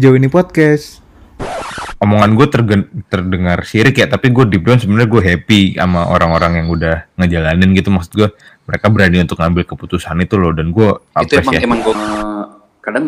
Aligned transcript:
sejauh 0.00 0.16
ini 0.16 0.32
podcast. 0.32 1.04
Omongan 2.00 2.32
gue 2.32 2.48
terdengar 3.12 3.60
sirik 3.68 4.00
ya, 4.00 4.08
tapi 4.08 4.32
gue 4.32 4.48
deep 4.48 4.64
down 4.64 4.80
sebenarnya 4.80 5.12
gue 5.12 5.20
happy 5.20 5.60
sama 5.76 6.08
orang-orang 6.08 6.64
yang 6.64 6.72
udah 6.72 7.04
ngejalanin 7.20 7.76
gitu. 7.76 7.92
Maksud 7.92 8.12
gue 8.16 8.32
mereka 8.64 8.88
berani 8.88 9.20
untuk 9.20 9.36
ngambil 9.36 9.68
keputusan 9.68 10.16
itu 10.24 10.40
loh, 10.40 10.56
dan 10.56 10.72
gue 10.72 10.88
itu 11.20 11.36
emang 11.36 11.52
emang 11.60 11.78
gue 11.84 11.94
kadang 12.80 13.06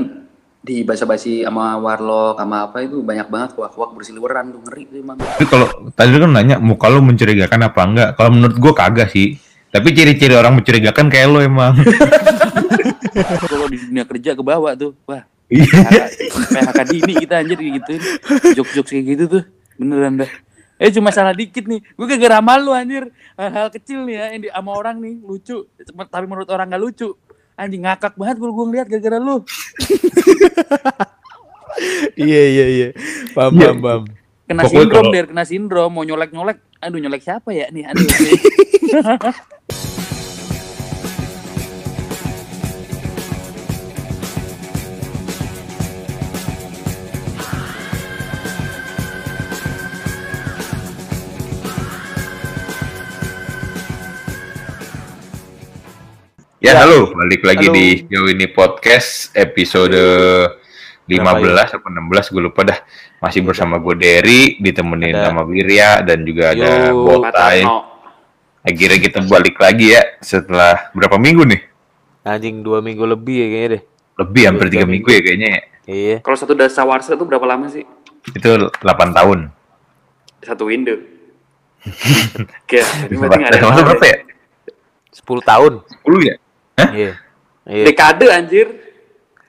di 0.60 0.84
basa-basi 0.84 1.40
sama 1.40 1.80
warlock 1.80 2.36
sama 2.36 2.68
apa 2.68 2.84
itu 2.84 3.00
banyak 3.00 3.32
banget 3.32 3.56
kuak-kuak 3.56 3.96
bersiliweran 3.96 4.52
tuh 4.52 4.60
ngeri 4.68 4.82
tuh 4.92 4.96
emang. 5.00 5.16
Tapi 5.16 5.44
kalau 5.48 5.68
tadi 5.96 6.12
kan 6.12 6.28
nanya 6.28 6.60
muka 6.60 6.92
lo 6.92 7.00
mencurigakan 7.00 7.72
apa 7.72 7.80
enggak? 7.88 8.10
Kalau 8.20 8.36
menurut 8.36 8.60
gue 8.60 8.72
kagak 8.76 9.08
sih. 9.08 9.40
Tapi 9.72 9.96
ciri-ciri 9.96 10.36
orang 10.36 10.60
mencurigakan 10.60 11.08
kayak 11.08 11.32
lo 11.32 11.40
emang. 11.40 11.72
kalau 13.48 13.72
di 13.72 13.80
dunia 13.80 14.04
kerja 14.04 14.36
ke 14.36 14.44
bawah 14.44 14.76
tuh, 14.76 14.92
wah. 15.08 15.24
Iya. 15.52 16.08
PHK 16.48 16.80
dini 16.88 17.12
kita 17.20 17.34
anjir 17.44 17.58
gitu. 17.60 17.92
Jok-jok 18.56 18.86
kayak 18.88 19.04
gitu 19.04 19.24
tuh. 19.28 19.42
Beneran 19.76 20.24
dah. 20.24 20.30
Eh 20.80 20.90
cuma 20.90 21.12
salah 21.12 21.36
dikit 21.36 21.68
nih. 21.68 21.84
Gue 21.94 22.06
kagak 22.08 22.32
ramah 22.32 22.56
lu 22.56 22.72
anjir. 22.72 23.12
Hal-hal 23.36 23.68
kecil 23.68 24.08
nih 24.08 24.14
ya 24.16 24.24
yang 24.32 24.42
di 24.42 24.48
sama 24.48 24.72
orang 24.72 24.96
nih 24.98 25.20
lucu. 25.20 25.68
Tapi 25.76 26.24
menurut 26.24 26.48
orang 26.48 26.72
gak 26.72 26.82
lucu. 26.82 27.12
Anjing 27.54 27.84
ngakak 27.84 28.16
banget 28.16 28.40
gue 28.40 28.48
gue 28.48 28.66
ngeliat 28.66 28.86
gara-gara 28.88 29.18
lu. 29.20 29.44
iya 32.16 32.42
iya 32.48 32.66
iya. 32.66 32.88
Paham 33.36 33.60
ya. 33.60 33.70
paham 33.70 33.78
paham. 33.84 34.02
Kena 34.48 34.62
Pokoknya 34.66 34.80
sindrom 34.80 35.04
kalau... 35.04 35.28
kena 35.28 35.44
sindrom. 35.44 35.90
Mau 35.92 36.04
nyolek-nyolek. 36.08 36.58
Aduh 36.80 36.98
nyolek 36.98 37.22
siapa 37.22 37.52
ya 37.52 37.68
nih? 37.68 37.92
Aduh. 37.92 38.08
Ya, 56.62 56.78
ya, 56.78 56.86
halo, 56.86 57.10
balik 57.10 57.42
lagi 57.42 57.66
halo. 57.66 57.74
di 57.74 58.06
Jauh 58.06 58.30
ini 58.30 58.46
podcast 58.46 59.34
episode 59.34 59.98
15 61.10 61.10
ya? 61.10 61.74
atau 61.74 61.90
16 61.90 62.30
gue 62.30 62.38
lupa 62.38 62.62
dah. 62.62 62.78
Masih 63.18 63.42
bersama 63.42 63.82
gue 63.82 63.98
Derry, 63.98 64.62
ditemenin 64.62 65.10
ada. 65.10 65.26
sama 65.26 65.42
Wirya 65.42 66.06
dan 66.06 66.22
juga 66.22 66.54
Yo, 66.54 66.62
ada 66.62 66.94
Botai. 66.94 67.66
Akhirnya 68.62 68.98
kita 69.02 69.26
balik 69.26 69.58
lagi 69.58 69.98
ya 69.98 70.06
setelah 70.22 70.86
berapa 70.94 71.18
minggu 71.18 71.42
nih? 71.50 71.60
Anjing 72.22 72.62
dua 72.62 72.78
minggu 72.78 73.10
lebih 73.10 73.42
ya 73.42 73.46
kayaknya 73.50 73.68
deh. 73.74 73.82
Lebih 74.22 74.42
hampir 74.46 74.66
tiga 74.70 74.86
minggu. 74.86 74.94
minggu 75.02 75.08
ya 75.10 75.20
kayaknya 75.26 75.48
ya. 75.50 75.62
Iya. 75.90 76.16
Kalau 76.22 76.38
satu 76.38 76.54
dasa 76.54 76.86
warsa 76.86 77.18
itu 77.18 77.26
berapa 77.26 77.42
lama 77.42 77.66
sih? 77.74 77.82
Itu 78.38 78.70
8 78.70 79.10
tahun. 79.10 79.50
Satu 80.46 80.70
window. 80.70 80.94
Oke, 82.62 82.86
ini 83.10 83.18
berarti 83.18 83.50
nggak 83.50 83.50
ada. 83.50 83.82
berapa 83.82 84.06
ya? 84.06 84.18
10 85.10 85.26
tahun. 85.42 85.72
10 86.06 86.30
ya? 86.30 86.36
Iya. 86.78 87.12
Yeah. 87.68 87.86
Dekade 87.86 88.26
anjir. 88.32 88.68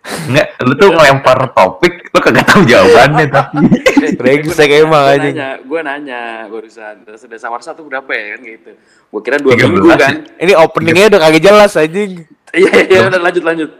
Enggak, 0.03 0.59
lu 0.67 0.75
tuh 0.75 0.91
ngelempar 0.91 1.55
topik, 1.55 2.11
lu 2.11 2.19
kagak 2.19 2.43
tahu 2.43 2.67
jawabannya 2.67 3.23
tapi. 3.31 3.71
Brengsek 4.19 4.83
emang 4.83 5.16
aja. 5.16 5.31
Nanya, 5.31 5.49
gue 5.63 5.79
nanya 5.79 6.21
barusan, 6.51 7.07
sudah 7.16 7.39
sawar 7.39 7.63
satu 7.63 7.88
berapa 7.88 8.11
ya 8.11 8.35
kan 8.35 8.39
gitu. 8.44 8.71
Gue 9.07 9.21
kira 9.23 9.39
dua 9.39 9.55
minggu 9.55 9.88
kan. 9.95 10.27
Ini 10.44 10.59
openingnya 10.59 11.07
udah 11.07 11.21
kagak 11.23 11.44
jelas 11.47 11.71
anjing. 11.79 12.27
Iya, 12.51 12.71
iya, 12.83 13.07
udah 13.07 13.21
lanjut 13.23 13.44
lanjut. 13.47 13.71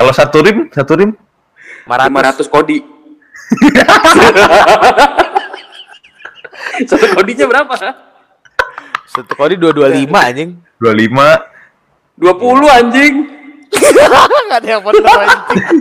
Kalau 0.00 0.12
satu 0.16 0.40
rim, 0.40 0.72
satu 0.72 0.96
rim? 0.96 1.12
500 1.84 2.40
kodi. 2.48 2.80
satu 6.88 7.06
kodinya 7.12 7.44
berapa? 7.44 7.76
Satu 9.12 9.36
kodi 9.36 9.60
225 9.60 10.08
anjing. 10.08 10.56
25 10.80 11.49
20 12.20 12.68
anjing. 12.68 13.14
Enggak 14.44 14.58
ada 14.60 14.68
yang 14.68 14.82
benar 14.84 15.18
anjing. 15.24 15.80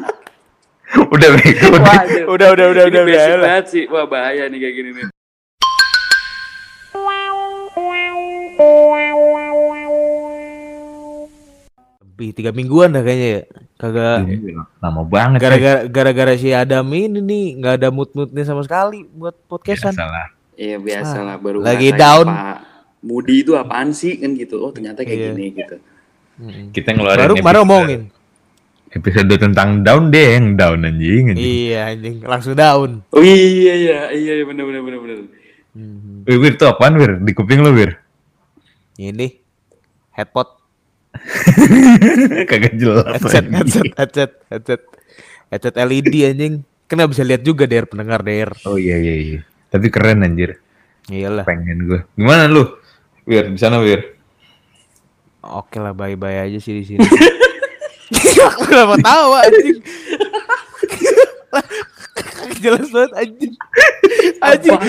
udah, 1.14 1.30
udah, 1.36 1.52
udah, 1.68 1.94
udah, 2.32 2.50
udah, 2.56 2.68
udah, 2.88 3.02
udah, 3.04 3.38
banget 3.44 3.66
sih. 3.68 3.84
Wah, 3.92 4.08
bahaya 4.08 4.48
nih 4.48 4.58
kayak 4.64 4.76
gini 4.80 4.90
nih. 4.96 5.06
Lebih 12.08 12.30
tiga 12.36 12.52
mingguan 12.56 12.96
dah 12.96 13.04
kayaknya 13.04 13.28
ya. 13.28 13.44
Kagak 13.80 14.18
iya, 14.28 14.64
lama 14.80 15.04
banget. 15.04 15.40
Gara-gara 15.44 15.80
gara-gara 15.92 16.34
si 16.40 16.56
Adam 16.56 16.88
ini 16.96 17.20
nih 17.20 17.46
nggak 17.60 17.74
ada 17.84 17.88
mood-moodnya 17.92 18.48
sama 18.48 18.64
sekali 18.64 19.04
buat 19.12 19.36
podcastan. 19.52 19.92
Biasalah. 19.92 20.28
Iya 20.60 20.78
biasalah 20.80 21.36
ah, 21.36 21.40
baru 21.40 21.58
lagi 21.64 21.92
down. 21.96 22.28
Apa, 22.28 22.64
Moody 23.00 23.48
itu 23.48 23.56
apaan 23.56 23.96
sih 23.96 24.20
kan 24.20 24.36
gitu. 24.36 24.60
Oh 24.60 24.72
ternyata 24.76 25.08
kayak 25.08 25.20
iya. 25.20 25.28
gini 25.32 25.46
gitu. 25.56 25.80
Kita 26.72 26.96
ngeluarin 26.96 27.20
baru 27.20 27.34
baru 27.44 27.60
ngomongin 27.68 28.02
episode 28.90 29.30
tentang 29.38 29.86
down 29.86 30.10
deh 30.10 30.38
yang 30.38 30.58
down 30.58 30.82
anjing, 30.82 31.34
anjing. 31.34 31.46
Iya 31.46 31.94
anjing 31.94 32.16
langsung 32.26 32.56
down. 32.58 33.06
Oh 33.14 33.22
iya 33.22 33.38
iya 33.38 34.00
iya, 34.14 34.34
iya 34.40 34.44
benar 34.46 34.66
benar 34.66 34.82
benar 34.82 35.00
benar. 35.04 35.18
Hmm. 35.78 36.26
Wih, 36.26 36.38
Wir 36.42 36.54
tuh 36.58 36.74
apaan 36.74 36.98
Wir? 36.98 37.22
Di 37.22 37.32
kuping 37.38 37.62
lo 37.62 37.70
Wir? 37.74 38.02
Ini 38.98 39.38
headpot. 40.18 40.58
Kagak 42.50 42.76
jelas. 42.78 43.06
Headset, 43.22 43.46
headset, 43.50 43.90
headset, 43.96 44.32
headset, 44.50 44.82
headset 45.54 45.76
LED 45.78 46.14
anjing. 46.26 46.54
Kena 46.90 47.06
bisa 47.06 47.22
lihat 47.22 47.46
juga 47.46 47.70
der 47.70 47.86
pendengar 47.86 48.26
der. 48.26 48.50
Oh 48.66 48.82
iya 48.82 48.98
iya 48.98 49.16
iya. 49.16 49.40
Tapi 49.70 49.94
keren 49.94 50.26
anjir. 50.26 50.58
Iyalah. 51.06 51.46
Pengen 51.46 51.86
gue. 51.86 52.00
Gimana 52.18 52.50
lu? 52.50 52.66
Wir 53.30 53.46
di 53.46 53.60
sana 53.62 53.78
Wir? 53.78 54.18
Oke 55.50 55.82
lah, 55.82 55.98
bye-bye 55.98 56.46
aja 56.46 56.60
sih 56.62 56.74
di 56.78 56.84
sini. 56.86 57.02
Aku 58.50 58.70
gak 58.70 58.86
mau 58.86 58.98
tahu 59.02 59.30
anjing. 59.38 59.80
Jelas 62.62 62.88
banget 62.94 63.12
anjing. 63.18 63.54
Anjing. 64.42 64.80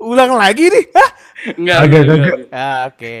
Ulang 0.00 0.36
lagi 0.36 0.68
nih. 0.68 0.84
Hah? 0.92 1.10
Enggak, 1.56 1.78
enggak, 1.84 2.02
enggak. 2.08 2.38
Ah, 2.52 2.88
oke. 2.88 3.12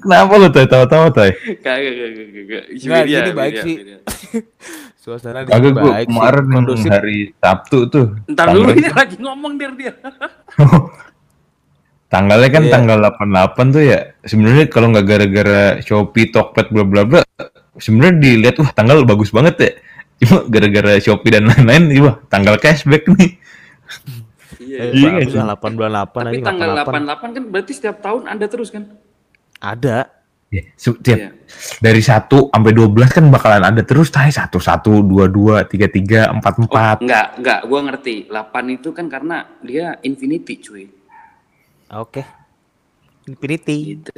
Kenapa 0.00 0.32
lu 0.40 0.48
tuh 0.48 0.64
tahu-tahu 0.64 1.04
tuh? 1.12 1.30
Kagak, 1.60 1.92
kagak, 1.92 2.28
kagak. 2.32 2.64
Enggak, 2.72 3.02
ini 3.04 3.32
baik 3.40 3.54
sih. 3.60 3.76
Suasana 4.96 5.44
di 5.44 5.50
sini 5.52 5.72
baik 5.72 6.06
kemarin 6.08 6.44
kondusif. 6.52 6.90
hari 6.92 7.32
Sabtu 7.40 7.78
tuh. 7.88 8.06
Entar 8.28 8.52
dulu 8.52 8.72
ini 8.76 8.88
lagi 8.92 9.16
ngomong 9.20 9.56
dia 9.56 9.68
dia. 9.72 9.92
Tanggalnya 12.08 12.48
kan 12.48 12.64
yeah. 12.64 12.72
tanggal 12.72 12.98
88 13.04 13.76
tuh 13.76 13.84
ya. 13.84 14.00
Sebenarnya 14.24 14.64
kalau 14.72 14.96
nggak 14.96 15.06
gara-gara 15.06 15.60
Shopee, 15.84 16.32
Tokped, 16.32 16.72
bla 16.72 16.84
bla 16.88 17.04
bla, 17.04 17.22
sebenarnya 17.76 18.16
dilihat 18.16 18.56
wah 18.64 18.72
tanggal 18.72 19.04
bagus 19.04 19.28
banget 19.28 19.54
ya. 19.60 19.70
Cuma 20.24 20.48
gara-gara 20.48 20.96
Shopee 20.96 21.36
dan 21.36 21.52
lain-lain, 21.52 21.84
wah 22.00 22.16
tanggal 22.32 22.56
cashback 22.56 23.04
nih. 23.12 23.36
Iya, 24.58 24.82
iya, 24.92 25.10
iya. 25.24 25.42
8 25.52 25.76
bulan 25.76 26.08
8 26.08 26.32
Tapi 26.32 26.38
tanggal 26.44 26.68
88. 26.80 27.32
88 27.32 27.36
kan 27.36 27.42
berarti 27.52 27.72
setiap 27.76 27.96
tahun 28.00 28.22
ada 28.24 28.44
terus 28.48 28.68
kan? 28.72 28.84
Ada. 29.60 29.96
Ya, 30.48 30.64
setiap 30.80 31.18
yeah. 31.28 31.32
dari 31.84 32.00
1 32.00 32.24
sampai 32.24 32.72
12 32.72 32.88
kan 33.12 33.24
bakalan 33.28 33.68
ada 33.68 33.84
terus 33.84 34.08
tay 34.08 34.32
1 34.32 34.48
1 34.48 34.56
2 34.56 35.28
2 35.28 35.60
3 35.60 36.32
3 36.32 36.40
4 36.40 36.40
4. 36.40 36.72
Oh, 36.72 37.04
enggak, 37.04 37.26
enggak, 37.36 37.60
gua 37.68 37.80
ngerti. 37.84 38.32
8 38.32 38.76
itu 38.80 38.88
kan 38.96 39.12
karena 39.12 39.44
dia 39.60 40.00
infinity, 40.00 40.56
cuy. 40.56 40.97
Oke. 41.88 42.20
Okay. 42.20 43.32
Infinity. 43.32 43.76
Gitu. 43.96 44.12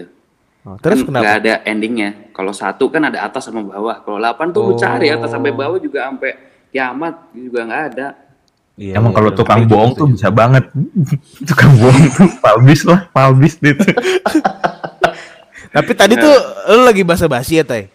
Oh, 0.66 0.76
terus 0.76 1.06
kan 1.06 1.06
kenapa? 1.08 1.24
Gak 1.24 1.36
ada 1.40 1.54
endingnya. 1.64 2.10
Kalau 2.36 2.52
satu 2.52 2.90
kan 2.92 3.02
ada 3.06 3.22
atas 3.24 3.48
sama 3.48 3.64
bawah. 3.64 4.02
Kalau 4.02 4.18
delapan 4.18 4.46
tuh 4.52 4.60
oh. 4.60 4.68
lu 4.70 4.74
cari 4.76 5.08
atas 5.08 5.30
sampai 5.32 5.54
bawah 5.54 5.78
juga 5.78 6.10
sampai 6.10 6.36
kiamat 6.70 7.14
juga 7.32 7.60
nggak 7.66 7.82
ada. 7.94 8.08
Iya, 8.80 8.96
Emang 8.96 9.12
iya, 9.12 9.18
kalau 9.20 9.30
tukang 9.38 9.62
bohong 9.66 9.92
tuh 9.96 10.06
bisa 10.10 10.28
banget. 10.28 10.64
tukang 11.48 11.72
bohong 11.78 12.06
tuh 12.12 12.28
palbis 12.42 12.82
lah, 12.84 13.00
palbis 13.14 13.54
gitu. 13.56 13.84
Tapi 15.74 15.92
tadi 15.94 16.18
tuh 16.18 16.34
lu 16.74 16.82
lagi 16.82 17.06
basa-basi 17.06 17.62
ya, 17.62 17.64
Tay? 17.64 17.86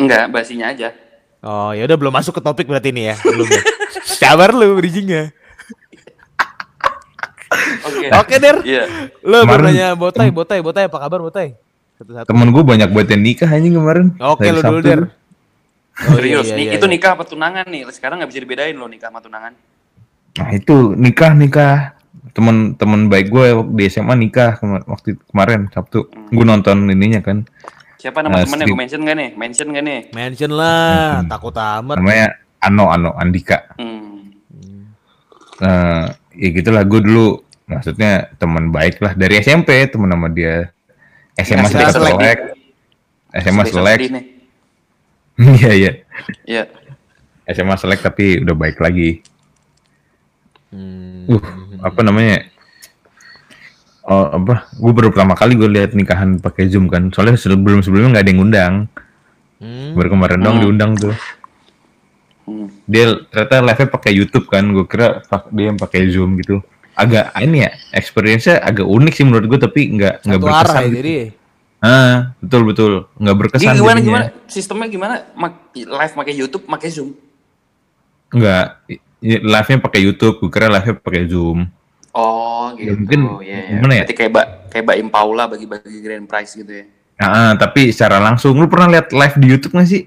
Enggak, 0.00 0.32
basinya 0.32 0.72
aja. 0.72 0.88
Oh, 1.44 1.74
ya 1.76 1.84
udah 1.84 1.98
belum 1.98 2.14
masuk 2.14 2.38
ke 2.38 2.42
topik 2.42 2.64
berarti 2.70 2.94
ini 2.94 3.12
ya. 3.12 3.16
Belum 3.20 3.44
ya. 3.44 3.62
Sabar 4.06 4.54
lu 4.56 4.78
bridgingnya. 4.78 5.34
Oke. 7.82 8.06
Oke, 8.10 8.34
Der. 8.38 8.56
Iya. 8.62 8.84
Lo 9.26 9.42
baru 9.42 9.70
nanya 9.70 9.88
Botai, 9.98 10.30
Botai, 10.30 10.60
Botai 10.62 10.84
apa 10.86 10.98
kabar 11.02 11.20
Botai? 11.22 11.58
Satu-satu. 11.98 12.26
Temen 12.30 12.48
gue 12.50 12.64
banyak 12.66 12.88
buat 12.90 13.06
yang 13.10 13.22
nikah 13.22 13.50
aja 13.50 13.68
kemarin. 13.68 14.14
Oke, 14.18 14.46
lo 14.50 14.60
dulu, 14.62 14.80
Der. 14.82 15.02
Oh, 15.92 16.16
Serius, 16.16 16.48
iya, 16.48 16.56
iya, 16.56 16.72
itu 16.80 16.86
iya. 16.88 16.94
nikah 16.96 17.12
apa 17.12 17.28
tunangan 17.28 17.68
nih? 17.68 17.84
Sekarang 17.92 18.16
nggak 18.16 18.32
bisa 18.32 18.40
dibedain 18.40 18.72
lo 18.72 18.88
nikah 18.88 19.12
sama 19.12 19.20
tunangan. 19.20 19.52
Nah 20.40 20.48
itu 20.56 20.96
nikah 20.96 21.36
nikah 21.36 22.00
temen-temen 22.32 23.12
baik 23.12 23.28
gue 23.28 23.60
di 23.76 23.84
SMA 23.92 24.16
nikah 24.16 24.56
waktu 24.88 25.20
kemarin 25.28 25.68
Sabtu. 25.68 26.08
Hmm. 26.08 26.32
Gue 26.32 26.44
nonton 26.48 26.88
ininya 26.88 27.20
kan. 27.20 27.44
Siapa 28.00 28.24
nama 28.24 28.40
uh, 28.40 28.48
temennya? 28.48 28.66
Gue 28.72 28.78
mention 28.80 29.00
gak 29.04 29.16
nih? 29.20 29.30
Mention 29.36 29.68
gak 29.68 29.84
nih? 29.84 30.00
Mention 30.16 30.52
lah, 30.56 31.20
hmm. 31.20 31.28
takut 31.28 31.54
amat. 31.54 31.96
Namanya 32.00 32.28
Ano 32.64 32.84
Ano 32.88 33.10
Andika. 33.12 33.76
Hmm. 33.76 34.32
eh 35.62 36.06
ya 36.34 36.48
gitulah 36.56 36.82
gue 36.82 37.00
dulu 37.04 37.38
maksudnya 37.74 38.12
teman 38.36 38.68
baik 38.68 38.98
lah. 38.98 39.12
Dari 39.12 39.38
SMP 39.38 39.86
teman 39.86 40.08
sama 40.08 40.28
dia. 40.28 40.70
SMA 41.34 41.64
Ngasih 41.64 41.72
selek 41.72 41.92
selek. 41.92 42.12
selek. 42.12 42.38
SMA 43.34 43.64
selek 43.64 44.00
iya 45.56 45.72
iya. 45.72 45.92
Iya. 46.44 46.62
SMA 47.48 47.74
selek 47.74 48.00
tapi 48.00 48.40
udah 48.40 48.52
baik 48.52 48.76
lagi. 48.78 49.24
Hmm. 50.68 51.28
uh 51.28 51.44
apa 51.82 52.00
namanya? 52.00 52.46
Oh 54.02 54.28
apa? 54.28 54.68
Gue 54.72 54.92
baru 54.92 55.08
pertama 55.08 55.32
kali 55.32 55.54
gue 55.54 55.68
lihat 55.68 55.92
nikahan 55.92 56.36
pakai 56.36 56.68
zoom 56.68 56.86
kan. 56.86 57.08
Soalnya 57.08 57.36
sebelum 57.36 57.80
sebelumnya 57.80 58.18
nggak 58.18 58.24
ada 58.24 58.30
yang 58.30 58.40
ngundang. 58.40 58.74
Hmm. 59.62 59.94
baru 59.94 60.10
kemarin 60.10 60.42
doang 60.42 60.58
Hmm. 60.58 60.64
diundang 60.66 60.92
tuh. 60.98 61.14
Hmm. 62.42 62.66
dia 62.84 63.14
ternyata 63.30 63.62
live-nya 63.62 63.88
pakai 63.88 64.12
YouTube 64.12 64.46
kan. 64.46 64.64
Gue 64.68 64.84
kira 64.84 65.22
pak- 65.22 65.48
dia 65.48 65.70
yang 65.70 65.78
pakai 65.78 66.10
zoom 66.10 66.34
gitu 66.36 66.60
agak 66.94 67.30
ini 67.38 67.60
ya 67.60 67.70
experience-nya 67.90 68.58
agak 68.58 68.84
unik 68.84 69.12
sih 69.12 69.22
menurut 69.22 69.46
gue 69.46 69.58
tapi 69.58 69.90
nggak 69.90 70.22
nggak 70.22 70.38
Satu 70.38 70.46
arah 70.46 70.60
berkesan 70.60 70.76
ya 70.76 70.84
gitu. 70.84 70.98
jadi. 70.98 71.14
ah 71.80 72.16
betul 72.38 72.64
betul 72.64 72.90
nggak 73.14 73.30
Jadi 73.30 73.42
berkesan 73.42 73.74
gimana 73.74 73.92
jadinya. 73.92 74.04
gimana? 74.04 74.24
Sistemnya 74.46 74.86
gimana? 74.86 75.14
Mak- 75.32 75.74
live 75.74 76.14
pakai 76.14 76.32
YouTube, 76.32 76.62
pakai 76.64 76.88
Zoom. 76.88 77.08
nggak 78.30 78.64
live-nya 79.22 79.78
pakai 79.78 80.00
YouTube 80.00 80.34
gue 80.38 80.48
kira 80.48 80.66
live-nya 80.68 80.94
pakai 80.96 81.26
zoom 81.26 81.66
Oh, 82.10 82.70
gitu. 82.74 82.86
Ya, 82.86 82.92
mungkin 82.94 83.18
Iya, 83.38 83.40
iya. 83.40 83.58
gimana 83.72 83.92
ya? 83.94 84.02
Berarti 84.02 84.14
kayak 84.14 84.30
Mbak 84.30 84.46
kayak 84.68 84.82
Mbak 84.84 84.96
Impaula 85.00 85.42
bagi-bagi 85.46 85.98
grand 85.98 86.24
prize 86.24 86.52
gitu 86.52 86.70
ya. 86.70 86.84
ah 87.18 87.54
tapi 87.54 87.88
secara 87.88 88.18
langsung 88.18 88.52
lu 88.52 88.66
pernah 88.66 88.90
lihat 88.90 89.10
live 89.10 89.34
di 89.38 89.46
YouTube 89.48 89.72
nggak 89.72 89.86
sih 89.86 90.02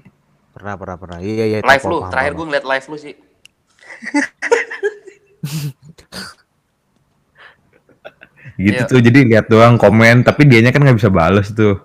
Pernah 0.50 0.74
pernah 0.74 0.96
pernah. 0.96 1.18
Iya 1.18 1.44
iya. 1.46 1.58
Live 1.60 1.84
lu, 1.84 1.98
paham, 1.98 2.08
terakhir 2.08 2.32
gue 2.32 2.44
ngeliat 2.46 2.64
live 2.64 2.86
lu 2.86 2.96
sih. 2.96 3.14
gitu 8.56 8.76
Iya. 8.78 8.88
tuh 8.88 9.00
jadi 9.00 9.18
lihat 9.26 9.46
doang 9.46 9.76
komen 9.76 10.20
tapi 10.22 10.44
dianya 10.44 10.68
kan 10.68 10.80
nggak 10.80 10.96
bisa 10.96 11.08
bales 11.08 11.48
tuh 11.50 11.80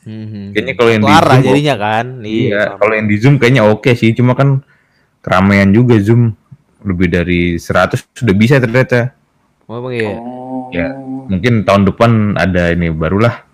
Hmm. 0.00 0.48
kayaknya 0.50 0.74
kalau 0.74 0.90
yang 0.90 1.02
Satu 1.02 1.12
di 1.12 1.20
Zoom 1.20 1.44
jadinya 1.44 1.76
kan. 1.76 2.06
iya 2.22 2.62
paham. 2.64 2.78
kalau 2.78 2.92
yang 2.94 3.06
di 3.06 3.16
zoom 3.16 3.34
kayaknya 3.36 3.62
oke 3.62 3.90
sih 3.92 4.10
cuma 4.10 4.32
kan 4.32 4.64
keramaian 5.18 5.68
juga 5.68 5.92
zoom 5.98 6.32
lebih 6.80 7.06
dari 7.06 7.40
100 7.54 8.08
sudah 8.10 8.32
bisa 8.32 8.56
ternyata 8.56 9.12
Oh, 9.66 9.86
iya. 9.86 10.08
Oh. 10.10 10.72
Ya. 10.72 10.88
mungkin 11.26 11.62
tahun 11.62 11.84
depan 11.84 12.10
ada 12.34 12.70
ini 12.70 12.88
barulah 12.88 13.44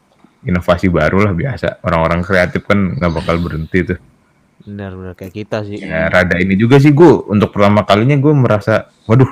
inovasi 0.41 0.87
barulah 0.87 1.31
biasa 1.31 1.82
orang-orang 1.82 2.23
kreatif 2.23 2.62
kan 2.62 2.94
nggak 2.94 3.12
bakal 3.12 3.37
berhenti 3.37 3.82
tuh 3.85 3.99
Benar 4.62 4.94
benar 4.94 5.12
kayak 5.12 5.35
kita 5.37 5.62
sih. 5.62 5.79
ya 5.79 6.06
rada 6.06 6.37
ini 6.37 6.55
juga 6.55 6.77
sih 6.77 6.91
gue 6.91 7.11
untuk 7.27 7.50
pertama 7.50 7.82
kalinya 7.82 8.15
gue 8.15 8.32
merasa 8.32 8.87
waduh 9.05 9.29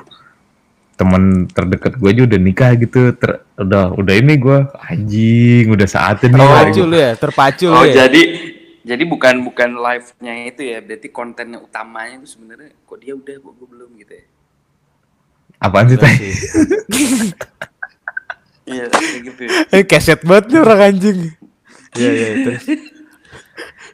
teman 0.95 1.23
terdekat 1.47 1.95
gue 1.95 2.07
aja 2.07 2.23
udah 2.23 2.39
nikah 2.39 2.71
gitu 2.75 3.11
ter, 3.13 3.31
udah 3.57 3.93
udah 3.93 4.15
ini 4.15 4.35
gue 4.37 4.59
anjing 4.81 5.67
udah 5.69 5.85
saatnya 5.85 6.29
nih 6.29 6.39
Terpacu 6.39 6.83
lu 6.83 6.97
ya, 6.97 7.13
terpacu 7.15 7.67
Oh, 7.69 7.83
ya. 7.83 8.07
jadi 8.07 8.23
jadi 8.81 9.03
bukan 9.03 9.43
bukan 9.43 9.75
live-nya 9.75 10.33
itu 10.47 10.63
ya, 10.63 10.79
berarti 10.79 11.09
konten 11.09 11.47
yang 11.51 11.63
utamanya 11.63 12.21
itu 12.21 12.29
sebenarnya 12.31 12.77
kok 12.79 12.99
dia 12.99 13.13
udah 13.13 13.35
kok 13.35 13.53
gue 13.55 13.69
belum 13.69 13.91
gitu 13.97 14.13
ya. 14.13 14.25
apaan 15.59 15.87
sih 15.87 15.97
teh 15.97 16.15
Iya, 18.65 18.89
kayak 18.89 19.21
gitu. 19.23 19.41
ya. 19.43 19.51
Eh 19.71 19.85
keset 19.85 20.21
banget 20.23 20.45
nih 20.49 20.61
orang 20.63 20.81
anjing. 20.87 21.19
Iya 21.95 22.11
iya 22.11 22.29
terus. 22.43 22.65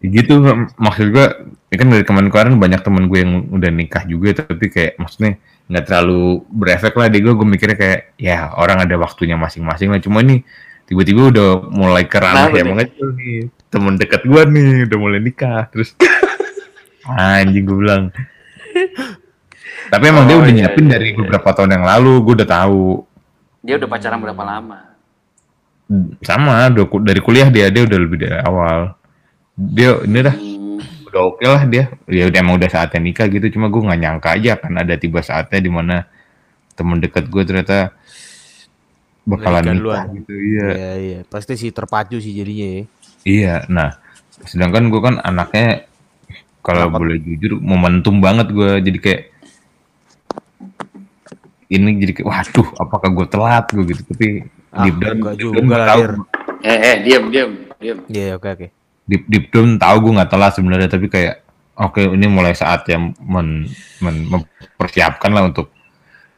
gitu 0.00 0.32
mak- 0.38 0.72
maksud 0.74 1.10
gue 1.10 1.26
ya 1.68 1.76
kan 1.76 1.88
dari 1.88 2.00
kemarin-kemarin 2.00 2.54
banyak 2.56 2.80
temen 2.80 3.04
gue 3.04 3.18
yang 3.18 3.32
udah 3.50 3.68
nikah 3.68 4.00
juga 4.04 4.32
tapi 4.40 4.66
kayak 4.66 4.96
maksudnya 4.96 5.36
nggak 5.70 5.84
terlalu 5.86 6.42
berefek 6.50 6.98
lah. 6.98 7.06
Di 7.06 7.22
gue 7.22 7.32
gue 7.32 7.46
mikirnya 7.46 7.78
kayak 7.78 8.00
ya 8.18 8.50
orang 8.58 8.82
ada 8.82 8.98
waktunya 8.98 9.38
masing-masing 9.38 9.94
lah. 9.94 10.02
Cuma 10.02 10.20
nih 10.20 10.42
tiba-tiba 10.90 11.30
udah 11.30 11.48
mulai 11.70 12.04
kerana 12.10 12.50
Kenapa 12.50 12.58
ya 12.58 12.64
mengecil 12.66 13.08
nih. 13.14 13.38
Temen 13.70 13.94
dekat 13.94 14.26
gue 14.26 14.42
nih 14.50 14.90
udah 14.90 14.98
mulai 14.98 15.20
nikah 15.22 15.70
terus 15.70 15.94
anjing 17.06 17.62
gue 17.62 17.78
bilang. 17.78 18.10
Tapi 19.90 20.04
emang 20.06 20.26
dia 20.26 20.36
Oh, 20.38 20.42
udah 20.42 20.50
iya, 20.50 20.58
nyiapin 20.66 20.86
iya, 20.86 20.92
dari 20.98 21.06
iya. 21.10 21.16
beberapa 21.18 21.50
tahun 21.54 21.78
yang 21.78 21.84
lalu 21.86 22.12
gue 22.26 22.34
udah 22.42 22.50
tahu. 22.50 22.82
Dia 23.62 23.74
udah 23.78 23.88
pacaran 23.88 24.18
berapa 24.18 24.42
lama? 24.42 24.90
sama 26.22 26.70
udah 26.70 26.86
ku- 26.86 27.02
dari 27.02 27.18
kuliah 27.18 27.50
dia 27.50 27.66
dia 27.66 27.82
udah 27.82 27.98
lebih 27.98 28.22
dari 28.22 28.38
awal. 28.46 28.94
Dia 29.58 29.98
ini 30.06 30.18
dah. 30.22 30.36
Hmm. 30.38 30.59
Udah 31.10 31.22
oke 31.26 31.44
lah 31.44 31.62
dia 31.66 31.84
ya 32.06 32.30
udah 32.30 32.38
emang 32.38 32.56
udah 32.56 32.70
saatnya 32.70 33.00
nikah 33.02 33.26
gitu 33.26 33.46
cuma 33.52 33.66
gue 33.66 33.82
nggak 33.82 34.00
nyangka 34.00 34.28
aja 34.38 34.52
kan 34.56 34.72
ada 34.74 34.94
tiba 34.94 35.20
saatnya 35.20 35.58
di 35.58 35.70
mana 35.70 35.96
temen 36.72 36.96
deket 36.98 37.26
gue 37.26 37.42
ternyata 37.42 37.92
bakalan 39.26 39.62
nikah 39.62 39.74
duluan. 39.76 40.06
gitu 40.16 40.32
iya 40.32 40.66
Iya 40.70 40.92
iya, 40.96 41.18
pasti 41.26 41.54
sih 41.54 41.70
terpacu 41.70 42.16
sih 42.18 42.32
jadinya 42.32 42.66
ya. 42.66 42.82
iya 43.26 43.54
nah 43.68 43.98
sedangkan 44.40 44.88
gue 44.88 45.00
kan 45.00 45.14
anaknya 45.20 45.84
kalau 46.60 46.88
boleh 46.88 47.18
jujur 47.18 47.58
momentum 47.58 48.20
banget 48.20 48.48
gue 48.50 48.70
jadi 48.80 48.98
kayak 48.98 49.22
ini 51.70 51.90
jadi 51.98 52.12
kayak 52.16 52.28
waduh 52.28 52.68
apakah 52.78 53.08
gue 53.12 53.26
telat 53.28 53.66
gue 53.70 53.84
gitu 53.86 54.02
tapi 54.06 54.28
Ah, 54.70 54.86
deep 54.86 55.02
down 55.02 55.18
enggak 55.18 55.34
deep 55.34 55.42
juga 55.42 55.58
down 55.58 55.66
gue 55.66 55.74
lah, 55.74 55.88
tahu. 55.90 56.02
Eh, 56.62 56.78
eh, 56.78 56.96
diam, 57.02 57.24
diam, 57.26 57.50
diam. 57.82 57.98
Iya 58.06 58.38
oke 58.38 58.48
oke. 58.54 58.66
Deep 59.10 59.26
deep 59.26 59.46
down 59.50 59.74
tahu 59.74 59.96
gue 60.06 60.12
nggak 60.22 60.30
telat 60.30 60.54
sebenarnya 60.54 60.86
tapi 60.86 61.10
kayak 61.10 61.42
oke 61.74 61.98
ini 61.98 62.30
mulai 62.30 62.54
saatnya 62.54 63.10
men, 63.18 63.66
men- 63.98 64.26
mempersiapkan 64.30 65.34
lah 65.34 65.50
untuk 65.50 65.74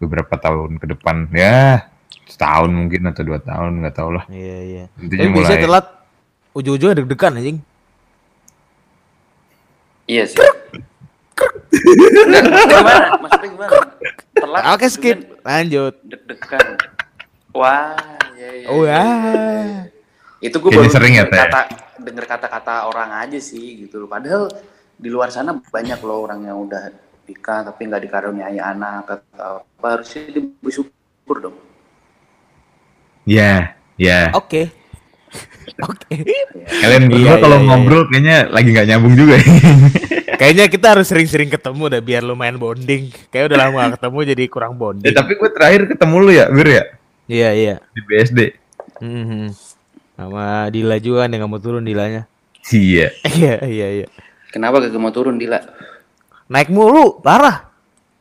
beberapa 0.00 0.40
tahun 0.40 0.80
ke 0.80 0.86
depan 0.96 1.28
ya 1.36 1.84
setahun 2.24 2.72
mungkin 2.72 3.12
atau 3.12 3.22
dua 3.28 3.38
tahun 3.44 3.84
nggak 3.84 3.94
tahu 3.94 4.10
lah 4.16 4.24
Iya 4.32 4.58
iya. 4.64 4.84
intinya 4.96 5.20
Tapi 5.20 5.28
mulai 5.28 5.44
biasanya 5.44 5.64
telat 5.68 5.86
ujung-ujungnya 6.52 6.96
deg-degan 7.00 7.32
anjing. 7.36 7.58
Iya 10.04 10.24
sih. 10.28 10.36
Maksudnya 11.72 12.40
gimana? 12.44 13.06
Maksudnya 13.24 13.48
gimana? 13.48 13.70
Telat. 14.36 14.62
Oke 14.76 14.86
skip, 14.92 15.18
lanjut. 15.40 15.94
Deg-degan. 16.04 16.66
Wah, 17.56 17.96
iya, 18.36 18.50
iya. 18.52 18.66
Oh 18.68 18.84
iya, 18.84 18.92
ya. 18.92 19.00
iya. 19.00 19.82
Itu 20.44 20.60
gue 20.60 20.70
baru 20.74 20.90
sering 20.92 21.16
ya, 21.16 21.24
kata 21.24 21.60
denger 22.02 22.26
kata-kata 22.26 22.84
orang 22.84 23.10
aja 23.16 23.38
sih 23.38 23.86
gitu 23.86 24.02
loh. 24.02 24.08
Padahal 24.08 24.50
di 24.94 25.08
luar 25.08 25.30
sana 25.30 25.54
banyak 25.54 25.98
loh 25.98 26.22
orang 26.22 26.44
yang 26.44 26.58
udah 26.60 26.90
nikah 27.22 27.64
tapi 27.64 27.86
nggak 27.86 28.02
dikaruniai 28.02 28.58
anak 28.58 29.06
atau 29.08 29.62
apa 29.62 29.86
harusnya 29.94 30.26
bersyukur 30.58 30.90
dong. 31.40 31.56
ya 33.22 33.72
ya 33.94 34.34
Oke. 34.34 34.66
Oke. 35.88 36.14
kalian 36.82 37.08
berdua 37.08 37.34
Iya, 37.34 37.40
kalau 37.40 37.56
iya, 37.56 37.62
iya, 37.62 37.68
ngobrol 37.70 38.02
kayaknya 38.06 38.36
lagi 38.50 38.68
nggak 38.70 38.86
nyambung 38.86 39.14
juga 39.16 39.34
ya. 39.38 39.46
Kayaknya 40.42 40.66
kita 40.66 40.86
harus 40.90 41.06
sering-sering 41.06 41.46
ketemu 41.46 41.86
dah 41.86 42.02
biar 42.02 42.26
lumayan 42.26 42.58
bonding. 42.58 43.14
Kayak 43.30 43.54
udah 43.54 43.58
lama 43.62 43.78
gak 43.86 43.94
ketemu 43.94 44.18
jadi 44.34 44.44
kurang 44.50 44.72
ya 44.74 44.78
bonding. 44.82 45.14
tapi 45.14 45.32
gue 45.38 45.50
terakhir 45.54 45.80
ketemu 45.86 46.14
lu 46.18 46.30
ya 46.34 46.46
Bir 46.50 46.66
ya 46.68 46.84
Iya 47.30 47.50
iya. 47.54 47.74
di 47.94 48.00
BSD 48.02 48.38
Mhm. 48.98 49.54
Sama 50.12 50.68
Dila 50.68 50.96
juga 50.98 51.24
kan 51.24 51.32
yang 51.32 51.44
nggak 51.44 51.52
mau 51.52 51.60
turun 51.60 51.82
Dilanya. 51.82 52.28
iya 52.70 53.10
Iya 53.38 53.54
iya 53.64 53.88
iya. 54.02 54.06
Kenapa 54.52 54.78
gak 54.78 54.92
mau 55.00 55.08
turun 55.08 55.40
Dila? 55.40 55.58
Naik 56.46 56.68
mulu, 56.68 57.18
parah. 57.18 57.72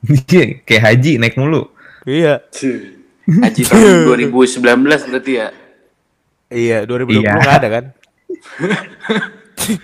Iya, 0.02 0.64
kayak 0.64 0.84
haji 0.88 1.12
naik 1.20 1.36
mulu 1.36 1.68
Iya. 2.08 2.40
Haji 3.44 3.62
tahun 3.64 4.08
2019 4.34 4.64
berarti 4.82 5.32
ya. 5.38 5.48
Iya, 6.50 6.78
2020 6.84 7.22
Iya. 7.22 7.32
nggak 7.38 7.58
ada 7.62 7.68
kan? 7.70 7.86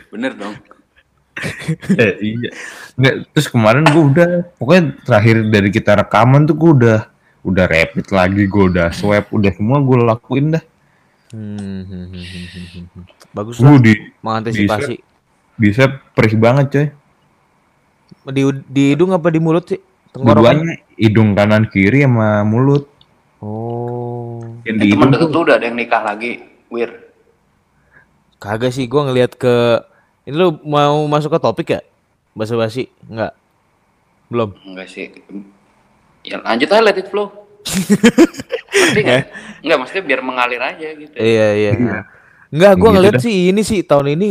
Bener 0.10 0.32
dong. 0.34 0.56
Eh, 1.94 2.14
iya. 2.34 2.50
Nggak, 2.98 3.14
terus 3.30 3.48
kemarin 3.48 3.86
gue 3.86 4.04
udah 4.10 4.30
pokoknya 4.58 4.84
terakhir 5.06 5.38
dari 5.54 5.70
kita 5.70 5.94
rekaman 5.96 6.50
tuh 6.50 6.58
gue 6.58 6.72
udah 6.82 7.00
udah 7.46 7.66
rapid 7.70 8.10
lagi, 8.10 8.44
gue 8.50 8.64
udah 8.74 8.90
swab, 8.90 9.30
udah 9.30 9.52
semua 9.54 9.78
gue 9.80 9.98
lakuin 10.02 10.58
dah. 10.58 10.64
Hmm, 11.28 11.84
hmm, 11.84 12.06
hmm, 12.08 12.26
hmm. 12.88 13.04
Bagus 13.36 13.60
lah, 13.60 13.76
di 13.78 13.94
mengantisipasi. 14.24 14.96
bisa 15.58 15.84
perih 16.16 16.38
banget 16.38 16.66
coy. 16.72 16.88
Di, 18.28 18.42
di 18.68 18.84
hidung 18.96 19.12
apa 19.12 19.28
di 19.28 19.40
mulut 19.40 19.68
sih? 19.68 19.80
Tenggorokan? 20.12 20.64
Hidung 20.96 21.36
kanan 21.36 21.68
kiri 21.68 22.08
sama 22.08 22.44
mulut. 22.44 22.88
Oh, 23.38 24.40
Yang 24.64 24.76
Eh, 24.76 24.82
di 24.82 24.88
teman 24.88 25.08
hidung 25.08 25.12
deket 25.12 25.28
tuh 25.28 25.40
lu 25.40 25.46
udah 25.46 25.56
ada 25.60 25.66
yang 25.68 25.78
nikah 25.78 26.02
lagi, 26.02 26.32
Wir. 26.68 26.92
kagak 28.38 28.72
sih. 28.72 28.86
Gua 28.86 29.08
ngelihat 29.08 29.36
ke 29.36 29.84
ini 30.24 30.36
lu 30.36 30.60
mau 30.64 31.04
masuk 31.08 31.34
ke 31.34 31.40
topik 31.40 31.68
ya? 31.70 31.82
Basa-basi? 32.32 32.88
Enggak. 33.08 33.34
Belum. 34.28 34.54
Enggak 34.64 34.88
sih. 34.88 35.10
Ya 36.22 36.40
lanjut 36.40 36.68
aja 36.68 36.84
let 36.84 37.00
it 37.00 37.08
flow. 37.08 37.47
Ngerti 37.68 39.00
nggak? 39.02 39.24
Enggak, 39.60 39.78
maksudnya 39.78 40.04
biar 40.06 40.22
mengalir 40.22 40.62
aja 40.62 40.88
gitu. 40.94 41.14
Iya, 41.14 41.48
iya. 41.54 41.72
Iya. 41.74 42.00
Enggak, 42.48 42.74
gua 42.74 42.90
Gitu 42.90 42.96
ngeliat 42.96 43.14
dah. 43.14 43.24
sih 43.24 43.38
ini 43.50 43.62
sih 43.62 43.80
tahun 43.82 44.08
ini 44.14 44.30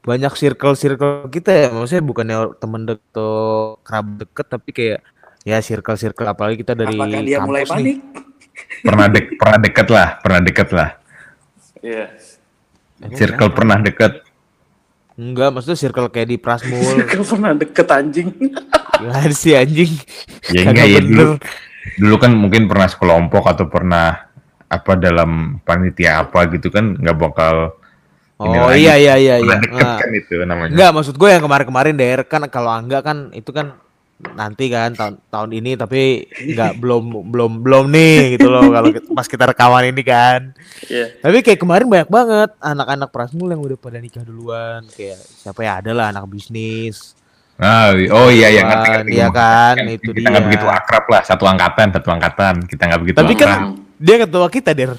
banyak 0.00 0.32
circle-circle 0.32 1.28
kita 1.28 1.50
ya. 1.50 1.68
Maksudnya 1.70 2.02
bukannya 2.02 2.36
temen 2.56 2.82
deket 2.84 3.04
atau 3.10 3.32
kerabat 3.82 4.14
deket 4.20 4.46
tapi 4.48 4.70
kayak 4.70 5.00
ya 5.42 5.58
circle-circle 5.58 6.26
apalagi 6.26 6.56
kita 6.58 6.72
dari 6.72 6.94
Apakah 6.94 7.20
dia 7.20 7.38
mulai 7.40 7.62
nih. 7.62 7.70
panik? 7.70 7.98
Pernah 8.80 9.06
dek 9.08 9.26
pernah 9.34 9.58
deket 9.58 9.86
lah, 9.88 10.08
pernah 10.20 10.40
deket 10.40 10.68
lah. 10.70 10.90
Iya. 11.80 12.06
Circle 13.10 13.50
pernah 13.50 13.80
deket. 13.80 14.20
Enggak, 15.16 15.52
maksudnya 15.52 15.76
circle 15.76 16.08
kayak 16.08 16.28
di 16.28 16.36
Prasmul. 16.36 16.80
Kau 17.08 17.24
pernah 17.26 17.52
deket 17.52 17.88
anjing. 17.88 18.28
Gimana 18.96 19.32
sih 19.32 19.52
anjing? 19.52 19.92
Ya 20.48 20.64
enggak 20.64 20.86
ya 20.86 20.98
bener. 20.98 21.08
dulu. 21.08 21.30
Dulu 21.98 22.14
kan 22.20 22.30
mungkin 22.36 22.68
pernah 22.68 22.86
sekelompok 22.86 23.44
atau 23.48 23.66
pernah 23.66 24.30
apa 24.70 24.92
dalam 24.94 25.58
panitia 25.66 26.22
apa 26.22 26.46
gitu 26.46 26.70
kan 26.70 26.94
nggak 26.94 27.18
bakal 27.18 27.74
Oh 28.40 28.72
lagi. 28.72 28.88
iya 28.88 28.94
iya 28.96 29.14
iya 29.20 29.34
iya. 29.36 29.56
deket 29.60 29.84
Nah, 29.84 29.98
kan 30.00 30.10
itu 30.16 30.34
namanya. 30.48 30.72
Enggak, 30.72 30.90
maksud 30.96 31.14
gue 31.20 31.28
yang 31.28 31.44
kemarin-kemarin 31.44 31.92
Der 31.92 32.24
kan 32.24 32.40
kalau 32.48 32.72
enggak 32.72 33.04
kan 33.04 33.28
itu 33.36 33.52
kan 33.52 33.76
nanti 34.32 34.68
kan 34.68 34.92
tahun 34.92 35.20
tahun 35.28 35.50
ini 35.60 35.76
tapi 35.76 36.24
enggak 36.48 36.72
belum 36.80 37.28
belum 37.28 37.60
belum 37.60 37.84
nih 37.92 38.36
gitu 38.40 38.48
loh 38.48 38.64
kalau 38.72 38.88
pas 39.20 39.28
kita 39.28 39.44
rekaman 39.52 39.92
ini 39.92 40.00
kan. 40.00 40.56
Iya. 40.88 41.20
Tapi 41.20 41.44
kayak 41.44 41.60
kemarin 41.60 41.84
banyak 41.84 42.08
banget 42.08 42.50
anak-anak 42.64 43.12
Prasmul 43.12 43.52
yang 43.52 43.60
udah 43.60 43.76
pada 43.76 44.00
nikah 44.00 44.24
duluan 44.24 44.88
kayak 44.88 45.20
siapa 45.20 45.60
ya 45.60 45.84
ada 45.84 45.92
lah 45.92 46.08
anak 46.08 46.24
bisnis. 46.24 47.12
Ah, 47.60 47.92
oh 48.10 48.28
iya 48.28 48.48
iya 48.48 48.60
ngerti 48.64 48.88
ngerti. 48.88 49.10
iya 49.12 49.26
kan, 49.28 49.74
itu 49.84 50.08
kita 50.10 50.26
nggak 50.26 50.38
dia. 50.38 50.46
begitu 50.48 50.64
akrab 50.66 51.04
lah 51.06 51.20
satu 51.20 51.44
angkatan 51.44 51.86
satu 51.90 52.08
angkatan 52.08 52.54
kita 52.64 52.82
nggak 52.84 52.98
begitu 52.98 53.16
Tapi 53.16 53.32
akrab. 53.32 53.44
kan 53.44 53.60
dia 53.94 54.16
ketua 54.18 54.46
kita 54.48 54.70
Der. 54.72 54.90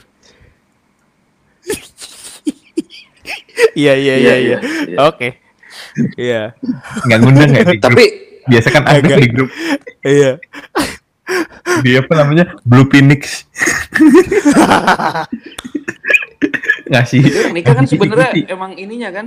Iya 3.74 3.94
iya 3.94 3.96
iya 3.96 3.96
Iya, 3.96 4.16
iya. 4.16 4.36
iya, 4.36 4.58
iya. 4.88 4.98
Oke. 5.04 5.28
Iya. 6.16 6.42
nggak 7.02 7.18
ngundang 7.20 7.50
ya 7.50 7.64
di 7.64 7.74
grup. 7.74 7.82
Tapi 7.88 8.04
biasa 8.44 8.68
kan 8.70 8.84
ada 8.84 9.00
Agak. 9.00 9.18
di 9.18 9.28
grup 9.28 9.50
Iya. 10.02 10.32
dia 11.82 11.98
apa 11.98 12.14
namanya 12.16 12.44
Blue 12.62 12.86
Phoenix 12.86 13.22
ngasih 16.92 17.20
nikah 17.52 17.72
kan 17.72 17.76
ngasih 17.82 17.96
sebenarnya 17.96 18.30
ikuti. 18.34 18.42
emang 18.50 18.72
ininya 18.76 19.10
kan 19.10 19.26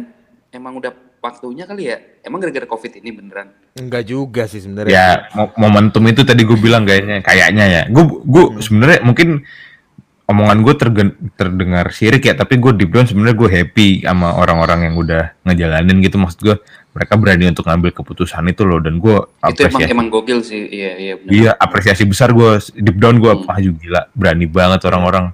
emang 0.51 0.73
udah 0.77 0.91
waktunya 1.25 1.65
kali 1.65 1.89
ya. 1.89 1.97
Emang 2.21 2.37
gara-gara 2.39 2.67
covid 2.67 2.93
ini 2.95 3.11
beneran. 3.11 3.49
Enggak 3.75 4.05
juga 4.05 4.45
sih 4.45 4.61
sebenarnya. 4.61 4.93
ya 4.93 5.09
mo- 5.33 5.57
momentum 5.59 6.05
itu 6.05 6.21
tadi 6.21 6.45
gue 6.45 6.55
bilang 6.55 6.85
kayaknya 6.85 7.19
kayaknya 7.21 7.65
ya 7.65 7.83
gue 7.87 8.05
gue 8.21 8.45
Hmm. 8.47 8.61
sebenarnya 8.61 9.01
mungkin 9.01 9.29
omongan 10.25 10.59
gue 10.61 10.75
tergen- 10.75 11.17
terdengar 11.35 11.89
sirik 11.91 12.23
ya 12.23 12.33
tapi 12.33 12.57
gue 12.57 12.73
deep 12.75 12.89
down 12.91 13.05
sebenarnya 13.05 13.35
gue 13.35 13.51
happy 13.51 13.89
sama 14.01 14.33
orang-orang 14.35 14.89
yang 14.89 14.95
udah 14.95 15.37
ngejalanin 15.43 16.01
gitu 16.01 16.17
maksud 16.17 16.41
gue 16.43 16.57
mereka 16.91 17.13
berani 17.15 17.45
untuk 17.47 17.67
ngambil 17.67 17.91
keputusan 17.93 18.45
itu 18.47 18.63
loh 18.63 18.79
dan 18.79 18.97
gue 18.97 19.17
Itu 19.19 19.29
emang 19.35 19.53
apresiasi 19.75 19.91
emang 19.91 20.09
gokil 20.09 20.39
sih. 20.41 20.65
Iya 20.67 20.91
iya 20.95 21.15
bener. 21.15 21.31
iya 21.31 21.51
apresiasi 21.53 22.05
besar 22.05 22.31
gue 22.31 22.51
deep 22.75 22.97
down 22.97 23.17
gue 23.17 23.33
Hmm. 23.35 23.45
ah 23.47 23.59
gila 23.59 24.03
berani 24.13 24.45
banget 24.47 24.85
orang-orang 24.85 25.33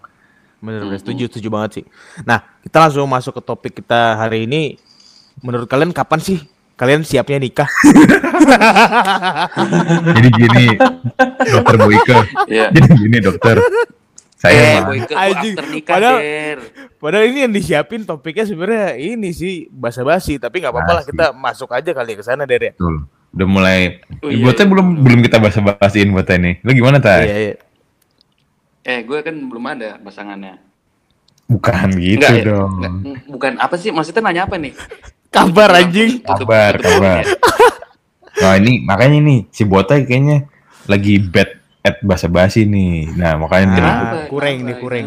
Bener, 0.59 0.85
bener, 0.85 1.00
setuju, 1.00 1.25
setuju 1.26 1.49
banget 1.49 1.70
sih. 1.73 1.85
Nah, 2.20 2.44
kita 2.61 2.76
langsung 2.78 3.09
masuk 3.09 3.32
ke 3.32 3.42
topik 3.42 3.73
kita 3.75 4.12
hari 4.14 4.44
ini. 4.44 4.76
Menurut 5.40 5.66
kalian 5.66 5.90
kapan 5.90 6.18
sih 6.18 6.38
kalian 6.75 7.02
siapnya 7.02 7.37
nikah? 7.37 7.68
jadi 10.11 10.28
gini 10.30 10.66
dokter 11.47 11.76
Boyke 11.76 12.18
Iya. 12.47 12.66
jadi 12.70 12.87
gini 12.90 13.18
dokter 13.18 13.56
saya 14.35 14.56
Eh, 14.56 14.73
mah- 14.75 14.87
boy 14.87 14.99
ke 15.02 15.12
Anjing, 15.12 15.52
after 15.52 15.66
nikah, 15.68 15.94
padahal- 15.94 16.16
Der. 16.18 16.59
Padahal 16.97 17.25
ini 17.26 17.38
yang 17.40 17.52
disiapin 17.52 18.00
topiknya 18.02 18.44
sebenarnya 18.47 18.97
ini 18.97 19.30
sih 19.30 19.68
basa-basi, 19.68 20.37
tapi 20.37 20.64
nggak 20.64 20.73
apa-apa 20.73 20.92
lah 20.94 21.04
kita 21.04 21.25
masuk 21.35 21.68
aja 21.68 21.92
kali 21.92 22.16
ke 22.16 22.25
sana 22.25 22.49
Der 22.49 22.62
ya. 22.62 22.73
Betul. 22.73 23.04
Udah 23.30 23.47
mulai. 23.47 24.00
Oh, 24.18 24.26
iya, 24.26 24.40
buatnya 24.40 24.64
belum 24.64 24.87
belum 24.99 25.20
kita 25.23 25.37
bahas-bahasin 25.38 26.09
buatnya 26.11 26.37
ini. 26.38 26.52
Lu 26.59 26.73
gimana 26.73 26.97
tay? 26.99 27.23
Iya, 27.23 27.37
iya. 27.38 27.54
Eh, 28.82 29.00
gue 29.02 29.18
kan 29.20 29.37
belum 29.37 29.64
ada 29.66 30.00
pasangannya. 30.00 30.56
Bukan 31.47 31.88
gitu 31.94 32.16
Enggak, 32.16 32.32
ya? 32.35 32.42
dong. 32.42 32.70
Enggak, 32.75 32.92
mm, 32.97 33.16
bukan 33.28 33.52
apa 33.61 33.75
sih? 33.76 33.92
Maksudnya 33.92 34.25
nanya 34.25 34.49
apa 34.49 34.56
nih? 34.56 34.73
Kabar 35.30 35.70
anjing. 35.78 36.26
Kabar, 36.26 36.75
kabar. 36.75 37.22
Nah 38.40 38.56
ini 38.58 38.82
makanya 38.82 39.18
nih 39.22 39.40
si 39.54 39.62
Botai 39.62 40.02
kayaknya 40.02 40.49
lagi 40.90 41.22
bad 41.22 41.54
at 41.87 42.02
basa-basi 42.02 42.66
nih. 42.66 43.14
Nah 43.14 43.38
makanya? 43.38 43.78
Ah, 43.78 44.26
kurang 44.26 44.64
Kenapa? 44.64 44.68
nih, 44.68 44.76
kurang. 44.82 45.06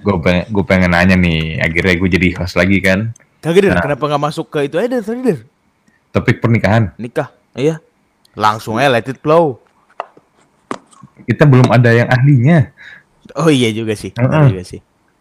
gue 0.00 0.14
pengen 0.20 0.44
gue 0.50 0.64
pengen 0.66 0.90
nanya 0.90 1.16
nih. 1.16 1.62
Akhirnya 1.62 1.94
gue 1.96 2.08
jadi 2.10 2.28
host 2.36 2.58
lagi 2.58 2.82
kan. 2.82 3.14
Kagak 3.40 3.72
Nah. 3.72 3.80
kenapa 3.80 4.04
nggak 4.04 4.24
masuk 4.26 4.52
ke 4.52 4.68
itu 4.68 4.76
aja 4.76 5.00
tadi 5.00 5.22
Der? 5.24 5.38
Topik 6.12 6.42
pernikahan. 6.42 6.92
Nikah. 6.98 7.30
Iya. 7.54 7.78
Langsung 8.34 8.76
aja 8.76 8.90
let 8.90 9.06
it 9.08 9.22
flow. 9.22 9.62
Kita 11.24 11.46
belum 11.46 11.70
ada 11.70 11.94
yang 11.94 12.10
ahlinya. 12.10 12.74
Oh 13.38 13.48
iya 13.48 13.70
juga 13.70 13.94
sih. 13.94 14.10
bener 14.12 14.28
Heeh. 14.28 14.48
juga 14.50 14.64
sih. 14.66 14.80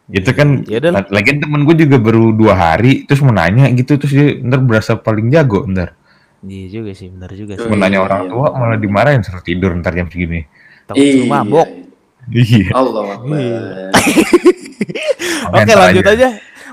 Itu 0.10 0.32
kan. 0.32 0.63
Ya. 0.63 0.80
Lagian 1.08 1.38
temen 1.38 1.63
gue 1.63 1.75
juga 1.80 1.98
baru 1.98 2.32
dua 2.32 2.54
hari. 2.54 3.04
Terus 3.04 3.20
mau 3.20 3.30
nanya 3.30 3.68
gitu 3.70 3.96
terus 3.96 4.10
dia 4.10 4.36
ntar 4.39 4.60
berasa 4.60 4.96
paling 4.96 5.30
jago 5.30 5.63
ntar. 5.66 5.94
Iya 6.39 6.78
juga 6.78 6.89
sih, 6.94 7.08
benar 7.08 7.30
juga 7.32 7.54
sih. 7.54 7.62
Oh, 7.62 7.68
Mau 7.68 7.75
iya, 7.75 7.82
nanya 7.84 7.96
iya, 7.96 8.01
orang 8.01 8.22
iya. 8.22 8.30
tua 8.30 8.46
malah 8.54 8.75
dimarahin 8.75 9.20
suruh 9.20 9.39
tidur 9.39 9.75
ntar 9.75 9.92
jam 9.92 10.06
segini. 10.06 10.46
Takut 10.86 10.98
Iya. 10.98 11.25
mabok. 11.25 11.68
Iya. 12.28 12.72
Allah 12.72 13.04
Akbar. 13.12 13.38
Oke, 15.50 15.62
Ntar 15.63 15.78
lanjut 15.80 16.08
aja. 16.08 16.28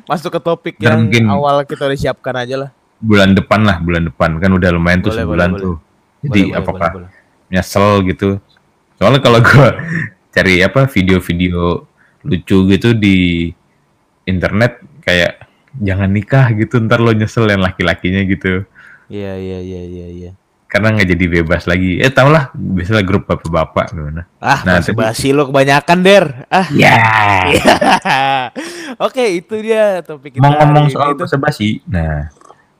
Masuk 0.04 0.30
ke 0.30 0.40
topik 0.40 0.74
Dan 0.76 0.84
yang 0.84 0.98
mungkin- 1.02 1.26
awal 1.28 1.62
kita 1.62 1.84
udah 1.84 1.96
siapkan 1.96 2.34
aja 2.36 2.56
lah. 2.58 2.70
bulan 2.96 3.32
depan 3.32 3.60
lah 3.60 3.76
bulan 3.76 4.04
depan 4.04 4.38
kan 4.38 4.50
udah 4.50 4.68
lumayan 4.72 5.00
tuh 5.00 5.12
Boleh, 5.12 5.20
sebulan 5.20 5.48
boleh, 5.50 5.60
tuh 5.60 5.74
boleh. 5.76 6.24
jadi 6.24 6.40
Boleh, 6.42 6.56
apakah 6.56 6.88
boleh, 6.88 7.04
boleh. 7.04 7.10
nyesel 7.52 7.88
gitu 8.02 8.28
soalnya 8.96 9.20
kalau 9.20 9.38
gua 9.38 9.68
cari 10.34 10.52
apa 10.60 10.80
video-video 10.88 11.85
lucu 12.26 12.66
gitu 12.68 12.92
di 12.92 13.48
internet 14.24 14.78
kayak 15.00 15.46
jangan 15.76 16.08
nikah 16.08 16.50
gitu 16.52 16.80
ntar 16.80 16.98
lo 16.98 17.10
nyesel 17.10 17.46
yang 17.46 17.60
laki-lakinya 17.60 18.22
gitu 18.22 18.66
Iya, 19.06 19.32
iya, 19.34 19.58
iya, 19.60 19.82
iya, 19.84 20.06
iya. 20.10 20.30
karena 20.66 20.90
nggak 20.90 21.08
jadi 21.08 21.24
bebas 21.32 21.62
lagi 21.64 21.96
eh 21.96 22.10
tau 22.10 22.26
lah 22.26 22.50
biasanya 22.50 23.00
grup 23.00 23.22
bapak-bapak 23.24 23.86
gimana 23.88 24.26
Ah, 24.36 24.60
Nah, 24.60 24.82
tadi- 24.82 24.92
basi 24.92 25.30
lo 25.30 25.46
kebanyakan, 25.46 25.98
Der. 26.00 26.24
Ah. 26.48 26.66
ya 26.68 26.90
Oke, 28.98 29.22
itu 29.36 29.54
dia 29.60 30.02
topik 30.02 30.34
kita. 30.34 30.42
mau 30.42 30.52
ngomong 30.52 30.88
soal 30.88 31.08
ini 31.08 31.14
tuh. 31.14 31.18
bahasa 31.22 31.36
basi 31.38 31.68
nah 31.84 32.30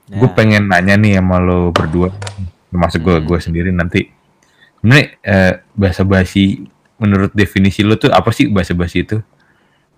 Nah, 0.07 0.19
gue 0.19 0.29
pengen 0.33 0.67
nanya 0.67 0.95
nih 0.95 1.19
sama 1.19 1.38
lo 1.38 1.71
berdua 1.71 2.15
termasuk 2.69 3.03
gue 3.03 3.17
Hmm. 3.17 3.26
gue 3.26 3.38
sendiri 3.41 3.71
nanti 3.71 4.07
sebenarnya 4.76 5.07
eh, 5.21 5.53
bahasa 5.73 6.03
basi 6.03 6.62
menurut 6.97 7.31
definisi 7.33 7.83
lo 7.83 7.95
tuh 7.95 8.11
apa 8.11 8.31
sih 8.31 8.47
bahasa 8.47 8.71
basi 8.73 9.03
itu 9.03 9.19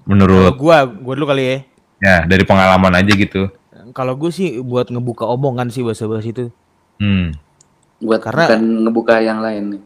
menurut 0.09 0.57
gua, 0.57 0.89
gua 0.89 1.13
dulu 1.13 1.29
kali 1.29 1.45
ya. 1.45 1.59
ya 2.01 2.17
dari 2.25 2.43
pengalaman 2.43 2.97
aja 2.97 3.13
gitu 3.13 3.53
Kalau 3.89 4.15
gue 4.15 4.29
sih 4.29 4.61
buat 4.61 4.89
ngebuka 4.89 5.25
omongan 5.25 5.69
sih 5.69 5.81
bahasa 5.81 6.05
basi 6.05 6.31
itu. 6.31 6.49
hmm. 6.99 7.33
Buat 8.01 8.21
Karena- 8.21 8.49
bukan 8.49 8.61
ngebuka 8.85 9.15
yang 9.19 9.41
lain 9.41 9.63
nih. 9.75 9.83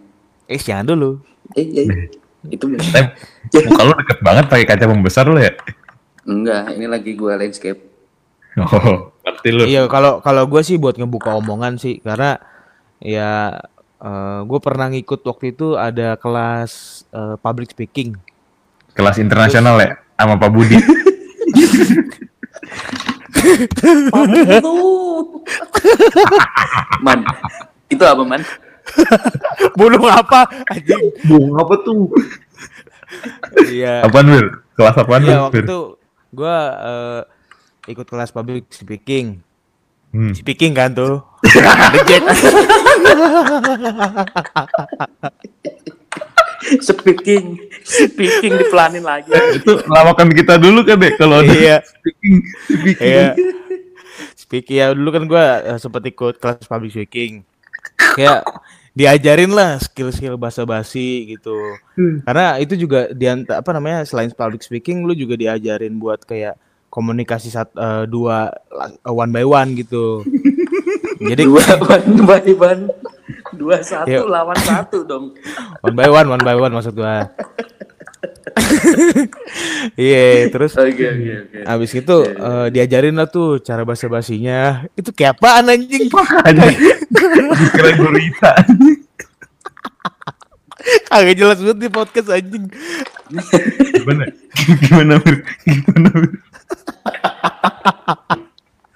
Eh, 0.47 0.59
jangan 0.59 0.85
dulu. 0.89 1.23
Eh, 1.55 1.65
iya, 1.65 1.83
iya. 1.87 2.07
Itu 2.51 2.67
muka 2.67 3.83
lo 3.83 3.95
deket 3.95 4.19
banget 4.21 4.45
pakai 4.47 4.67
kaca 4.67 4.85
pembesar 4.87 5.25
lo 5.25 5.39
ya 5.39 5.55
Enggak, 6.23 6.75
ini 6.75 6.87
lagi 6.87 7.15
gue 7.15 7.33
landscape. 7.33 7.79
oh 8.59 9.15
ngerti 9.23 9.49
lo 9.51 9.63
Iya, 9.65 9.87
kalau 9.87 10.19
kalau 10.19 10.45
gue 10.45 10.61
sih 10.61 10.77
buat 10.77 10.99
ngebuka 10.99 11.39
omongan 11.39 11.79
sih 11.79 12.03
karena 12.03 12.43
ya 12.99 13.63
gue 14.43 14.59
pernah 14.59 14.91
ngikut 14.91 15.23
waktu 15.23 15.55
itu 15.55 15.79
ada 15.79 16.19
kelas 16.19 16.73
eh, 17.09 17.39
public 17.39 17.71
speaking. 17.71 18.19
kelas 18.93 19.17
internasional 19.17 19.79
ya 19.79 19.95
sama 20.17 20.35
Pak 20.43 20.51
Budi 20.51 20.79
Man, 27.03 27.19
itu 27.91 28.05
apa 28.05 28.23
man? 28.23 28.43
Bunuh 29.75 30.03
apa? 30.07 30.47
Anjing. 30.71 31.05
Bung 31.27 31.55
apa 31.57 31.75
tuh 31.83 32.11
Iya. 33.69 34.09
apaan 34.09 34.27
Wir 34.27 34.47
kelas 34.73 34.97
apaan 34.97 35.23
Iya, 35.23 35.29
Wil? 35.29 35.43
waktu 35.45 35.59
itu 35.69 35.79
gue 36.33 36.57
eh, 36.81 37.21
ikut 37.93 38.07
kelas 38.09 38.33
public 38.33 38.65
speaking. 38.73 39.45
Hmm. 40.13 40.33
Speaking 40.33 40.73
kan 40.73 40.93
tuh. 40.93 41.21
Reject. 41.97 42.25
Speaking, 46.79 47.59
speaking 47.83 48.53
dipelanin 48.57 49.03
lagi. 49.03 49.31
itu 49.53 49.73
lawakan 49.85 50.31
kita 50.31 50.57
dulu 50.57 50.83
kan 50.83 50.97
deh 50.97 51.13
kalau 51.15 51.39
ada 51.39 51.51
Iya. 51.51 51.77
speaking 51.83 52.37
speaking 52.65 52.97
Iya. 53.03 53.29
Speaking 54.35 54.77
ya 54.77 54.87
dulu 54.93 55.09
kan 55.11 55.25
gue 55.25 55.45
sempat 55.77 56.03
ikut 56.05 56.35
kelas 56.37 56.65
public 56.65 56.93
speaking. 56.93 57.43
Kayak 58.15 58.45
diajarin 58.93 59.49
lah 59.49 59.81
skill-skill 59.81 60.37
bahasa 60.37 60.63
basi 60.63 61.33
gitu. 61.33 61.57
Karena 62.23 62.57
itu 62.57 62.77
juga 62.77 63.09
di 63.09 63.25
anta- 63.25 63.57
apa 63.57 63.73
namanya 63.73 64.05
selain 64.05 64.29
public 64.31 64.61
speaking 64.61 65.03
lu 65.03 65.13
juga 65.13 65.35
diajarin 65.35 65.97
buat 65.97 66.21
kayak 66.21 66.61
komunikasi 66.87 67.49
sat, 67.49 67.73
eh, 67.73 68.05
dua 68.05 68.53
la- 68.69 68.93
one 69.07 69.33
by 69.33 69.43
one 69.43 69.73
gitu. 69.75 70.21
Jadi 71.23 71.47
Dua 71.47 71.63
ban, 71.79 72.03
ban, 72.21 72.43
ban. 72.53 72.79
Dua 73.55 73.79
satu 73.81 74.11
Yuk. 74.11 74.27
lawan 74.27 74.59
satu 74.59 75.05
dong. 75.05 75.37
One 75.81 75.95
by 75.95 76.09
one, 76.09 76.29
one 76.29 76.43
by 76.43 76.57
one 76.57 76.73
maksud 76.73 76.95
gua. 76.95 77.29
Iya, 79.99 80.49
terus 80.49 80.77
Oke 80.77 80.93
oke 81.05 81.33
oke. 81.49 81.59
abis 81.67 81.91
itu 81.97 82.17
eh, 82.29 82.67
diajarin 82.71 83.17
lah 83.17 83.27
tuh 83.27 83.59
cara 83.61 83.83
bahasa 83.83 84.07
basinya. 84.07 84.87
Itu 84.95 85.11
kayak 85.13 85.37
apaan 85.41 85.69
anjing? 85.73 86.09
Kira 87.73 87.91
gurita. 87.97 88.53
Kagak 91.09 91.37
jelas 91.39 91.59
banget 91.63 91.79
di 91.79 91.89
podcast 91.89 92.29
anjing. 92.31 92.65
Gimana? 93.93 94.25
Gimana, 94.83 95.15
Bir? 95.23 95.37
Gimana, 95.65 96.09
Bir? 96.11 96.33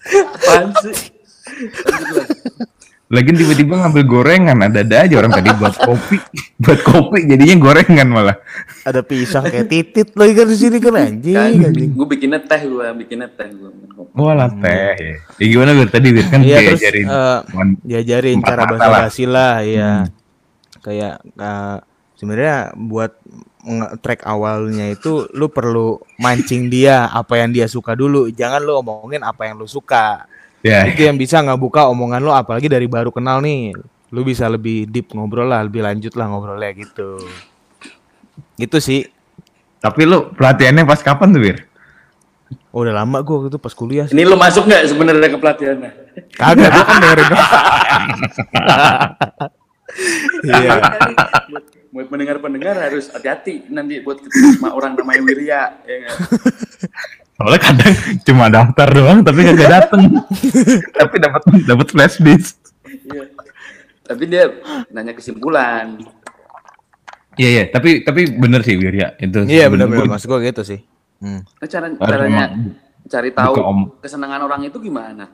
Apaan 0.07 0.69
sih? 0.83 0.97
Lagian 3.07 3.39
tiba-tiba 3.39 3.79
ngambil 3.79 4.03
gorengan, 4.03 4.59
ada-ada 4.67 5.07
aja 5.07 5.15
orang 5.15 5.31
tadi 5.31 5.55
buat 5.55 5.79
kopi, 5.79 6.19
buat 6.67 6.81
kopi 6.83 7.31
jadinya 7.31 7.55
gorengan 7.63 8.09
malah. 8.11 8.37
Ada 8.83 9.07
pisang 9.07 9.47
kayak 9.47 9.71
titit 9.71 10.11
lagi 10.19 10.35
kan 10.35 10.47
di 10.51 10.57
sini 10.59 10.77
kan 10.83 10.95
anjing. 10.99 11.39
Kan, 11.39 11.71
anjing. 11.71 11.91
gue 11.95 12.07
bikinnya 12.11 12.43
teh 12.43 12.67
gue, 12.67 12.87
bikinnya 12.99 13.31
teh 13.31 13.47
gue. 13.47 13.71
Oh, 14.19 14.35
lah 14.35 14.51
teh. 14.51 14.99
Ya. 14.99 15.15
ya 15.39 15.47
gimana 15.47 15.71
Bir 15.79 15.87
tadi 15.87 16.09
kan 16.19 16.41
Iya, 16.43 16.59
terus, 16.67 16.81
diajarin 16.83 17.07
Wan- 17.55 17.79
diajarin 17.87 18.37
cara 18.43 18.63
bahasa 18.67 18.89
lah. 18.91 19.01
basi 19.07 19.25
lah 19.25 19.55
ya 19.63 19.91
kayak 20.83 21.15
eh, 21.23 21.77
sebenarnya 22.19 22.57
buat 22.75 23.13
track 23.99 24.23
awalnya 24.23 24.95
itu 24.95 25.27
lu 25.35 25.51
perlu 25.51 25.99
mancing 26.23 26.71
dia 26.71 27.11
apa 27.11 27.43
yang 27.43 27.51
dia 27.51 27.67
suka 27.67 27.99
dulu 27.99 28.31
jangan 28.31 28.63
lu 28.63 28.79
omongin 28.79 29.27
apa 29.27 29.51
yang 29.51 29.59
lu 29.59 29.67
suka 29.67 30.23
ya. 30.67 30.91
itu 30.91 31.07
yang 31.07 31.15
bisa 31.15 31.39
ngebuka 31.39 31.87
omongan 31.87 32.19
lu 32.19 32.35
apalagi 32.35 32.67
dari 32.67 32.91
baru 32.91 33.15
kenal 33.15 33.39
nih 33.39 33.71
lu 34.11 34.21
bisa 34.27 34.51
lebih 34.51 34.91
deep 34.91 35.15
ngobrol 35.15 35.47
lah 35.47 35.63
lebih 35.63 35.87
lanjut 35.87 36.15
lah 36.19 36.27
ngobrolnya 36.27 36.75
gitu 36.75 37.23
gitu 38.59 38.79
sih 38.83 39.07
Tapi 39.77 40.03
lu 40.03 40.35
pelatihannya 40.35 40.83
pas 40.83 40.99
kapan 40.99 41.31
tuh 41.31 41.39
Bir? 41.39 41.57
Oh, 42.75 42.83
udah 42.83 43.05
lama 43.05 43.23
gua 43.23 43.45
waktu 43.45 43.55
itu 43.55 43.61
pas 43.61 43.71
kuliah 43.71 44.05
sih. 44.09 44.19
Ini 44.19 44.27
lo 44.27 44.35
masuk 44.35 44.67
nggak 44.67 44.83
sebenarnya 44.89 45.29
ke 45.31 45.39
pelatihannya? 45.39 45.91
kagak 46.35 46.69
gua 46.73 46.85
kan 46.85 46.97
dengerin 46.99 47.27
iya 50.47 50.71
buat, 51.49 51.65
buat 51.93 52.07
pendengar-pendengar 52.11 52.75
harus 52.77 53.09
hati-hati 53.09 53.69
nanti 53.73 54.01
buat 54.05 54.21
ketemu 54.21 54.61
sama 54.61 54.77
orang 54.77 54.93
namanya 54.97 55.23
Wirya 55.23 55.63
ya 55.85 55.95
nggak? 56.03 56.17
Soalnya 57.37 57.61
kadang 57.61 57.95
cuma 58.25 58.45
daftar 58.49 58.89
doang 58.91 59.19
tapi 59.21 59.45
kagak 59.45 59.69
dateng. 59.77 60.03
tapi 60.91 61.15
dapat 61.17 61.43
dapat 61.65 61.87
flash 61.87 62.17
disk. 62.19 62.57
Iya. 62.83 63.25
Tapi 64.03 64.23
dia 64.25 64.45
nanya 64.89 65.13
kesimpulan. 65.13 66.01
Iya 67.37 67.49
iya, 67.51 67.65
tapi 67.67 68.01
tapi 68.01 68.33
bener 68.33 68.65
sih 68.65 68.75
Wirya 68.75 69.13
itu. 69.19 69.45
iya 69.45 69.69
benar-benar 69.69 70.09
mas 70.09 70.25
gua 70.25 70.41
gitu 70.41 70.65
sih 70.65 70.81
Hmm. 71.17 71.41
Nah, 71.41 71.65
cara 71.65 71.89
Harus 71.89 72.01
caranya 72.03 72.45
emang 72.53 72.77
cari 73.07 73.31
tahu 73.33 73.53
kesenangan 74.01 74.41
orang 74.43 74.69
itu 74.69 74.77
gimana? 74.77 75.33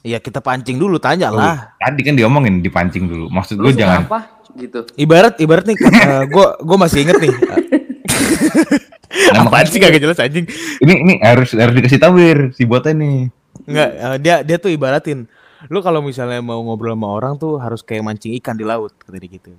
Iya 0.00 0.18
kita 0.18 0.38
pancing 0.38 0.74
dulu 0.74 0.98
tanya 0.98 1.30
lah 1.30 1.70
Tadi 1.76 2.02
kan 2.02 2.14
diomongin 2.14 2.58
dipancing 2.58 3.06
dulu. 3.06 3.30
Maksud 3.30 3.58
gue 3.58 3.78
jangan 3.78 4.06
apa 4.06 4.26
gitu? 4.54 4.82
ibarat 4.94 5.38
ibarat 5.38 5.66
nih 5.66 5.78
eh, 6.02 6.24
gua 6.26 6.58
gua 6.58 6.76
masih 6.82 7.06
inget 7.06 7.14
nih 7.16 7.30
Nah, 9.34 9.48
apaan 9.48 9.64
sih 9.64 9.80
kagak 9.80 10.04
jelas 10.04 10.20
anjing 10.20 10.44
ini 10.84 10.92
ini 11.00 11.12
harus 11.24 11.56
harus 11.56 11.72
dikasih 11.72 12.00
tahu 12.00 12.20
si 12.52 12.68
botnya 12.68 12.92
nih. 12.92 13.32
Enggak, 13.64 13.90
eh, 13.96 14.16
dia 14.20 14.36
dia 14.44 14.56
tuh 14.60 14.68
ibaratin 14.68 15.24
lu 15.66 15.82
kalau 15.82 15.98
misalnya 15.98 16.38
mau 16.38 16.62
ngobrol 16.62 16.94
sama 16.94 17.08
orang 17.10 17.34
tuh 17.34 17.58
harus 17.58 17.82
kayak 17.82 18.06
mancing 18.06 18.36
ikan 18.38 18.54
di 18.54 18.62
laut 18.62 18.94
kata 18.94 19.18
dia 19.18 19.40
gitu. 19.40 19.50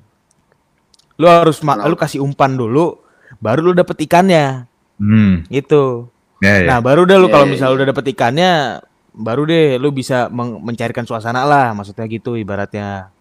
Lu 1.19 1.27
harus 1.27 1.59
ma- 1.65 1.81
lu 1.83 1.99
kasih 1.99 2.23
umpan 2.23 2.55
dulu 2.55 2.95
baru 3.43 3.69
lu 3.69 3.73
dapet 3.75 3.99
ikannya 4.07 4.69
Hmm. 4.99 5.47
gitu. 5.47 6.11
Ya, 6.39 6.63
ya. 6.63 6.67
Nah, 6.71 6.79
baru 6.79 7.03
deh 7.03 7.15
lu 7.19 7.27
Iya, 7.27 7.33
kalau 7.35 7.45
iya, 7.47 7.51
misalnya 7.55 7.75
udah 7.75 7.87
dapet 7.91 8.05
ikannya 8.15 8.51
baru 9.15 9.41
deh 9.47 9.67
lu 9.79 9.91
bisa 9.91 10.27
mencairkan 10.31 11.03
suasana 11.03 11.43
lah 11.43 11.75
maksudnya 11.75 12.07
gitu 12.07 12.39
ibaratnya. 12.39 13.11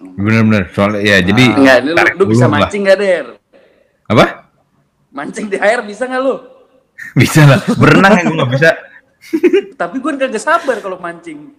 Bener-bener. 0.00 0.72
Soalnya 0.74 1.00
ya 1.04 1.16
jadi 1.20 1.44
Enggak, 1.54 1.78
lu, 1.84 1.92
lu 2.18 2.24
bisa 2.34 2.46
mancing 2.48 2.82
gak, 2.88 2.98
Der? 2.98 3.26
Apa? 4.10 4.50
Mancing 5.14 5.46
di 5.46 5.58
air 5.62 5.86
bisa 5.86 6.10
nggak 6.10 6.22
lu? 6.22 6.34
Bisa 7.20 7.48
lah. 7.48 7.64
Berenang 7.78 8.12
ya 8.12 8.22
gue 8.28 8.36
nggak 8.36 8.52
bisa. 8.52 8.70
Tapi 9.80 9.96
gue 10.04 10.12
kagak 10.20 10.42
sabar 10.42 10.76
kalau 10.84 11.00
mancing. 11.00 11.56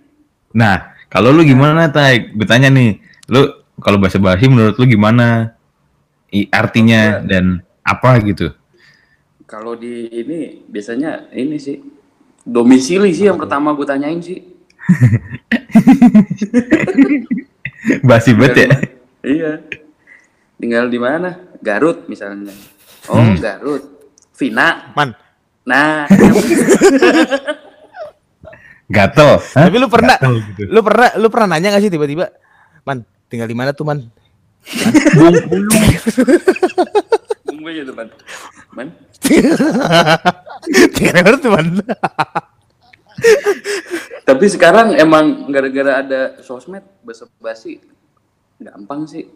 Nah, 0.53 0.93
kalau 1.09 1.33
lu 1.33 1.41
gimana, 1.41 1.89
Tai? 1.89 2.29
Gue 2.35 2.45
tanya 2.45 2.69
nih, 2.69 3.01
lu 3.25 3.49
kalau 3.81 3.97
bahasa 3.97 4.21
basi 4.21 4.45
menurut 4.45 4.77
lu 4.77 4.85
gimana? 4.85 5.57
I, 6.29 6.45
artinya 6.53 7.25
dan 7.25 7.65
apa 7.81 8.21
gitu? 8.21 8.53
Kalau 9.49 9.75
di 9.75 10.07
ini 10.13 10.63
biasanya 10.69 11.33
ini 11.33 11.57
sih 11.59 11.81
domisili 12.45 13.11
sih 13.11 13.27
yang 13.27 13.41
pertama 13.41 13.73
gue 13.73 13.83
tanyain 13.83 14.21
sih. 14.21 14.45
Basi 18.07 18.31
banget 18.37 18.55
ya? 18.55 18.69
Iya. 19.25 19.51
Tinggal 20.61 20.87
di 20.87 20.99
mana? 21.01 21.50
Garut 21.61 22.05
misalnya. 22.05 22.53
Oh, 23.07 23.17
Hmm. 23.17 23.37
Garut. 23.37 23.83
Vina. 24.35 24.91
Man, 24.93 25.13
Nah, 25.61 26.09
Gatel. 28.91 29.31
Hah? 29.39 29.69
tapi 29.69 29.77
lu 29.77 29.87
pernah 29.87 30.17
Gatel 30.17 30.35
gitu. 30.51 30.61
lu 30.67 30.81
pernah 30.81 31.09
lu 31.15 31.27
pernah 31.29 31.47
nanya 31.55 31.71
gak 31.71 31.83
sih 31.85 31.93
tiba-tiba, 31.93 32.27
"Man, 32.83 33.05
tinggal 33.29 33.47
di 33.47 33.55
mana 33.55 33.71
tuh, 33.71 33.85
Man?" 33.85 34.09
tunggu 37.45 37.65
aja 37.67 37.83
teman. 37.85 38.07
Man, 38.73 38.87
tinggal 40.97 41.13
di 41.13 41.23
mana 41.23 41.37
tuh, 41.37 41.51
Man? 41.51 41.67
tapi 44.23 44.45
sekarang 44.47 44.97
emang 44.97 45.45
gara-gara 45.47 46.01
ada 46.01 46.21
sosmed 46.41 46.81
bahasa 47.01 47.29
basi 47.37 47.77
gampang 48.57 49.05
sih, 49.05 49.29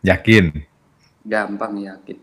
Yakin? 0.00 0.69
Gampang 1.24 1.74
yakin. 1.80 2.18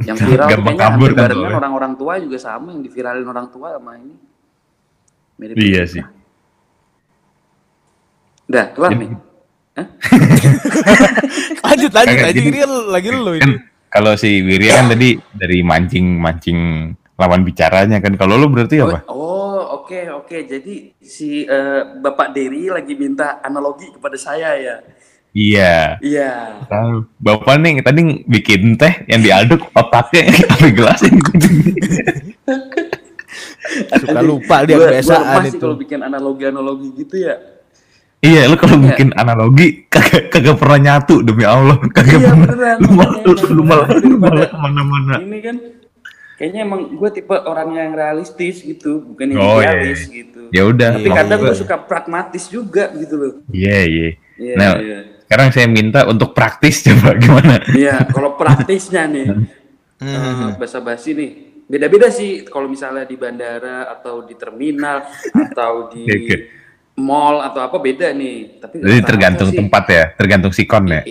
Yang 0.08 0.16
viral 0.24 0.48
Gampang 0.48 0.76
kayaknya 0.80 0.96
kabur 0.96 1.10
kan 1.12 1.30
orang-orang 1.60 1.92
tua 2.00 2.16
juga 2.16 2.40
sama 2.40 2.72
yang 2.72 2.80
diviralin 2.80 3.26
orang 3.28 3.52
tua 3.52 3.76
sama 3.76 4.00
ini. 4.00 4.16
Mirip 5.36 5.60
Iya 5.60 5.82
sih. 5.84 6.04
Udah, 8.48 8.72
kelar 8.72 8.96
nih. 8.96 9.08
Hah? 9.76 9.86
lanjut 11.70 11.92
lanjut 11.94 12.16
jadi- 12.32 12.42
ini 12.48 12.60
lagi 12.66 13.08
lu 13.14 13.32
Kan 13.38 13.46
ini. 13.46 13.54
kalau 13.92 14.12
si 14.18 14.42
Wirya 14.42 14.82
kan 14.82 14.86
tadi 14.90 15.20
dari 15.36 15.62
mancing-mancing 15.62 16.58
lawan 17.20 17.44
bicaranya 17.44 18.00
kan. 18.00 18.16
Kalau 18.16 18.40
lu 18.40 18.48
berarti 18.48 18.80
apa? 18.80 19.04
Oh, 19.12 19.84
oke 19.84 20.08
oke. 20.16 20.48
Jadi 20.48 20.96
si 21.04 21.44
eh, 21.44 21.80
Bapak 22.00 22.32
Dery 22.32 22.72
lagi 22.72 22.96
minta 22.96 23.38
analogi 23.44 23.92
kepada 23.92 24.16
saya 24.16 24.56
ya. 24.56 24.76
Iya. 25.30 26.00
Iya. 26.00 26.30
Tahu. 26.66 27.06
Bapak 27.16 27.54
nih 27.56 27.78
tadi 27.80 28.00
bikin 28.24 28.74
teh 28.74 29.06
yang 29.06 29.20
diaduk 29.20 29.62
otaknya 29.70 30.26
sampai 30.48 30.70
gelasnya 30.70 31.10
Suka 33.92 34.20
lupa 34.20 34.64
dia 34.64 34.74
Gua- 34.74 34.90
kebiasaan 34.90 35.40
itu. 35.46 35.58
kalau 35.58 35.76
bikin 35.76 36.00
analogi-analogi 36.00 36.88
gitu 36.96 37.16
ya. 37.20 37.38
Iya, 38.20 38.50
lu 38.50 38.56
kalau 38.58 38.76
Iya. 38.76 38.84
bikin 38.90 39.08
analogi 39.14 39.86
kagak 39.86 40.28
kagak 40.28 40.58
pernah 40.58 40.78
nyatu 40.78 41.22
demi 41.22 41.40
Allah. 41.42 41.78
Kagak 41.88 42.10
Iya, 42.12 42.28
pernah. 42.28 42.36
beneran. 42.44 42.76
Lu 42.76 42.88
malah 42.90 43.16
lu, 43.16 43.30
Makanya 43.30 43.48
lu 43.48 43.62
malah 43.62 43.86
lu 43.86 43.94
daripada- 43.94 44.18
malah 44.20 44.46
ke 44.46 44.56
mana-mana. 44.58 45.14
Ini 45.16 45.38
kan 45.40 45.56
kayaknya 46.36 46.60
emang 46.60 46.80
gue 46.92 47.10
tipe 47.10 47.32
orang 47.32 47.68
yang 47.72 47.90
realistis 47.92 48.60
gitu, 48.60 48.90
bukan 49.06 49.24
yang 49.30 49.40
Oh, 49.40 49.58
iya, 49.58 49.72
idealis 49.72 50.00
iya. 50.02 50.12
gitu. 50.20 50.40
Ya 50.50 50.62
udah. 50.66 50.90
Tapi 50.92 51.06
Iya, 51.06 51.16
kadang 51.16 51.38
gue 51.38 51.48
gua- 51.48 51.56
suka 51.56 51.76
pragmatis 51.78 52.44
juga 52.46 52.84
gitu 52.92 53.14
loh. 53.16 53.32
Iya, 53.48 53.78
iya. 53.86 54.08
Iya, 54.36 54.54
Nah, 54.54 54.72
iya. 54.76 54.98
Sekarang 55.30 55.54
saya 55.54 55.70
minta 55.70 56.10
untuk 56.10 56.34
praktis 56.34 56.82
coba 56.90 57.14
gimana? 57.14 57.62
Iya, 57.70 58.02
kalau 58.10 58.34
praktisnya 58.34 59.06
nih, 59.06 59.30
Hmm. 60.00 60.50
eh, 60.50 60.58
bahasa 60.58 60.82
basi 60.82 61.14
nih, 61.14 61.30
beda-beda 61.70 62.10
sih. 62.10 62.42
Kalau 62.42 62.66
misalnya 62.66 63.06
di 63.06 63.14
bandara 63.14 63.86
atau 63.86 64.26
di 64.26 64.34
terminal 64.34 65.06
atau 65.30 65.86
di 65.94 66.02
mall 66.98 67.46
atau 67.46 67.62
apa 67.62 67.78
beda 67.78 68.10
nih. 68.10 68.58
Tapi 68.58 68.82
Jadi 68.82 69.00
tergantung 69.06 69.54
sih, 69.54 69.58
tempat 69.62 69.84
ya, 69.86 70.04
tergantung 70.18 70.50
sikon 70.50 70.90
ya. 70.90 71.06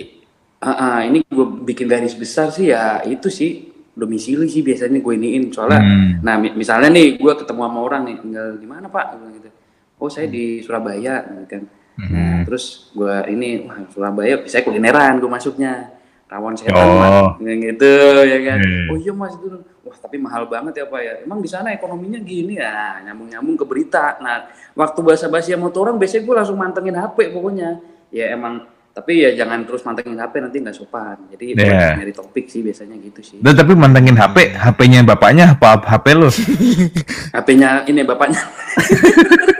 ah, 0.60 0.68
ah, 0.68 0.98
ini 1.00 1.24
gue 1.24 1.46
bikin 1.64 1.88
garis 1.88 2.12
besar 2.12 2.52
sih 2.52 2.68
ya 2.68 3.00
itu 3.08 3.32
sih 3.32 3.72
domisili 3.96 4.44
sih 4.52 4.60
biasanya 4.60 5.00
gue 5.00 5.14
iniin 5.16 5.48
soalnya. 5.48 5.80
Hmm. 5.80 6.10
Nah 6.20 6.36
mi- 6.36 6.52
misalnya 6.52 6.92
nih 6.92 7.16
gue 7.16 7.32
ketemu 7.40 7.60
sama 7.64 7.80
orang 7.80 8.02
nih 8.04 8.16
tinggal 8.20 8.46
di 8.60 8.68
mana 8.68 8.92
pak? 8.92 9.16
Gitu. 9.32 9.48
Oh 9.96 10.12
saya 10.12 10.28
di 10.28 10.60
Surabaya 10.60 11.24
gitu 11.24 11.46
kan. 11.48 11.62
Nah 12.02 12.08
Hmm. 12.10 12.42
terus 12.42 12.64
gue 12.90 13.14
ini 13.28 13.48
wah 13.62 13.76
Surabaya 13.86 14.40
bisa 14.40 14.60
kulineran 14.60 15.16
gue 15.16 15.28
masuknya. 15.28 15.96
rawan 16.26 16.54
setan 16.54 16.78
Oh. 16.78 17.34
Mas. 17.34 17.58
gitu 17.58 17.90
ya 18.22 18.38
kan 18.40 18.58
Hmm. 18.58 18.86
oh 18.86 18.96
iya 18.96 19.10
mas 19.10 19.34
itu 19.34 19.50
wah 19.82 19.96
tapi 19.98 20.14
mahal 20.14 20.46
banget 20.46 20.78
ya 20.78 20.86
pak 20.86 21.00
ya 21.00 21.12
emang 21.20 21.42
di 21.42 21.50
sana 21.50 21.68
ekonominya 21.70 22.22
gini 22.22 22.54
ya 22.54 23.02
nyambung 23.02 23.26
nyambung 23.26 23.58
ke 23.58 23.66
berita 23.66 24.14
nah 24.16 24.46
waktu 24.72 24.98
bahasa 25.02 25.26
basi 25.26 25.50
sama 25.50 25.66
orang 25.68 25.98
biasanya 25.98 26.22
gue 26.22 26.34
langsung 26.36 26.54
mantengin 26.54 26.94
hp 26.94 27.18
pokoknya 27.34 27.82
ya 28.08 28.30
emang 28.30 28.62
tapi 28.90 29.22
ya 29.22 29.34
jangan 29.34 29.66
terus 29.66 29.82
mantengin 29.82 30.14
hp 30.14 30.30
nanti 30.36 30.56
nggak 30.60 30.76
sopan 30.76 31.18
jadi 31.30 31.46
Yeah. 31.58 31.98
nyari 31.98 32.14
topik 32.14 32.46
sih 32.46 32.62
biasanya 32.62 32.94
gitu 33.00 33.20
sih 33.26 33.38
Dan 33.42 33.52
tapi 33.52 33.74
mantengin 33.74 34.14
HP, 34.14 34.54
HP-nya 34.54 35.02
bapaknya 35.02 35.58
apa 35.58 35.82
HP 35.82 36.06
lo? 36.14 36.30
HP-nya 37.34 37.86
ini 37.86 38.06
bapaknya. 38.06 38.38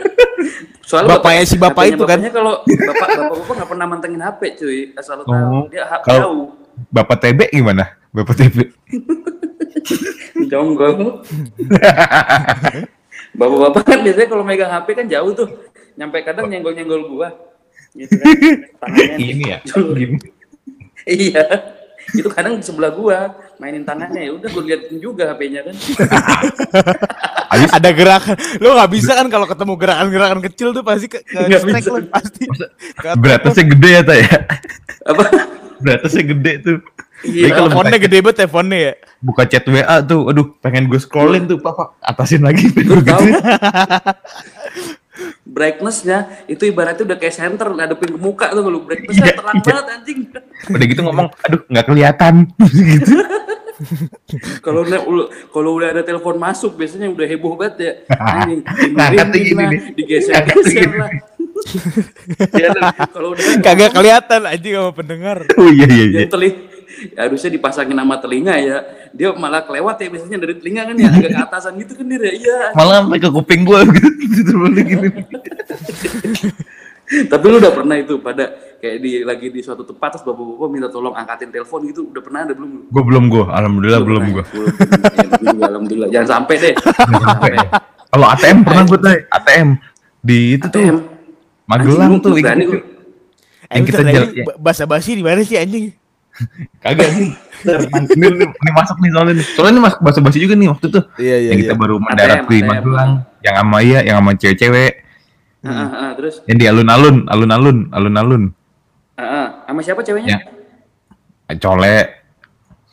Soalnya 0.91 1.23
Bapaknya 1.23 1.43
si 1.47 1.55
bapak 1.55 1.83
itu 1.87 2.03
kan? 2.03 2.19
bapaknya 2.19 2.31
kalau 2.35 2.53
bapak 2.67 3.07
bapak 3.15 3.35
bapak 3.39 3.53
nggak 3.55 3.69
pernah 3.71 3.85
mantengin 3.87 4.19
HP 4.19 4.41
cuy, 4.59 4.79
asal 4.99 5.13
lo 5.15 5.23
tahu 5.23 5.39
Oh, 5.39 5.63
dia 5.71 5.87
hak 5.87 6.03
jauh, 6.03 6.51
Bapak 6.91 7.15
TB 7.23 7.39
gimana? 7.47 7.95
Bapak 8.11 8.35
TB. 8.35 8.55
jonggol. 10.51 11.23
Bapak-bapak 13.31 13.83
kan 13.87 13.99
biasanya 14.03 14.27
kalau 14.27 14.43
megang 14.43 14.67
HP 14.67 14.87
kan 14.91 15.07
jauh 15.07 15.31
tuh, 15.31 15.47
nyampe 15.95 16.19
kadang 16.27 16.51
nyenggol-nyenggol 16.51 17.07
gua. 17.07 17.29
Gitu 17.95 18.11
kan. 18.11 18.35
Tangannya 18.83 19.15
Ini 19.15 19.43
ya. 19.47 19.57
Gini. 19.95 20.17
iya. 21.07 21.45
Itu 22.19 22.29
kadang 22.33 22.57
di 22.59 22.65
sebelah 22.65 22.91
gua 22.91 23.35
mainin 23.57 23.85
tangannya 23.85 24.27
ya 24.27 24.31
udah 24.35 24.49
gua 24.51 24.63
liatin 24.65 24.97
juga 24.97 25.31
HP-nya 25.31 25.61
kan. 25.67 25.75
Ada 27.77 27.89
gerakan. 27.91 28.35
Lo 28.63 28.79
nggak 28.79 28.91
bisa 28.91 29.11
kan 29.13 29.27
kalau 29.27 29.45
ketemu 29.45 29.73
gerakan-gerakan 29.75 30.39
kecil 30.43 30.71
tuh 30.71 30.83
pasti 30.83 31.07
ke, 31.11 31.19
ke 31.23 31.39
Nggak 31.47 31.61
distract 31.61 31.85
bisa. 31.85 31.91
lo, 31.91 31.99
pasti. 32.09 32.43
Gede 33.61 33.89
ya, 33.91 34.01
Ta 34.01 34.15
ya? 34.17 34.37
Apa? 35.05 35.23
Beratnya 35.81 36.23
gede 36.23 36.53
tuh. 36.63 36.77
Iya. 37.21 37.53
Teleponnya 37.53 37.99
gede 38.01 38.17
banget 38.25 38.37
teleponnya 38.41 38.77
ya. 38.81 38.93
buka 39.21 39.45
chat 39.45 39.61
WA 39.69 40.01
tuh, 40.01 40.33
aduh 40.33 40.57
pengen 40.57 40.89
gue 40.89 40.97
scrollin 40.97 41.45
tuh, 41.45 41.61
Pak, 41.61 41.73
Pak, 41.77 41.87
atasin 42.01 42.41
lagi. 42.41 42.65
Lu 42.81 42.97
tahu 43.05 43.29
brightness-nya 45.51 46.17
itu 46.47 46.63
ibaratnya 46.63 47.03
udah 47.03 47.17
kayak 47.17 47.35
center 47.35 47.67
ngadepin 47.69 48.09
ke 48.09 48.19
muka 48.19 48.47
tuh 48.49 48.63
lu 48.65 48.79
brightness-nya 48.81 49.25
Iya, 49.25 49.35
terang 49.35 49.55
iya. 49.57 49.63
banget 49.67 49.85
anjing 49.89 50.19
Udah 50.69 50.85
gitu 50.87 51.01
ngomong, 51.01 51.27
aduh 51.41 51.59
nggak 51.67 51.85
kelihatan. 51.85 52.33
gitu. 52.63 53.13
kalau 54.61 54.85
udah 54.85 54.99
kalau 55.49 55.71
udah 55.73 55.89
ada 55.89 56.01
telepon 56.01 56.37
masuk 56.37 56.77
biasanya 56.77 57.09
udah 57.09 57.25
heboh 57.25 57.53
banget 57.55 57.75
ya 57.77 57.91
anjing 58.31 58.61
Ngangkatnya 58.61 59.25
dimirimin 59.27 59.43
gini 59.43 59.63
nih. 59.67 59.81
digeser-geser 59.97 60.89
lah 60.93 61.11
Ya, 62.53 62.73
kalau 63.07 63.33
udah 63.33 63.61
Kagak 63.61 63.93
kelihatan 63.93 64.41
anjing 64.43 64.73
sama 64.75 64.91
pendengar. 64.91 65.37
Oh 65.55 65.69
iya 65.69 65.85
iya 65.85 66.05
iya. 66.07 66.19
yang 66.19 66.31
teling 66.31 66.55
harusnya 67.15 67.49
dipasangin 67.53 67.97
sama 67.97 68.15
telinga 68.19 68.55
ya 68.59 68.77
dia 69.11 69.29
malah 69.35 69.63
kelewat 69.65 69.99
ya 69.99 70.07
biasanya 70.11 70.37
dari 70.39 70.55
telinga 70.59 70.81
kan 70.91 70.95
ya 70.95 71.09
agak 71.11 71.31
ke 71.31 71.39
atasan 71.39 71.73
gitu 71.81 71.91
kan 71.99 72.05
dia 72.07 72.19
ya. 72.19 72.31
iya 72.31 72.59
Malah 72.75 73.03
sampai 73.03 73.19
ke 73.19 73.29
kuping 73.31 73.61
gue 73.67 73.79
gitu. 74.31 74.53
Gini. 74.71 75.09
tapi 77.27 77.45
lu 77.51 77.59
udah 77.59 77.73
pernah 77.75 77.95
itu 77.99 78.15
pada 78.23 78.55
kayak 78.79 78.97
di 79.03 79.11
lagi 79.21 79.47
di 79.51 79.59
suatu 79.61 79.83
tempat 79.83 80.15
terus 80.17 80.23
bapak-bapak 80.23 80.67
minta 80.71 80.87
tolong 80.87 81.11
angkatin 81.13 81.51
telepon 81.51 81.83
gitu 81.85 82.07
udah 82.07 82.21
pernah 82.23 82.39
ada 82.47 82.53
belum 82.55 82.87
Gue 82.87 83.03
belum 83.03 83.23
gue, 83.29 83.45
alhamdulillah 83.51 84.01
belum 84.01 84.23
gue. 84.31 84.43
Belum. 84.49 84.67
Ya, 84.71 85.25
gua 85.27 85.51
juga 85.53 85.65
alhamdulillah. 85.69 86.09
Jangan 86.09 86.29
sampai 86.39 86.55
deh. 86.57 86.73
Jangan 86.79 87.23
sampai. 87.27 87.51
Kalau 88.11 88.27
ATM 88.27 88.57
pernah 88.63 88.83
gue 88.87 88.99
tay, 88.99 89.17
ATM 89.27 89.67
di 90.23 90.39
itu 90.57 90.65
tuh 90.71 90.81
ATM. 90.81 90.97
Magelang 91.67 92.11
Anjing, 92.11 92.23
tuh 92.23 92.31
berani 92.35 92.63
lu. 92.67 92.79
Yang 93.71 93.83
kita 93.87 94.01
jalan. 94.03 94.29
ya. 94.35 94.43
Bahasa 94.59 94.83
basi 94.83 95.11
di 95.15 95.23
mana 95.23 95.41
sih 95.47 95.55
anjing? 95.55 95.95
Kagak 96.79 97.09
nih. 97.15 97.31
ini, 98.17 98.25
ini, 98.27 98.45
ini 98.49 98.71
masuk 98.73 98.97
nih 98.97 99.09
soalnya 99.13 99.33
nih. 99.37 99.45
Soalnya 99.53 99.73
ini 99.73 99.81
masuk 99.85 99.99
bahasa 100.01 100.19
basi 100.19 100.37
juga 100.41 100.53
nih 100.57 100.69
waktu 100.71 100.85
itu. 100.89 100.99
Iya 101.17 101.37
yang 101.51 101.57
kita 101.61 101.73
baru 101.77 101.95
mendarat 102.01 102.37
ATM, 102.43 102.49
di. 102.49 102.57
Magelang, 102.65 103.11
yang 103.41 103.55
sama 103.57 103.77
ya, 103.81 103.99
yang 104.01 104.15
sama 104.21 104.31
cewek-cewek, 104.33 104.91
Ah, 105.61 105.69
ah, 105.69 105.89
ah, 105.93 106.11
terus 106.17 106.41
yang 106.49 106.57
di 106.57 106.65
alun-alun, 106.65 107.29
alun-alun, 107.29 107.77
alun-alun. 107.93 108.43
sama 109.61 109.79
siapa 109.85 110.01
ceweknya? 110.01 110.41
Ya. 111.47 111.57
Cole, 111.61 112.17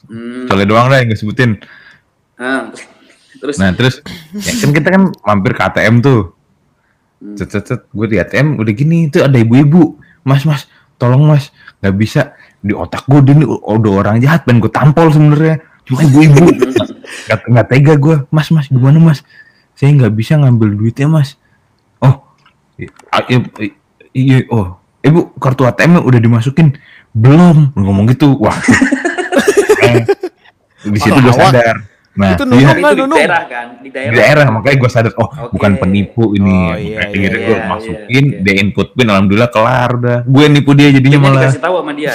Hmm. 0.08 0.44
cole 0.48 0.64
doang 0.64 0.88
lah 0.88 1.00
yang 1.00 1.08
gue 1.08 1.16
sebutin. 1.16 1.60
Ah, 2.36 2.68
terus 3.40 3.56
Nah 3.56 3.72
terus, 3.72 4.00
ya 4.32 4.52
kan 4.56 4.70
kita 4.72 4.88
kan 4.88 5.02
mampir 5.24 5.52
ke 5.52 5.62
ATM 5.64 6.00
tuh. 6.00 6.32
Cet, 7.34 7.50
cet, 7.50 7.64
cet. 7.66 7.80
gue 7.88 8.06
di 8.06 8.16
ATM 8.16 8.56
udah 8.56 8.72
gini 8.72 9.10
tuh 9.10 9.24
ada 9.24 9.34
ibu-ibu, 9.34 9.96
mas 10.22 10.44
mas, 10.44 10.64
tolong 10.96 11.24
mas, 11.24 11.50
nggak 11.80 11.94
bisa 11.96 12.36
di 12.58 12.74
otak 12.74 13.06
gue 13.06 13.20
ini 13.32 13.44
udah 13.46 13.92
orang 14.02 14.18
jahat 14.18 14.42
pengen 14.42 14.62
gue 14.64 14.72
tampol 14.72 15.08
sebenarnya, 15.14 15.62
cuma 15.86 16.02
ibu-ibu. 16.04 16.44
Nggak 17.28 17.40
nggak 17.48 17.66
tega 17.72 17.94
gue, 17.96 18.16
mas 18.28 18.48
mas 18.52 18.68
gimana 18.68 19.00
mas, 19.00 19.24
saya 19.76 19.92
nggak 19.96 20.12
bisa 20.12 20.36
ngambil 20.36 20.76
duitnya 20.76 21.08
mas, 21.08 21.40
oh, 22.04 22.20
iya 24.12 24.44
oh, 24.52 24.76
ibu 25.00 25.32
kartu 25.40 25.64
ATM 25.64 26.04
udah 26.04 26.20
dimasukin? 26.20 26.76
Belum, 27.16 27.72
ngomong 27.72 28.12
gitu, 28.12 28.36
wah, 28.36 28.56
Eh, 29.88 30.04
di 30.92 30.98
situ 31.00 31.16
gue 31.16 31.32
sadar, 31.32 31.84
nah 32.18 32.34
Itu 32.34 32.44
iya, 32.50 32.50
nunuk 32.50 32.74
itu 32.74 32.82
nggak 32.82 32.94
di 32.98 33.14
daerah 33.14 33.42
kan, 33.46 33.66
di 33.70 33.78
di 33.78 33.88
daerah. 33.94 34.14
daerah 34.18 34.46
makanya 34.50 34.76
gue 34.76 34.90
sadar 34.90 35.12
oh 35.14 35.28
Oke. 35.30 35.54
bukan 35.54 35.72
penipu 35.78 36.24
ini 36.34 36.50
Oh, 36.50 36.74
Makanya 36.74 36.82
iya, 36.82 36.98
akhirnya 37.06 37.30
iya, 37.30 37.38
gue 37.38 37.56
iya, 37.56 37.66
masukin 37.70 38.24
iya, 38.26 38.34
oke. 38.34 38.42
dia 38.42 38.54
input 38.58 38.88
pin 38.92 39.06
alhamdulillah 39.06 39.50
kelar 39.50 39.90
udah 39.94 40.18
gue 40.26 40.44
nipu 40.50 40.70
dia 40.74 40.88
jadinya 40.90 41.14
Dia 41.14 41.24
malah 41.24 41.42
dikasih 41.46 41.62
tahu 41.62 41.74
sama 41.78 41.92
dia. 41.94 42.12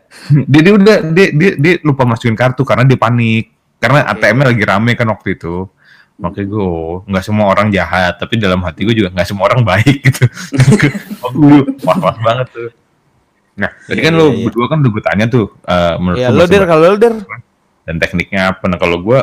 dia, 0.50 0.60
dia 0.60 0.72
udah 0.74 0.96
dia, 1.06 1.26
dia 1.30 1.50
dia 1.54 1.72
lupa 1.80 2.02
masukin 2.02 2.34
kartu 2.34 2.62
karena 2.62 2.82
dia 2.82 2.98
panik 2.98 3.44
karena 3.78 3.98
ATM-nya 4.10 4.44
lagi 4.50 4.64
rame 4.64 4.92
kan 4.92 5.06
waktu 5.06 5.28
itu 5.34 5.70
makanya 6.14 6.46
gue 6.46 6.62
oh, 6.62 7.02
nggak 7.04 7.22
semua 7.22 7.46
orang 7.46 7.68
jahat 7.68 8.14
tapi 8.16 8.38
dalam 8.38 8.62
hati 8.62 8.82
gue 8.82 8.94
juga 8.94 9.10
nggak 9.10 9.26
semua 9.26 9.46
orang 9.46 9.62
baik 9.62 9.98
gitu 10.02 10.24
oh, 11.26 11.30
wah 11.82 11.98
wah 12.00 12.16
banget 12.16 12.46
tuh 12.50 12.70
nah 13.54 13.70
tadi 13.84 13.98
kan 13.98 14.10
Iya, 14.10 14.18
lo 14.18 14.26
iya, 14.26 14.34
iya. 14.34 14.44
berdua 14.46 14.66
kan 14.66 14.78
udah 14.78 14.90
gue 14.90 15.02
tanya 15.04 15.24
tuh 15.26 15.46
eh, 15.62 15.94
menurut 15.98 16.18
Ya 16.18 16.28
lo 16.30 16.44
der 16.44 16.64
kalau 16.64 16.84
lo 16.90 16.96
der. 16.96 17.14
dan 17.84 17.96
tekniknya 17.98 18.40
apa 18.50 18.64
nah 18.64 18.78
kalau 18.78 18.98
gue 18.98 19.18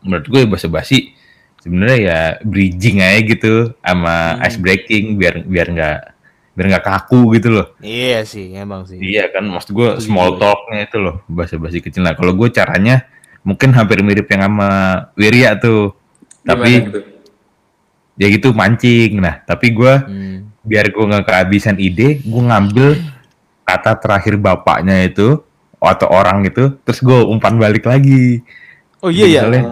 menurut 0.00 0.26
gue 0.26 0.40
bahasa 0.44 0.66
basi 0.66 1.12
sebenarnya 1.58 1.98
ya 1.98 2.20
bridging 2.42 2.98
aja 2.98 3.20
gitu 3.22 3.52
sama 3.76 4.34
Hmm. 4.34 4.44
ice 4.44 4.56
breaking 4.56 5.16
biar 5.16 5.42
biar 5.42 5.66
nggak 5.68 5.98
biar 6.52 6.66
nggak 6.70 6.84
kaku 6.84 7.34
gitu 7.34 7.48
loh 7.50 7.66
Iya 7.78 8.22
sih, 8.22 8.48
emang 8.50 8.84
sih. 8.84 8.96
iya 8.96 9.28
kan 9.28 9.44
maksud 9.44 9.70
gue 9.70 9.88
small 9.98 10.36
talknya 10.36 10.84
itu 10.84 10.96
loh 10.96 11.20
bahasa 11.26 11.56
basi 11.56 11.78
kecil 11.78 12.00
nah 12.00 12.12
kalau 12.12 12.32
gue 12.32 12.48
caranya 12.48 13.04
mungkin 13.42 13.70
hampir 13.70 14.00
mirip 14.00 14.26
yang 14.26 14.46
sama 14.46 14.70
Wirya 15.14 15.54
tuh 15.56 15.92
tapi 16.40 16.80
gitu? 16.82 17.00
ya 18.14 18.26
gitu 18.28 18.48
mancing 18.50 19.18
nah 19.18 19.42
tapi 19.42 19.70
gue 19.70 19.92
Hmm. 20.00 20.38
biar 20.62 20.88
gue 20.88 21.04
nggak 21.04 21.24
kehabisan 21.24 21.76
ide 21.76 22.18
gue 22.18 22.42
ngambil 22.42 22.98
kata 23.62 23.92
terakhir 23.96 24.34
bapaknya 24.36 25.04
itu 25.04 25.42
atau 25.76 26.08
orang 26.08 26.42
itu 26.42 26.74
terus 26.80 26.98
gue 26.98 27.18
umpan 27.22 27.54
balik 27.54 27.84
lagi 27.84 28.40
Oh 28.96 29.12
iya 29.12 29.28
ya. 29.28 29.40
Misalnya, 29.44 29.62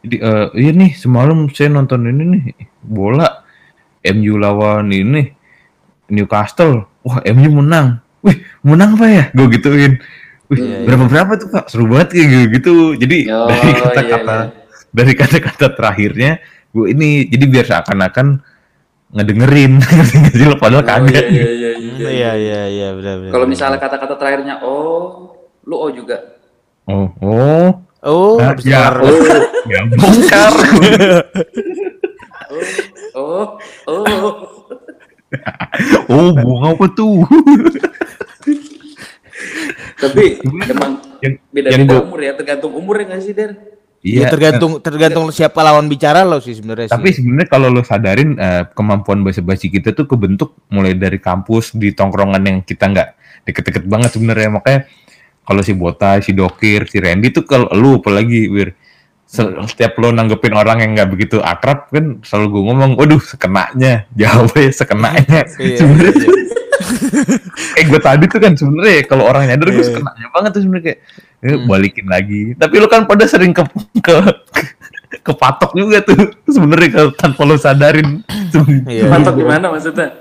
Jadi, 0.00 0.16
eh, 0.16 0.46
iya 0.56 0.70
nih 0.72 0.92
semalam 0.96 1.44
saya 1.52 1.68
nonton 1.68 2.08
ini 2.08 2.22
nih 2.24 2.42
bola 2.80 3.44
MU 4.02 4.40
lawan 4.40 4.88
ini 4.88 5.28
Newcastle. 6.08 6.88
Wah 7.04 7.20
MU 7.28 7.60
menang. 7.60 8.00
Wih 8.20 8.36
menang 8.60 8.96
apa 8.96 9.06
ya? 9.08 9.24
Gue 9.32 9.46
gituin. 9.52 10.00
Wih 10.48 10.58
Iya, 10.58 10.82
iya. 10.82 10.86
berapa 10.88 11.04
berapa 11.06 11.32
tuh 11.38 11.48
pak? 11.48 11.64
Seru 11.70 11.86
banget 11.86 12.16
kayak 12.16 12.26
gitu. 12.26 12.42
gitu. 12.50 12.74
Jadi 12.98 13.18
Oh, 13.30 13.46
dari 13.46 13.70
iya, 13.70 13.80
kata-kata 13.86 14.36
iya. 14.36 14.48
dari 14.90 15.12
kata-kata 15.14 15.66
terakhirnya 15.76 16.30
gue 16.70 16.86
ini 16.90 17.08
jadi 17.26 17.44
biar 17.46 17.66
seakan-akan 17.66 18.26
ngedengerin 19.10 19.72
sih 20.10 20.46
lo 20.46 20.54
padahal 20.54 20.82
Oh, 20.82 20.86
kaget. 20.86 21.24
iya, 21.28 21.28
iya, 21.28 21.50
iya, 21.50 21.50
iya, 21.50 21.70
iya. 21.76 22.08
Iya 22.10 22.30
iya 22.34 22.60
iya 22.66 22.88
benar 22.94 23.14
benar. 23.20 23.32
Kalau 23.34 23.46
misalnya 23.46 23.78
kata-kata 23.78 24.14
terakhirnya 24.16 24.54
oh, 24.62 25.34
lu 25.66 25.76
oh 25.76 25.90
juga. 25.90 26.40
Oh 26.86 27.10
oh. 27.20 27.70
Oh, 28.00 28.40
Nah, 28.40 28.56
ya, 28.64 28.96
oh, 28.96 29.12
ya 29.68 29.80
bongkar. 30.00 30.54
Oh, 33.12 33.60
oh, 33.84 34.04
oh. 34.08 34.34
oh, 36.10 36.28
bunga 36.32 36.68
apa 36.74 36.86
tuh? 36.96 37.22
Tapi 40.00 40.40
emang 40.40 40.96
yang 41.20 41.34
yang 41.36 41.84
beda-beda 41.86 41.96
umur 42.00 42.20
ya, 42.24 42.32
tergantung 42.32 42.72
umur 42.72 42.94
ya 42.98 43.04
nggak 43.12 43.20
sih, 43.20 43.34
Der? 43.36 43.52
Iya, 44.00 44.32
tergantung 44.32 44.80
tergantung 44.80 45.28
siapa 45.28 45.60
lawan 45.60 45.84
bicara 45.84 46.24
lo 46.24 46.40
sih 46.40 46.56
sebenarnya. 46.56 46.88
Tapi 46.88 47.12
sebenarnya 47.12 47.48
kalau 47.52 47.68
lo 47.68 47.84
sadarin 47.84 48.32
eh, 48.40 48.64
kemampuan 48.72 49.20
bahasa 49.20 49.44
basi 49.44 49.68
kita 49.68 49.92
tuh 49.92 50.08
kebentuk 50.08 50.56
mulai 50.72 50.96
dari 50.96 51.20
kampus 51.20 51.76
di 51.76 51.92
tongkrongan 51.92 52.40
yang 52.40 52.58
kita 52.64 52.88
nggak 52.88 53.08
deket-deket 53.44 53.84
banget 53.84 54.10
sebenarnya 54.16 54.48
makanya 54.52 54.80
kalau 55.50 55.60
si 55.60 55.74
Botai, 55.74 56.22
si 56.22 56.30
Dokir, 56.30 56.86
si 56.86 56.96
Randy 56.96 57.34
tuh 57.34 57.42
kalau 57.42 57.66
lu 57.74 57.98
apalagi 57.98 58.46
Wir 58.46 58.70
se- 59.26 59.42
setiap 59.66 59.98
lo 59.98 60.10
nanggepin 60.10 60.54
orang 60.54 60.78
yang 60.78 60.94
nggak 60.94 61.10
begitu 61.10 61.38
akrab 61.38 61.86
kan 61.86 62.22
selalu 62.22 62.46
gue 62.48 62.62
ngomong, 62.64 62.92
waduh 62.94 63.18
sekenanya, 63.18 64.06
jawabnya 64.14 64.70
sekenanya. 64.70 65.40
Iya, 65.58 65.76
sebenarnya 65.76 66.14
iya. 66.14 66.30
kayak 67.74 67.86
gue 67.90 68.00
tadi 68.00 68.24
tuh 68.26 68.38
kan 68.38 68.52
sebenarnya 68.54 69.02
kalau 69.04 69.24
orang 69.24 69.46
nyadar 69.46 69.68
gue 69.68 69.76
Iya. 69.76 69.88
sekenanya 69.90 70.26
banget 70.30 70.50
tuh 70.50 70.62
sebenarnya 70.62 70.86
kayak 70.86 71.00
eh, 71.42 71.58
balikin 71.60 72.06
lagi. 72.06 72.42
Tapi 72.54 72.74
lo 72.76 72.86
kan 72.86 73.02
pada 73.04 73.26
sering 73.26 73.50
ke 73.50 73.62
ke 74.00 74.14
kepatok 75.20 75.74
juga 75.74 75.98
tuh 76.02 76.14
sebenarnya 76.46 76.90
kalau 76.92 77.10
tanpa 77.12 77.42
lo 77.42 77.54
sadarin. 77.54 78.22
Iya. 78.86 79.10
Mantap 79.10 79.34
gimana 79.34 79.70
maksudnya? 79.70 80.14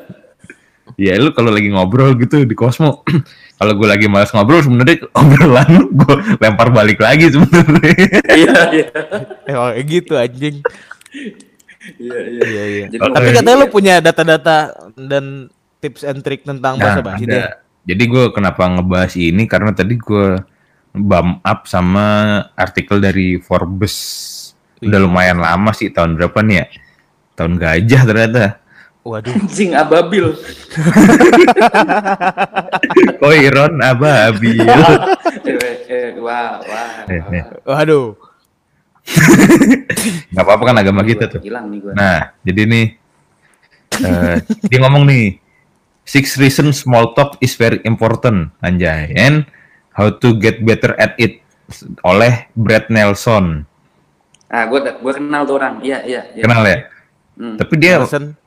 Ya 0.98 1.15
lu 1.15 1.32
kalau 1.32 1.50
lagi 1.50 1.72
ngobrol 1.72 2.12
gitu 2.18 2.44
di 2.44 2.52
Cosmo, 2.54 3.08
kalau 3.60 3.76
gue 3.76 3.88
lagi 3.91 4.08
malas 4.08 4.32
ngobrol 4.32 4.63
sebenarnya 4.63 5.04
obrolan 5.12 5.72
gue 6.00 6.15
lempar 6.39 6.72
balik 6.72 7.04
lagi 7.04 7.28
sebenarnya. 7.28 8.08
Iya, 8.32 8.60
iya. 8.80 8.88
Eh, 9.43 9.56
oh, 9.60 9.69
gitu 9.84 10.15
anjing. 10.15 10.63
Iya, 12.00 12.19
iya. 12.24 12.43
Iya, 12.48 12.63
iya. 12.72 12.86
Tapi 12.95 13.28
iya. 13.28 13.36
katanya 13.36 13.58
lu 13.60 13.67
punya 13.67 14.00
data-data 14.00 14.72
dan 14.95 15.52
tips 15.84 16.08
and 16.08 16.24
trick 16.24 16.48
tentang 16.48 16.80
bahasa 16.80 17.04
basi 17.04 17.28
deh. 17.28 17.36
Nah, 17.36 17.52
ada. 17.52 17.60
Jadi 17.84 18.04
gue 18.08 18.24
kenapa 18.32 18.63
ngebahas 18.63 19.13
ini 19.19 19.43
karena 19.43 19.76
tadi 19.76 20.00
gue 20.00 20.39
bump 20.95 21.43
up 21.43 21.67
sama 21.67 22.06
artikel 22.56 23.04
dari 23.04 23.43
Forbes. 23.43 23.95
Udah 24.80 25.04
lumayan 25.04 25.43
lama 25.43 25.76
sih 25.76 25.91
tahun 25.91 26.15
berapa 26.15 26.39
nih 26.39 26.56
ya? 26.63 26.65
Tahun 27.36 27.54
gajah 27.60 28.02
ternyata. 28.08 28.43
Waduh. 29.10 29.34
anjing 29.34 29.74
ababil. 29.74 30.26
Koiron 33.22 33.82
ababil. 33.82 34.62
eh, 35.50 35.78
eh, 35.89 36.10
wah, 36.22 36.62
wah. 36.62 37.10
Eh. 37.10 37.43
Waduh. 37.65 38.13
Gak 40.38 40.43
apa-apa 40.45 40.63
kan 40.69 40.78
agama 40.78 41.02
kita 41.02 41.26
tuh. 41.26 41.41
Hilang 41.41 41.74
nih 41.74 41.80
gua. 41.82 41.93
Nah, 41.98 42.38
jadi 42.45 42.69
nih 42.69 42.86
eh, 44.06 44.36
dia 44.69 44.80
ngomong 44.86 45.10
nih 45.10 45.41
six 46.06 46.38
reasons 46.38 46.86
small 46.86 47.17
talk 47.17 47.34
is 47.41 47.58
very 47.58 47.82
important 47.89 48.54
anjay 48.62 49.10
and 49.17 49.50
how 49.98 50.13
to 50.13 50.38
get 50.38 50.62
better 50.62 50.93
at 51.02 51.17
it 51.17 51.41
oleh 52.06 52.45
Brad 52.54 52.93
Nelson. 52.93 53.65
Ah, 54.54 54.69
gua 54.69 55.02
gua 55.02 55.13
kenal 55.17 55.50
tuh 55.50 55.58
orang. 55.58 55.82
Iya, 55.82 56.06
iya, 56.06 56.22
iya. 56.38 56.43
Kenal 56.45 56.62
ya? 56.62 56.78
Hmm. 57.41 57.58
Tapi 57.58 57.74
dia 57.82 57.98
Alasan 57.98 58.38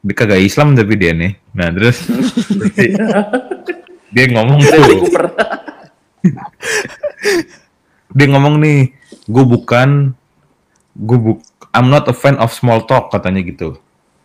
dia 0.00 0.14
kagak 0.16 0.40
Islam 0.40 0.72
tapi 0.72 0.96
dia 0.96 1.12
nih. 1.12 1.36
Nah, 1.52 1.68
terus 1.72 2.08
dia 4.10 4.24
ngomong 4.32 4.60
tuh, 4.64 5.06
dia 8.10 8.26
ngomong 8.26 8.54
nih, 8.58 8.78
gue 9.28 9.44
bukan 9.44 10.12
gue 10.96 11.18
buk 11.18 11.38
I'm 11.70 11.86
not 11.86 12.10
a 12.10 12.14
fan 12.16 12.34
of 12.42 12.50
small 12.50 12.82
talk 12.82 13.14
katanya 13.14 13.46
gitu. 13.46 13.78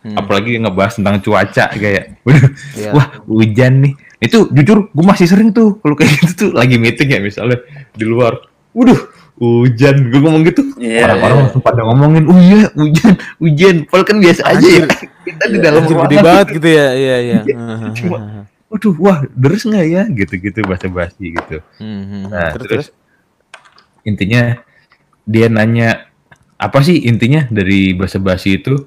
Apalagi 0.06 0.58
ngebahas 0.62 0.98
tentang 1.02 1.18
cuaca 1.18 1.66
kayak, 1.74 2.22
waduh, 2.22 2.50
Iya. 2.78 2.90
wah 2.94 3.06
hujan 3.26 3.82
nih. 3.82 3.92
Itu 4.22 4.46
jujur 4.54 4.90
gue 4.90 5.04
masih 5.06 5.26
sering 5.26 5.50
tuh 5.50 5.78
kalau 5.82 5.94
kayak 5.98 6.14
gitu 6.22 6.32
tuh 6.34 6.50
lagi 6.54 6.78
meeting 6.78 7.10
ya 7.10 7.18
misalnya 7.18 7.58
di 7.90 8.06
luar. 8.06 8.38
Waduh, 8.70 8.98
hujan. 9.36 9.96
Gue 10.12 10.20
ngomong 10.20 10.42
gitu. 10.48 10.62
Iya, 10.80 11.08
Orang-orang 11.08 11.36
iya. 11.36 11.42
langsung 11.48 11.62
pada 11.64 11.80
ngomongin, 11.84 12.24
oh 12.28 12.38
iya 12.40 12.60
hujan, 12.72 13.14
hujan. 13.40 13.76
Padahal 13.88 14.06
kan 14.08 14.18
biasa 14.20 14.42
aja 14.44 14.68
ya. 14.68 14.86
Kita 15.26 15.44
di 15.50 15.58
Iya, 15.58 15.64
dalam 15.64 15.82
ruangan 15.84 16.04
gede 16.06 16.16
banget 16.22 16.46
gitu 16.60 16.68
ya. 16.70 16.86
Iya, 16.94 17.16
iya. 17.20 17.40
Cuma, 17.98 18.18
waduh, 18.68 18.94
wah, 19.00 19.18
deres 19.34 19.62
nggak 19.66 19.86
ya? 19.86 20.02
Gitu-gitu 20.08 20.58
bahasa 20.64 20.86
basi 20.88 21.24
gitu. 21.34 21.56
Hmm, 21.82 22.02
hmm. 22.06 22.22
Nah, 22.30 22.50
terus, 22.54 22.66
terus, 22.66 22.68
terus 22.70 22.88
intinya 24.06 24.62
dia 25.26 25.50
nanya 25.50 26.06
apa 26.56 26.78
sih 26.80 27.04
intinya 27.04 27.44
dari 27.50 27.92
bahasa 27.92 28.16
basi 28.22 28.56
itu? 28.56 28.86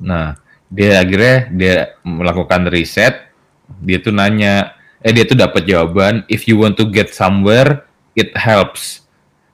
Nah, 0.00 0.38
dia 0.72 1.02
akhirnya 1.02 1.36
dia 1.52 1.74
melakukan 2.02 2.70
riset, 2.72 3.28
dia 3.82 4.00
tuh 4.00 4.14
nanya, 4.14 4.72
eh 5.04 5.12
dia 5.12 5.28
tuh 5.28 5.36
dapat 5.36 5.68
jawaban, 5.68 6.24
if 6.32 6.48
you 6.48 6.56
want 6.56 6.78
to 6.80 6.88
get 6.88 7.12
somewhere, 7.12 7.84
it 8.16 8.32
helps. 8.38 9.01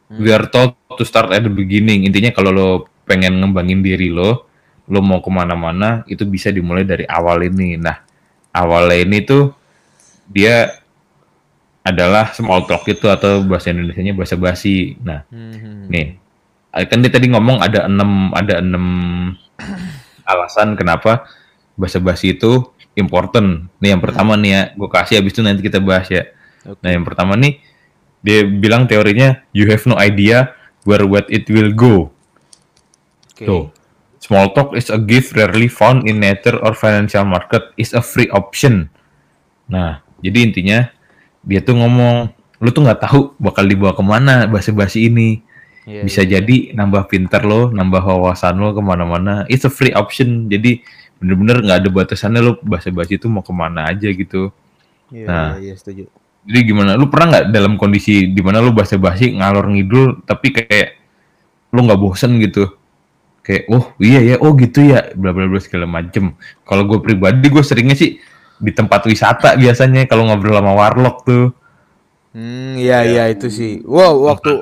We 0.08 0.32
are 0.32 0.48
told 0.48 0.72
to 0.96 1.04
start 1.04 1.28
at 1.36 1.44
the 1.44 1.52
beginning. 1.52 2.08
Intinya 2.08 2.32
kalau 2.32 2.50
lo 2.50 2.68
pengen 3.04 3.44
ngembangin 3.44 3.84
diri 3.84 4.08
lo, 4.08 4.48
lo 4.88 5.04
mau 5.04 5.20
ke 5.20 5.28
mana-mana, 5.28 6.00
itu 6.08 6.24
bisa 6.24 6.48
dimulai 6.48 6.88
dari 6.88 7.04
awal 7.04 7.44
ini. 7.44 7.76
Nah, 7.76 8.00
awalnya 8.56 9.04
ini 9.04 9.18
tuh 9.20 9.52
dia 10.24 10.72
adalah 11.84 12.32
small 12.32 12.64
talk 12.64 12.88
itu 12.88 13.08
atau 13.08 13.44
bahasa 13.44 13.72
Indonesianya 13.72 14.16
bahasa 14.16 14.36
basi. 14.36 14.96
Nah, 15.00 15.24
Hmm, 15.28 15.52
hmm. 15.56 15.84
nih 15.92 16.06
kan 16.88 17.00
dia 17.00 17.10
tadi 17.10 17.26
ngomong 17.32 17.58
ada 17.64 17.88
enam 17.88 18.30
ada 18.36 18.60
enam 18.60 18.86
alasan 20.30 20.76
kenapa 20.76 21.28
bahasa 21.76 22.00
basi 22.00 22.36
itu 22.36 22.64
important. 22.96 23.68
Nih 23.80 23.96
yang 23.96 24.02
pertama 24.02 24.36
nih 24.36 24.50
ya, 24.52 24.62
gue 24.76 24.88
kasih 24.90 25.14
habis 25.20 25.32
itu 25.32 25.40
nanti 25.40 25.60
kita 25.64 25.80
bahas 25.80 26.08
ya. 26.12 26.28
Oke. 26.68 26.80
Nah 26.84 26.90
yang 26.92 27.04
pertama 27.06 27.38
nih 27.38 27.60
dia 28.20 28.42
bilang 28.42 28.84
teorinya 28.84 29.42
you 29.54 29.68
have 29.70 29.82
no 29.86 29.94
idea 29.96 30.52
where 30.82 31.04
what 31.04 31.28
it 31.28 31.46
will 31.48 31.70
go. 31.72 32.10
Oke. 33.34 33.44
Tuh. 33.46 33.64
Small 34.18 34.50
talk 34.50 34.74
is 34.74 34.90
a 34.90 34.98
gift 34.98 35.32
rarely 35.38 35.70
found 35.70 36.04
in 36.04 36.18
nature 36.18 36.58
or 36.58 36.74
financial 36.74 37.22
market 37.22 37.70
is 37.78 37.94
a 37.94 38.02
free 38.02 38.26
option. 38.34 38.90
Nah, 39.70 40.02
jadi 40.20 40.42
intinya 40.42 40.78
dia 41.46 41.62
tuh 41.62 41.78
ngomong, 41.78 42.28
lu 42.58 42.68
tuh 42.74 42.82
nggak 42.82 42.98
tahu 42.98 43.38
bakal 43.38 43.62
dibawa 43.64 43.94
ke 43.94 44.02
mana 44.02 44.44
bahasa 44.50 44.74
basi 44.74 45.06
ini. 45.06 45.40
Iya, 45.88 46.04
Bisa 46.04 46.20
iya. 46.26 46.42
jadi 46.42 46.76
nambah 46.76 47.08
pinter 47.08 47.46
lo, 47.46 47.70
nambah 47.72 48.02
wawasan 48.04 48.58
lo 48.58 48.74
ke 48.76 48.82
mana-mana. 48.84 49.46
It's 49.48 49.64
a 49.64 49.72
free 49.72 49.94
option. 49.94 50.50
Jadi 50.50 50.82
bener-bener 51.22 51.62
nggak 51.64 51.78
ada 51.86 51.88
batasannya 51.88 52.40
lo 52.42 52.52
bahasa 52.60 52.90
basi 52.92 53.16
itu 53.16 53.30
mau 53.30 53.40
ke 53.46 53.54
mana 53.54 53.88
aja 53.88 54.10
gitu. 54.10 54.50
Iya, 55.08 55.24
Nah. 55.24 55.50
iya, 55.62 55.72
setuju. 55.78 56.10
Jadi 56.48 56.60
gimana? 56.64 56.96
Lu 56.96 57.12
pernah 57.12 57.36
nggak 57.36 57.46
dalam 57.52 57.76
kondisi 57.76 58.32
di 58.32 58.40
mana 58.40 58.64
lu 58.64 58.72
bahasa 58.72 58.96
basi 58.96 59.36
ngalor 59.36 59.68
ngidul 59.68 60.24
tapi 60.24 60.56
kayak 60.56 60.96
lu 61.76 61.84
nggak 61.84 62.00
bosen 62.00 62.40
gitu? 62.40 62.72
Kayak 63.44 63.68
oh 63.68 63.92
iya 64.00 64.20
ya 64.24 64.36
oh 64.40 64.56
gitu 64.56 64.80
ya 64.80 65.12
bla 65.12 65.36
bla 65.36 65.44
bla 65.44 65.60
segala 65.60 65.84
macem. 65.84 66.32
Kalau 66.64 66.88
gue 66.88 67.04
pribadi 67.04 67.52
gue 67.52 67.60
seringnya 67.60 67.92
sih 67.92 68.16
di 68.58 68.72
tempat 68.72 69.04
wisata 69.04 69.60
biasanya 69.60 70.08
kalau 70.08 70.24
ngobrol 70.24 70.56
sama 70.56 70.72
warlock 70.72 71.28
tuh. 71.28 71.52
Hmm, 72.32 72.80
iya 72.80 73.04
iya 73.04 73.24
itu 73.28 73.52
sih. 73.52 73.84
Wow, 73.84 74.32
waktu 74.32 74.52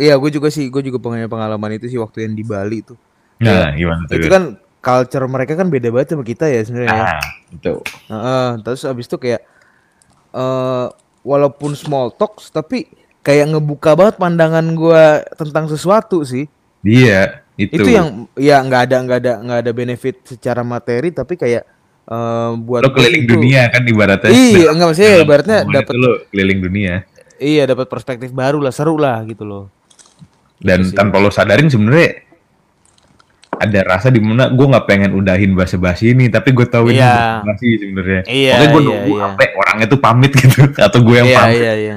iya 0.00 0.16
gue 0.16 0.30
juga 0.32 0.48
sih, 0.48 0.68
gue 0.68 0.80
juga 0.84 1.00
punya 1.00 1.28
pengalaman 1.28 1.76
itu 1.76 1.88
sih 1.88 1.96
waktu 2.00 2.28
yang 2.28 2.36
di 2.36 2.44
Bali 2.44 2.84
tuh. 2.84 2.96
Nah 3.40 3.72
gimana 3.72 4.04
tuh? 4.04 4.20
Itu 4.20 4.28
kan 4.28 4.56
culture 4.82 5.26
mereka 5.28 5.56
kan 5.56 5.68
beda 5.72 5.88
banget 5.88 6.12
sama 6.12 6.24
kita 6.24 6.44
ya 6.48 6.60
sebenarnya. 6.60 6.92
ya. 6.92 7.04
Nah, 7.04 7.24
itu. 7.52 7.74
Heeh, 8.08 8.48
terus 8.64 8.82
abis 8.84 9.06
itu 9.08 9.16
kayak 9.16 9.42
eh 10.32 10.86
walaupun 11.22 11.72
small 11.72 12.10
talks 12.10 12.50
tapi 12.50 12.86
kayak 13.20 13.54
ngebuka 13.54 13.94
banget 13.94 14.18
pandangan 14.18 14.66
gua 14.74 15.22
tentang 15.34 15.66
sesuatu 15.66 16.22
sih. 16.22 16.50
Dia 16.82 17.42
itu. 17.54 17.78
Itu, 17.78 17.88
yang 17.88 18.26
ya 18.34 18.58
nggak 18.58 18.82
ada 18.90 18.96
nggak 19.00 19.18
ada 19.22 19.32
nggak 19.38 19.58
ada 19.62 19.72
benefit 19.72 20.16
secara 20.26 20.62
materi 20.62 21.10
tapi 21.10 21.34
kayak 21.34 21.62
eh 22.02 22.50
buat 22.58 22.82
lo 22.82 22.90
keliling 22.90 23.24
itu- 23.24 23.38
dunia 23.38 23.70
kan 23.70 23.82
ibaratnya. 23.82 24.30
Iya, 24.30 24.66
enggak 24.74 24.86
maksudnya 24.90 25.10
Dalam 25.14 25.24
ibaratnya 25.24 25.58
dapat 25.64 25.94
lo 25.94 26.10
keliling 26.28 26.60
dunia. 26.60 26.94
iya 27.38 27.62
dapat 27.62 27.86
perspektif 27.86 28.30
baru 28.30 28.58
lah, 28.58 28.74
seru 28.74 28.98
lah 28.98 29.22
gitu 29.22 29.46
loh. 29.46 29.70
Dan 30.58 30.82
Gitu 30.82 30.90
sih. 30.90 30.96
tanpa 30.98 31.18
lo 31.18 31.30
sadarin 31.30 31.66
sebenarnya 31.66 32.26
ada 33.62 33.80
rasa 33.86 34.10
di 34.10 34.18
mana 34.18 34.50
gue 34.50 34.66
nggak 34.66 34.86
pengen 34.90 35.10
udahin 35.14 35.54
basa-basi 35.54 36.10
ini, 36.10 36.26
tapi 36.26 36.50
gue 36.50 36.66
tahu 36.66 36.90
ini 36.90 36.98
Iya. 36.98 37.14
basa-basi 37.46 37.66
sebenarnya. 37.78 38.22
Iya, 38.26 38.52
Makanya 38.52 38.68
gue 38.68 38.82
iya, 38.82 38.88
nunggu 38.90 39.12
iya. 39.14 39.22
sampai 39.22 39.46
orangnya 39.54 39.86
tuh 39.86 40.00
pamit 40.02 40.32
gitu, 40.34 40.60
atau 40.74 40.98
gue 41.00 41.16
yang 41.16 41.28
Iya 41.30 41.38
pamit. 41.38 41.56
iya 41.56 41.72
iya. 41.78 41.96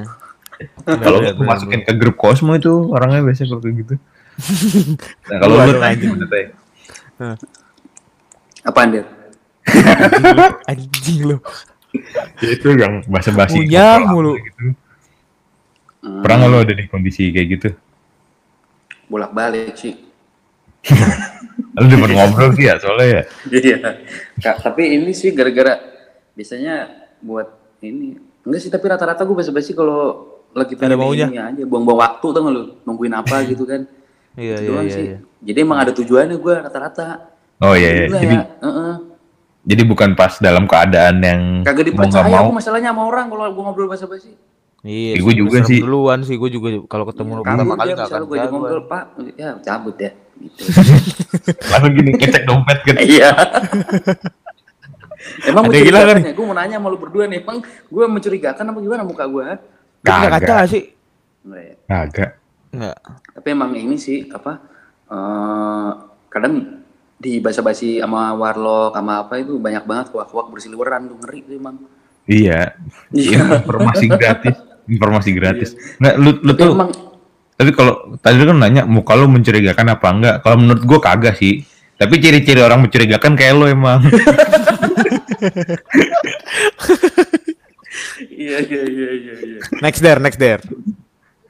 Kalau 0.86 1.17
gue 1.19 1.34
bener, 1.34 1.49
masukin 1.49 1.82
ke 1.84 1.91
grup 1.97 2.15
Cosmo 2.15 2.54
itu 2.54 2.71
orangnya 2.93 3.25
biasanya 3.25 3.47
kalau 3.51 3.62
kayak 3.62 3.75
gitu. 3.82 3.95
Nah, 5.32 5.38
kalau 5.39 5.54
lu 5.58 5.73
tanya 5.80 5.95
gimana 5.95 6.25
teh? 6.28 6.45
Apaan 8.63 8.89
dia? 8.91 9.04
Anjing 10.69 11.19
lu. 11.25 11.38
Ya, 12.43 12.49
itu 12.51 12.67
yang 12.75 13.01
basa-basi. 13.08 13.63
Punya 13.63 14.04
ngobrol 14.04 14.36
mulu. 14.36 14.43
Gitu. 14.43 14.63
Pernah 16.21 16.36
nggak 16.38 16.51
lo 16.51 16.58
ada 16.62 16.73
di 16.75 16.86
kondisi 16.86 17.32
kayak 17.32 17.47
gitu? 17.56 17.69
Bolak-balik 19.08 19.73
sih. 19.73 19.95
Lu 21.75 21.85
demen 21.85 22.11
ngobrol 22.11 22.51
sih 22.53 22.65
ya 22.65 22.75
soalnya 22.79 23.07
ya. 23.07 23.21
Iya. 23.51 23.77
Kak, 24.39 24.63
tapi 24.63 24.95
ini 24.95 25.11
sih 25.11 25.35
gara-gara 25.35 25.75
biasanya 26.31 26.88
buat 27.19 27.47
ini 27.79 28.15
enggak 28.41 28.61
sih 28.61 28.69
tapi 28.69 28.85
rata-rata 28.88 29.23
gue 29.23 29.35
basa-basi 29.35 29.71
kalau 29.71 30.31
lagi 30.51 30.75
pengen 30.75 30.95
maunya. 30.95 31.27
ini 31.27 31.39
aja 31.39 31.63
buang-buang 31.65 31.99
waktu 31.99 32.27
tuh 32.29 32.41
lu 32.41 32.61
nungguin 32.83 33.11
apa 33.11 33.43
gitu 33.51 33.67
kan. 33.67 33.83
Iya 34.35 34.55
Itu 34.55 34.63
iya 34.63 34.69
doang 34.71 34.88
iya. 34.88 34.95
sih. 34.95 35.05
iya. 35.11 35.17
Jadi 35.45 35.57
emang 35.61 35.79
ada 35.79 35.91
tujuannya 35.91 36.38
gue 36.38 36.55
rata-rata. 36.63 37.07
Oh 37.59 37.75
iya 37.75 37.89
iya. 37.91 38.05
Gila 38.07 38.19
Jadi 38.19 38.35
ya. 38.35 38.43
Heeh. 38.63 38.93
jadi 39.65 39.81
bukan 39.83 40.09
pas 40.13 40.38
dalam 40.38 40.69
keadaan 40.69 41.15
yang 41.19 41.41
Kagak 41.65 41.89
dipercaya 41.89 42.29
mau. 42.29 42.45
aku 42.45 42.51
masalahnya 42.53 42.93
sama 42.93 43.01
orang 43.03 43.25
kalau 43.27 43.49
gue 43.49 43.63
ngobrol 43.65 43.89
basa-basi. 43.89 44.31
Iya, 44.85 45.17
Ya, 45.17 45.21
gua 45.25 45.33
juga 45.33 45.57
sih. 45.65 45.81
Duluan 45.81 46.21
sih, 46.21 46.38
gue 46.38 46.49
juga 46.53 46.69
kalau 46.85 47.09
ketemu 47.09 47.31
lu 47.31 47.41
pertama 47.41 47.73
kali 47.73 47.89
dia 47.89 47.95
nggak 47.97 48.05
misalnya 48.05 48.21
akan 48.21 48.29
gue 48.29 48.53
ngobrol 48.53 48.83
pak 48.85 49.03
ya 49.33 49.49
cabut 49.57 49.97
ya 49.97 50.11
gitu 50.37 50.59
Lalu 51.73 51.87
gini 51.95 52.09
ngecek 52.13 52.43
dompet 52.43 52.79
kan. 52.81 52.95
iya 52.99 53.29
emang 55.45 55.65
Ada 55.67 55.79
gila 55.79 55.99
kan? 56.05 56.17
gue 56.21 56.45
mau 56.45 56.53
nanya 56.53 56.77
sama 56.77 56.87
lu 56.87 56.97
berdua 56.97 57.25
nih 57.25 57.41
emang 57.41 57.57
gue 57.63 58.05
mencurigakan 58.05 58.65
apa 58.69 58.79
gimana 58.79 59.01
muka 59.01 59.25
gue 59.25 59.47
nggak 60.01 60.31
kaca 60.37 60.55
sih? 60.69 60.93
Enggak 61.41 61.61
ya. 61.65 61.73
Enggak. 62.69 62.97
tapi 63.33 63.47
emang 63.49 63.71
ini 63.73 63.95
sih 63.95 64.29
apa 64.29 64.59
eh 65.05 65.91
kadang 66.29 66.83
di 67.15 67.39
basa-basi 67.39 67.97
sama 67.97 68.35
warlock 68.35 68.93
sama 68.93 69.23
apa 69.23 69.39
itu 69.39 69.55
banyak 69.55 69.81
banget 69.81 70.11
kuak-kuak 70.11 70.51
bersiliweran 70.51 71.07
tuh 71.07 71.17
ngeri 71.19 71.39
tuh 71.41 71.55
emang 71.55 71.75
Iya. 72.25 72.73
Iya. 73.13 73.61
Informasi 73.61 74.05
gratis. 74.09 74.57
Informasi 74.85 75.29
gratis. 75.31 75.69
Nggak, 76.01 76.15
lu, 76.17 76.31
lu 76.41 76.51
tuh 76.53 76.73
emang 76.73 76.89
Tapi 77.55 77.71
kalau 77.71 77.93
tadi 78.17 78.35
kan 78.41 78.57
nanya 78.57 78.83
muka 78.83 79.13
lu 79.13 79.25
mencurigakan 79.25 79.87
apa 79.89 80.07
enggak? 80.09 80.35
Kalau 80.39 80.55
menurut 80.57 80.83
gua 80.83 80.99
kagak 81.01 81.35
sih. 81.35 81.63
Tapi 81.95 82.19
ciri-ciri 82.19 82.59
orang 82.59 82.83
mencurigakan 82.83 83.33
kayak 83.33 83.53
lu 83.53 83.65
emang. 83.65 84.03
iya 88.29 88.59
iya 88.59 88.81
iya 88.83 89.09
iya 89.13 89.33
iya 89.41 89.59
Next 89.79 89.99
there, 89.99 90.19
next 90.19 90.35
there. 90.35 90.59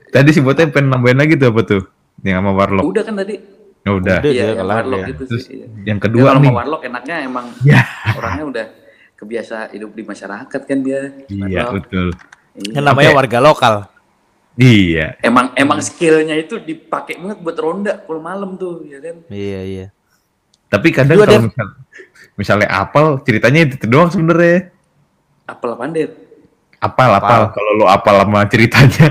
tadi 0.08 0.30
si 0.30 0.40
botnya 0.40 0.70
pengen 0.70 0.94
nambahin 0.94 1.18
lagi 1.18 1.36
tuh 1.36 1.50
apa 1.50 1.62
tuh? 1.62 1.82
Yang 2.22 2.38
sama 2.40 2.52
Warlock. 2.54 2.86
udah 2.86 3.04
kan 3.04 3.16
tadi 3.16 3.36
Ya 3.82 3.92
udah. 3.92 4.18
Udah. 4.18 4.20
iya 4.24 4.44
yang 4.48 4.58
kelar 4.60 4.76
warlock 4.80 5.00
dia. 5.00 5.12
itu 5.12 5.24
Terus 5.28 5.44
sih 5.44 5.56
iya. 5.56 5.68
yang 5.84 5.98
Ya, 5.98 6.04
kedua 6.04 6.26
kalau 6.28 6.40
nih. 6.40 6.48
sama 6.48 6.58
warlock 6.58 6.82
enaknya 6.84 7.16
emang 7.22 7.46
Ya. 7.62 7.82
orangnya 8.12 8.44
udah 8.46 8.66
kebiasa 9.16 9.58
hidup 9.72 9.92
di 9.92 10.04
masyarakat 10.04 10.62
kan 10.62 10.78
dia 10.80 11.02
Iya, 11.28 11.64
betul. 11.72 12.08
Yang 12.56 12.84
namanya 12.84 13.10
Oke. 13.10 13.18
warga 13.18 13.40
lokal. 13.42 13.76
Iya. 14.56 15.20
emang 15.20 15.52
emang 15.60 15.84
skillnya 15.84 16.36
itu 16.40 16.60
dipakai 16.64 17.20
banget 17.20 17.38
buat 17.44 17.58
ronda 17.60 18.00
kalau 18.08 18.24
malam 18.24 18.56
tuh 18.56 18.88
ya 18.88 19.04
kan 19.04 19.16
Iya, 19.28 19.62
iya. 19.68 19.88
Tapi 20.72 20.92
kadang 20.96 21.20
Dua, 21.20 21.28
kalau 21.28 21.42
misal, 21.48 21.68
misalnya 22.40 22.68
apal 22.72 23.20
ceritanya 23.24 23.68
itu 23.68 23.86
doang 23.88 24.10
sebenarnya. 24.12 24.72
apel 25.46 25.70
apaan 25.76 25.92
deh 25.94 26.10
Apal, 26.86 27.10
apal. 27.18 27.42
Kalau 27.50 27.72
lu 27.82 27.86
apal 27.90 28.16
sama 28.22 28.46
ceritanya. 28.46 29.08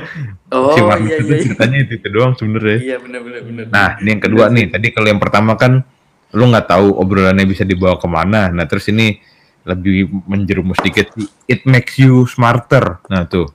Oh, 0.55 0.71
si 0.71 0.81
iya, 0.87 0.95
itu 0.95 1.11
iya, 1.11 1.19
iya. 1.19 1.43
ceritanya 1.51 1.79
itu, 1.83 1.93
itu 1.99 2.09
doang 2.15 2.33
sebenarnya. 2.39 2.79
iya 2.79 2.97
bener 3.03 3.21
bener 3.27 3.41
bener 3.43 3.65
Nah, 3.75 3.99
ini 3.99 4.09
yang 4.15 4.23
kedua 4.23 4.45
nih. 4.53 4.71
Tadi 4.71 4.87
kalau 4.95 5.09
yang 5.11 5.19
pertama 5.19 5.59
kan 5.59 5.83
lu 6.31 6.45
nggak 6.47 6.69
tahu 6.71 6.95
obrolannya 6.95 7.43
bisa 7.43 7.67
dibawa 7.67 7.99
ke 7.99 8.07
mana. 8.07 8.55
Nah, 8.55 8.63
terus 8.71 8.87
ini 8.87 9.19
lebih 9.67 10.07
menjerumus 10.31 10.79
sedikit. 10.79 11.11
It 11.51 11.67
makes 11.67 11.99
you 11.99 12.23
smarter. 12.31 13.03
Nah, 13.11 13.27
tuh. 13.27 13.51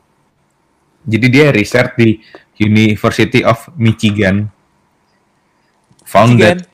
Jadi 1.06 1.26
dia 1.32 1.46
research 1.52 1.96
di 1.96 2.20
University 2.60 3.44
of 3.44 3.72
Michigan. 3.76 4.52
Found 6.10 6.36
Michigan. 6.36 6.60
that- 6.60 6.68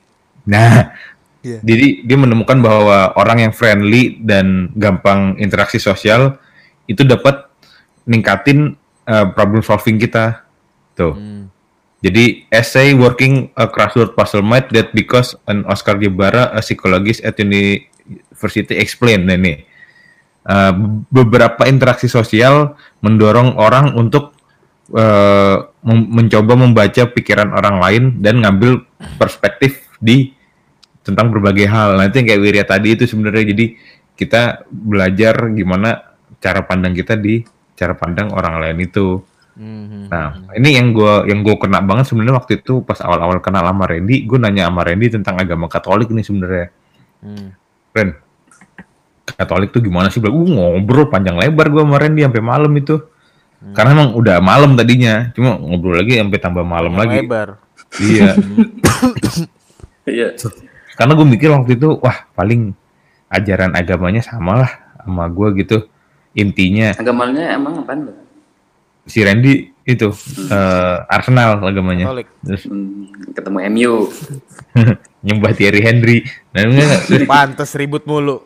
Nah, 0.46 0.94
Iya. 1.42 1.58
jadi 1.58 1.86
dia 2.06 2.18
menemukan 2.18 2.62
bahwa 2.62 3.10
orang 3.18 3.42
yang 3.42 3.52
friendly 3.54 4.22
dan 4.22 4.70
gampang 4.78 5.34
interaksi 5.42 5.82
sosial 5.82 6.38
itu 6.86 7.02
dapat 7.02 7.50
ningkatin 8.06 8.78
uh, 9.06 9.26
problem 9.34 9.62
solving 9.66 9.98
kita. 9.98 10.46
Tuh. 10.94 11.18
Hmm. 11.18 11.50
Jadi 11.98 12.46
essay 12.46 12.94
working 12.94 13.50
a 13.58 13.66
crossword 13.66 14.14
puzzle 14.14 14.46
might 14.46 14.70
that 14.70 14.94
because 14.94 15.34
an 15.50 15.66
Oscar 15.66 15.98
Jebara, 15.98 16.54
a 16.54 16.62
psychologist 16.62 17.26
at 17.26 17.34
university 17.42 18.78
explain 18.78 19.26
nah 19.26 19.34
ini 19.34 19.65
Uh, 20.46 21.02
beberapa 21.10 21.66
interaksi 21.66 22.06
sosial 22.06 22.78
mendorong 23.02 23.58
orang 23.58 23.98
untuk 23.98 24.30
uh, 24.94 25.74
mem- 25.82 26.06
mencoba 26.06 26.54
membaca 26.54 27.02
pikiran 27.02 27.50
orang 27.50 27.82
lain 27.82 28.02
dan 28.22 28.38
ngambil 28.38 28.86
perspektif 29.18 29.90
di 29.98 30.30
tentang 31.02 31.34
berbagai 31.34 31.66
hal. 31.66 31.98
Nanti 31.98 32.22
yang 32.22 32.30
kayak 32.30 32.42
Wirya 32.46 32.62
tadi 32.62 32.94
itu 32.94 33.10
sebenarnya 33.10 33.42
jadi 33.42 33.74
kita 34.14 34.70
belajar 34.70 35.50
gimana 35.50 36.14
cara 36.38 36.62
pandang 36.62 36.94
kita 36.94 37.18
di 37.18 37.42
cara 37.74 37.98
pandang 37.98 38.30
orang 38.30 38.62
lain 38.62 38.86
itu. 38.86 39.18
Hmm. 39.58 40.06
Nah, 40.06 40.46
ini 40.54 40.78
yang 40.78 40.94
gua 40.94 41.26
yang 41.26 41.42
gua 41.42 41.58
kena 41.58 41.82
banget 41.82 42.06
sebenarnya 42.06 42.38
waktu 42.38 42.62
itu 42.62 42.86
pas 42.86 43.02
awal-awal 43.02 43.42
kenal 43.42 43.66
sama 43.66 43.90
Randy, 43.90 44.22
gue 44.22 44.38
nanya 44.38 44.70
sama 44.70 44.86
Randy 44.86 45.10
tentang 45.10 45.42
agama 45.42 45.66
Katolik 45.66 46.06
nih 46.14 46.22
sebenarnya. 46.22 46.70
Hmm. 47.18 47.50
Ren, 47.90 48.14
Katolik 49.34 49.74
tuh 49.74 49.82
gimana 49.82 50.06
sih? 50.06 50.22
Uh, 50.22 50.30
ngobrol 50.30 51.10
panjang 51.10 51.34
lebar 51.34 51.66
gua 51.72 51.82
sama 51.82 51.98
Randy 51.98 52.22
sampai 52.22 52.42
malam 52.44 52.70
itu. 52.78 53.02
Karena 53.74 53.98
emang 53.98 54.10
udah 54.14 54.38
malam 54.38 54.78
tadinya, 54.78 55.32
cuma 55.34 55.58
ngobrol 55.58 55.98
lagi 55.98 56.22
sampai 56.22 56.38
tambah 56.38 56.62
malam 56.62 56.94
Yang 56.94 57.00
lagi. 57.02 57.18
Lebar. 57.26 57.48
Iya. 57.98 58.30
iya 60.16 60.28
Karena 60.94 61.12
gue 61.18 61.26
mikir 61.26 61.50
waktu 61.50 61.74
itu, 61.74 61.98
wah 61.98 62.28
paling 62.38 62.76
ajaran 63.26 63.74
agamanya 63.74 64.22
sama 64.22 64.62
lah 64.62 64.72
sama 65.02 65.26
gua 65.26 65.50
gitu. 65.56 65.82
Intinya 66.36 66.92
agamanya 66.94 67.56
emang 67.56 67.82
tuh 67.82 68.26
si 69.06 69.22
Randy 69.22 69.70
itu 69.86 70.10
eh, 70.50 70.96
Arsenal 71.06 71.62
agamanya. 71.62 72.10
Katolik. 72.10 72.28
Terus 72.42 72.62
hmm, 72.66 73.32
ketemu 73.32 73.58
MU 73.70 73.94
nyembah 75.26 75.52
Thierry 75.54 75.80
Henry. 75.80 76.18
Nah, 76.50 76.66
Pantes 77.24 77.70
ribut 77.78 78.02
mulu. 78.04 78.42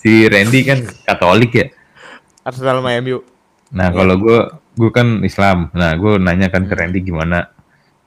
Si 0.00 0.26
Randy 0.30 0.60
kan 0.66 0.78
Katolik 1.06 1.52
ya. 1.54 1.66
Arsenal 2.46 2.80
sama 2.80 2.94
MU. 3.02 3.20
Nah 3.74 3.90
kalau 3.90 4.14
gue 4.18 4.38
gue 4.78 4.90
kan 4.90 5.22
Islam. 5.26 5.70
Nah 5.74 5.94
gue 5.98 6.18
nanya 6.18 6.48
kan 6.48 6.66
ke 6.66 6.74
Randy 6.74 7.02
gimana. 7.02 7.50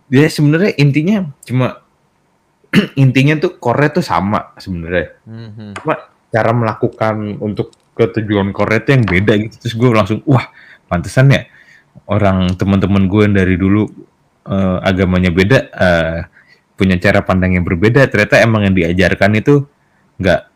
Dia 0.07 0.27
sebenarnya 0.27 0.75
intinya 0.79 1.27
cuma 1.43 1.83
intinya 3.03 3.37
tuh 3.37 3.59
core 3.59 3.91
tuh 3.91 4.03
sama 4.03 4.55
sebenarnya. 4.57 5.07
Hmm. 5.27 5.75
Cuma 5.77 5.95
cara 6.33 6.51
melakukan 6.51 7.37
untuk 7.37 7.75
ke 7.93 8.09
tujuan 8.19 8.49
core 8.55 8.81
itu 8.81 8.89
yang 8.95 9.05
beda 9.05 9.33
gitu. 9.37 9.55
Terus 9.59 9.75
gue 9.77 9.89
langsung 9.93 10.19
wah 10.25 10.47
pantesan 10.89 11.29
ya 11.29 11.45
orang 12.09 12.57
teman-teman 12.57 13.05
gue 13.05 13.21
yang 13.29 13.35
dari 13.37 13.55
dulu 13.55 13.85
eh, 14.49 14.77
agamanya 14.81 15.29
beda 15.29 15.59
eh, 15.69 16.19
punya 16.73 16.97
cara 16.97 17.21
pandang 17.21 17.55
yang 17.59 17.63
berbeda. 17.63 18.09
Ternyata 18.09 18.41
emang 18.41 18.65
yang 18.65 18.75
diajarkan 18.75 19.31
itu 19.37 19.63
nggak 20.17 20.52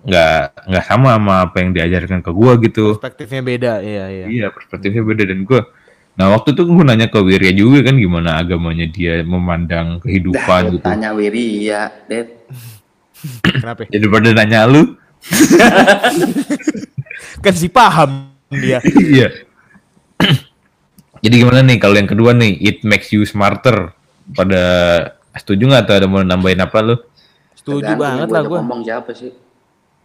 nggak 0.00 0.36
nggak 0.70 0.84
sama 0.88 1.08
sama 1.16 1.34
apa 1.44 1.56
yang 1.60 1.70
diajarkan 1.76 2.20
ke 2.24 2.30
gue 2.32 2.52
gitu. 2.70 2.84
Perspektifnya 2.96 3.42
beda, 3.44 3.72
iya 3.84 4.04
iya. 4.08 4.26
Iya 4.26 4.46
perspektifnya 4.48 5.02
beda 5.04 5.24
dan 5.28 5.44
gue 5.44 5.60
Nah 6.18 6.36
waktu 6.36 6.52
itu 6.52 6.68
gue 6.68 6.84
nanya 6.84 7.08
ke 7.08 7.16
Wirya 7.22 7.52
juga 7.56 7.80
kan 7.86 7.96
gimana 7.96 8.36
agamanya 8.36 8.84
dia 8.84 9.24
memandang 9.24 9.96
dah 9.96 10.04
kehidupan 10.04 10.62
lu 10.68 10.76
gitu. 10.76 10.84
tanya 10.84 11.16
Wiri 11.16 11.70
ya 11.70 11.88
Det 12.10 12.44
Kenapa? 13.40 13.84
Jadi 13.92 14.04
pada 14.08 14.28
nanya 14.32 14.64
lu, 14.64 14.96
Kan 17.44 17.54
si 17.56 17.68
paham 17.68 18.32
dia. 18.48 18.80
iya. 19.12 19.28
Jadi 21.20 21.34
gimana 21.36 21.60
nih 21.60 21.76
kalau 21.76 22.00
yang 22.00 22.08
kedua 22.08 22.32
nih, 22.32 22.56
it 22.56 22.80
makes 22.80 23.12
you 23.12 23.28
smarter. 23.28 23.92
Pada 24.32 24.62
setuju 25.36 25.68
nggak 25.68 25.84
atau 25.84 25.94
ada 26.00 26.06
mau 26.08 26.24
nambahin 26.24 26.64
apa 26.64 26.80
lu? 26.80 26.96
Setuju 27.52 27.92
banget 27.92 28.32
lah 28.32 28.42
gua. 28.48 28.64
ngomong 28.64 28.88
siapa 28.88 29.12
sih 29.12 29.36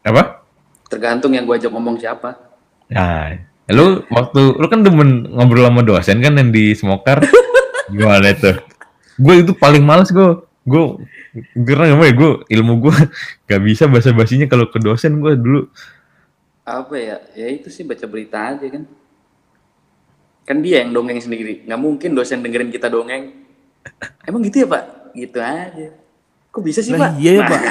Apa? 0.06 0.46
tergantung 0.86 1.34
yang 1.34 1.50
gua 1.50 1.58
ajak 1.58 1.74
ngomong 1.74 1.98
siapa 1.98 2.46
Nah, 2.86 3.34
lu 3.74 4.06
waktu 4.14 4.42
lu 4.62 4.68
kan 4.70 4.86
demen 4.86 5.26
ngobrol 5.34 5.66
sama 5.66 5.82
dosen 5.82 6.22
kan 6.22 6.38
yang 6.38 6.54
di 6.54 6.78
Smokar. 6.78 7.26
gimana 7.94 8.30
itu? 8.30 8.54
Gue 9.18 9.42
itu 9.42 9.58
paling 9.58 9.82
males 9.82 10.14
gue. 10.14 10.46
Gue 10.66 11.02
karena 11.54 11.92
gimana 11.92 12.08
ya 12.10 12.16
gue 12.16 12.32
ilmu 12.48 12.74
gue 12.88 12.96
gak 13.50 13.62
bisa 13.62 13.90
bahasa 13.92 14.16
basinya 14.16 14.48
kalau 14.48 14.72
ke 14.72 14.80
dosen 14.80 15.20
gue 15.20 15.36
dulu 15.36 15.68
apa 16.66 16.96
ya 16.98 17.18
ya 17.38 17.48
itu 17.52 17.70
sih 17.70 17.86
baca 17.86 18.08
berita 18.10 18.56
aja 18.56 18.66
kan 18.72 18.90
kan 20.48 20.58
dia 20.64 20.82
yang 20.82 20.96
dongeng 20.96 21.22
sendiri 21.22 21.62
nggak 21.68 21.78
mungkin 21.78 22.18
dosen 22.18 22.42
dengerin 22.42 22.74
kita 22.74 22.90
dongeng 22.90 23.46
emang 24.28 24.42
gitu 24.48 24.66
ya 24.66 24.68
pak 24.72 24.84
gitu 25.14 25.38
aja 25.44 25.88
kok 26.50 26.64
bisa 26.64 26.80
sih 26.82 26.96
Lah 26.96 27.12
pak 27.12 27.22
iya 27.22 27.32
ya, 27.38 27.42
Pak. 27.46 27.62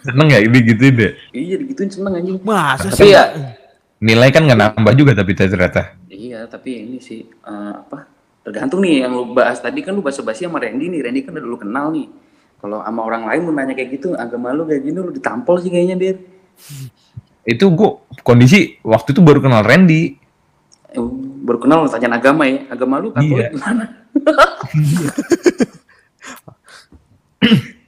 Seneng 0.00 0.26
ya 0.28 0.38
ini 0.38 0.58
gitu 0.64 0.80
deh. 0.90 1.10
iya 1.30 1.54
digituin 1.56 1.88
seneng 1.88 2.12
anjing 2.14 2.36
Masa 2.40 2.88
tapi 2.88 3.02
sih? 3.02 3.10
ya 3.10 3.22
Nilai 3.98 4.28
kan 4.28 4.42
nggak 4.42 4.74
nambah 4.76 4.92
juga 4.94 5.10
tapi 5.12 5.32
ternyata. 5.32 5.92
iya 6.06 6.44
tapi 6.44 6.78
ini 6.78 6.96
sih 6.98 7.24
eh, 7.24 7.72
apa 7.74 8.04
tergantung 8.40 8.80
nih 8.80 9.02
yang 9.02 9.10
lu 9.10 9.22
bahas 9.28 9.56
tadi 9.56 9.80
kan 9.80 9.90
lu 9.90 10.00
bahasa 10.00 10.20
basi 10.20 10.44
sama 10.44 10.58
Randy 10.58 10.86
nih 10.86 11.00
Randy 11.02 11.18
kan 11.22 11.30
udah 11.32 11.42
dulu 11.42 11.56
kenal 11.58 11.88
nih 11.88 12.06
kalau 12.58 12.78
sama 12.78 13.00
orang 13.02 13.22
lain 13.24 13.40
lu 13.42 13.50
nanya 13.50 13.72
kayak 13.72 13.88
gitu 13.92 14.12
agama 14.14 14.50
lu 14.50 14.62
kayak 14.64 14.82
gini 14.82 14.94
lu 14.94 15.10
ditampol 15.10 15.58
sih 15.58 15.68
kayaknya 15.68 15.94
dia 15.96 16.12
Itu 17.42 17.70
gue 17.70 17.88
kondisi 18.20 18.76
waktu 18.80 19.10
itu 19.10 19.20
baru 19.20 19.38
kenal 19.38 19.60
Randy. 19.60 20.16
Eh, 20.88 20.98
baru 21.42 21.56
kenal 21.58 21.80
lu 21.80 21.88
tanya 21.88 22.14
agama 22.14 22.44
ya 22.44 22.62
agama 22.68 22.94
lu 22.98 23.08
katolik 23.10 23.42
Iya. 23.42 23.50
gimana 23.50 23.82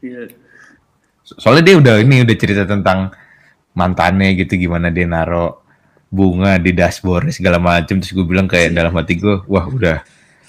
iya 0.03 0.21
Soalnya 1.27 1.63
dia 1.65 1.77
udah 1.77 1.95
ini 1.99 2.23
udah 2.23 2.37
cerita 2.37 2.63
tentang 2.65 3.11
mantannya 3.73 4.33
gitu 4.35 4.57
gimana 4.57 4.89
dia 4.89 5.05
naro 5.05 5.61
bunga 6.07 6.57
di 6.57 6.71
dashboard 6.71 7.29
segala 7.29 7.59
macem 7.59 7.99
terus 7.99 8.11
gue 8.11 8.23
bilang 8.23 8.47
kayak 8.47 8.73
dalam 8.73 8.95
hati 8.95 9.19
gue 9.19 9.43
wah 9.45 9.67
udah 9.67 10.01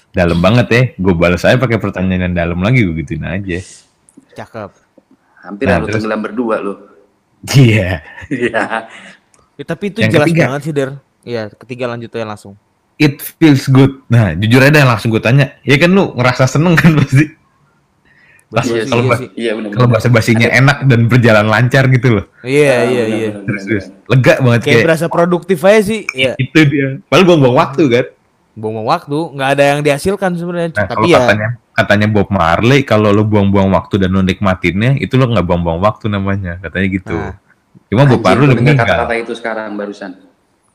dalam 0.08 0.38
banget 0.38 0.66
ya 0.70 0.82
gue 0.94 1.12
balas 1.12 1.42
aja 1.42 1.54
pakai 1.54 1.76
pertanyaan 1.76 2.30
yang 2.30 2.36
dalam 2.36 2.58
lagi 2.58 2.82
gue 2.82 2.94
gituin 2.96 3.22
aja 3.22 3.58
Cakep. 4.32 4.70
Hampir 5.40 5.64
Nah, 5.64 5.74
harus 5.76 5.86
terus? 5.88 5.94
tenggelam 5.98 6.20
berdua 6.20 6.56
lo. 6.58 6.74
iya 7.52 8.00
Iya. 8.30 8.86
Ya, 9.54 9.64
tapi 9.64 9.90
itu 9.90 9.98
Yang 9.98 10.12
jelas 10.12 10.26
ketiga. 10.26 10.42
banget 10.46 10.62
sih 10.62 10.72
Der. 10.72 10.90
Iya, 11.20 11.42
ketiga 11.52 11.84
lanjut 11.86 12.08
aja 12.08 12.24
langsung. 12.24 12.54
it 12.96 13.18
feels 13.36 13.66
good 13.66 14.02
nah 14.06 14.32
jujur 14.32 14.58
aja 14.58 14.82
langsung 14.82 15.10
gue 15.10 15.20
tanya 15.20 15.54
ya 15.62 15.76
kan 15.76 15.86
lu 15.88 16.14
ngerasa 16.14 16.46
seneng 16.48 16.74
kan 16.74 16.94
pasti 16.96 17.30
Pas 18.48 18.64
Iya 18.64 18.82
kalau 18.82 18.96
iya 18.98 19.08
bahas- 19.08 19.20
sih. 19.20 19.30
Iya 19.34 19.50
benar. 19.54 19.68
kalau 19.70 19.88
bahasa 19.88 20.08
basinya 20.08 20.48
enak 20.48 20.78
dan 20.82 21.00
berjalan 21.04 21.46
lancar 21.46 21.84
gitu 21.86 22.08
loh 22.10 22.24
Iya, 22.40 22.76
iya, 22.86 23.04
iya. 23.06 23.30
terus 23.38 23.62
terus 23.62 23.84
lega 24.06 24.34
banget 24.38 24.60
Kayak 24.62 24.72
kayak, 24.72 24.86
berasa 24.86 25.06
produktif 25.06 25.58
aja 25.62 25.80
sih. 25.82 26.00
Iya. 26.08 26.32
itu 26.34 26.58
dia 26.64 26.96
padahal 27.04 27.24
buang-buang 27.26 27.56
waktu 27.58 27.82
kan 27.86 28.06
Buang-buang 28.54 28.88
waktu, 28.90 29.18
nggak 29.32 29.50
ada 29.52 29.64
yang 29.68 29.80
dihasilkan 29.80 30.30
sebenarnya. 30.34 30.70
nah 30.72 30.82
kalau 30.82 30.98
tapi 30.98 31.06
ya 31.08 31.18
katanya 31.20 31.48
katanya 31.72 32.06
Bob 32.08 32.28
Marley 32.28 32.80
kalau 32.82 33.08
lo 33.08 33.22
buang-buang 33.22 33.70
waktu 33.70 33.94
dan 33.98 34.10
lo 34.10 34.20
nikmatinnya 34.20 34.96
itu 34.96 35.14
lo 35.14 35.28
nggak 35.28 35.44
buang-buang 35.44 35.78
waktu 35.78 36.08
namanya 36.08 36.58
katanya 36.58 36.86
gitu 36.90 37.14
Nah. 37.14 37.36
cuma 37.86 38.02
Bob 38.04 38.18
Marley 38.20 38.44
udah 38.46 38.58
meninggal 38.58 38.82
kata-kata 38.82 39.14
itu 39.14 39.32
sekarang 39.32 39.68
barusan. 39.74 40.10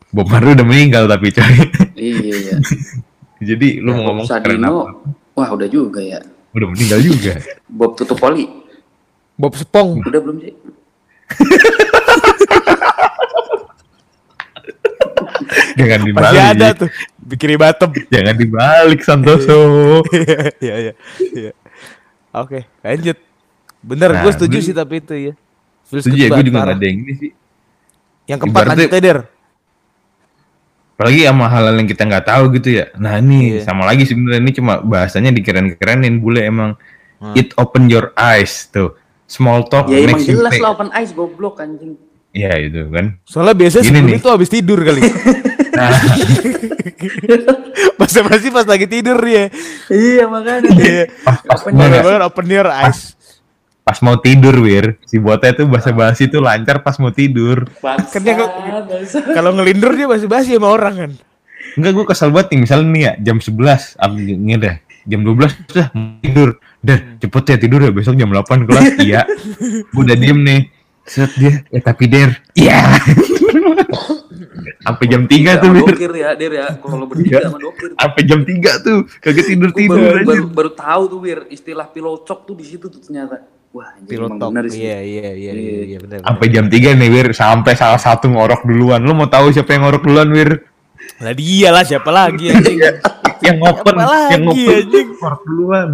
Bob 0.09 0.28
Marley 0.28 0.53
udah 0.53 0.63
meninggal 0.63 1.03
tapi 1.05 1.28
coy 1.28 1.53
Iya 1.93 2.15
iya. 2.21 2.55
jadi 3.49 3.67
lu 3.80 3.89
Ya, 3.89 3.93
mau 3.93 4.03
ngomong 4.07 4.26
Sadino, 4.26 4.69
apa 4.69 4.84
wah 5.34 5.49
udah 5.51 5.67
juga 5.67 5.99
ya. 5.99 6.21
Udah 6.53 6.67
meninggal 6.69 6.99
juga 6.99 7.33
Bob 7.67 7.93
tutup 7.93 8.15
poli, 8.15 8.45
Bob 9.33 9.53
Sepong. 9.53 9.99
udah 9.99 10.19
belum 10.19 10.37
sih? 10.39 10.53
jangan 15.73 15.99
Masih 15.99 16.07
dibalik 16.07 16.41
ada 16.45 16.67
tuh. 16.75 16.89
Bikin 17.23 17.55
batem. 17.55 17.89
jangan 18.09 18.35
dibalik 18.35 18.99
Santoso 19.01 19.59
Iya, 20.11 20.39
iya, 20.59 20.75
iya. 20.79 20.93
iya. 21.33 21.51
Oke, 22.33 22.65
lanjut. 22.81 23.17
Bener, 23.79 24.09
Nah, 24.09 24.21
gue 24.23 24.31
setuju 24.31 24.57
gue- 24.57 24.65
sih 24.65 24.73
tapi 24.73 24.95
itu 24.97 25.13
ya. 25.13 25.33
Setuju 25.85 26.15
ya 26.15 26.29
gue 26.29 26.43
juga 26.43 26.59
nggak 26.63 26.77
ada 26.77 26.85
yang 26.85 26.99
ini 26.99 27.13
sih 27.13 27.31
Yang 28.25 28.39
keempat 28.39 28.55
Ibaratnya- 28.63 28.79
lanjut 28.79 28.91
aja, 28.91 29.03
Der. 29.03 29.19
Apalagi 31.03 31.21
sama 31.21 31.45
hal-hal 31.45 31.75
yang 31.75 31.85
kita 31.85 32.01
nggak 32.01 32.23
tahu 32.23 32.43
gitu 32.55 32.67
ya 32.73 32.83
nah 32.95 33.15
ini 33.15 33.53
Iya. 33.53 33.67
sama 33.67 33.83
lagi 33.83 34.03
sebenarnya 34.03 34.39
ini 34.39 34.51
cuma 34.51 34.79
bahasanya 34.79 35.29
dikeren-kerenin 35.29 36.17
bule 36.17 36.41
emang 36.41 36.71
Hmm. 37.19 37.31
it 37.35 37.51
open 37.55 37.87
your 37.87 38.11
eyes 38.13 38.67
tuh 38.67 38.93
small 39.25 39.63
talk 39.63 39.87
Ya 39.87 40.01
emang 40.01 40.15
makes 40.15 40.25
you 40.25 40.37
jelas 40.37 40.49
think. 40.49 40.59
lah 40.59 40.69
open 40.71 40.87
eyes 40.91 41.09
goblok 41.11 41.57
anjing. 41.57 41.93
ya 42.31 42.49
itu 42.57 42.87
kan 42.87 43.17
Soalnya 43.23 43.53
biasanya 43.57 43.81
Gini 43.81 43.93
sebelum 43.93 44.09
nih. 44.09 44.17
itu 44.17 44.27
habis 44.27 44.49
tidur 44.49 44.77
kali. 44.79 45.01
nah 45.73 45.89
pas 47.95 48.09
pasti 48.09 48.47
pas 48.49 48.63
lagi 48.63 48.85
tidur 48.85 49.17
dia. 49.19 49.47
Iya 49.87 50.23
makanya. 50.25 50.69
Iya. 50.73 51.03
pas 51.21 51.37
pas, 51.39 51.59
Open 51.61 51.71
your. 51.73 52.01
Bener 52.01 52.21
open 52.23 52.45
your 52.47 52.67
eyes. 52.67 53.13
Pas 53.84 53.99
mau 53.99 54.15
tidur 54.15 54.55
wir 54.57 54.95
si 55.03 55.19
botnya 55.19 55.51
tuh 55.53 55.67
bahasa 55.67 55.91
basi 55.91 56.25
tuh 56.25 56.39
lancar 56.39 56.79
pas 56.79 56.95
mau 56.97 57.11
tidur 57.11 57.67
Kan 57.77 57.99
dia. 58.17 58.39
Kalau 59.29 59.51
ngelindur 59.53 59.91
dia 59.91 60.07
masih 60.07 60.25
basi 60.25 60.55
sama 60.55 60.69
orang 60.69 60.95
kan. 60.97 61.11
enggak 61.73 61.91
gue 61.91 62.05
kesel 62.05 62.29
banget 62.29 62.47
nih 62.49 62.59
misalnya 62.61 62.88
nih 62.88 63.01
ya 63.01 63.13
jam 63.23 63.38
11 63.38 63.97
am 63.97 64.11
ini 64.15 64.55
dah 64.55 64.75
jam 65.03 65.19
12 65.19 65.67
sudah 65.67 65.88
mau 65.91 66.15
tidur 66.17 66.49
dah 66.79 66.99
cepet 67.17 67.43
ya 67.45 67.57
tidur 67.57 67.79
ya 67.81 67.91
besok 67.91 68.13
jam 68.13 68.29
8 68.29 68.63
kelas 68.63 68.86
iya 69.03 69.21
gue 69.86 69.99
udah 69.99 70.13
diem 70.13 70.39
nih 70.39 70.61
set 71.03 71.34
dia 71.34 71.65
ya 71.67 71.79
tapi 71.81 72.07
der 72.07 72.29
iya 72.53 72.93
sampai 74.79 75.05
jam 75.05 75.23
3 75.23 75.34
Iya, 75.34 75.53
tuh 75.57 75.69
wir 75.71 75.84
dokir 75.86 76.11
ya, 76.13 76.29
Der 76.34 76.51
ya. 76.53 76.67
Kalau 76.75 77.05
bertiga 77.05 77.31
Iya. 77.34 77.47
sama 77.47 77.57
dokir. 77.57 77.89
sampai 77.95 78.21
jam 78.23 78.39
3 78.43 78.53
tuh 78.79 78.97
kagak 79.19 79.45
tidur 79.45 79.69
tidur 79.71 79.99
baru, 80.13 80.23
baru, 80.23 80.43
baru 80.49 80.71
tahu 80.73 81.03
tuh 81.09 81.19
Wir, 81.19 81.39
istilah 81.49 81.88
pilocok 81.88 82.39
tuh 82.43 82.53
di 82.53 82.65
situ 82.65 82.86
tuh 82.86 82.99
ternyata. 82.99 83.43
Wah, 83.74 83.89
anjing 83.91 84.05
emang 84.21 84.38
Pilotok. 84.38 84.49
bener 84.53 84.65
sih. 84.69 84.80
Iya, 84.80 84.97
iya, 85.01 85.30
iya, 85.34 85.51
iya, 85.51 85.82
iya, 85.84 85.97
benar. 85.97 86.17
sampai 86.21 86.47
jam 86.47 86.65
3 86.69 86.93
nih 86.93 87.09
wir 87.09 87.28
sampai 87.34 87.74
salah 87.74 87.97
satu 87.97 88.30
ngorok 88.30 88.61
duluan 88.63 89.01
lu 89.01 89.11
mau 89.11 89.26
tahu 89.26 89.49
siapa 89.49 89.74
yang 89.74 89.84
ngorok 89.84 90.03
duluan 90.03 90.30
wir 90.30 90.49
Lah 91.19 91.34
dia 91.34 91.69
lah 91.69 91.82
siapa 91.82 92.09
lagi 92.09 92.47
anjing. 92.47 92.80
yang 93.41 93.57
open 93.59 93.95
yang 94.30 94.43
lagi, 94.45 94.63
open 94.63 94.78
anjing? 94.78 95.07
ngorok 95.15 95.41
duluan 95.43 95.89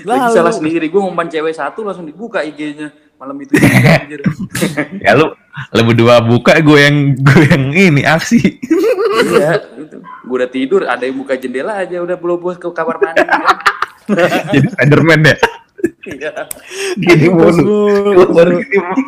Lagi 0.00 0.22
Lalu. 0.22 0.34
salah 0.34 0.54
sendiri, 0.54 0.86
gue 0.86 0.96
ngumpan 0.96 1.26
cewek 1.26 1.50
satu 1.50 1.82
langsung 1.82 2.06
dibuka 2.06 2.40
IG-nya 2.40 2.88
malam 3.14 3.36
itu 3.36 3.52
ya 5.04 5.12
lu 5.12 5.28
lu 5.70 5.82
berdua 5.84 6.24
buka 6.24 6.56
gue 6.56 6.78
yang 6.80 6.96
gue 7.12 7.42
yang 7.44 7.64
ini 7.68 8.00
aksi 8.00 8.38
iya, 9.28 9.60
itu. 9.76 10.00
Gue 10.24 10.36
udah 10.38 10.48
tidur, 10.48 10.80
ada 10.86 11.02
yang 11.02 11.18
buka 11.18 11.36
jendela 11.36 11.76
aja 11.76 12.00
udah 12.00 12.16
belum 12.16 12.38
bos 12.38 12.56
ke 12.56 12.64
kamar 12.70 12.96
mandi. 12.96 13.20
kan. 14.08 14.46
jadi 14.48 14.66
Spiderman 14.72 15.20
Iya. 15.22 15.36
Gini 16.98 17.26
mulu. 17.28 17.62
Bos, 18.14 18.28
baru 18.34 18.52
gini 18.62 18.78
mulu. 18.78 19.04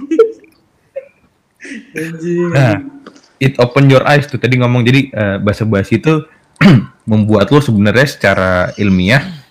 Nah 2.53 2.75
it 3.43 3.59
open 3.59 3.91
your 3.91 4.03
eyes 4.07 4.27
tuh 4.31 4.39
tadi 4.39 4.59
ngomong. 4.59 4.83
Jadi 4.87 5.11
eh, 5.11 5.37
bahasa 5.43 5.67
basi 5.67 5.99
itu 5.99 6.23
membuat 7.11 7.51
lo 7.51 7.59
sebenarnya 7.59 8.07
secara 8.07 8.71
ilmiah 8.79 9.43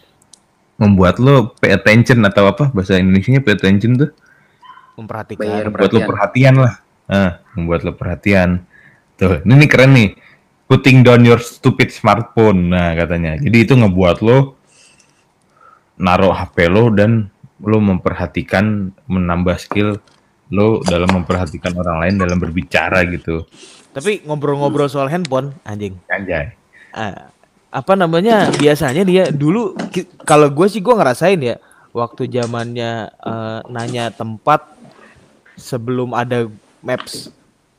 membuat 0.82 1.22
lo 1.22 1.54
pay 1.62 1.78
attention 1.78 2.26
atau 2.26 2.50
apa 2.50 2.74
bahasa 2.74 2.98
Indonesia 2.98 3.38
pay 3.44 3.54
attention 3.54 3.92
tuh. 4.00 4.10
Memperhatikan. 4.98 5.44
Bayar. 5.46 5.66
membuat 5.70 5.92
lo 5.92 6.00
Perhatian. 6.02 6.10
perhatian 6.10 6.56
lah. 6.58 6.74
Nah, 7.12 7.32
membuat 7.54 7.80
lo 7.84 7.92
perhatian. 7.96 8.50
Tuh 9.20 9.44
ini 9.46 9.54
nih 9.62 9.70
keren 9.70 9.92
nih. 9.94 10.10
Putting 10.72 11.04
down 11.04 11.22
your 11.28 11.44
stupid 11.44 11.92
smartphone. 11.92 12.72
Nah 12.72 12.96
katanya. 12.96 13.36
Jadi 13.38 13.58
itu 13.68 13.74
ngebuat 13.76 14.24
lo 14.24 14.61
naruh 16.02 16.34
HP 16.34 16.66
lo 16.66 16.90
dan 16.90 17.30
lo 17.62 17.78
memperhatikan 17.78 18.90
menambah 19.06 19.56
skill 19.62 20.02
lo 20.50 20.82
dalam 20.82 21.22
memperhatikan 21.22 21.72
orang 21.78 22.02
lain 22.02 22.16
dalam 22.18 22.42
berbicara 22.42 23.06
gitu 23.08 23.46
Tapi 23.92 24.24
ngobrol-ngobrol 24.26 24.90
soal 24.90 25.08
handphone 25.08 25.54
anjing. 25.62 26.00
anjay 26.10 26.58
Ah, 26.92 27.32
apa 27.72 27.96
namanya? 27.96 28.52
Biasanya 28.52 29.08
dia 29.08 29.32
dulu 29.32 29.80
kalau 30.28 30.52
gue 30.52 30.68
sih 30.68 30.84
gue 30.84 30.92
ngerasain 30.92 31.40
ya 31.40 31.56
waktu 31.96 32.28
zamannya 32.28 33.08
eh, 33.16 33.60
nanya 33.72 34.12
tempat 34.12 34.68
sebelum 35.56 36.12
ada 36.12 36.52
maps. 36.84 37.32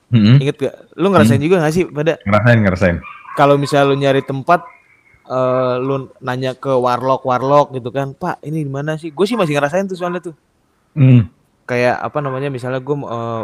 Mm-mm. 0.09 0.41
Ingat 0.41 0.57
gak? 0.57 0.75
Lu 0.97 1.13
ngerasain 1.13 1.41
juga 1.41 1.61
gak 1.61 1.75
sih 1.77 1.85
pada 1.89 2.17
ngerasain 2.25 2.61
ngerasain 2.65 2.97
kalau 3.33 3.57
misalnya 3.57 3.89
lu 3.93 3.97
nyari 3.97 4.21
tempat 4.21 4.65
eh 5.23 5.75
lu 5.79 6.11
nanya 6.19 6.53
ke 6.53 6.69
warlock 6.69 7.23
warlock 7.23 7.71
gitu 7.71 7.89
kan 7.89 8.11
pak 8.13 8.43
ini 8.43 8.67
di 8.67 8.71
mana 8.71 8.99
sih? 8.99 9.11
Gue 9.11 9.25
sih 9.25 9.39
masih 9.39 9.55
ngerasain 9.55 9.87
tuh 9.87 9.97
soalnya 9.97 10.23
tuh. 10.23 10.35
Hmm. 10.93 11.25
kayak 11.63 12.05
apa 12.05 12.19
namanya 12.21 12.53
misalnya 12.53 12.83
gue 12.83 12.97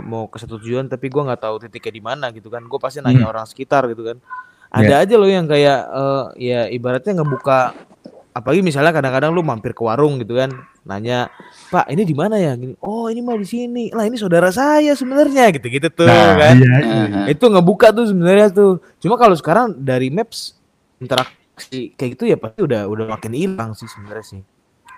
mau 0.05 0.27
ke 0.29 0.37
satu 0.37 0.59
tujuan 0.61 0.85
tapi 0.85 1.07
gue 1.09 1.23
nggak 1.23 1.39
tahu 1.39 1.65
titiknya 1.65 1.93
di 1.97 2.03
mana 2.03 2.27
gitu 2.29 2.51
kan 2.51 2.61
gue 2.61 2.77
pasti 2.77 2.99
nanya 3.01 3.25
Hmm. 3.25 3.33
orang 3.33 3.47
sekitar 3.47 3.87
gitu 3.89 4.05
kan. 4.05 4.19
Ada 4.69 5.07
aja 5.07 5.15
loh 5.17 5.31
yang 5.31 5.49
kayak 5.49 5.79
eh, 5.89 6.25
ya 6.37 6.61
ibaratnya 6.69 7.17
ngebuka 7.17 7.73
apalagi 8.37 8.61
misalnya 8.61 8.93
kadang-kadang 8.93 9.33
lu 9.33 9.41
mampir 9.41 9.73
ke 9.73 9.81
warung 9.81 10.21
gitu 10.21 10.37
kan 10.37 10.53
nanya 10.85 11.27
pak 11.71 11.89
ini 11.89 12.05
di 12.05 12.13
mana 12.13 12.37
ya? 12.37 12.53
Gini 12.53 12.77
oh 12.83 13.09
ini 13.09 13.23
mah 13.23 13.39
di 13.39 13.49
sini. 13.49 13.85
Lah 13.97 14.05
ini 14.05 14.19
saudara 14.21 14.53
saya 14.53 14.93
sebenarnya 14.93 15.49
gitu 15.57 15.71
gitu 15.73 15.89
tuh 15.89 16.05
nah 16.05 16.37
kan. 16.37 16.55
iya 16.59 16.75
Aha. 16.85 17.21
itu 17.33 17.45
ngebuka 17.49 17.95
tuh 17.95 18.13
sebenarnya 18.13 18.53
tuh. 18.53 18.83
Cuma 19.01 19.17
kalau 19.17 19.39
sekarang 19.39 19.73
dari 19.73 20.11
maps 20.13 20.53
interaksi 21.61 21.93
kayak 21.95 22.11
gitu 22.15 22.25
ya 22.25 22.37
pasti 22.37 22.61
udah 22.63 22.87
udah 22.87 23.05
makin 23.11 23.33
hilang 23.35 23.71
sih 23.75 23.87
sebenarnya 23.87 24.25
sih. 24.25 24.41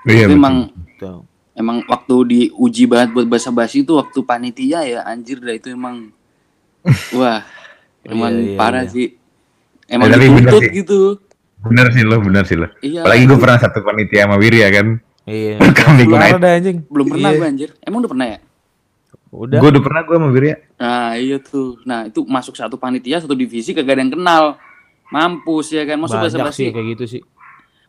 Iya 0.02 0.28
emang 0.28 0.68
Tuh. 0.96 1.24
emang 1.52 1.84
waktu 1.86 2.14
diuji 2.26 2.84
banget 2.84 3.12
buat 3.12 3.26
bahasa 3.26 3.50
basi 3.50 3.80
itu 3.80 3.92
waktu 3.92 4.18
panitia 4.20 4.80
ya 4.82 5.00
anjir 5.02 5.36
dah 5.38 5.52
itu 5.52 5.68
emang 5.70 6.12
wah 7.16 7.44
emang 8.02 8.32
Iya, 8.32 8.44
iya, 8.46 8.56
parah 8.56 8.84
iya. 8.84 8.92
sih. 8.92 9.06
Emang 9.86 10.06
Ya, 10.06 10.14
tapi 10.14 10.26
bener 10.26 10.36
dituntut 10.46 10.62
sih. 10.62 10.72
gitu. 10.74 11.00
Bener 11.60 11.86
sih 11.90 12.02
lo 12.02 12.16
bener 12.18 12.44
sih 12.44 12.56
lo. 12.56 12.68
Iya. 12.80 13.02
Apalagi 13.02 13.22
gue 13.26 13.38
pernah 13.38 13.58
satu 13.58 13.78
panitia 13.80 14.20
sama 14.24 14.36
Wirya 14.36 14.68
kan. 14.70 14.86
Iya. 15.24 15.56
Keluar 15.76 16.20
naik. 16.22 16.32
ada 16.38 16.48
anjing. 16.54 16.76
Belum 16.86 17.06
pernah 17.06 17.30
Iya. 17.30 17.36
gue 17.36 17.46
anjir. 17.48 17.70
Emang 17.82 17.98
udah 18.00 18.10
pernah 18.10 18.26
ya? 18.26 18.38
Udah. 19.30 19.58
Gue 19.58 19.68
udah 19.68 19.82
pernah 19.82 20.00
gue 20.00 20.16
sama 20.16 20.28
Wirya. 20.30 20.56
Nah 20.76 21.12
iya 21.14 21.36
tuh. 21.36 21.76
Nah 21.84 22.06
itu 22.06 22.24
masuk 22.24 22.54
satu 22.54 22.74
panitia 22.74 23.20
satu 23.20 23.34
divisi 23.34 23.70
kagak 23.70 23.94
ada 23.94 24.02
yang 24.02 24.14
kenal 24.14 24.44
mampus 25.10 25.70
ya 25.70 25.82
kan? 25.84 25.98
Masuk 25.98 26.16
bahasa 26.16 26.38
basi 26.38 26.70
kayak 26.70 26.86
gitu 26.94 27.04
sih. 27.06 27.22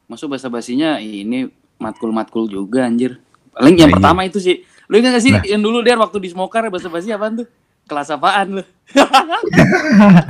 Masuk 0.05 0.27
bahasa 0.29 0.47
basinya 0.47 0.97
ini 0.97 1.47
matkul 1.77 2.09
matkul 2.09 2.45
juga 2.45 2.83
anjir. 2.83 3.17
Paling 3.51 3.75
yang 3.75 3.87
Nah, 3.87 3.89
iya. 3.89 3.97
pertama 3.97 4.21
itu 4.23 4.37
sih. 4.37 4.55
Lu 4.85 4.95
ingat 4.95 5.15
gak 5.15 5.23
sih 5.23 5.31
Nah. 5.31 5.43
yang 5.43 5.59
dulu 5.59 5.79
dia 5.79 5.95
waktu 5.95 6.17
di 6.19 6.29
smoker 6.29 6.67
bahasa 6.67 6.87
basi 6.87 7.09
apaan 7.09 7.39
tuh? 7.39 7.47
Kelas 7.83 8.09
apaan 8.09 8.59
lu? 8.59 8.63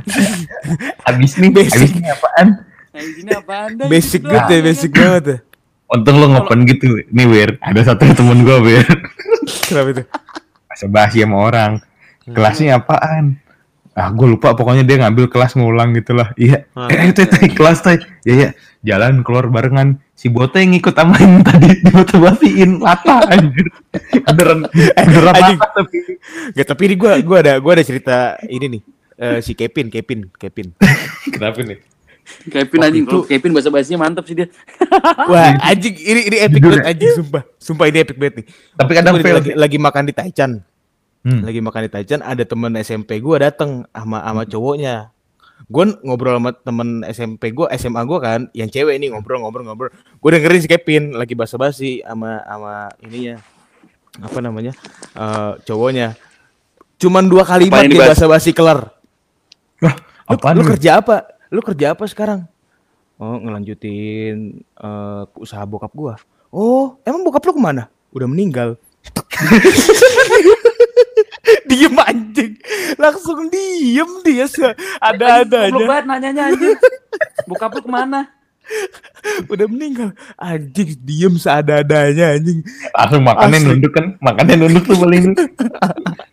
Abis 1.04 1.32
nih 1.36 1.50
Basic. 1.50 1.78
abis 1.78 1.92
nih 1.94 2.10
apaan? 2.10 2.46
Nah 2.92 3.00
di 3.00 3.12
sini 3.14 3.30
apaan 3.32 3.70
dah? 3.74 3.86
Basic 3.88 4.20
gitu 4.20 4.28
banget 4.28 4.40
doang, 4.40 4.50
ya 4.50 4.58
kan? 4.58 4.66
basic 4.68 4.90
banget 4.92 5.24
ya. 5.24 5.36
Untung 5.88 6.16
lo 6.18 6.26
ngopen 6.28 6.60
gitu. 6.64 6.86
Nih 7.10 7.26
Wir 7.26 7.50
ada 7.58 7.80
satu 7.82 8.04
temen 8.08 8.38
gue 8.42 8.58
Wir. 8.62 8.86
Kenapa 9.66 9.88
itu? 9.90 10.02
Bahasa 10.64 10.86
basi 10.88 11.18
sama 11.20 11.36
orang. 11.38 11.72
Kelasnya 12.24 12.78
apaan 12.78 13.41
ah 13.92 14.08
gue 14.08 14.24
lupa 14.24 14.56
pokoknya 14.56 14.82
dia 14.82 14.96
ngambil 15.04 15.28
kelas 15.28 15.52
ngulang 15.52 15.92
gitu 15.92 16.16
lah 16.16 16.32
iya 16.34 16.64
Ah. 16.72 16.88
eh 16.88 17.08
itu 17.12 17.28
itu 17.28 17.52
kelas 17.52 17.84
teh 17.84 18.00
ya 18.24 18.34
ya 18.34 18.48
jalan 18.82 19.20
keluar 19.20 19.46
barengan 19.46 20.00
si 20.16 20.26
bote 20.26 20.58
yang 20.58 20.72
ikut 20.72 20.96
sama 20.96 21.14
yang 21.20 21.44
tadi 21.44 21.76
dimotivasiin 21.84 22.80
lata 22.80 23.20
anjir 23.28 23.68
beneran 24.24 24.64
beneran 24.96 25.34
Anjing. 25.36 25.58
lata 25.60 25.66
tapi 25.76 25.98
Gak, 26.54 26.66
tapi 26.66 26.82
ini 26.88 26.94
gua 26.96 27.18
gua 27.20 27.38
ada 27.40 27.52
gua 27.58 27.72
ada 27.74 27.84
cerita 27.84 28.38
ini 28.46 28.78
nih. 28.78 28.82
Eh, 29.12 29.38
si 29.38 29.52
Kevin, 29.52 29.86
Kevin, 29.86 30.30
Kevin. 30.32 30.72
kenapa 31.34 31.60
nih 31.60 31.78
Kevin 32.48 32.78
anjing, 32.80 33.04
kalau 33.04 33.26
Kevin 33.26 33.50
bahasa 33.50 33.68
basinya 33.68 34.06
mantap 34.06 34.24
sih 34.24 34.38
dia. 34.38 34.46
Wah, 35.26 35.58
anjing 35.60 35.94
ini 35.94 36.20
ini 36.26 36.36
epic 36.40 36.62
banget 36.62 36.86
anjing 36.86 37.10
sumpah. 37.18 37.42
Sumpah 37.58 37.86
ini 37.86 37.98
epic 38.00 38.16
banget 38.16 38.34
nih. 38.40 38.46
Tapi 38.72 38.90
kadang 38.94 39.14
lagi, 39.18 39.52
lagi 39.52 39.78
makan 39.78 40.02
di 40.06 40.14
Taichan. 40.14 40.50
Hmm. 41.22 41.46
Lagi 41.46 41.62
makan 41.62 41.86
di 41.86 41.90
Taichan 41.90 42.20
ada 42.22 42.42
temen 42.42 42.74
SMP 42.82 43.22
gua 43.22 43.38
dateng 43.46 43.86
sama 43.94 44.18
sama 44.22 44.42
cowoknya. 44.42 45.14
Gue 45.70 45.94
ngobrol 46.02 46.42
sama 46.42 46.50
temen 46.50 46.88
SMP 47.06 47.54
gua, 47.54 47.70
SMA 47.78 48.02
gua 48.02 48.18
kan, 48.18 48.40
yang 48.50 48.66
cewek 48.66 48.98
ini 48.98 49.14
ngobrol-ngobrol-ngobrol. 49.14 49.94
Gue 49.94 50.30
dengerin 50.34 50.58
si 50.58 50.68
Kevin 50.68 51.14
lagi 51.14 51.38
basa-basi 51.38 52.02
sama 52.02 52.42
sama 52.42 52.90
ininya. 53.06 53.38
Apa 54.18 54.42
namanya? 54.42 54.74
eh 55.14 55.52
cowoknya. 55.62 56.18
Cuman 56.98 57.30
dua 57.30 57.46
kalimat 57.46 57.86
dia 57.86 58.10
basa-basi 58.10 58.50
kelar. 58.50 58.90
Wah, 59.78 59.94
Lu, 60.30 60.62
lu 60.62 60.62
kerja 60.74 60.98
apa? 60.98 61.30
Lu 61.54 61.62
kerja 61.62 61.94
apa 61.94 62.04
sekarang? 62.10 62.46
Oh, 63.22 63.38
ngelanjutin 63.38 64.66
eh, 64.66 65.22
usaha 65.38 65.62
bokap 65.62 65.94
gua. 65.94 66.14
Oh, 66.50 66.98
emang 67.06 67.22
bokap 67.22 67.46
lu 67.46 67.54
ke 67.54 67.62
mana? 67.62 67.86
Udah 68.10 68.26
meninggal. 68.26 68.74
diem 71.68 71.94
anjing. 71.94 72.52
Langsung 72.94 73.48
diem 73.48 74.10
dia 74.22 74.46
se- 74.46 74.62
Goblok 74.62 74.98
ada-adanya. 75.00 75.84
banget 75.84 76.04
nanyanya 76.06 76.42
anjing. 76.48 76.76
Bokap 77.48 77.72
lu 77.72 77.80
ke 77.80 77.90
mana? 77.90 78.20
Udah 79.46 79.66
meninggal. 79.66 80.10
Anjing 80.34 80.96
diem 80.98 81.34
seada-adanya 81.34 82.32
anjing. 82.32 82.62
langsung 82.92 83.22
makannya 83.22 83.58
Asli. 83.58 83.68
nunduk 83.68 83.92
kan 83.92 84.06
makannya 84.18 84.54
nunduk 84.56 84.84
tuh 84.84 84.96
paling 84.96 85.24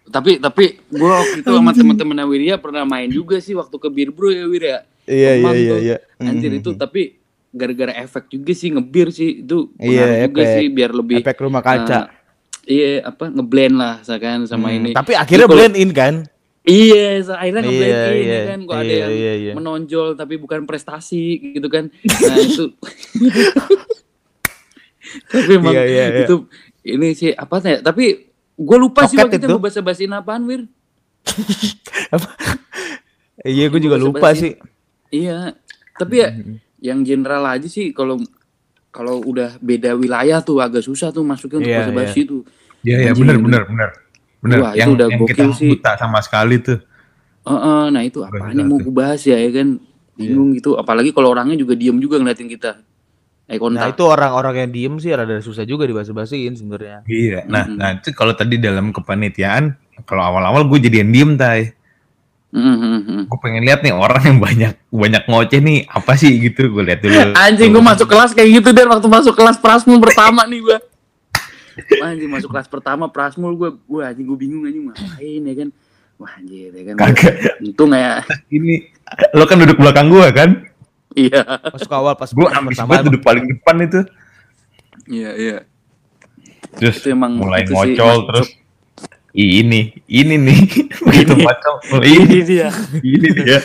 Tapi 0.09 0.37
tapi 0.37 0.65
gua 0.89 1.21
waktu 1.21 1.39
itu 1.39 1.49
sama 1.51 1.69
teman-teman 1.69 2.25
Wirya 2.25 2.57
pernah 2.57 2.81
main 2.81 3.05
juga 3.07 3.37
sih 3.37 3.53
waktu 3.53 3.75
ke 3.75 3.87
Bir 3.87 4.09
Bro 4.09 4.29
ya 4.29 4.45
Wir 4.45 4.63
ya. 4.63 4.79
Iya, 5.05 5.31
iya, 5.35 5.51
iya, 5.53 5.75
iya. 5.79 5.97
Anjir 6.19 6.49
Mhm. 6.51 6.59
itu 6.59 6.69
tapi 6.73 7.17
gara-gara 7.49 7.93
efek 7.95 8.25
juga 8.27 8.51
sih 8.51 8.69
ngebir 8.69 9.09
sih 9.09 9.41
itu 9.41 9.69
Iya, 9.75 10.05
pengaruh 10.05 10.17
juga 10.23 10.41
efek. 10.41 10.53
sih 10.55 10.65
biar 10.67 10.91
lebih 10.91 11.17
Efek 11.19 11.37
rumah 11.39 11.61
kaca. 11.61 11.97
eh, 11.99 12.03
iya 12.69 13.01
apa 13.01 13.33
ngeblend 13.33 13.75
lah 13.75 13.97
misalkan 13.99 14.45
sama 14.45 14.69
Hmm, 14.69 14.77
ini. 14.77 14.89
Tapi 14.93 15.17
akhirnya 15.17 15.49
Jadi 15.49 15.55
blend 15.57 15.75
in 15.75 15.89
kan? 15.89 16.15
Iya, 16.61 17.25
akhirnya 17.25 17.61
ngeblend 17.65 17.89
Iya, 17.89 18.01
in 18.05 18.13
iya, 18.21 18.29
ya 18.29 18.41
kan. 18.45 18.59
Kok 18.61 18.75
ada 18.77 18.83
iya, 18.85 18.97
yang 19.01 19.11
iya, 19.11 19.33
iya. 19.33 19.53
menonjol 19.57 20.07
tapi 20.13 20.37
bukan 20.37 20.69
prestasi 20.69 21.23
gitu 21.57 21.65
kan. 21.65 21.89
Nah 22.29 22.37
itu. 22.37 22.65
tapi 25.33 25.51
emang 25.57 25.73
Iya, 25.73 25.83
iya, 25.89 26.05
iya. 26.13 26.25
itu 26.29 26.35
ini 26.85 27.17
sih 27.17 27.33
apa 27.33 27.57
ya? 27.59 27.81
Tapi 27.81 28.29
gue 28.53 28.77
lupa 28.77 29.09
sih 29.09 29.17
Roket 29.17 29.25
waktu 29.25 29.37
itu 29.41 29.47
itu. 29.49 29.57
bahasa 29.57 29.81
basiin 29.81 30.13
apaan 30.13 30.45
Wir. 30.45 30.61
Iya, 33.39 33.71
gue 33.71 33.79
juga 33.79 33.95
lupa 33.95 34.35
sih. 34.35 34.59
Iya. 35.09 35.55
Tapi 35.95 36.15
ya 36.19 36.29
yang 36.79 37.03
general 37.03 37.43
aja 37.47 37.67
sih 37.67 37.91
kalau 37.91 38.19
kalau 38.91 39.23
udah 39.23 39.55
beda 39.59 39.95
wilayah 39.95 40.43
tuh 40.43 40.59
agak 40.59 40.83
susah 40.83 41.11
tuh 41.11 41.23
masuknya 41.23 41.63
untuk 41.63 41.71
Iya, 41.71 41.79
bahasa 41.79 41.93
basi 41.95 42.21
tuh. 42.27 42.41
Iya 42.83 42.97
iya 43.09 43.11
benar 43.13 43.37
benar 43.39 43.61
benar 43.67 43.89
benar 44.39 44.59
yang 44.75 44.95
udah 44.95 45.07
yang 45.11 45.21
kita 45.27 45.43
sih. 45.55 45.75
buta 45.75 45.91
sama 45.99 46.19
sekali 46.23 46.59
tuh 46.61 46.79
Heeh, 47.39 47.83
nah 47.89 48.03
itu 48.05 48.21
apa 48.21 48.51
nih 48.53 48.61
mau 48.61 48.77
gue 48.77 48.93
bahas 48.93 49.25
ya, 49.25 49.33
ya 49.33 49.49
kan 49.49 49.81
bingung 50.13 50.53
gitu. 50.53 50.77
Apalagi 50.77 51.09
kalau 51.09 51.33
orangnya 51.33 51.57
juga 51.57 51.73
diem 51.73 51.97
juga 51.97 52.21
ngeliatin 52.21 52.45
kita. 52.45 52.77
Eh 53.49 53.57
Nah, 53.57 53.89
itu 53.89 54.05
orang-orang 54.05 54.61
yang 54.61 54.69
diem 54.69 54.93
sih 55.01 55.09
rada 55.09 55.41
susah 55.41 55.65
juga 55.65 55.89
dibahas-bahasin 55.89 56.53
sebenarnya. 56.53 57.01
iya 57.09 57.41
nah 57.49 57.65
Mm-mm. 57.65 57.81
nah 57.81 57.89
itu 57.97 58.13
kalau 58.13 58.37
tadi 58.37 58.61
dalam 58.61 58.93
kepanitiaan 58.93 59.73
kalau 60.05 60.21
awal-awal 60.21 60.69
gue 60.69 60.85
jadi 60.85 61.01
yang 61.01 61.09
diem 61.09 61.31
tay 61.33 61.73
Mm, 62.49 62.65
mm, 62.65 62.81
mm, 62.81 63.01
mm. 63.05 63.23
gue 63.29 63.39
pengen 63.45 63.61
lihat 63.61 63.85
nih 63.85 63.93
orang 63.93 64.25
yang 64.25 64.37
banyak 64.41 64.73
banyak 64.89 65.23
ngoceh 65.29 65.61
nih 65.61 65.85
apa 65.85 66.17
sih 66.17 66.33
gitu 66.41 66.73
gue 66.73 66.81
lihat 66.81 67.01
dulu 67.05 67.13
Anjing 67.45 67.69
gue 67.69 67.81
masuk 67.81 68.09
kelas 68.09 68.33
kayak 68.33 68.49
gitu 68.61 68.69
dan 68.73 68.89
waktu 68.89 69.05
masuk 69.05 69.33
kelas 69.37 69.57
prasmul 69.61 70.01
pertama 70.01 70.45
nih 70.49 70.57
gue. 70.61 70.77
Anjing 71.99 72.27
masuk 72.27 72.49
kelas 72.49 72.65
pertama 72.65 73.07
prasmul 73.07 73.53
gue, 73.53 73.69
gue 73.79 74.01
anjing 74.01 74.23
gue 74.23 74.37
bingung 74.37 74.63
anjing 74.63 74.83
ngapain 74.85 75.41
ya 75.41 75.55
kan. 75.57 75.69
Wah 76.15 76.31
anjir 76.33 76.69
ya 76.69 76.83
kan. 76.85 76.95
kagak 76.99 77.33
Untung 77.59 77.91
ya. 77.91 78.21
ini 78.47 78.91
lo 79.31 79.43
kan 79.43 79.57
duduk 79.57 79.75
belakang 79.75 80.07
gue 80.07 80.27
kan 80.29 80.49
Iya. 81.11 81.41
Masuk 81.69 81.89
awal 81.89 82.13
pas 82.13 82.27
gue 82.27 82.45
pertama 82.45 83.01
duduk 83.01 83.19
paling 83.19 83.45
depan 83.47 83.75
itu 83.81 84.01
Iya, 85.05 85.31
iya. 85.33 85.57
terus 86.75 86.99
Itu 86.99 87.09
emang 87.09 87.33
mulai 87.35 87.63
itu 87.63 87.71
sih, 87.71 87.97
ngocol 87.97 87.97
masuk- 88.13 88.27
terus 88.29 88.47
ini 89.31 89.81
ini 90.05 90.35
nih 90.37 90.59
begitu 91.07 91.33
ngocol 91.35 91.75
oh, 91.89 92.01
ini 92.05 92.25
Ini 92.29 92.39
dia. 92.43 92.69
ini 92.99 93.27
dia 93.33 93.59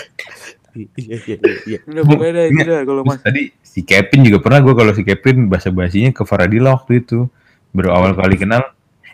Iya 0.74 0.90
iya 0.98 1.36
iya, 1.38 1.54
iya. 1.66 1.78
Udah 1.86 2.02
dah, 2.32 2.44
itu 2.44 2.66
kalau 2.82 3.02
mas. 3.02 3.20
tadi 3.20 3.54
si 3.62 3.82
Kevin 3.82 4.24
juga 4.24 4.38
pernah 4.40 4.58
gue 4.58 4.74
kalau 4.74 4.90
si 4.90 5.02
Kevin 5.02 5.46
bahasa 5.46 5.70
basinya 5.70 6.10
ke 6.10 6.22
Faradila 6.22 6.74
waktu 6.74 6.98
itu 6.98 7.30
baru 7.74 7.90
awal 7.90 8.14
kali 8.14 8.38
kenal 8.38 8.62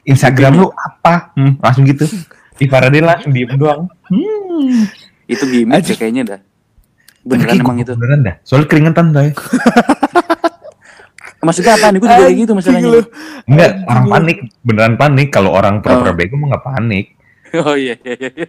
Instagram 0.05 0.61
lu 0.61 0.69
apa 0.71 1.33
hmm, 1.35 1.59
langsung 1.59 1.89
gitu 1.89 2.05
di 2.55 2.69
Faradila 2.69 3.17
langsung 3.17 3.33
diem 3.33 3.57
doang 3.57 3.89
hmm. 4.13 5.09
Itu 5.25 5.47
gimmick 5.47 5.87
ya 5.87 5.95
kayaknya 5.95 6.23
dah. 6.27 6.41
Beneran 7.23 7.55
Tapi 7.55 7.63
emang 7.63 7.79
itu. 7.79 7.93
beneran 7.95 8.21
dah 8.21 8.35
soalnya 8.43 8.67
keringetan 8.67 9.07
tuh 9.11 9.23
Maksudnya 11.41 11.73
apa 11.73 11.89
nih? 11.89 11.99
Gue 12.05 12.09
juga 12.13 12.21
kayak 12.21 12.37
gitu 12.37 12.53
masalahnya. 12.53 12.91
Enggak 13.49 13.71
orang 13.89 14.05
panik 14.13 14.39
beneran 14.61 14.95
panik 15.01 15.29
kalau 15.33 15.51
orang 15.57 15.81
pura-pura 15.81 16.13
Oh. 16.13 16.17
bego 16.17 16.37
mah 16.37 16.53
nggak 16.53 16.65
panik 16.69 17.07
Oh 17.65 17.73
iya 17.73 17.97
iya 18.05 18.29
iya. 18.29 18.49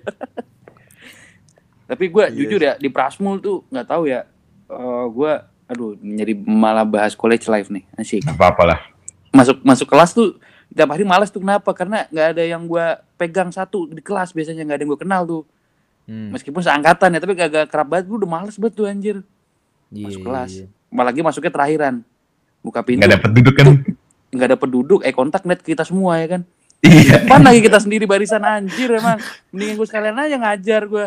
Tapi 1.87 2.05
gue 2.07 2.23
Iya 2.27 2.35
jujur 2.35 2.59
ya 2.59 2.73
di 2.75 2.89
Prasmul 2.91 3.39
tuh 3.39 3.63
nggak 3.71 3.87
tahu 3.87 4.11
ya. 4.11 4.27
Eh 4.67 5.05
gue 5.07 5.31
aduh 5.71 5.95
jadi 5.95 6.35
malah 6.35 6.83
bahas 6.83 7.15
college 7.15 7.47
life 7.47 7.71
nih 7.71 7.87
asik. 7.95 8.27
apa 8.27 8.51
apalah 8.51 8.90
Masuk 9.31 9.63
masuk 9.63 9.87
kelas 9.87 10.11
tuh 10.11 10.35
tiap 10.71 10.87
hari 10.87 11.03
malas 11.03 11.27
tuh 11.27 11.39
kenapa? 11.39 11.71
Karena 11.71 12.07
nggak 12.07 12.27
ada 12.35 12.43
yang 12.43 12.63
gue 12.63 12.85
pegang 13.15 13.49
satu 13.49 13.87
di 13.87 13.99
kelas 13.99 14.31
biasanya 14.31 14.63
nggak 14.63 14.77
ada 14.77 14.83
yang 14.83 14.91
gue 14.91 15.01
kenal 15.01 15.21
tuh. 15.23 15.43
Hmm. 16.03 16.35
Meskipun 16.35 16.59
seangkatan 16.59 17.13
ya 17.13 17.19
tapi 17.19 17.33
gak 17.33 17.69
kerap 17.69 17.87
banget 17.87 18.09
gue 18.09 18.17
udah 18.17 18.31
males 18.31 18.57
banget 18.57 18.73
tuh 18.73 18.85
anjir 18.85 19.17
Iya, 19.91 20.07
masuk 20.07 20.19
iya, 20.19 20.27
kelas. 20.27 20.51
iya. 20.51 20.65
Apalagi 20.87 21.19
masuknya 21.21 21.51
terakhiran. 21.51 21.95
Buka 22.59 22.79
pintu 22.81 22.99
nggak 22.99 23.11
dapet 23.17 23.29
duduk 23.31 23.53
kan 23.55 23.67
nggak 24.31 24.49
dapet 24.55 24.69
duduk 24.69 24.99
eh 25.03 25.11
kontak 25.11 25.43
net 25.43 25.59
kita 25.59 25.83
semua 25.83 26.15
ya 26.15 26.27
kan. 26.29 26.41
iya 26.81 27.21
Pan 27.27 27.43
lagi 27.43 27.59
kita 27.59 27.77
sendiri 27.77 28.03
barisan 28.05 28.41
anjir 28.41 28.89
emang. 28.91 29.19
Mendingan 29.49 29.75
gue 29.75 29.87
sekalian 29.87 30.15
aja 30.17 30.35
ngajar 30.35 30.81
gue. 30.85 31.05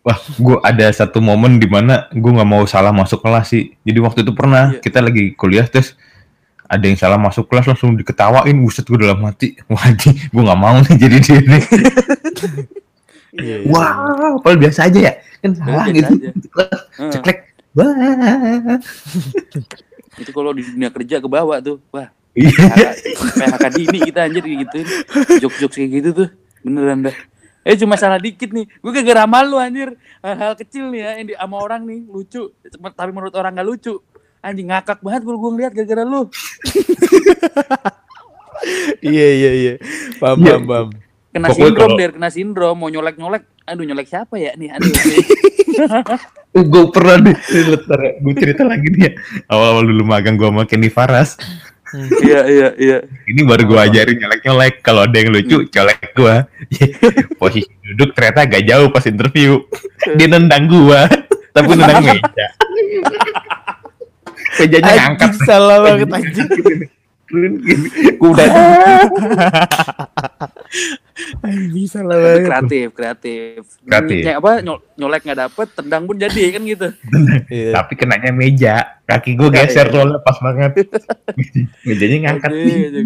Wah, 0.00 0.18
gue 0.20 0.56
ada 0.60 0.84
satu 0.90 1.16
momen 1.18 1.56
di 1.56 1.64
mana 1.64 2.08
gue 2.10 2.28
nggak 2.28 2.44
mau 2.44 2.64
salah 2.64 2.92
masuk 2.92 3.20
kelas 3.20 3.48
sih. 3.48 3.72
Jadi 3.82 3.98
waktu 3.98 4.20
itu 4.20 4.32
pernah 4.32 4.72
Iya. 4.72 4.80
kita 4.80 5.00
lagi 5.00 5.32
kuliah 5.32 5.64
terus 5.64 5.96
ada 6.74 6.84
yang 6.84 6.98
salah 6.98 7.18
masuk 7.18 7.46
kelas 7.46 7.70
langsung 7.70 7.94
diketawain, 7.94 8.54
buset 8.60 8.84
gue 8.84 8.98
dalam 8.98 9.22
hati. 9.24 9.54
Wah, 9.70 9.86
gue 9.94 10.42
nggak 10.42 10.60
mau 10.60 10.76
nih 10.82 10.94
jadi 10.98 11.16
dia 11.22 11.40
nih. 11.40 11.64
Iya, 13.34 13.66
iya. 13.66 13.68
Wah, 13.74 14.38
padahal 14.46 14.62
biasa 14.62 14.86
aja 14.86 15.10
ya. 15.10 15.12
Kan 15.42 15.58
salah 15.58 15.90
gitu. 15.90 16.14
Ceklek. 17.10 17.50
Wah. 17.74 17.90
itu 20.18 20.30
kalau 20.30 20.54
di 20.54 20.62
dunia 20.62 20.90
kerja 20.94 21.18
ke 21.18 21.28
bawah 21.28 21.58
tuh 21.58 21.78
wah 21.90 22.10
Iya. 22.34 22.50
PHK, 23.14 23.64
dini 23.78 23.98
kita 24.10 24.26
anjir 24.26 24.42
gitu 24.42 24.78
jok-jok 25.46 25.70
kayak 25.70 25.90
gitu 26.02 26.08
tuh 26.10 26.28
beneran 26.66 27.06
dah 27.06 27.14
eh 27.62 27.78
cuma 27.78 27.94
salah 27.94 28.18
dikit 28.18 28.50
nih 28.50 28.66
gue 28.66 28.90
gak 28.90 29.22
ramal 29.22 29.46
lu 29.46 29.56
anjir 29.56 29.94
hal-hal 30.18 30.58
kecil 30.58 30.90
nih 30.90 31.00
ya 31.00 31.10
yang 31.22 31.26
di 31.30 31.34
sama 31.38 31.56
orang 31.62 31.86
nih 31.86 32.02
lucu 32.10 32.50
tapi 32.98 33.10
menurut 33.14 33.34
orang 33.38 33.54
gak 33.54 33.68
lucu 33.70 34.02
anjing 34.44 34.68
ngakak 34.68 35.00
banget 35.00 35.22
gue 35.22 35.34
gue 35.34 35.50
ngeliat 35.50 35.72
gara-gara 35.72 36.04
lu 36.04 36.28
Iya 39.02 39.28
iya 39.30 39.50
iya. 39.52 39.72
Paham 40.16 40.40
Iya. 40.40 40.56
paham 40.56 40.64
paham. 40.64 40.88
kena 41.28 41.46
Pokoknya 41.50 41.66
sindrom 41.66 41.82
kalau- 41.82 41.98
der 41.98 42.10
kena 42.12 42.28
sindrom 42.30 42.76
mau 42.78 42.86
nyolek 42.86 43.16
nyolek 43.16 43.42
aduh 43.64 43.82
nyolek 43.82 44.06
siapa 44.06 44.34
ya 44.36 44.54
nih 44.54 44.70
aduh 44.70 44.92
gue 46.64 46.84
pernah 46.88 47.18
deh, 47.18 47.34
gue 47.34 48.34
cerita 48.36 48.62
lagi 48.62 48.86
nih 48.88 49.00
ya. 49.02 49.12
Awal-awal 49.48 49.84
dulu 49.84 50.06
magang 50.06 50.38
gue 50.38 50.46
sama 50.46 50.62
Kenny 50.62 50.86
Faras. 50.86 51.34
iya 52.22 52.46
iya 52.46 52.68
iya 52.76 52.98
Ini 53.24 53.42
baru 53.42 53.66
gue 53.66 53.78
ajarin 53.80 54.14
nyolek-nyolek. 54.16 54.74
Kalau 54.78 55.02
ada 55.02 55.14
yang 55.14 55.30
lucu, 55.30 55.66
colek 55.66 56.14
gue. 56.14 56.34
Posisi 57.34 57.66
duduk 57.84 58.14
ternyata 58.14 58.46
agak 58.46 58.62
jauh 58.62 58.86
pas 58.88 59.02
interview. 59.02 59.66
Dia 60.14 60.28
nendang 60.28 60.64
gue, 60.64 61.00
tapi 61.50 61.74
nendang 61.74 62.06
meja. 62.08 62.46
Mejanya 64.56 64.92
ngangkat. 64.94 65.30
Anjing 65.30 65.44
salah 65.44 65.76
banget 65.80 66.08
anjing. 66.08 66.48
gituin 67.24 67.52
gini. 67.58 67.88
Gua 68.14 68.28
udah 68.30 68.46
bisa 71.70 72.00
lah 72.00 72.16
banget. 72.16 72.44
kreatif 72.44 72.86
kreatif 72.92 73.58
Kreatif. 73.80 74.22
Kayak 74.22 74.38
apa 74.38 74.50
nyol- 74.60 74.82
nyolek 74.94 75.22
nggak 75.22 75.40
dapet 75.40 75.66
tendang 75.72 76.02
pun 76.04 76.16
jadi 76.16 76.42
kan 76.50 76.62
gitu 76.64 76.88
Iya. 77.48 77.70
tapi 77.72 77.92
kenanya 77.94 78.30
meja. 78.30 78.74
Kaki 79.04 79.34
gua 79.34 79.48
Iya, 79.48 79.64
geser 79.64 79.86
iya. 79.86 79.92
soalnya 79.92 80.18
pas 80.20 80.36
banget. 80.38 80.72
Mejanya 81.86 82.16
ngangkat 82.24 82.50
Aduh, 82.50 82.64
nih. 82.64 83.04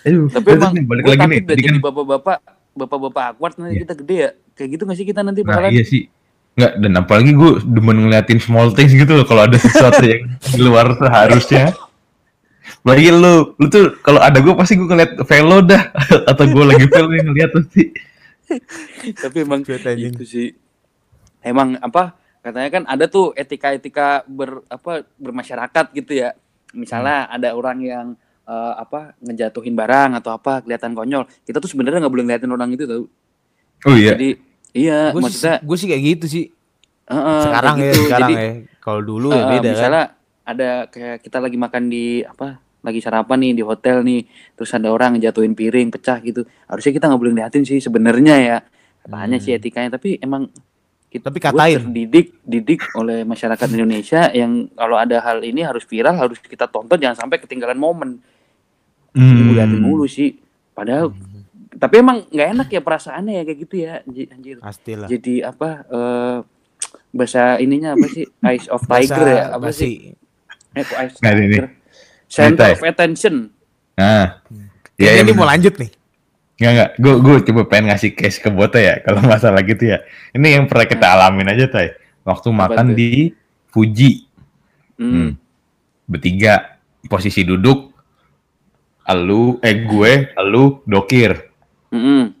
aduh. 0.00 0.26
Tapi 0.30 0.46
emang 0.50 0.72
nih, 0.72 0.84
balik 0.84 1.02
gue 1.02 1.10
lagi 1.10 1.20
nih. 1.20 1.40
kan 1.40 1.56
jadi 1.56 1.78
bapak-bapak 1.80 2.38
bapak-bapak 2.74 3.22
awkward 3.28 3.54
nanti 3.56 3.74
Iya. 3.74 3.82
kita 3.82 3.94
gede 3.96 4.16
ya 4.16 4.30
kayak 4.54 4.68
gitu 4.70 4.82
nggak 4.84 4.96
sih 4.96 5.06
kita 5.06 5.20
nanti 5.20 5.40
Nah 5.40 5.48
bakalan 5.50 5.70
iya 5.72 5.84
sih. 5.84 6.02
Nggak, 6.58 6.72
dan 6.82 6.92
apalagi 6.98 7.30
gue 7.38 7.50
demen 7.62 8.02
ngeliatin 8.02 8.42
small 8.42 8.74
things 8.74 8.90
gitu 8.90 9.14
loh 9.14 9.22
kalau 9.22 9.46
ada 9.46 9.54
sesuatu 9.54 10.02
yang 10.02 10.26
di 10.42 10.58
luar 10.58 10.90
seharusnya. 10.98 11.70
Lagi 12.82 13.14
lu, 13.14 13.54
lu 13.54 13.66
tuh 13.70 13.94
kalau 14.02 14.18
ada 14.18 14.42
gue 14.42 14.54
pasti 14.58 14.74
gue 14.74 14.84
ngeliat 14.84 15.22
velo 15.22 15.62
dah 15.62 15.82
atau 16.30 16.44
gue 16.44 16.64
lagi 16.66 16.84
velo 16.90 17.10
yang 17.14 17.30
ngeliat 17.30 17.50
pasti. 17.54 17.84
tapi 19.20 19.44
emang 19.44 19.60
itu 19.60 20.24
sih 20.24 20.56
emang 21.44 21.76
apa 21.84 22.16
katanya 22.40 22.70
kan 22.72 22.82
ada 22.88 23.04
tuh 23.04 23.36
etika-etika 23.36 24.24
ber 24.24 24.64
apa 24.72 25.04
bermasyarakat 25.20 25.92
gitu 25.92 26.16
ya 26.16 26.32
misalnya 26.72 27.28
Hmm. 27.28 27.34
ada 27.36 27.48
orang 27.52 27.78
yang 27.84 28.06
eh, 28.48 28.74
apa 28.80 29.12
ngejatuhin 29.20 29.76
barang 29.76 30.16
atau 30.16 30.32
apa 30.32 30.64
kelihatan 30.64 30.96
konyol 30.96 31.28
kita 31.44 31.60
tuh 31.60 31.68
sebenarnya 31.68 32.00
nggak 32.00 32.14
boleh 32.16 32.24
ngeliatin 32.24 32.48
orang 32.48 32.72
itu 32.72 32.88
tau 32.88 33.04
Oh 33.86 33.94
iya. 33.94 34.16
jadi 34.16 34.40
iya 34.72 35.10
Gue 35.10 35.20
maksudnya 35.20 35.58
gue 35.58 35.76
sih 35.76 35.86
kayak 35.86 36.02
gitu 36.06 36.26
sih. 36.26 36.44
eh, 37.06 37.42
Sekarang 37.42 37.76
ya, 37.76 37.84
gitu. 37.86 38.00
sekarang 38.04 38.28
jadi 38.28 38.34
ya. 38.34 38.50
Kalau 38.78 39.00
dulu 39.00 39.28
ya 39.30 39.44
beda 39.48 39.60
kan. 39.62 39.72
misalnya 39.72 40.04
ada 40.42 40.68
kayak 40.86 41.16
kita 41.20 41.38
lagi 41.38 41.56
makan 41.56 41.82
di 41.86 42.04
apa 42.20 42.56
lagi 42.78 42.98
sarapan 42.98 43.38
nih 43.38 43.52
di 43.52 43.62
hotel 43.62 44.00
nih 44.00 44.22
terus 44.54 44.70
ada 44.70 44.88
orang 44.88 45.14
ngejatuhin 45.14 45.52
piring 45.52 45.88
pecah 45.90 46.16
gitu 46.18 46.40
harusnya 46.64 46.90
kita 46.90 47.04
nggak 47.04 47.18
boleh 47.18 47.32
ngeliatin 47.34 47.62
sih 47.62 47.78
sebenarnya 47.78 48.34
ya 48.38 48.56
katanya 49.02 49.36
sih 49.36 49.50
Hmm. 49.50 49.58
etikanya 49.58 49.90
tapi 49.92 50.16
emang 50.18 50.48
kita 51.06 51.26
Tapi 51.26 51.38
gua 51.38 51.48
katain. 51.50 51.76
terdidik 51.82 52.26
didik 52.42 52.80
oleh 52.94 53.24
masyarakat 53.24 53.68
Indonesia 53.70 54.28
yang 54.30 54.68
kalau 54.70 54.94
ada 54.94 55.18
hal 55.18 55.40
ini 55.40 55.60
harus 55.60 55.82
viral 55.82 56.14
harus 56.14 56.36
kita 56.38 56.64
tonton 56.64 56.96
jangan 56.96 57.16
sampai 57.18 57.36
ketinggalan 57.38 57.76
momen 57.76 58.20
Hmm. 59.10 59.48
Gua 59.48 59.58
liatin 59.58 59.80
mulu 59.80 60.04
sih 60.04 60.36
padahal 60.70 61.10
tapi 61.78 61.94
emang 61.98 62.26
nggak 62.28 62.48
enak 62.52 62.68
ya 62.68 62.80
perasaannya 62.82 63.32
ya 63.38 63.42
kayak 63.42 63.58
gitu 63.62 63.74
ya 63.78 63.92
anji- 64.02 64.30
anjir 64.30 64.56
Pastilah. 64.58 65.08
jadi 65.08 65.34
apa 65.48 65.68
eh 65.86 66.36
bahasa 67.08 67.56
ininya 67.56 67.96
apa 67.96 68.06
sih 68.06 68.24
eyes 68.42 68.66
of 68.68 68.82
tiger 68.84 69.16
Bahasa 69.16 69.32
ya 69.32 69.44
apa 69.54 69.68
sih. 69.72 69.92
Eh, 70.76 70.84
eyes 70.84 71.14
of 71.14 71.22
tiger 71.22 71.64
center 72.28 72.68
of 72.74 72.82
attention 72.84 73.34
Nah. 73.98 74.38
Kayaknya 74.94 75.14
Iya, 75.14 75.22
ini 75.26 75.32
mau 75.34 75.46
lanjut 75.46 75.74
nih. 75.74 75.90
Enggak, 76.58 76.70
enggak. 76.70 76.90
Gue 76.98 77.14
gue 77.18 77.36
coba 77.50 77.62
pengen 77.66 77.90
ngasih 77.90 78.10
case 78.14 78.38
ke 78.38 78.46
Bota 78.46 78.78
ya 78.78 79.02
kalau 79.02 79.22
masalah 79.30 79.62
gitu 79.62 79.90
ya. 79.90 80.02
Ini 80.34 80.58
yang 80.58 80.64
pernah 80.70 80.86
kita 80.86 81.06
alamin 81.18 81.50
aja, 81.50 81.66
Tay. 81.66 81.98
Waktu 82.22 82.48
makan 82.50 82.94
tuh? 82.94 82.96
di 82.98 83.34
Fuji 83.68 84.26
hmm. 84.98 85.10
Hmm. 85.10 85.30
bertiga 86.06 86.78
posisi 87.06 87.42
duduk 87.42 87.90
elu 89.02 89.58
eh 89.60 89.76
gue 89.82 90.12
elu 90.36 90.82
dokir 90.84 91.47
Mm-mm. 91.94 92.34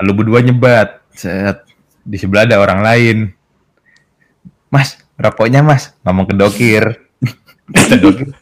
elu 0.00 0.12
berdua 0.12 0.40
nyebat. 0.44 1.00
Set. 1.12 1.64
Di 2.02 2.16
sebelah 2.18 2.44
ada 2.48 2.58
orang 2.58 2.80
lain. 2.82 3.18
Mas 4.72 4.98
rokoknya 5.16 5.62
mas. 5.64 5.92
Ngomong 6.02 6.26
ke 6.28 6.34
dokir. 6.36 6.84
Kata 7.74 7.96
dokir 7.96 8.32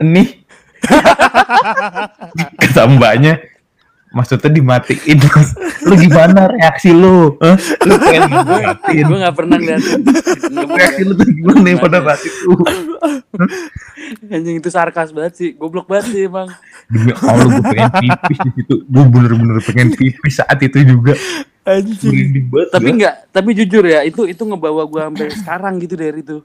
nih. 0.00 0.40
Kata 2.60 2.82
mbaknya 2.88 3.44
maksudnya 4.10 4.50
dimatiin 4.50 5.18
mas. 5.22 5.50
Lu 5.86 5.94
gimana 5.96 6.50
reaksi 6.50 6.90
lu? 6.90 7.38
Hah? 7.38 7.56
lu 7.86 7.94
pengen 7.98 8.22
dimatiin 8.30 9.04
gue 9.06 9.18
nggak 9.22 9.36
pernah 9.38 9.56
ngeliatin. 9.56 10.00
Reaksi 10.50 11.02
lu 11.06 11.12
tuh 11.14 11.28
gimana 11.30 11.66
ya 11.66 11.76
pada 11.78 11.98
saat 12.02 12.20
itu? 12.26 12.50
Anjing 14.30 14.56
itu 14.58 14.68
sarkas 14.70 15.10
banget 15.14 15.32
sih. 15.38 15.50
Goblok 15.54 15.86
banget 15.86 16.10
sih 16.10 16.22
emang. 16.26 16.50
Demi 16.90 17.14
Allah 17.22 17.46
gue 17.46 17.64
pengen 17.64 17.90
pipis 18.02 18.38
di 18.42 18.50
situ. 18.60 18.74
Gue 18.90 19.04
bener-bener 19.06 19.58
pengen 19.62 19.88
pipis 19.94 20.34
saat 20.42 20.58
itu 20.58 20.78
juga. 20.82 21.14
Anjing. 21.60 22.50
tapi 22.72 22.88
enggak 22.88 23.30
tapi 23.30 23.52
jujur 23.52 23.84
ya 23.84 24.00
itu 24.02 24.24
itu 24.24 24.42
ngebawa 24.42 24.88
gue 24.88 25.00
sampai 25.06 25.26
sekarang 25.30 25.74
gitu 25.78 25.94
dari 25.94 26.20
itu. 26.24 26.42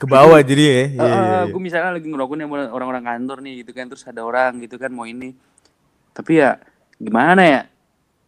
Ke 0.00 0.08
bawah 0.08 0.40
jadi 0.40 0.64
ya. 0.64 0.72
Iya, 0.72 0.84
iya, 0.88 1.04
iya. 1.04 1.40
gue 1.52 1.60
misalnya 1.60 1.92
lagi 2.00 2.08
ngerokok 2.08 2.34
nih 2.40 2.46
sama 2.48 2.56
orang-orang 2.72 3.04
kantor 3.04 3.38
nih 3.44 3.52
gitu 3.60 3.70
kan 3.76 3.84
terus 3.92 4.04
ada 4.08 4.24
orang 4.24 4.56
gitu 4.64 4.80
kan 4.80 4.88
mau 4.88 5.04
ini. 5.04 5.36
Tapi 6.16 6.40
ya 6.40 6.56
gimana 7.00 7.42
ya 7.42 7.60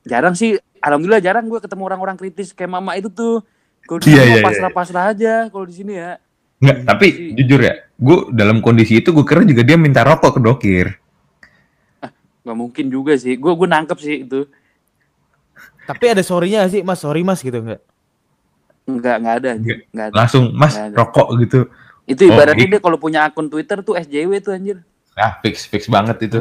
jarang 0.02 0.32
sih 0.32 0.56
alhamdulillah 0.80 1.20
jarang 1.20 1.44
gue 1.46 1.60
ketemu 1.60 1.82
orang-orang 1.86 2.16
kritis 2.16 2.50
kayak 2.50 2.72
mama 2.72 2.96
itu 2.96 3.06
tuh 3.06 3.44
kalau 3.84 4.00
di 4.00 4.08
sini 4.08 4.16
iya, 4.16 4.24
mah 4.24 4.38
iya. 4.40 4.44
pasrah-pasrah 4.44 5.04
aja 5.12 5.34
kalau 5.52 5.68
di 5.68 5.74
sini 5.76 5.94
ya 5.94 6.16
Nggak, 6.62 6.76
tapi 6.86 7.06
jujur 7.36 7.60
ya 7.60 7.74
gue 7.92 8.16
dalam 8.32 8.62
kondisi 8.62 8.98
itu 8.98 9.10
gue 9.10 9.26
kira 9.26 9.42
juga 9.42 9.62
dia 9.62 9.74
minta 9.76 10.00
rokok 10.02 10.38
ke 10.38 10.40
dokir 10.40 10.86
nggak 12.42 12.56
mungkin 12.58 12.86
juga 12.90 13.14
sih 13.14 13.36
gue 13.36 13.52
gue 13.52 13.68
nangkep 13.68 13.98
sih 14.00 14.26
itu 14.26 14.40
Tapi 15.82 16.14
ada 16.14 16.22
sorry-nya 16.22 16.62
nggak 16.62 16.72
sih, 16.72 16.82
Mas? 16.86 17.02
Sorry, 17.02 17.26
Mas 17.26 17.42
gitu 17.42 17.58
enggak? 17.58 17.82
nggak 18.82 19.16
nggak 19.18 19.34
ada 19.38 19.48
anjir. 19.50 19.66
Nggak. 19.66 19.82
nggak 19.90 20.06
ada 20.06 20.14
langsung 20.14 20.44
mas 20.54 20.74
Nggak 20.74 20.86
ada. 20.86 20.96
rokok 20.98 21.28
gitu 21.42 21.60
itu 22.02 22.22
Oh, 22.22 22.30
ibaratnya 22.34 22.66
iya. 22.66 22.72
dia 22.74 22.80
kalau 22.82 22.98
punya 22.98 23.20
akun 23.22 23.46
Twitter 23.46 23.78
tuh 23.82 23.94
SJW 23.94 24.30
tuh 24.38 24.54
anjir 24.54 24.78
nah 25.12 25.36
fix 25.40 25.66
fix 25.66 25.86
banget 25.86 26.24
itu. 26.24 26.40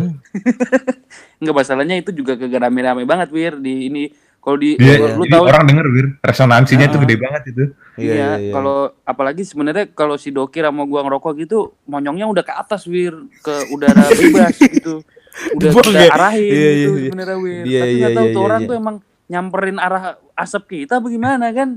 Nggak 1.41 1.55
masalahnya 1.55 1.95
itu 1.97 2.11
juga 2.11 2.35
kagak 2.35 2.61
rame-rame 2.61 3.03
banget 3.03 3.29
wir. 3.29 3.57
Di 3.57 3.87
ini 3.87 4.03
kalau 4.37 4.57
di 4.57 4.73
Dia, 4.73 4.97
lu, 4.97 5.21
lu 5.21 5.23
jadi 5.25 5.33
tahu 5.37 5.43
orang 5.45 5.63
denger 5.65 5.87
wir. 5.89 6.07
Resonansinya 6.19 6.85
tuh 6.87 6.97
Ah. 6.97 7.03
gede 7.03 7.15
banget 7.17 7.43
itu. 7.49 7.63
Iya, 7.95 8.27
kalau 8.49 8.77
apalagi 9.03 9.43
sebenarnya 9.43 9.91
kalau 9.91 10.15
si 10.15 10.29
Dokir 10.29 10.63
sama 10.63 10.85
gua 10.85 11.03
ngerokok 11.03 11.33
gitu 11.39 11.57
monyongnya 11.85 12.25
udah 12.25 12.43
ke 12.43 12.53
atas 12.53 12.87
wir. 12.87 13.13
Ke 13.39 13.69
udara 13.69 14.01
bebas 14.19 14.55
gitu. 14.57 15.01
Udah 15.55 15.71
ya? 15.89 16.11
arahin 16.11 16.43
Iya, 16.43 16.51
iya, 16.51 16.71
gitu 16.75 16.91
iya. 16.91 17.07
sebenarnya 17.09 17.37
wir. 17.37 17.63
Iya, 17.63 17.79
tapi 17.79 17.89
iya, 17.89 17.99
nggak 17.99 18.11
tahu 18.11 18.25
iya, 18.25 18.33
tuh 18.33 18.39
iya, 18.39 18.47
orang 18.47 18.59
iya. 18.59 18.67
tuh 18.67 18.75
emang 18.75 18.95
nyamperin 19.31 19.77
arah 19.79 20.03
asap 20.35 20.63
kita 20.67 20.99
bagaimana 20.99 21.45
kan? 21.51 21.69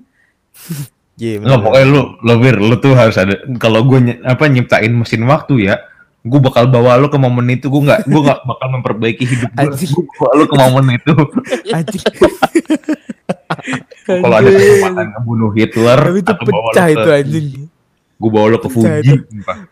Iya, 1.15 1.39
Nggak, 1.39 1.47
bener. 1.55 1.63
pokoknya 1.63 1.87
lu 1.87 2.01
lo 2.21 2.35
wir 2.39 2.57
lu 2.59 2.75
tuh 2.77 2.95
harus 2.95 3.15
ada 3.15 3.35
kalau 3.57 3.87
gue 3.87 3.99
ny- 4.03 4.21
apa 4.21 4.51
nyiptain 4.51 4.91
mesin 4.91 5.23
waktu 5.25 5.71
ya 5.71 5.79
gue 6.25 6.41
bakal 6.41 6.65
bawa 6.73 6.97
lu 6.97 7.13
ke 7.13 7.21
momen 7.21 7.45
itu 7.53 7.69
gue 7.69 7.83
nggak 7.85 8.09
gue 8.09 8.21
nggak 8.25 8.41
bakal 8.49 8.69
memperbaiki 8.73 9.25
hidup 9.29 9.51
gue 9.53 9.69
gue 9.77 10.05
bawa 10.17 10.33
lu 10.41 10.45
ke 10.49 10.57
momen 10.57 10.85
itu 10.97 11.13
Anjing. 11.69 12.05
kalau 14.09 14.37
ada 14.41 14.49
kesempatan 14.49 15.07
ngebunuh 15.13 15.51
Hitler 15.53 16.01
Tapi 16.01 16.19
itu 16.25 16.33
atau 16.33 16.45
bawa 16.49 16.71
pecah 16.73 16.87
lu 16.87 16.93
itu 16.93 17.05
ke, 17.05 17.13
anjing. 17.13 17.47
gue 18.17 18.31
bawa 18.33 18.47
lu 18.49 18.57
ke 18.57 18.69
Pecah 18.69 18.73
Fuji 18.73 19.13
itu. 19.13 19.15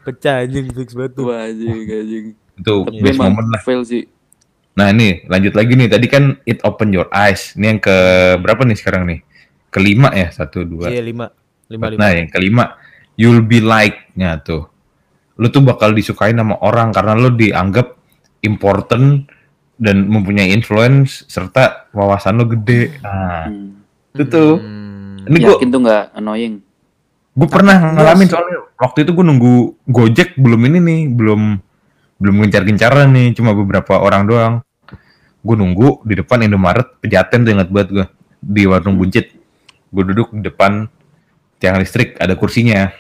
Pecah 0.05 0.34
anjing 0.44 0.66
fix 0.76 0.88
banget 0.92 1.12
tuh. 1.16 1.24
wah 1.32 1.40
anjing 1.48 1.78
anjing 1.88 2.24
itu 2.36 2.74
tapi 2.84 3.00
best 3.00 3.16
moment 3.18 3.48
lah 3.48 3.61
fail 3.64 3.80
sih 3.82 4.05
nah 4.72 4.88
ini 4.88 5.24
lanjut 5.28 5.53
lagi 5.53 5.72
nih 5.72 5.88
tadi 5.88 6.07
kan 6.09 6.36
it 6.44 6.61
open 6.64 6.92
your 6.92 7.09
eyes 7.12 7.57
ini 7.57 7.76
yang 7.76 7.80
ke 7.80 7.96
berapa 8.40 8.61
nih 8.64 8.76
sekarang 8.76 9.09
nih 9.09 9.20
kelima 9.72 10.12
ya 10.12 10.28
satu 10.28 10.68
dua 10.68 10.92
Iya, 10.92 11.00
lima. 11.00 11.32
Lima, 11.72 11.88
lima. 11.88 12.00
Nah, 12.05 12.11
yang 12.12 12.28
kelima, 12.28 12.76
you'll 13.16 13.40
be 13.40 13.57
like-nya 13.57 14.36
tuh. 14.44 14.68
Lu 15.41 15.49
tuh 15.49 15.64
bakal 15.64 15.97
disukain 15.97 16.37
sama 16.37 16.59
orang 16.61 16.93
karena 16.93 17.16
lu 17.16 17.33
dianggap 17.33 17.97
important 18.45 19.28
dan 19.80 20.07
mempunyai 20.07 20.53
influence 20.53 21.24
serta 21.30 21.89
wawasan 21.97 22.41
lu 22.43 22.47
gede. 22.59 22.97
Nah, 23.01 23.49
hmm. 23.49 24.16
itu 24.18 24.24
tuh. 24.28 24.53
Hmm. 24.61 25.22
Ini 25.22 25.37
gua 25.39 25.55
yakin 25.55 25.68
tuh 25.70 25.80
nggak 25.87 26.05
annoying 26.18 26.57
gua 27.33 27.49
pernah 27.49 27.97
ngalamin 27.97 28.28
soalnya 28.28 28.59
waktu 28.76 29.09
itu 29.09 29.16
gua 29.16 29.24
nunggu 29.24 29.55
Gojek 29.89 30.37
belum 30.37 30.68
ini 30.68 30.78
nih, 30.85 31.01
belum 31.16 31.41
belum 32.22 32.47
gencar-gencaran 32.47 33.11
nih, 33.11 33.35
cuma 33.35 33.51
beberapa 33.51 33.99
orang 33.99 34.22
doang. 34.30 34.55
Gue 35.43 35.59
nunggu 35.59 36.07
di 36.07 36.14
depan 36.22 36.47
Indomaret 36.47 37.03
Pejaten 37.03 37.43
tuh 37.43 37.51
ingat 37.51 37.66
banget 37.66 37.89
gue 37.91 38.07
di 38.39 38.62
warung 38.62 38.95
buncit. 38.95 39.35
Gue 39.91 40.07
duduk 40.07 40.30
di 40.30 40.47
depan 40.47 40.87
tiang 41.59 41.83
listrik 41.83 42.14
ada 42.22 42.39
kursinya. 42.39 42.95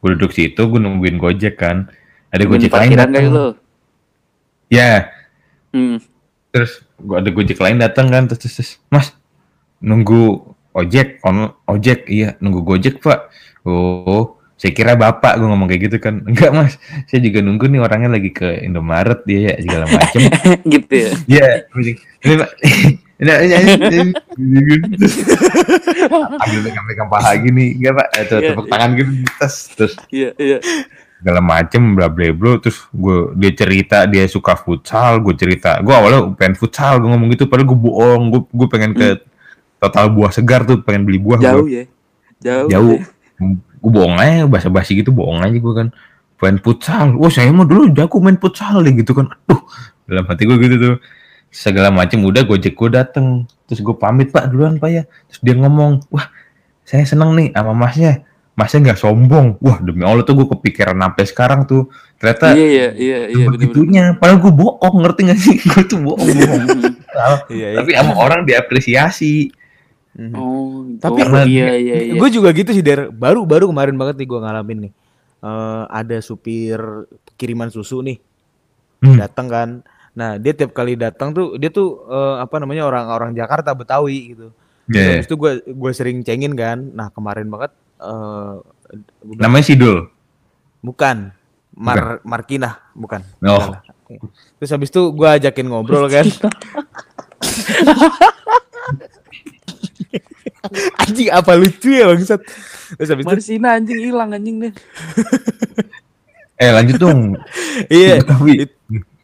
Gue 0.00 0.16
duduk 0.16 0.32
situ, 0.32 0.60
gue 0.60 0.80
nungguin 0.80 1.20
Gojek 1.20 1.60
kan. 1.60 1.88
Ada 2.32 2.44
Temen 2.48 2.50
Gojek 2.56 2.72
lain 2.72 2.96
datang. 2.96 3.24
lu 3.28 3.48
Ya, 4.70 5.10
hmm. 5.74 5.98
terus 6.54 6.86
gua 7.02 7.18
ada 7.18 7.30
Gojek 7.34 7.58
lain 7.58 7.82
datang 7.82 8.06
kan 8.06 8.30
terus, 8.30 8.46
terus, 8.46 8.54
terus, 8.54 8.72
Mas 8.86 9.10
nunggu 9.82 10.54
ojek 10.70 11.18
on 11.26 11.50
ojek 11.66 12.06
iya 12.06 12.38
nunggu 12.38 12.62
Gojek 12.62 13.02
Pak. 13.02 13.34
Oh, 13.66 14.38
saya 14.60 14.76
kira 14.76 14.92
Bapak 14.92 15.40
gue 15.40 15.48
ngomong 15.48 15.66
kayak 15.66 15.90
gitu 15.90 15.96
kan. 15.98 16.20
Enggak 16.30 16.52
Mas, 16.52 16.76
saya 17.08 17.20
juga 17.24 17.40
nunggu 17.40 17.66
nih 17.66 17.80
orangnya 17.82 18.12
lagi 18.12 18.30
ke 18.30 18.62
Indomaret 18.62 19.24
dia 19.24 19.50
ya 19.50 19.54
segala 19.58 19.84
macem. 19.88 20.20
gitu 20.76 20.94
ya 20.94 21.10
Iya, 21.26 21.48
ini 21.80 21.92
ini 22.22 22.34
Pak. 22.38 22.50
Ambil 26.40 26.60
pegang-pegang 26.64 27.08
paha 27.12 27.36
gini, 27.36 27.76
enggak 27.76 27.94
Pak, 28.00 28.08
atau 28.16 28.36
Iya, 28.40 28.48
tepuk 28.52 28.64
iya. 28.66 28.72
tangan 28.72 28.90
gitu, 28.96 29.10
terus 29.36 29.56
terus. 29.76 29.94
Iya 30.08 30.30
iya. 30.40 30.58
Segala 31.20 31.40
macem 31.44 31.82
bla 31.92 32.08
bla 32.08 32.32
bla. 32.32 32.56
Terus 32.56 32.80
gue 32.88 33.16
dia 33.36 33.52
cerita 33.52 34.08
dia 34.08 34.24
suka 34.24 34.56
futsal 34.56 35.20
gue 35.20 35.36
cerita. 35.36 35.76
Gue 35.84 35.92
awalnya 35.92 36.32
pengen 36.32 36.56
futsal 36.56 36.96
gue 36.96 37.08
ngomong 37.12 37.28
gitu 37.36 37.44
padahal 37.44 37.68
gue 37.68 37.78
bohong. 37.78 38.22
Gue 38.32 38.40
gue 38.48 38.68
pengen 38.72 38.96
ke 38.96 39.20
total 39.76 40.08
buah 40.16 40.32
segar 40.32 40.64
tuh 40.64 40.80
pengen 40.80 41.04
beli 41.04 41.20
buah 41.20 41.36
Jauh 41.40 41.68
gua. 41.68 41.68
ya. 41.68 41.84
Jauh. 42.40 42.68
jauh. 42.72 42.98
Gue 43.84 43.90
bohong 43.92 44.16
aja 44.16 44.48
bahasa 44.48 44.72
basi 44.72 44.96
gitu 44.96 45.12
bohong 45.12 45.44
aja 45.44 45.52
gue 45.52 45.74
kan. 45.76 45.92
Pengen 46.40 46.56
futsal. 46.64 47.12
Wah 47.20 47.28
saya 47.28 47.52
mau 47.52 47.68
dulu 47.68 47.92
jago 47.92 48.16
main 48.16 48.40
futsal 48.40 48.80
deh 48.80 48.96
gitu 48.96 49.12
kan. 49.12 49.28
Aduh 49.28 49.60
dalam 50.08 50.24
hati 50.24 50.42
gue 50.48 50.56
gitu 50.56 50.76
tuh 50.80 50.96
segala 51.50 51.90
macem 51.90 52.22
udah 52.22 52.46
gojek 52.46 52.78
gue 52.78 52.90
dateng. 52.94 53.44
Terus 53.66 53.82
gue 53.82 53.94
pamit 53.98 54.30
pak 54.30 54.48
duluan 54.48 54.78
pak 54.78 54.90
ya. 54.90 55.02
Terus 55.28 55.40
dia 55.42 55.54
ngomong 55.58 56.06
wah 56.08 56.30
saya 56.86 57.02
seneng 57.04 57.34
nih 57.34 57.50
sama 57.52 57.74
masnya. 57.74 58.22
Masnya 58.54 58.78
nggak 58.90 59.00
sombong. 59.02 59.58
Wah 59.58 59.78
demi 59.82 60.06
allah 60.06 60.22
tuh 60.22 60.38
gue 60.38 60.46
kepikiran 60.48 60.94
sampai 60.96 61.24
sekarang 61.26 61.60
tuh. 61.66 61.90
Ternyata 62.22 62.54
Iya 62.54 62.66
iya 62.66 62.88
iya 62.94 63.18
iya 63.32 63.44
begitunya 63.50 64.04
padahal 64.16 64.38
gue 64.40 64.52
bohong 64.54 64.96
ngerti 65.02 65.20
gak 65.28 65.40
sih? 65.40 65.56
Gue 65.70 65.82
tuh 65.88 65.98
bohong 66.00 66.28
bohong 66.28 66.64
Iya, 67.52 67.74
iya. 67.74 67.78
tapi 67.82 67.90
sama 67.92 68.12
orang 68.16 68.46
diapresiasi. 68.48 69.52
Oh, 70.34 70.84
Tapi- 71.00 71.22
oh, 71.22 71.44
iya 71.46 71.76
iya 71.78 71.96
iya. 72.10 72.14
Gue 72.18 72.28
juga 72.28 72.50
gitu 72.52 72.74
sih, 72.74 72.82
Der. 72.82 73.08
Baru 73.08 73.46
baru 73.46 73.70
kemarin 73.70 73.94
banget 73.96 74.18
nih 74.20 74.26
gue 74.28 74.40
ngalamin 74.42 74.78
nih. 74.88 74.92
Eh, 75.40 75.84
ada 75.88 76.16
supir 76.20 76.80
kiriman 77.40 77.72
susu 77.72 78.04
nih. 78.04 78.18
Hmm. 79.00 79.16
datang 79.16 79.46
kan. 79.48 79.68
Nah 80.20 80.36
dia 80.36 80.52
tiap 80.52 80.76
kali 80.76 81.00
datang 81.00 81.32
tuh 81.32 81.56
dia 81.56 81.72
tuh 81.72 82.04
eh, 82.12 82.36
apa 82.44 82.60
namanya 82.60 82.84
orang-orang 82.84 83.32
Jakarta 83.32 83.72
Betawi 83.72 84.36
gitu. 84.36 84.52
Iya, 84.92 85.24
Terus 85.24 85.32
itu 85.32 85.36
gue 85.40 85.52
gue 85.64 85.92
sering 85.96 86.20
cengin 86.20 86.52
kan. 86.52 86.76
Nah 86.92 87.08
kemarin 87.08 87.48
banget 87.48 87.72
eh 88.00 88.54
gua 88.60 89.32
bilang, 89.36 89.48
namanya 89.48 89.64
Sidul 89.64 90.12
bukan 90.84 91.32
Mar 91.72 92.20
Markinah 92.20 92.92
bukan. 92.92 93.24
Oh. 93.48 93.72
Terus 94.60 94.70
habis 94.76 94.92
itu 94.92 95.08
gue 95.16 95.28
ajakin 95.40 95.66
ngobrol 95.72 96.04
kan. 96.12 96.28
Anjing 101.00 101.32
apa 101.32 101.56
lucu 101.56 101.88
ya 101.88 102.12
bangsat. 102.12 102.44
Terus 102.98 103.08
habis 103.08 103.24
itu 103.24 103.30
Marsina 103.32 103.78
anjing 103.78 103.98
hilang 104.02 104.34
anjing 104.34 104.56
deh. 104.60 104.72
eh 106.60 106.70
lanjut 106.76 107.00
dong 107.00 107.40
iya 107.88 108.20
Betawi. 108.20 108.68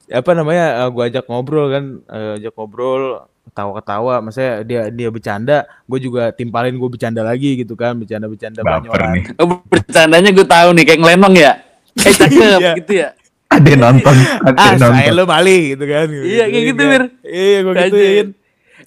Apa 0.09 0.31
namanya 0.33 0.65
gue 0.87 1.03
ajak 1.05 1.25
ngobrol 1.27 1.67
kan 1.69 1.85
eh, 2.07 2.39
ajak 2.39 2.53
ngobrol 2.53 3.03
ketawa-ketawa 3.47 4.21
maksudnya 4.21 4.53
dia 4.61 4.83
dia 4.89 5.09
bercanda 5.09 5.57
gue 5.83 5.99
juga 5.99 6.31
timpalin 6.31 6.75
gue 6.75 6.89
bercanda 6.89 7.21
lagi 7.21 7.57
gitu 7.57 7.73
kan 7.73 7.95
bercanda-bercanda 7.95 8.61
baper 8.61 8.87
banyolan. 8.87 9.11
nih 9.13 9.25
Oh, 9.37 9.47
bercandanya 9.65 10.31
gue 10.31 10.47
tahu 10.47 10.69
nih 10.73 10.85
kayak 10.85 11.01
ngelenong 11.01 11.35
ya. 11.37 11.53
Eh 11.97 12.13
cakep 12.13 12.59
Iya. 12.61 12.73
gitu 12.77 12.93
ya. 12.97 13.09
ada 13.47 13.63
yang 13.65 13.79
nonton 13.81 14.15
ada 14.43 14.51
ah 14.53 14.67
yang 14.69 14.77
saya 14.77 14.91
nonton 14.91 15.15
lo 15.15 15.25
mali 15.25 15.59
gitu 15.73 15.85
kan 15.87 16.07
Iya, 16.11 16.45
kayak 16.45 16.65
gitu, 16.67 16.83
kan. 16.83 16.91
Mir. 16.91 17.03
iya 17.23 17.59
gue 17.61 17.75
gituin 17.81 18.27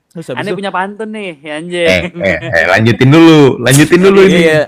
terus 0.10 0.26
Aneh 0.28 0.42
itu 0.44 0.58
punya 0.58 0.70
pantun 0.70 1.10
nih, 1.10 1.32
ya 1.40 1.54
anjing. 1.56 1.86
eh, 1.86 2.02
eh, 2.12 2.38
eh, 2.50 2.66
lanjutin 2.68 3.10
dulu 3.10 3.40
lanjutin 3.58 4.00
dulu 4.00 4.20
ini 4.22 4.42
Iya. 4.42 4.62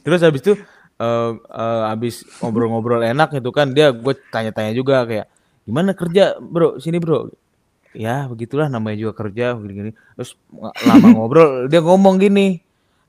Terus 0.00 0.20
habis 0.20 0.40
itu 0.40 0.52
eh 0.96 1.30
eh, 1.36 1.82
habis 1.86 2.14
ngobrol-ngobrol 2.38 3.00
enak 3.02 3.32
gitu 3.32 3.50
kan 3.50 3.70
dia 3.70 3.90
gue 3.90 4.14
tanya-tanya 4.26 4.72
juga 4.72 5.04
kayak 5.04 5.26
gimana 5.70 5.94
kerja 5.94 6.34
bro? 6.42 6.82
Sini 6.82 6.98
bro. 6.98 7.30
Ya 7.94 8.26
begitulah 8.26 8.66
namanya 8.66 8.98
juga 8.98 9.12
kerja 9.14 9.54
gini-gini. 9.54 9.94
Terus 10.18 10.34
lama 10.82 11.06
ngobrol 11.16 11.70
dia 11.70 11.78
ngomong 11.78 12.18
gini 12.18 12.58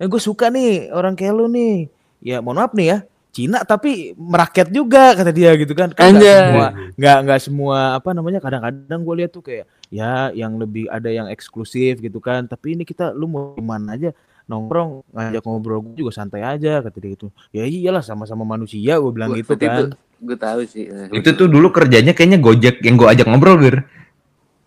eh 0.02 0.10
gue 0.10 0.18
suka 0.18 0.50
nih 0.50 0.90
orang 0.90 1.14
kayak 1.14 1.34
lu 1.34 1.46
nih. 1.46 1.86
Ya 2.22 2.42
mohon 2.42 2.62
maaf 2.62 2.74
nih 2.74 2.88
ya 2.90 2.98
Cina 3.32 3.64
tapi 3.64 4.12
merakyat 4.18 4.74
juga 4.74 5.14
kata 5.14 5.32
dia 5.32 5.54
gitu 5.56 5.72
kan. 5.78 5.94
Kan 5.94 6.18
Anjay. 6.18 6.50
semua 6.50 6.68
nggak 6.98 7.18
nggak 7.26 7.40
semua 7.40 7.78
apa 7.96 8.10
namanya 8.12 8.42
kadang-kadang 8.42 9.02
gue 9.06 9.16
lihat 9.24 9.32
tuh 9.32 9.46
kayak 9.46 9.66
ya 9.88 10.34
yang 10.36 10.58
lebih 10.58 10.90
ada 10.90 11.08
yang 11.14 11.30
eksklusif 11.30 12.02
gitu 12.02 12.18
kan. 12.18 12.50
Tapi 12.50 12.74
ini 12.76 12.84
kita 12.84 13.14
lu 13.14 13.30
mau 13.30 13.54
gimana 13.54 13.96
aja? 13.96 14.12
Nongkrong 14.50 15.08
ngajak 15.16 15.44
ngobrol 15.48 15.80
gue 15.80 16.04
juga 16.04 16.12
santai 16.12 16.44
aja 16.44 16.82
kata 16.84 16.98
dia 17.00 17.16
gitu. 17.16 17.32
Ya 17.56 17.64
iyalah 17.64 18.04
sama-sama 18.04 18.44
manusia 18.44 19.00
gue 19.00 19.12
bilang 19.14 19.32
Gua- 19.32 19.40
gitu 19.40 19.54
kan 19.56 19.94
Itu, 19.94 19.96
gue 20.22 20.38
tahu 20.38 20.62
sih. 20.64 20.86
itu 21.10 21.30
tuh 21.34 21.50
dulu 21.50 21.74
kerjanya 21.74 22.14
kayaknya 22.14 22.38
gojek 22.38 22.78
yang 22.82 22.94
gue 22.94 23.10
ajak 23.10 23.26
ngobrol 23.26 23.58
bir 23.58 23.82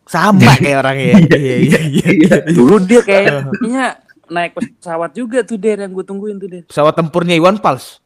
sama 0.04 0.52
kayak 0.58 0.82
orangnya 0.82 1.06
ya. 1.06 1.16
iya 1.40 1.56
iya 1.56 2.08
iya 2.10 2.36
Dulu 2.50 2.76
dia 2.82 3.00
kayaknya 3.00 3.96
naik 4.26 4.52
pesawat 4.52 5.14
juga 5.14 5.40
tuh 5.40 5.56
Der 5.56 5.80
yang 5.80 5.94
gue 5.94 6.02
tungguin 6.02 6.36
tuh 6.36 6.48
Der. 6.50 6.62
pesawat 6.66 6.92
tempurnya 6.92 7.38
Iwan 7.38 7.56
Fals 7.56 8.02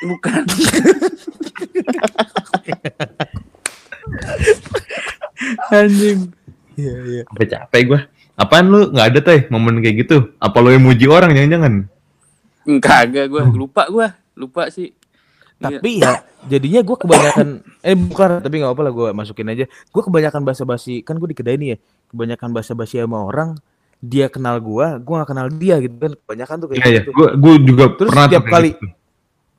Bukan. 0.00 0.42
anjing. 5.70 6.30
iya 6.74 6.94
iya 7.04 7.22
sampai 7.26 7.46
capek 7.46 7.82
gue 7.86 8.00
apaan 8.34 8.66
lu 8.68 8.88
nggak 8.90 9.06
ada 9.10 9.20
teh 9.22 9.40
momen 9.48 9.78
kayak 9.78 9.96
gitu 10.00 10.32
apa 10.36 10.56
lu 10.58 10.70
yang 10.70 10.84
muji 10.84 11.06
orang 11.06 11.32
jangan-jangan 11.32 11.74
Kagak 12.78 13.26
gue 13.26 13.42
lupa 13.50 13.88
gue 13.88 14.06
lupa 14.36 14.70
sih. 14.70 14.94
Iya. 15.60 15.76
tapi 15.76 15.90
ya 16.00 16.12
jadinya 16.48 16.80
gue 16.80 16.96
kebanyakan 16.96 17.46
eh 17.82 17.92
bukan 17.92 18.30
tapi 18.40 18.54
nggak 18.58 18.72
apa 18.72 18.82
lah 18.82 18.92
gue 18.92 19.08
masukin 19.12 19.44
aja 19.46 19.64
gue 19.68 20.02
kebanyakan 20.02 20.40
basa-basi 20.40 21.04
kan 21.04 21.20
gue 21.20 21.28
di 21.28 21.36
kedai 21.36 21.60
nih 21.60 21.68
ya 21.72 21.78
kebanyakan 22.08 22.48
basa-basi 22.50 22.96
sama 22.96 23.20
orang 23.20 23.60
dia 24.00 24.32
kenal 24.32 24.56
gue 24.56 24.86
gue 24.96 25.14
gak 25.14 25.28
kenal 25.28 25.52
dia 25.52 25.76
gitu 25.78 25.92
kan 25.94 26.12
kebanyakan 26.16 26.56
tuh 26.56 26.66
kayak 26.72 26.80
iya 26.80 27.00
gitu 27.04 27.10
gue 27.12 27.28
gue 27.36 27.54
juga 27.68 27.84
Terus 27.92 28.08
pernah 28.08 28.26
tiap 28.26 28.44
kali- 28.48 28.72
gitu. 28.72 28.86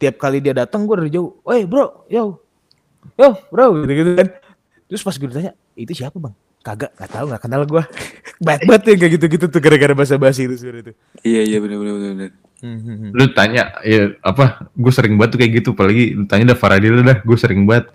tiap 0.01 0.15
kali 0.17 0.37
dia 0.41 0.53
datang 0.57 0.89
gue 0.89 0.95
dari 0.97 1.13
jauh, 1.13 1.37
"Woi, 1.45 1.69
bro, 1.69 2.09
yo, 2.09 2.41
yo, 3.13 3.29
bro," 3.53 3.85
gitu 3.85 3.93
gitu 3.93 4.11
kan. 4.17 4.27
Terus 4.89 5.05
pas 5.05 5.13
gue 5.13 5.29
ditanya, 5.29 5.53
itu 5.77 5.93
siapa 5.93 6.17
bang? 6.17 6.33
Kagak, 6.61 6.97
nggak 6.97 7.09
tahu, 7.11 7.25
nggak 7.29 7.41
kenal 7.45 7.61
gue. 7.63 7.83
Bad 8.41 8.65
banget 8.65 8.81
ya 8.81 8.93
kayak 8.97 9.11
gitu-gitu 9.21 9.45
tuh 9.45 9.61
gara-gara 9.61 9.93
bahasa 9.93 10.17
basi 10.17 10.49
itu 10.49 10.57
sebenarnya 10.57 10.89
itu. 10.89 10.93
Iya 11.21 11.41
iya 11.45 11.57
benar 11.61 11.77
benar 11.77 11.93
benar. 12.01 12.29
Benar. 12.61 13.09
lu 13.11 13.25
tanya 13.33 13.63
ya 13.81 14.13
apa 14.21 14.69
gue 14.71 14.93
sering 14.93 15.17
banget 15.17 15.29
tuh 15.33 15.39
kayak 15.41 15.51
gitu 15.61 15.69
apalagi 15.73 16.13
lu 16.13 16.23
tanya 16.29 16.53
dah 16.53 16.57
Faradil 16.57 17.01
dah 17.01 17.17
gue 17.21 17.37
sering 17.37 17.65
banget. 17.65 17.89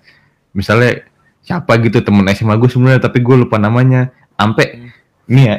Misalnya 0.51 1.07
siapa 1.47 1.79
gitu 1.79 2.03
temen 2.03 2.27
SMA 2.35 2.59
gue 2.59 2.71
sebenarnya 2.71 3.01
tapi 3.07 3.23
gue 3.23 3.37
lupa 3.47 3.57
namanya. 3.57 4.11
Ampe 4.37 4.93
nih 5.27 5.45
ya 5.49 5.57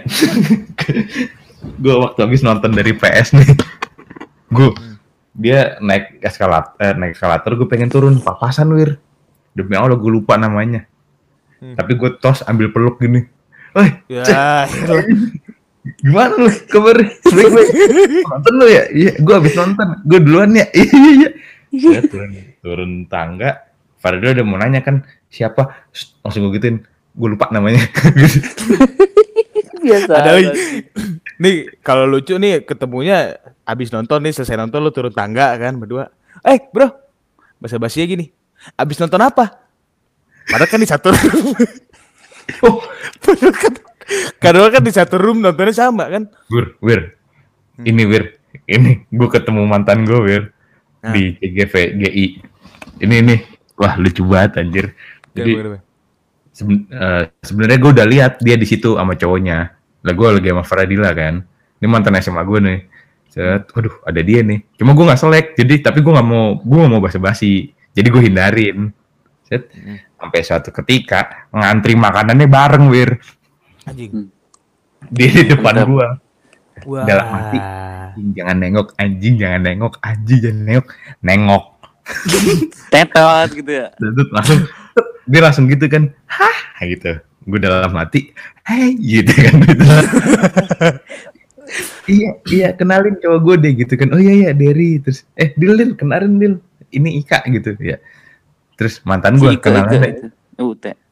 gue 1.82 1.96
waktu 1.98 2.20
habis 2.24 2.44
nonton 2.44 2.72
dari 2.76 2.94
PS 2.94 3.34
nih. 3.34 3.50
Gue 4.52 4.72
dia 5.38 5.78
naik 5.80 6.20
eskalator 6.26 6.74
eh, 6.82 6.94
naik 6.98 7.14
eskalator 7.16 7.52
gue 7.58 7.68
pengen 7.70 7.90
turun 7.90 8.20
papasan 8.20 8.70
wir. 8.76 9.00
Demi 9.58 9.74
Allah 9.74 9.98
gue 9.98 10.12
lupa 10.12 10.38
namanya. 10.38 10.86
Hmm. 11.58 11.74
tapi 11.74 11.98
gue 11.98 12.14
tos 12.22 12.46
ambil 12.46 12.70
peluk 12.70 13.02
gini. 13.02 13.26
Woi, 13.74 13.90
Ya, 14.10 14.70
gimana 16.02 16.34
lu? 16.36 16.50
Kabar? 16.68 16.98
Baik 17.36 17.50
baik 17.54 17.70
nonton 18.28 18.54
lu 18.58 18.66
ya? 18.68 18.84
Iya 18.92 19.12
gue 19.20 19.36
abis 19.36 19.54
nonton. 19.56 19.88
Gue 20.04 20.20
duluan 20.24 20.52
ya? 20.56 20.66
Iya 20.74 20.92
iya 20.94 21.12
iya. 21.14 21.30
Saya 22.00 22.04
turun 22.08 22.32
turun 22.64 22.92
tangga. 23.08 23.68
Farida 23.98 24.34
udah 24.34 24.46
mau 24.46 24.58
nanya 24.62 24.86
kan 24.86 25.02
siapa? 25.28 25.90
Shh, 25.92 26.22
langsung 26.22 26.48
gue 26.48 26.60
gituin. 26.60 26.84
Gue 27.18 27.28
lupa 27.34 27.50
namanya. 27.50 27.82
Biasa. 29.78 30.12
ada 30.20 30.32
lagi. 30.38 30.50
Nih 31.38 31.56
kalau 31.86 32.10
lucu 32.10 32.36
nih 32.36 32.66
ketemunya 32.66 33.38
abis 33.64 33.94
nonton 33.94 34.26
nih 34.26 34.34
selesai 34.34 34.58
nonton 34.58 34.82
lu 34.82 34.92
turun 34.92 35.14
tangga 35.14 35.54
kan 35.58 35.78
berdua. 35.78 36.10
Eh 36.42 36.62
bro, 36.70 36.90
bahasa 37.62 37.78
basinya 37.78 38.06
gini. 38.10 38.26
Abis 38.74 38.98
nonton 38.98 39.22
apa? 39.22 39.68
Padahal 40.48 40.70
kan 40.72 40.80
di 40.82 40.90
satu. 40.90 41.10
Oh. 42.64 42.80
Padahal 43.20 43.54
kan, 43.60 43.74
padahal 44.38 44.70
kan 44.70 44.82
di 44.82 44.92
satu 44.92 45.16
room 45.16 45.40
nontonnya 45.40 45.72
sama 45.72 46.08
kan. 46.08 46.24
wir 46.48 46.76
wir. 46.80 47.02
Ini 47.78 48.04
wir. 48.04 48.24
Ini 48.64 49.06
gue 49.06 49.30
ketemu 49.30 49.62
mantan 49.64 50.04
gue 50.04 50.20
wir. 50.20 50.44
Nah. 50.98 51.14
di 51.14 51.38
CGV 51.38 51.74
GI 51.96 52.26
ini 53.00 53.16
nih 53.22 53.40
wah 53.76 53.94
lucu 53.96 54.26
banget 54.26 54.58
anjir. 54.58 54.86
Jadi 55.32 55.78
seben- 56.50 56.90
eh, 56.90 57.24
sebenarnya 57.40 57.78
gue 57.78 57.92
udah 57.94 58.08
lihat 58.08 58.34
dia 58.42 58.58
di 58.58 58.66
situ 58.66 58.98
sama 58.98 59.14
cowoknya. 59.14 59.58
Lah 60.02 60.14
gue 60.14 60.28
lagi 60.34 60.50
sama 60.50 60.64
Faradila 60.66 61.14
kan. 61.14 61.46
Ini 61.78 61.86
mantan 61.86 62.18
SMA 62.18 62.42
gue 62.42 62.60
nih. 62.60 62.80
Set, 63.30 63.70
waduh 63.70 64.02
ada 64.02 64.18
dia 64.20 64.42
nih. 64.42 64.66
Cuma 64.74 64.98
gue 64.98 65.06
nggak 65.06 65.22
selek. 65.22 65.46
Jadi 65.54 65.86
tapi 65.86 66.02
gue 66.02 66.10
nggak 66.10 66.26
mau 66.26 66.58
gue 66.58 66.78
nggak 66.82 66.92
mau 66.92 67.04
basa-basi. 67.04 67.70
Jadi 67.94 68.08
gue 68.10 68.22
hindarin. 68.26 68.90
Set, 69.46 69.70
Hmm. 69.70 70.02
sampai 70.18 70.40
suatu 70.42 70.74
ketika 70.74 71.46
ngantri 71.54 71.94
makanannya 71.94 72.50
bareng 72.50 72.90
wir 72.90 73.22
Anjing. 73.88 74.30
dia 75.14 75.30
di 75.30 75.44
depan 75.48 75.88
gue 75.88 76.08
Wah. 76.86 77.06
Dalam 77.10 77.26
hati. 77.26 77.58
anjing 77.58 78.28
jangan 78.38 78.58
nengok 78.62 78.88
anjing 78.98 79.34
jangan 79.38 79.62
nengok 79.66 79.94
anjing 80.04 80.40
jangan 80.42 80.62
nengok 80.66 80.88
nengok 81.26 81.64
Tetot 82.94 83.50
gitu 83.52 83.72
ya. 83.72 83.88
Terus 83.98 84.28
langsung 84.32 84.60
dia 85.28 85.42
langsung 85.44 85.66
gitu 85.68 85.86
kan 85.92 86.14
hah 86.30 86.80
gitu 86.88 87.20
gue 87.48 87.60
dalam 87.60 87.92
hati 87.96 88.32
hai 88.64 88.96
gitu 88.96 89.32
kan 89.32 89.56
iya 92.08 92.30
iya 92.48 92.68
kenalin 92.76 93.16
cowok 93.20 93.40
gue 93.44 93.56
deh 93.60 93.74
gitu 93.76 93.94
kan 94.00 94.12
oh 94.16 94.20
iya 94.20 94.34
iya 94.36 94.50
Derry 94.56 95.04
terus 95.04 95.28
eh 95.36 95.52
Dil 95.60 95.76
Dil 95.76 95.92
kenalin 96.00 96.40
Dil 96.40 96.54
ini 96.92 97.20
Ika 97.24 97.44
gitu 97.52 97.76
ya. 97.82 98.00
Terus 98.78 99.02
mantan 99.04 99.42
gue 99.42 99.58
Si 99.58 99.60
kenalannya 99.60 100.10
itu. 100.14 100.28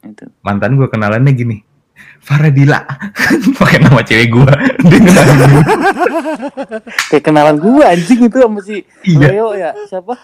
Itu. 0.06 0.24
mantan 0.42 0.78
gue 0.78 0.88
kenalannya 0.88 1.32
gini. 1.34 1.56
Faradila 2.26 2.82
pakai 3.62 3.78
nama 3.78 4.02
cewek 4.02 4.34
gue 4.34 4.50
dia 4.82 4.98
kenalin 4.98 5.38
gua. 5.46 5.62
Kayak 7.06 7.22
kenalan 7.22 7.56
gua 7.62 7.94
anjing 7.94 8.26
itu 8.26 8.38
sama 8.42 8.58
si 8.66 8.82
Iya. 9.06 9.26
Leo 9.30 9.54
ya. 9.54 9.70
Siapa? 9.86 10.14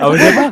Apa 0.00 0.14
siapa? 0.16 0.42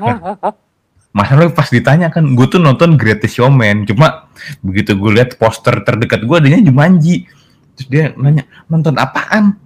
Masalahnya 1.11 1.51
pas 1.51 1.66
ditanya 1.66 2.07
kan, 2.07 2.23
gue 2.23 2.47
tuh 2.47 2.62
nonton 2.62 2.95
Greatest 2.95 3.35
Showman, 3.35 3.83
cuma 3.83 4.31
begitu 4.62 4.95
gue 4.95 5.11
lihat 5.11 5.35
poster 5.43 5.83
terdekat 5.83 6.23
gue 6.23 6.37
adanya 6.39 6.62
Jumanji. 6.62 7.27
Terus 7.75 7.89
dia 7.91 8.05
nanya, 8.14 8.47
nonton 8.71 8.95
apaan? 8.95 9.59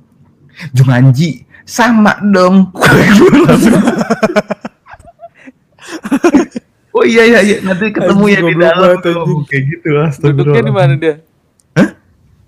Jumanji. 0.72 1.44
Sama 1.68 2.16
dong. 2.24 2.70
gue 2.72 3.44
langsung. 3.44 3.76
oh 7.04 7.06
iya 7.06 7.22
iya 7.28 7.40
iya, 7.44 7.56
nanti 7.60 7.92
ketemu 7.92 8.24
ya 8.26 8.40
di 8.40 8.54
dalam. 8.56 8.96
banget. 8.96 9.44
Kayak 9.44 9.62
gitu 9.68 9.88
Duduknya 10.24 10.62
di 10.64 10.72
mana 10.72 10.92
dia? 10.96 11.14
Hah? 11.76 11.88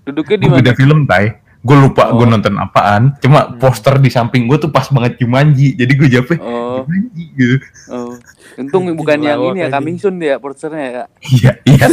Duduknya 0.02 0.36
di 0.40 0.42
Gue 0.42 0.50
mana? 0.50 0.60
beda 0.64 0.72
film, 0.72 0.98
Tai. 1.04 1.26
Gue 1.60 1.76
lupa 1.76 2.08
gue 2.08 2.22
Oh. 2.22 2.30
nonton 2.30 2.54
apaan. 2.56 3.02
Cuma 3.18 3.52
poster 3.52 3.98
di 3.98 4.06
samping 4.06 4.46
gue 4.46 4.56
tuh 4.56 4.70
pas 4.70 4.86
banget 4.86 5.18
Jumanji. 5.18 5.74
Jadi 5.74 5.92
gue 5.92 6.08
jawabnya, 6.08 6.38
Oh, 6.40 6.86
Jumanji 6.86 7.24
gitu. 7.34 7.56
oh. 7.90 8.14
Untung 8.56 8.86
bukan 8.94 9.18
yang 9.20 9.42
ini 9.44 9.60
ya, 9.60 9.68
coming 9.68 9.98
soon 9.98 10.16
dia 10.16 10.38
posternya 10.38 10.86
ya. 10.88 11.04
Iya, 11.20 11.52
iya. 11.66 11.86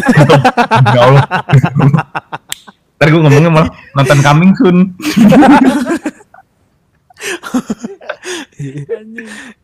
Ya 0.87 0.99
Allah. 1.03 1.25
Ntar 2.95 3.07
gue 3.09 3.19
ngomongnya 3.19 3.51
malah 3.51 3.69
nonton 3.91 4.19
coming 4.21 4.51
soon. 4.55 4.77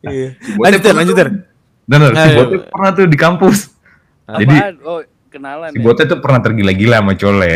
Iya. 0.01 0.27
Lanjut 0.57 0.81
Ter, 0.81 0.93
lanjut. 0.93 1.15
Ter. 1.15 1.29
Bener, 1.89 2.11
si. 2.13 2.29
Bocah 2.37 2.59
pernah 2.69 2.89
tuh 2.93 3.05
di 3.09 3.17
kampus. 3.17 3.57
Jadi 4.29 4.55
Apaan? 4.61 4.75
oh, 4.85 5.01
kenalan 5.33 5.69
si 5.73 5.81
ya. 5.81 6.05
Tuh 6.05 6.19
pernah 6.21 6.39
tergila-gila 6.45 7.01
sama 7.01 7.13
Cole. 7.17 7.53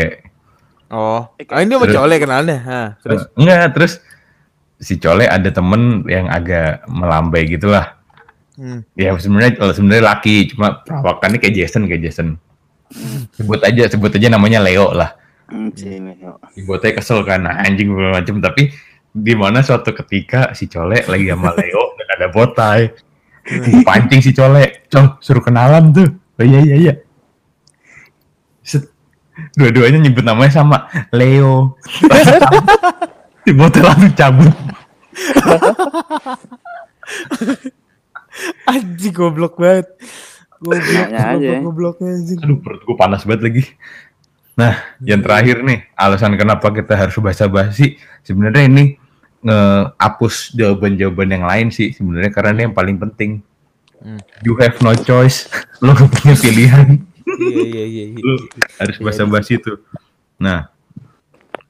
Oh, 0.90 1.22
Eh, 1.38 1.46
ah, 1.50 1.62
ini 1.62 1.74
sama 1.74 1.86
colek 1.86 2.18
kenalnya. 2.26 2.58
Hah, 2.62 2.88
terus 2.98 3.30
Terus 3.30 3.38
enggak, 3.38 3.66
terus 3.74 3.92
si 4.82 4.98
Cole 4.98 5.24
ada 5.30 5.48
temen 5.54 6.02
yang 6.10 6.26
agak 6.28 6.82
melambai 6.90 7.46
gitu 7.46 7.70
lah. 7.70 7.94
hmm. 8.58 8.82
Ya 8.98 9.14
sebenarnya 9.14 9.54
kalau 9.54 9.72
sebenarnya 9.72 10.02
laki, 10.02 10.50
cuma 10.50 10.82
perawakannya 10.82 11.38
kayak 11.38 11.54
Jason, 11.54 11.86
kayak 11.86 12.10
Jason. 12.10 12.28
Sebut 13.34 13.58
aja, 13.62 13.90
sebut 13.90 14.10
aja 14.14 14.28
namanya 14.30 14.62
Leo 14.62 14.90
lah. 14.94 15.14
Hmm, 15.50 15.70
si 15.74 15.98
Bocah 16.62 16.90
kesel 16.94 17.22
kan, 17.26 17.42
nah, 17.42 17.58
anjing 17.62 17.90
macem. 17.90 18.38
Tapi 18.38 18.70
di 19.14 19.34
mana 19.34 19.62
suatu 19.62 19.94
ketika 19.94 20.54
si 20.58 20.66
Cole 20.66 21.06
lagi 21.06 21.26
sama 21.30 21.54
Leo 21.54 21.94
dan 21.98 22.08
ada 22.18 22.26
botai. 22.30 22.82
Pancing 23.84 24.20
si 24.24 24.32
Cole, 24.32 24.88
Col, 24.88 25.20
suruh 25.20 25.44
kenalan 25.44 25.92
tuh. 25.92 26.08
Oh 26.40 26.44
iya 26.44 26.60
iya 26.64 26.76
iya. 26.80 26.94
Set. 28.64 28.88
Dua-duanya 29.54 30.00
nyebut 30.00 30.24
namanya 30.24 30.52
sama 30.54 30.88
Leo. 31.12 31.76
si 33.44 33.50
Botai 33.52 33.82
langsung 33.84 34.14
cabut. 34.16 34.54
Anjing 38.64 39.14
goblok 39.14 39.60
banget. 39.60 39.86
Goblok, 40.58 40.80
Nanya 40.80 41.36
aja 41.36 41.48
ya. 41.54 41.60
gobloknya 41.60 42.10
anjing. 42.16 42.38
Aduh 42.40 42.58
perut 42.64 42.80
gue 42.82 42.96
panas 42.96 43.22
banget 43.28 43.42
lagi. 43.44 43.62
Nah, 44.54 44.78
yang 45.02 45.18
terakhir 45.18 45.66
nih, 45.66 45.82
alasan 45.98 46.38
kenapa 46.38 46.70
kita 46.70 46.94
harus 46.94 47.18
basa-basi, 47.18 47.98
sebenarnya 48.22 48.70
ini 48.70 48.94
ngehapus 49.44 50.56
jawaban-jawaban 50.56 51.28
yang 51.28 51.44
lain 51.44 51.68
sih 51.68 51.92
sebenarnya 51.92 52.32
karena 52.32 52.50
ini 52.56 52.62
yang 52.70 52.76
paling 52.76 52.96
penting. 52.96 53.44
Hmm. 54.00 54.20
You 54.40 54.56
have 54.58 54.80
no 54.80 54.96
choice. 54.96 55.48
Lo 55.84 55.92
gak 55.92 56.08
punya 56.10 56.34
pilihan. 56.34 56.88
Iya 57.24 57.62
iya 57.64 57.84
iya. 57.84 58.04
iya. 58.12 58.20
Lo 58.24 58.34
harus 58.80 58.96
basa-basi 59.00 59.60
tuh. 59.60 59.80
Nah, 60.40 60.68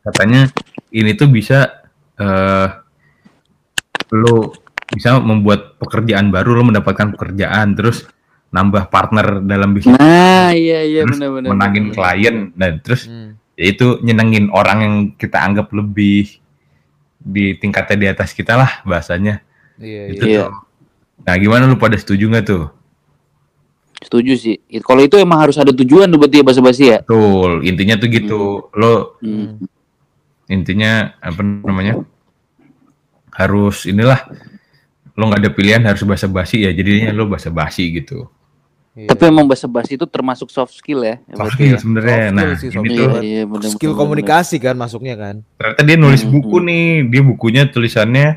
katanya 0.03 0.51
ini 0.89 1.13
tuh 1.15 1.29
bisa 1.29 1.83
eh 2.15 2.69
lo 4.15 4.55
bisa 4.87 5.19
membuat 5.19 5.75
pekerjaan 5.83 6.31
baru, 6.31 6.55
lo 6.55 6.63
mendapatkan 6.71 7.11
pekerjaan, 7.19 7.75
terus 7.75 8.07
nambah 8.55 8.87
partner 8.87 9.43
dalam 9.43 9.75
bisnis, 9.75 9.99
Nah, 9.99 10.55
iya 10.55 10.87
iya 10.87 11.03
terus 11.03 11.19
benar-benar. 11.19 11.49
menangin 11.51 11.87
klien, 11.91 12.37
dan 12.55 12.79
terus 12.79 13.11
Hmm. 13.11 13.35
yaitu 13.59 13.99
nyenengin 14.07 14.47
orang 14.55 14.79
yang 14.79 14.95
kita 15.19 15.43
anggap 15.43 15.75
lebih 15.75 16.39
di 17.25 17.57
tingkatnya 17.57 17.97
di 17.97 18.07
atas 18.13 18.37
kita 18.37 18.55
lah 18.55 18.85
bahasanya. 18.85 19.41
Iya 19.81 20.03
Itu 20.13 20.25
iya. 20.29 20.33
Iya. 20.37 20.43
tuh. 20.45 20.53
Nah, 21.25 21.35
gimana 21.41 21.65
lu 21.65 21.81
pada 21.81 21.97
setuju 21.97 22.29
nggak 22.29 22.45
tuh? 22.45 22.69
Setuju 24.05 24.33
sih. 24.37 24.57
Kalau 24.85 25.01
itu 25.01 25.17
emang 25.17 25.41
harus 25.41 25.57
ada 25.57 25.73
tujuan 25.73 26.05
tuh 26.13 26.21
berarti 26.21 26.37
ya 26.37 26.45
basa-basi 26.45 26.85
ya. 26.93 26.99
Betul, 27.01 27.65
intinya 27.65 27.97
tuh 27.97 28.09
gitu. 28.13 28.43
Lo 28.77 29.17
Hmm. 29.25 29.65
intinya 30.45 31.17
apa 31.25 31.41
namanya? 31.41 32.05
Harus 33.33 33.89
inilah 33.89 34.21
lo 35.17 35.23
nggak 35.31 35.41
ada 35.41 35.51
pilihan 35.55 35.83
harus 35.89 36.05
basa-basi 36.05 36.69
ya 36.69 36.71
jadinya 36.77 37.17
lo 37.17 37.25
basa-basi 37.25 37.89
gitu. 37.97 38.29
Iya. 38.95 39.11
Tapi 39.11 39.27
emang 39.27 39.45
basa-basi 39.45 39.99
itu 39.99 40.07
termasuk 40.07 40.49
soft 40.49 40.71
skill 40.71 41.03
ya. 41.03 41.19
Soft 41.35 41.59
skill 41.59 41.75
ya. 41.75 41.79
sebenarnya. 41.79 42.31
Nah, 42.31 42.55
sih, 42.55 42.71
soft 42.71 42.87
ini 42.87 42.95
Iya, 42.95 42.99
tuh 43.01 43.11
skill. 43.11 43.23
iya, 43.27 43.43
bener, 43.45 43.69
skill 43.69 43.91
bener, 43.91 44.01
komunikasi 44.01 44.57
kan 44.59 44.75
masuknya 44.75 45.15
kan. 45.15 45.35
ternyata 45.57 45.81
dia 45.83 45.97
nulis 45.97 46.23
Hmm, 46.23 46.31
buku 46.33 46.57
hmm. 46.57 46.65
nih. 46.65 46.87
Dia 47.11 47.23
bukunya 47.25 47.63
tulisannya 47.67 48.29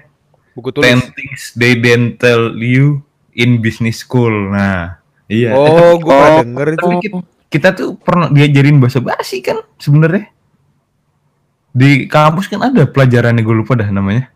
Buku 0.52 0.70
10 0.72 0.76
tulis. 0.76 1.14
things 1.14 1.42
they 1.54 1.74
didn't 1.74 2.18
tell 2.18 2.52
you 2.52 3.06
in 3.32 3.62
business 3.62 4.02
school. 4.02 4.34
Nah, 4.50 4.98
iya. 5.28 5.54
Oh, 5.54 5.94
gua 5.96 6.10
pernah 6.10 6.30
Oh. 6.32 6.42
denger 6.42 6.68
itu. 6.72 6.88
Kita, 7.00 7.18
kita 7.48 7.68
tuh 7.72 7.90
pernah 7.96 8.28
diajarin 8.28 8.82
bahasa 8.82 8.98
basi 8.98 9.40
kan 9.40 9.62
sebenarnya. 9.78 10.34
Di 11.70 12.10
kampus 12.10 12.50
kan 12.50 12.66
ada 12.66 12.84
pelajarannya 12.84 13.40
gue 13.40 13.56
lupa 13.56 13.78
dah 13.78 13.88
namanya. 13.88 14.34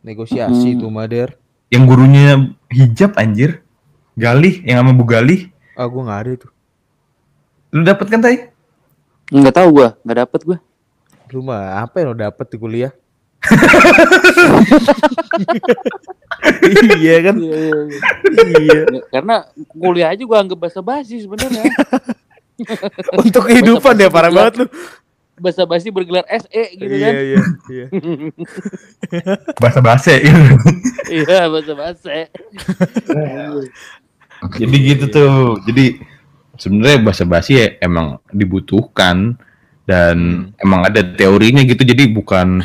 Negosiasi 0.00 0.72
Hmm. 0.72 0.80
tuh 0.80 0.88
Mader. 0.88 1.36
Yang 1.68 1.84
gurunya 1.84 2.26
hijab 2.66 3.12
anjir. 3.14 3.60
Galih 4.18 4.62
yang 4.66 4.82
sama 4.82 4.92
Bu 4.96 5.04
Galih. 5.06 5.50
Ah, 5.78 5.86
gua 5.86 6.02
nggak 6.06 6.20
ada 6.20 6.30
itu. 6.34 6.48
Lu 7.70 7.86
dapet 7.86 8.06
kan 8.10 8.18
Tai? 8.18 8.50
Enggak 9.30 9.62
tahu 9.62 9.68
gua, 9.78 9.94
enggak 10.02 10.18
dapet 10.26 10.40
gua. 10.42 10.58
Lu 11.30 11.46
mah 11.46 11.86
apa 11.86 12.02
yang 12.02 12.10
lo 12.10 12.16
dapet 12.18 12.46
di 12.50 12.58
kuliah? 12.58 12.90
iya 16.98 17.16
kan? 17.24 17.34
Iya, 17.38 17.56
iya, 17.56 17.70
iya. 17.70 17.82
iya. 18.58 18.80
Ya, 18.84 19.00
Karena 19.14 19.46
kuliah 19.70 20.10
aja 20.10 20.22
gua 20.26 20.42
anggap 20.42 20.58
basa-basi 20.58 21.22
sebenarnya. 21.22 21.70
Untuk 23.24 23.48
kehidupan 23.48 23.96
ya 23.96 24.12
parah 24.12 24.34
banget 24.34 24.64
lu. 24.64 24.66
Basa-basi 25.40 25.88
bergelar 25.88 26.28
SE 26.28 26.62
gitu 26.76 26.84
iya, 26.84 27.08
kan. 27.08 27.12
iya, 27.16 27.40
iya. 27.72 27.86
Bahasa 29.56 29.80
basi. 29.80 30.20
Iya, 31.08 31.48
Jadi 34.40 34.76
gitu 34.80 35.04
tuh. 35.08 35.60
Jadi 35.68 36.00
sebenarnya 36.56 36.98
bahasa 37.04 37.24
basi 37.28 37.60
ya 37.60 37.66
emang 37.80 38.20
dibutuhkan 38.32 39.36
dan 39.84 40.48
emang 40.56 40.86
ada 40.86 41.04
teorinya 41.04 41.60
gitu. 41.64 41.82
Jadi 41.84 42.08
bukan 42.08 42.64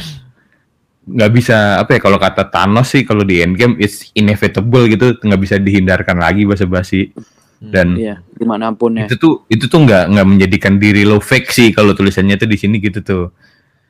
nggak 1.06 1.32
bisa 1.38 1.78
apa 1.78 1.96
ya 1.96 2.00
kalau 2.02 2.18
kata 2.18 2.50
Thanos 2.50 2.90
sih 2.90 3.06
kalau 3.06 3.22
di 3.22 3.38
Endgame 3.38 3.78
it's 3.78 4.10
inevitable 4.18 4.90
gitu 4.90 5.14
nggak 5.22 5.38
bisa 5.38 5.62
dihindarkan 5.62 6.18
lagi 6.18 6.50
bahasa 6.50 6.66
basi 6.66 7.14
dan 7.62 7.94
Iya, 7.94 8.26
di 8.34 8.42
mana 8.42 8.74
pun 8.74 8.98
ya. 8.98 9.06
itu 9.06 9.14
tuh 9.22 9.46
itu 9.46 9.70
tuh 9.70 9.86
nggak 9.86 10.12
nggak 10.12 10.28
menjadikan 10.28 10.82
diri 10.82 11.06
lo 11.06 11.22
fake 11.22 11.54
sih 11.54 11.70
kalau 11.78 11.94
tulisannya 11.94 12.42
tuh 12.42 12.50
di 12.50 12.58
sini 12.58 12.82
gitu 12.82 13.00
tuh 13.06 13.26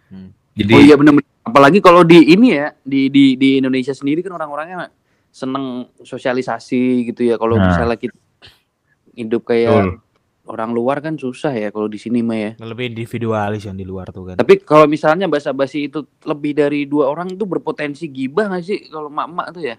Hmm. 0.06 0.30
jadi 0.54 0.72
Oh 0.76 0.82
iya 0.86 0.96
benar 1.02 1.18
Apalagi 1.46 1.78
kalau 1.82 2.02
di 2.02 2.26
ini 2.30 2.58
ya, 2.58 2.74
di 2.82 3.10
di 3.10 3.38
di 3.38 3.62
Indonesia 3.62 3.94
sendiri 3.94 4.26
kan 4.26 4.34
orang-orangnya 4.34 4.90
seneng 5.36 5.92
sosialisasi 6.00 7.12
gitu 7.12 7.28
ya. 7.28 7.36
Kalau 7.36 7.60
Nah. 7.60 7.68
misalnya 7.68 8.00
kita 8.00 8.16
hidup 9.12 9.44
kayak 9.44 9.72
Betul. 9.72 9.92
orang 10.46 10.72
luar 10.72 11.04
kan 11.04 11.20
susah 11.20 11.52
ya 11.52 11.70
kalau 11.70 11.92
di 11.92 12.00
sini 12.00 12.24
mah 12.24 12.40
ya. 12.40 12.52
Lebih 12.56 12.96
individualis 12.96 13.68
yang 13.68 13.76
di 13.76 13.84
luar 13.84 14.16
tuh 14.16 14.32
kan. 14.32 14.36
Tapi 14.40 14.64
kalau 14.64 14.88
misalnya 14.88 15.28
basa-basi 15.28 15.92
itu 15.92 16.08
lebih 16.24 16.56
dari 16.56 16.88
dua 16.88 17.12
orang 17.12 17.36
itu 17.36 17.44
berpotensi 17.44 18.08
gibah 18.08 18.48
nggak 18.48 18.64
sih 18.64 18.80
kalau 18.88 19.12
mak-mak 19.12 19.52
tuh 19.52 19.64
ya? 19.66 19.76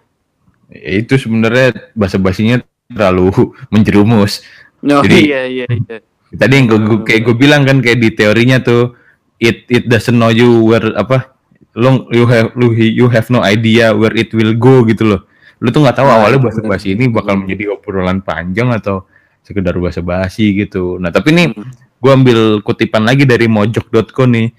ya 0.67 0.99
itu 0.99 1.15
sebenarnya 1.15 1.95
bahasa 1.95 2.19
basinya 2.19 2.59
terlalu 2.91 3.31
menjerumus 3.73 4.43
Oh 4.83 4.99
Jadi- 4.99 5.31
iya 5.31 5.43
iya 5.47 5.67
iya. 5.71 5.99
tadi 6.35 6.53
yang 6.59 6.67
gue 6.67 7.07
kayak 7.07 7.23
gue 7.23 7.37
bilang 7.39 7.63
kan 7.63 7.79
kayak 7.79 8.03
di 8.03 8.11
teorinya 8.11 8.59
tuh 8.59 8.99
it 9.39 9.63
it 9.71 9.87
doesn't 9.87 10.19
know 10.19 10.27
you 10.27 10.67
where 10.67 10.91
apa 10.99 11.31
lo 11.79 12.11
you 12.11 12.27
have 12.27 12.51
you 12.75 13.07
have 13.07 13.31
no 13.31 13.47
idea 13.47 13.95
where 13.95 14.11
it 14.15 14.35
will 14.35 14.59
go 14.59 14.83
gitu 14.83 15.07
loh 15.07 15.23
lu 15.57 15.69
tuh 15.71 15.81
nggak 15.81 15.97
tahu 15.97 16.07
Nah, 16.07 16.15
awalnya 16.21 16.41
bahasa 16.43 16.61
basi 16.61 16.93
ini 16.93 17.09
bakal 17.09 17.41
menjadi 17.41 17.73
obrolan 17.73 18.21
panjang 18.21 18.69
atau 18.71 19.09
sekedar 19.41 19.73
bahasa 19.77 20.01
basi 20.01 20.53
gitu 20.55 20.97
nah 20.97 21.09
tapi 21.09 21.33
nih 21.33 21.47
Hmm. 21.51 21.71
gue 21.97 22.13
ambil 22.13 22.39
kutipan 22.61 23.09
lagi 23.09 23.25
dari 23.25 23.49
mojok.co 23.49 24.29
nih 24.29 24.53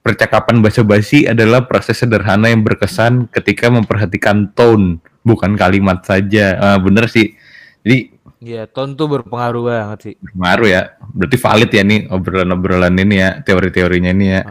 percakapan 0.00 0.64
bahasa 0.64 0.80
basi 0.80 1.28
adalah 1.28 1.68
proses 1.68 2.00
sederhana 2.00 2.48
yang 2.48 2.64
berkesan 2.64 3.28
ketika 3.28 3.68
memperhatikan 3.68 4.48
tone 4.56 4.96
bukan 5.20 5.52
kalimat 5.52 6.00
saja. 6.00 6.56
Ah, 6.56 6.78
bener 6.80 7.12
sih. 7.12 7.36
Jadi 7.84 8.16
Iya, 8.38 8.64
tone 8.64 8.94
tuh 8.94 9.10
berpengaruh 9.10 9.62
banget 9.66 9.98
sih. 10.00 10.14
berpengaruh 10.16 10.68
ya. 10.70 10.82
Berarti 11.12 11.36
valid 11.36 11.70
ya 11.74 11.82
nih 11.84 12.00
obrolan-obrolan 12.08 12.94
ini 12.96 13.16
ya, 13.18 13.30
teori-teorinya 13.42 14.10
ini 14.14 14.26
ya. 14.30 14.42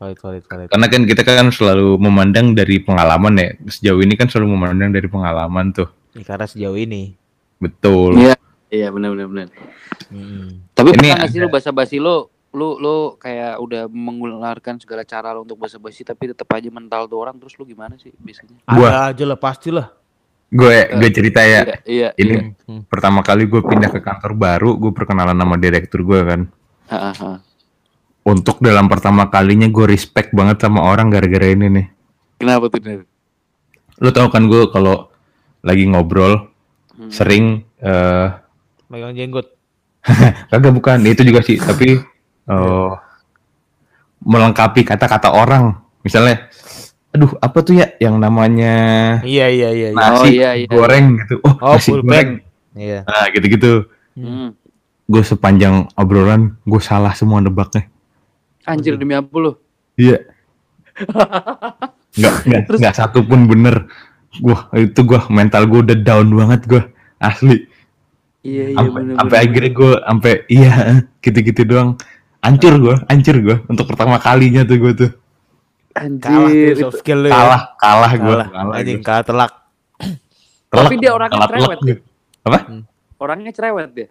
Valid, 0.00 0.16
valid, 0.16 0.44
valid. 0.48 0.68
Karena 0.72 0.86
kan 0.88 1.02
kita 1.04 1.20
kan 1.22 1.52
selalu 1.52 2.00
memandang 2.00 2.56
dari 2.56 2.80
pengalaman 2.80 3.36
ya. 3.36 3.48
Sejauh 3.68 4.00
ini 4.00 4.16
kan 4.16 4.32
selalu 4.32 4.56
memandang 4.56 4.96
dari 4.96 5.04
pengalaman 5.04 5.76
tuh. 5.76 5.92
Ya, 6.16 6.24
karena 6.24 6.48
sejauh 6.48 6.72
ini. 6.74 7.12
Betul. 7.60 8.16
Iya, 8.16 8.34
iya 8.72 8.88
benar 8.88 9.12
benar 9.12 9.26
benar. 9.28 9.48
Hmm. 10.08 10.64
Tapi 10.72 10.96
Ini 10.96 11.08
pernah 11.12 11.28
sih 11.28 11.38
lu 11.38 11.52
basa-basi 11.52 11.96
lu 12.00 12.24
lu 12.50 12.80
lu 12.80 13.14
kayak 13.20 13.60
udah 13.60 13.86
mengeluarkan 13.86 14.80
segala 14.80 15.04
cara 15.04 15.36
lu 15.36 15.44
untuk 15.44 15.60
basa-basi 15.60 16.00
tapi 16.02 16.32
tetap 16.32 16.48
aja 16.50 16.66
mental 16.66 17.04
tuh 17.04 17.20
orang 17.20 17.36
terus 17.36 17.52
lu 17.60 17.68
gimana 17.68 18.00
sih 18.00 18.10
biasanya? 18.16 18.56
Gua- 18.72 18.88
Ada 18.88 19.00
aja 19.12 19.24
lah, 19.28 19.38
pastilah. 19.38 19.86
Gue 20.50 20.82
gue 20.90 21.10
cerita 21.12 21.44
ya. 21.44 21.62
Iya, 21.62 21.76
iya. 21.84 22.08
Ini 22.16 22.34
iya. 22.34 22.42
Hmm. 22.66 22.82
pertama 22.88 23.20
kali 23.20 23.44
gue 23.46 23.60
pindah 23.60 23.92
ke 23.92 24.00
kantor 24.00 24.32
baru, 24.32 24.80
gue 24.80 24.90
perkenalan 24.90 25.36
sama 25.36 25.60
direktur 25.60 26.02
gue 26.02 26.20
kan. 26.24 26.40
Ha, 26.90 26.98
ha, 26.98 27.12
ha. 27.14 27.32
Untuk 28.20 28.60
dalam 28.60 28.86
pertama 28.86 29.26
kalinya 29.26 29.66
gue 29.66 29.86
respect 29.88 30.30
banget 30.30 30.60
sama 30.60 30.84
orang 30.84 31.08
gara-gara 31.08 31.48
ini 31.48 31.66
nih. 31.72 31.86
Kenapa 32.36 32.68
tuh? 32.68 32.80
Ner? 32.84 33.02
Lo 33.98 34.12
tau 34.12 34.28
kan 34.28 34.44
gue 34.44 34.68
kalau 34.68 35.08
lagi 35.60 35.84
ngobrol 35.84 36.48
sering 37.08 37.64
eh 37.80 38.28
Megang 38.88 39.16
jenggot. 39.16 39.46
kagak 40.50 40.72
bukan 40.72 41.04
itu 41.04 41.20
juga 41.20 41.40
sih 41.40 41.56
tapi 41.56 41.96
eh 42.52 42.90
melengkapi 44.20 44.84
kata-kata 44.84 45.32
orang 45.32 45.76
misalnya 46.00 46.48
aduh 47.10 47.32
apa 47.38 47.58
tuh 47.60 47.80
ya 47.80 47.88
yang 47.98 48.16
namanya 48.16 48.74
Iya, 49.24 49.46
iya, 49.50 49.68
iya. 49.72 49.88
iya. 49.90 49.98
nasi 49.98 50.20
Oh, 50.20 50.26
iya, 50.30 50.50
iya. 50.56 50.68
goreng 50.70 51.18
gitu 51.18 51.34
oh, 51.42 51.54
Oh, 51.60 51.74
nasi 51.76 51.90
goreng 51.90 52.28
Iya. 52.72 53.02
nah 53.04 53.26
gitu-gitu 53.28 53.88
Hmm. 54.10 54.52
gue 55.06 55.22
sepanjang 55.22 55.88
obrolan 55.94 56.58
gue 56.62 56.82
salah 56.82 57.14
semua 57.14 57.38
nebaknya 57.40 57.88
Anjir 58.62 58.94
demi 58.94 59.12
apa 59.12 59.32
lu? 59.32 59.52
iya 59.94 60.20
nggak 62.10 62.34
nggak 62.44 62.62
nggak 62.76 62.94
satu 62.94 63.22
pun 63.22 63.46
bener 63.46 63.86
Wah 64.38 64.70
itu 64.72 65.02
gue 65.02 65.18
mental 65.26 65.66
gue 65.66 65.80
udah 65.82 65.98
down 65.98 66.30
banget 66.30 66.62
gue 66.64 66.82
asli 67.18 67.66
Iya 68.40 68.72
iya 68.72 68.76
sampai 68.78 68.92
benar. 68.96 69.14
sampai 69.18 69.36
akhirnya 69.38 69.70
gue 69.70 69.92
sampai 70.00 70.32
iya 70.48 70.72
gitu-gitu 71.22 71.62
doang 71.64 71.90
hancur 72.40 72.74
gue 72.78 72.94
hancur 73.06 73.36
gue 73.36 73.56
untuk 73.66 73.84
pertama 73.84 74.16
kalinya 74.16 74.62
tuh 74.62 74.76
gue 74.76 74.92
tuh 74.96 75.10
Kalah 75.90 76.06
Anjir. 76.46 76.72
tuh 76.72 76.86
soft 76.86 77.02
skill 77.02 77.20
lu 77.20 77.28
ya. 77.28 77.34
kalah 77.34 77.62
kalah 77.76 78.12
gue 78.14 78.36
Kalah. 78.38 78.46
Anjing, 78.72 79.00
kalah 79.02 79.24
telak. 79.26 79.52
Tapi 80.70 80.94
dia 80.96 81.10
orangnya 81.10 81.42
cerewet 81.44 81.78
ya? 81.82 81.96
apa 82.40 82.58
Orangnya 83.18 83.50
cerewet 83.50 83.90
dia. 83.90 84.08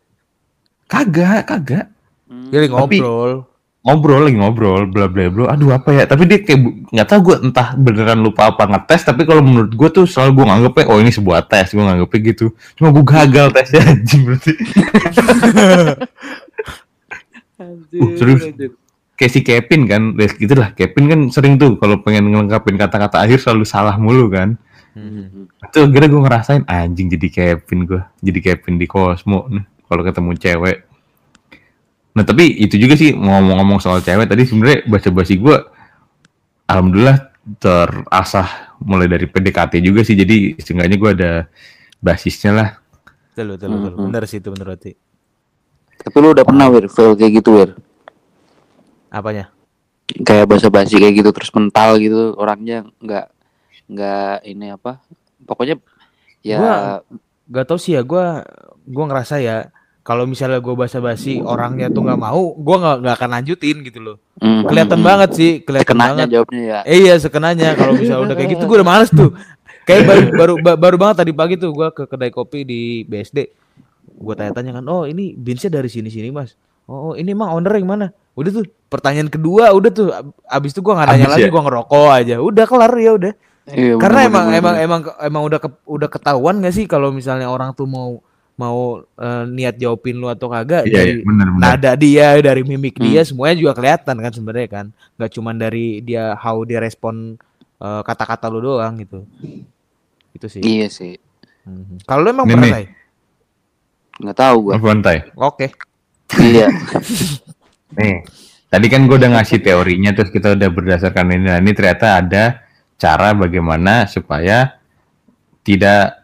kagak 0.86 1.48
kagak 1.48 1.86
Hmm. 2.30 2.54
Dia 2.54 2.70
ngobrol. 2.70 3.49
Ngobrol 3.80 4.28
lagi 4.28 4.36
ngobrol 4.36 4.84
bla 4.92 5.08
bla 5.08 5.32
bla. 5.32 5.56
Aduh 5.56 5.72
apa 5.72 5.96
ya? 5.96 6.04
Tapi 6.04 6.28
dia 6.28 6.44
kayak 6.44 6.60
nggak 6.92 7.08
tahu 7.08 7.20
gue 7.32 7.36
entah 7.48 7.74
beneran 7.80 8.20
lupa 8.20 8.52
apa 8.52 8.68
ngetes 8.68 9.08
tapi 9.08 9.24
kalau 9.24 9.40
menurut 9.40 9.72
gue 9.72 9.90
tuh 9.90 10.06
selalu 10.06 10.44
gue 10.44 10.46
nganggepnya 10.52 10.86
oh 10.92 10.98
ini 11.00 11.12
sebuah 11.12 11.48
tes 11.48 11.72
gue 11.72 11.80
nganggepnya 11.80 12.20
gitu. 12.36 12.46
Cuma 12.76 12.92
gue 12.92 13.04
gagal 13.08 13.48
tesnya 13.56 13.82
anjing 13.88 14.22
berarti. 14.28 14.54
Anjir, 17.60 18.00
Uh, 18.00 18.16
serius? 18.16 18.42
anjir. 18.48 18.72
kayak 19.20 19.32
si 19.36 19.40
Kevin 19.44 19.82
kan 19.84 20.02
ya 20.16 20.32
gitu 20.32 20.56
lah. 20.56 20.72
Kevin 20.72 21.06
kan 21.12 21.20
sering 21.28 21.60
tuh 21.60 21.76
kalau 21.76 22.00
pengen 22.00 22.32
ngelengkapin 22.32 22.80
kata-kata 22.80 23.20
akhir 23.20 23.44
selalu 23.44 23.68
salah 23.68 24.00
mulu 24.00 24.32
kan. 24.32 24.56
Hmm. 24.90 25.46
itu 25.62 25.80
akhirnya 25.86 26.10
gue 26.10 26.22
ngerasain 26.26 26.64
anjing 26.66 27.14
jadi 27.14 27.28
Kevin 27.30 27.86
gue 27.86 28.02
jadi 28.26 28.40
Kevin 28.42 28.82
di 28.82 28.90
Cosmo 28.90 29.46
nih 29.48 29.62
kalau 29.86 30.02
ketemu 30.02 30.32
cewek 30.34 30.89
nah 32.10 32.24
tapi 32.24 32.50
itu 32.58 32.76
juga 32.76 32.98
sih 32.98 33.14
ngomong-ngomong 33.14 33.80
soal 33.80 34.02
cewek 34.02 34.26
tadi 34.26 34.44
sebenarnya 34.44 34.86
basa-basi 34.86 35.38
gue 35.38 35.56
alhamdulillah 36.66 37.30
terasah 37.58 38.48
mulai 38.80 39.06
dari 39.06 39.26
PDKT 39.26 39.80
juga 39.80 40.02
sih 40.02 40.14
jadi 40.14 40.58
seenggaknya 40.58 40.98
gue 40.98 41.12
ada 41.14 41.32
basisnya 42.00 42.52
lah 42.54 42.70
Betul, 43.30 43.56
betul, 43.56 43.68
betul. 43.72 43.92
Hmm. 43.96 44.06
Bener 44.12 44.24
sih 44.28 44.44
itu 44.44 44.52
bener 44.52 44.68
berarti. 44.68 44.92
Tapi 45.96 46.16
lu 46.20 46.36
udah 46.36 46.44
pernah 46.44 46.68
wir 46.68 46.92
fail 46.92 47.16
kayak 47.16 47.40
gitu 47.40 47.56
wir? 47.56 47.70
Apanya? 49.08 49.48
Kayak 50.28 50.52
basa-basi 50.52 51.00
kayak 51.00 51.24
gitu 51.24 51.30
terus 51.32 51.48
mental 51.56 51.96
gitu 52.04 52.36
orangnya 52.36 52.84
nggak 53.00 53.26
nggak 53.88 54.36
ini 54.44 54.76
apa? 54.76 55.00
Pokoknya 55.48 55.80
ya 56.44 56.58
Gua- 56.60 57.02
Gak 57.48 57.66
tau 57.66 57.80
sih 57.80 57.96
ya, 57.96 58.04
gua 58.04 58.44
gua 58.84 59.06
ngerasa 59.08 59.40
ya 59.40 59.72
kalau 60.10 60.26
misalnya 60.26 60.58
gua 60.58 60.74
basa-basi 60.76 61.38
orangnya 61.38 61.86
tuh 61.88 62.02
nggak 62.02 62.18
mau, 62.18 62.58
gua 62.58 62.76
nggak 62.82 62.96
nggak 63.00 63.16
akan 63.16 63.30
lanjutin 63.30 63.78
gitu 63.86 64.00
loh. 64.02 64.16
hmm, 64.36 64.66
Kelihatan 64.66 65.00
banget 65.00 65.30
sih, 65.32 65.52
kelihatan 65.62 65.94
banget. 65.96 66.28
jawabnya 66.34 66.62
ya. 66.66 66.80
Eh, 66.84 66.98
iya 67.00 67.14
sekenanya 67.16 67.78
kalau 67.78 67.94
misalnya 67.94 68.26
udah 68.26 68.36
kayak 68.36 68.50
gitu 68.50 68.64
gue 68.66 68.76
udah 68.76 68.90
males 68.90 69.12
tuh. 69.12 69.38
Kayak 69.86 70.02
baru 70.04 70.22
baru 70.32 70.54
ba- 70.60 70.80
baru 70.80 70.98
banget 70.98 71.16
tadi 71.20 71.32
pagi 71.32 71.56
tuh 71.56 71.70
gua 71.70 71.90
ke 71.90 72.04
kedai 72.04 72.30
kopi 72.30 72.62
di 72.62 72.80
BSD. 73.04 73.54
Gua 74.16 74.34
tanya-tanya 74.34 74.76
kan, 74.76 74.86
"Oh, 74.86 75.06
ini 75.06 75.32
binsnya 75.32 75.70
dari 75.72 75.88
sini-sini, 75.88 76.30
Mas." 76.30 76.58
Oh, 76.84 77.00
oh, 77.00 77.14
ini 77.14 77.30
emang 77.30 77.54
owner 77.54 77.72
yang 77.72 77.86
mana? 77.88 78.08
Udah 78.34 78.50
tuh, 78.52 78.66
pertanyaan 78.88 79.30
kedua 79.30 79.70
udah 79.70 79.90
tuh 79.90 80.10
ab- 80.10 80.34
abis 80.44 80.74
itu 80.74 80.82
gua 80.82 80.98
nggak 80.98 81.08
nanya 81.08 81.22
Abis 81.24 81.34
lagi, 81.36 81.46
ya? 81.46 81.50
gua 81.50 81.62
ngerokok 81.64 82.08
aja. 82.12 82.36
Udah 82.40 82.66
kelar 82.66 82.94
ya 82.96 83.12
udah. 83.14 83.34
Iya, 83.68 83.94
Karena 83.96 84.20
bener, 84.20 84.28
emang 84.28 84.46
bener, 84.48 84.58
emang 84.58 84.74
bener. 84.74 84.86
emang 84.86 85.02
emang 85.22 85.42
udah 85.46 85.60
ke- 85.60 85.86
udah 85.88 86.10
ketahuan 86.10 86.56
gak 86.60 86.74
sih 86.74 86.86
kalau 86.86 87.10
misalnya 87.10 87.46
orang 87.48 87.70
tuh 87.72 87.86
mau 87.86 88.18
mau 88.60 89.00
eh, 89.00 89.44
niat 89.48 89.80
jawabin 89.80 90.20
lu 90.20 90.28
atau 90.28 90.52
kagak 90.52 90.84
iya 90.84 90.92
iya 90.92 91.00
dari 91.00 91.14
benar 91.24 91.48
benar 91.56 91.64
nada 91.80 91.92
dia, 91.96 92.28
dari 92.44 92.62
mimik 92.68 93.00
Hmm. 93.00 93.08
dia 93.08 93.22
semuanya 93.24 93.56
juga 93.56 93.72
kelihatan 93.80 94.16
kan 94.20 94.32
sebenarnya 94.36 94.68
kan. 94.68 94.86
Gak 95.16 95.32
cuman 95.40 95.56
dari 95.56 96.04
dia 96.04 96.36
how 96.36 96.60
dia 96.68 96.84
respon 96.84 97.40
eh, 97.80 98.02
kata-kata 98.04 98.52
lu 98.52 98.60
doang 98.60 99.00
gitu. 99.00 99.24
Itu 100.36 100.52
sih. 100.52 100.60
Iya 100.60 100.92
sih. 100.92 101.16
Mhm. 101.64 102.04
Kalau 102.04 102.22
lu 102.28 102.30
emang 102.36 102.48
Ini 102.52 102.54
pernah? 102.60 102.84
Nggak 104.20 104.38
tahu 104.38 104.56
gua. 104.68 104.74
Apa 104.76 104.88
Antai? 104.92 105.18
Oke. 105.40 105.68
iya. 106.44 106.68
Nih, 107.98 108.22
tadi 108.68 108.86
kan 108.92 109.08
gue 109.08 109.18
udah 109.18 109.32
ngasih 109.40 109.64
teorinya, 109.64 110.12
terus 110.14 110.30
kita 110.30 110.54
udah 110.54 110.70
berdasarkan 110.70 111.32
ini. 111.34 111.46
Nah, 111.50 111.58
ini 111.58 111.72
ternyata 111.74 112.20
ada 112.22 112.44
cara 113.00 113.32
bagaimana 113.32 114.06
supaya 114.06 114.76
tidak 115.64 116.19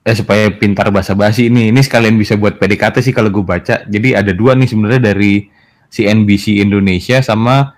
eh 0.00 0.16
supaya 0.16 0.48
pintar 0.52 0.88
basa-basi 0.88 1.52
ini. 1.52 1.68
Ini 1.68 1.80
sekalian 1.84 2.16
bisa 2.16 2.34
buat 2.40 2.56
PDKT 2.56 3.04
sih 3.04 3.12
kalau 3.12 3.28
gue 3.28 3.44
baca. 3.44 3.84
Jadi 3.84 4.16
ada 4.16 4.32
dua 4.32 4.56
nih 4.56 4.68
sebenarnya 4.68 5.12
dari 5.12 5.44
CNBC 5.90 6.62
Indonesia 6.62 7.20
sama 7.20 7.76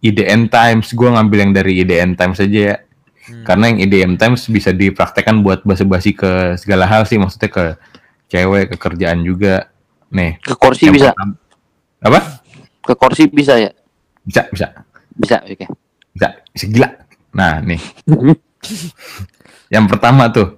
IDN 0.00 0.48
Times. 0.48 0.96
Gue 0.96 1.12
ngambil 1.12 1.38
yang 1.48 1.52
dari 1.52 1.84
IDN 1.84 2.16
Times 2.16 2.40
aja 2.40 2.60
ya. 2.72 2.76
Hmm. 3.28 3.44
Karena 3.44 3.64
yang 3.68 3.78
IDN 3.84 4.12
Times 4.16 4.48
bisa 4.48 4.72
dipraktekkan 4.72 5.44
buat 5.44 5.60
basa-basi 5.60 6.16
ke 6.16 6.56
segala 6.56 6.88
hal 6.88 7.04
sih, 7.04 7.20
maksudnya 7.20 7.52
ke 7.52 7.64
cewek, 8.32 8.72
ke 8.72 8.76
kerjaan 8.80 9.20
juga. 9.20 9.68
Nih. 10.08 10.40
Ke 10.40 10.56
kursi 10.56 10.88
bisa. 10.88 11.12
pertama- 11.12 11.36
Apa? 12.00 12.20
Ke 12.80 12.94
kursi 12.96 13.28
bisa 13.28 13.60
ya? 13.60 13.68
Bisa, 14.24 14.48
bisa. 14.48 14.72
Bisa, 15.12 15.36
oke. 15.44 15.66
Bisa, 16.16 16.28
bisa 16.48 16.64
gila. 16.72 16.88
Nah, 17.36 17.60
nih. 17.60 17.80
yang 19.74 19.84
pertama 19.84 20.32
tuh. 20.32 20.57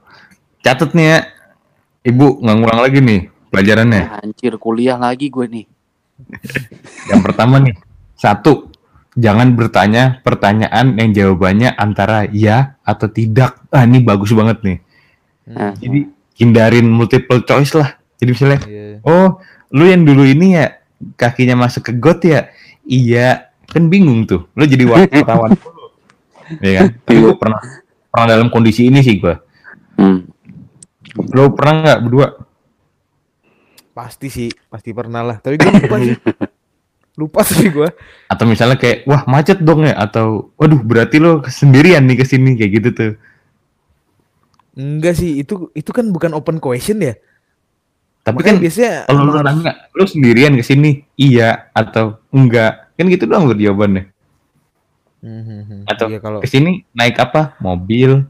Catet 0.60 0.90
nih 0.92 1.06
ya. 1.06 1.18
Ibu 2.00 2.40
nggak 2.40 2.56
ngulang 2.56 2.80
lagi 2.80 2.98
nih 3.00 3.20
pelajarannya. 3.52 4.02
Anjir, 4.24 4.56
kuliah 4.56 4.96
lagi 4.96 5.28
gue 5.28 5.46
nih. 5.46 5.66
Yang 7.10 7.20
pertama 7.24 7.60
nih. 7.60 7.76
Satu. 8.16 8.68
Jangan 9.18 9.58
bertanya 9.58 10.22
pertanyaan 10.22 10.94
yang 10.94 11.10
jawabannya 11.10 11.74
antara 11.74 12.30
ya 12.30 12.78
atau 12.86 13.10
tidak. 13.10 13.58
Ah, 13.68 13.82
ini 13.82 13.98
bagus 14.00 14.30
banget 14.30 14.62
nih. 14.62 14.78
Nah, 15.50 15.74
Jadi 15.74 16.06
hindarin 16.38 16.86
multiple 16.86 17.42
choice 17.42 17.74
lah. 17.74 17.98
Jadi 18.22 18.30
misalnya, 18.30 18.60
Iya. 18.70 19.02
oh, 19.02 19.42
lu 19.74 19.84
yang 19.90 20.06
dulu 20.06 20.22
ini 20.22 20.54
ya 20.54 20.78
kakinya 21.18 21.58
masuk 21.58 21.90
ke 21.90 21.92
got 21.98 22.22
ya? 22.22 22.54
Iya, 22.86 23.50
kan 23.66 23.90
bingung 23.90 24.30
tuh. 24.30 24.46
Lu 24.54 24.62
jadi 24.62 24.86
wartawan 24.86 25.56
dulu. 25.58 25.84
Iya 26.62 26.72
kan? 26.78 26.86
Tapi 27.02 27.16
gua 27.18 27.34
pernah 27.34 27.60
pernah 28.14 28.26
dalam 28.30 28.46
kondisi 28.46 28.86
ini 28.86 29.02
sih 29.02 29.18
gua. 29.18 29.42
hmm. 29.98 30.29
Lo 31.32 31.52
pernah 31.56 31.74
nggak 31.84 32.00
berdua? 32.04 32.28
Pasti 33.90 34.28
sih, 34.30 34.48
pasti 34.70 34.90
pernah 34.94 35.24
lah. 35.24 35.36
Tapi 35.40 35.54
gue 35.58 35.70
lupa 35.70 35.98
sih. 36.00 36.16
Lupa 37.18 37.44
sih 37.44 37.68
gue. 37.68 37.90
Atau 38.32 38.48
misalnya 38.48 38.80
kayak, 38.80 39.04
wah 39.04 39.28
macet 39.28 39.60
dong 39.60 39.84
ya? 39.84 39.92
Atau, 39.92 40.56
waduh 40.56 40.80
berarti 40.80 41.20
lo 41.20 41.44
sendirian 41.44 42.06
nih 42.08 42.16
ke 42.16 42.24
sini 42.24 42.56
kayak 42.56 42.72
gitu 42.80 42.88
tuh. 42.96 43.12
Enggak 44.78 45.20
sih, 45.20 45.42
itu 45.42 45.68
itu 45.76 45.90
kan 45.92 46.08
bukan 46.08 46.32
open 46.32 46.56
question 46.62 47.02
ya. 47.02 47.18
Tapi 48.24 48.36
Makanya 48.40 48.56
kan 48.56 48.56
biasanya 48.62 48.92
kalau 49.08 49.22
lu 49.26 49.32
nanya, 49.40 49.72
lo 49.96 50.04
sendirian 50.04 50.52
ke 50.56 50.64
sini? 50.64 51.04
Iya 51.16 51.68
atau 51.76 52.20
enggak? 52.32 52.92
Kan 52.96 53.08
gitu 53.12 53.24
doang 53.28 53.48
berjawabannya. 53.48 54.12
Mhm, 55.20 55.44
mhm. 55.44 55.80
Atau 55.84 56.06
Iya, 56.08 56.18
kalau 56.24 56.38
ke 56.40 56.48
sini 56.48 56.84
naik 56.96 57.20
apa? 57.20 57.56
Mobil, 57.60 58.24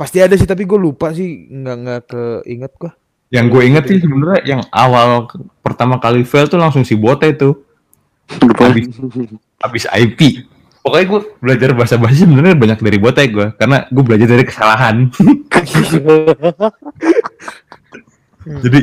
Pasti 0.00 0.16
ada 0.16 0.32
sih 0.32 0.48
tapi 0.48 0.64
gue 0.64 0.80
lupa 0.80 1.12
sih 1.12 1.44
nggak 1.52 1.76
nggak 1.76 2.00
keinget 2.08 2.72
gua. 2.80 2.96
Yang 3.28 3.46
gue 3.52 3.62
inget 3.68 3.84
sih 3.84 3.98
sebenarnya 4.00 4.40
yang 4.48 4.62
awal 4.72 5.28
pertama 5.60 6.00
kali 6.00 6.24
fail 6.24 6.48
tuh 6.48 6.56
langsung 6.56 6.88
si 6.88 6.96
Bote 6.96 7.28
tuh. 7.36 7.68
Habis, 8.56 8.96
habis 9.60 9.84
IP. 9.92 10.48
Pokoknya 10.80 11.06
gue 11.06 11.20
belajar 11.38 11.70
bahasa 11.76 12.00
basi 12.00 12.24
sebenarnya 12.24 12.56
banyak 12.56 12.80
dari 12.80 12.96
Bote 12.96 13.20
gue 13.28 13.52
karena 13.60 13.84
gue 13.92 14.02
belajar 14.02 14.28
dari 14.32 14.44
kesalahan. 14.48 14.96
jadi 18.64 18.80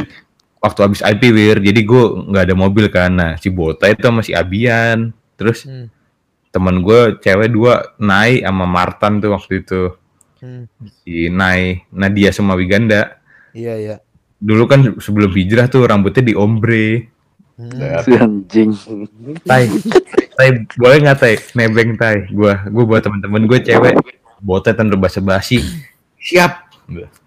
waktu 0.62 0.80
habis 0.86 1.02
IP 1.02 1.24
wir, 1.34 1.58
jadi 1.58 1.82
gue 1.82 2.04
nggak 2.30 2.44
ada 2.48 2.56
mobil 2.56 2.86
kan. 2.94 3.12
Nah 3.12 3.32
si 3.42 3.50
Bote 3.50 3.90
itu 3.90 4.06
sama 4.06 4.22
si 4.22 4.38
Abian. 4.38 5.12
Terus 5.34 5.66
Hmm. 5.66 5.90
temen 6.54 6.82
gue 6.82 7.20
cewek 7.20 7.50
dua 7.52 7.98
Nai 8.00 8.46
sama 8.46 8.70
Martan 8.70 9.20
tuh 9.20 9.34
waktu 9.34 9.66
itu. 9.66 9.98
Hmm. 10.38 10.66
Si 11.02 11.30
Nai, 11.30 11.82
Nadia 11.90 12.30
sama 12.30 12.54
Wiganda. 12.54 13.18
Iya 13.52 13.74
iya. 13.78 13.96
Dulu 14.38 14.64
kan 14.70 14.80
sebelum 15.02 15.34
hijrah 15.34 15.66
tuh 15.66 15.86
rambutnya 15.86 16.22
di 16.22 16.38
ombre. 16.38 17.10
Hmm. 17.58 17.74
Si 18.06 18.12
anjing. 18.14 18.70
Tai, 19.42 19.66
tai 20.38 20.50
boleh 20.78 20.98
nggak 21.02 21.18
tai? 21.18 21.36
Nebeng 21.58 21.98
tai. 21.98 22.30
Gua, 22.30 22.62
gua 22.70 22.84
buat 22.86 23.02
temen-temen 23.02 23.50
gue 23.50 23.60
cewek. 23.66 23.98
Botet 24.38 24.78
dan 24.78 24.94
basa 24.94 25.18
basi. 25.18 25.58
Siap. 26.22 26.70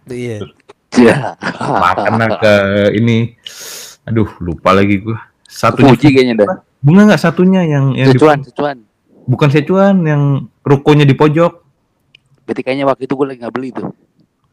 Iya. 0.07 0.47
Ya. 0.95 1.35
Makan 1.59 2.31
ke 2.39 2.55
ini. 2.95 3.35
Aduh, 4.07 4.31
lupa 4.39 4.71
lagi 4.71 5.03
gua. 5.03 5.19
Satunya 5.51 5.91
Puji 5.99 6.15
kayaknya 6.15 6.35
dah. 6.47 6.63
bunga 6.79 7.11
nggak 7.11 7.21
satunya 7.21 7.67
yang 7.67 7.91
yang 7.93 8.15
di- 8.15 8.17
Secuan, 8.17 8.39
secuan. 8.47 8.77
bukan 9.27 9.49
secuan 9.51 9.95
yang 10.07 10.23
rukonya 10.63 11.03
di 11.03 11.19
pojok. 11.19 11.70
Berarti 12.51 12.67
kayaknya 12.67 12.83
waktu 12.91 13.07
itu 13.07 13.15
gue 13.15 13.27
lagi 13.31 13.39
nggak 13.47 13.55
beli 13.55 13.71
tuh. 13.71 13.95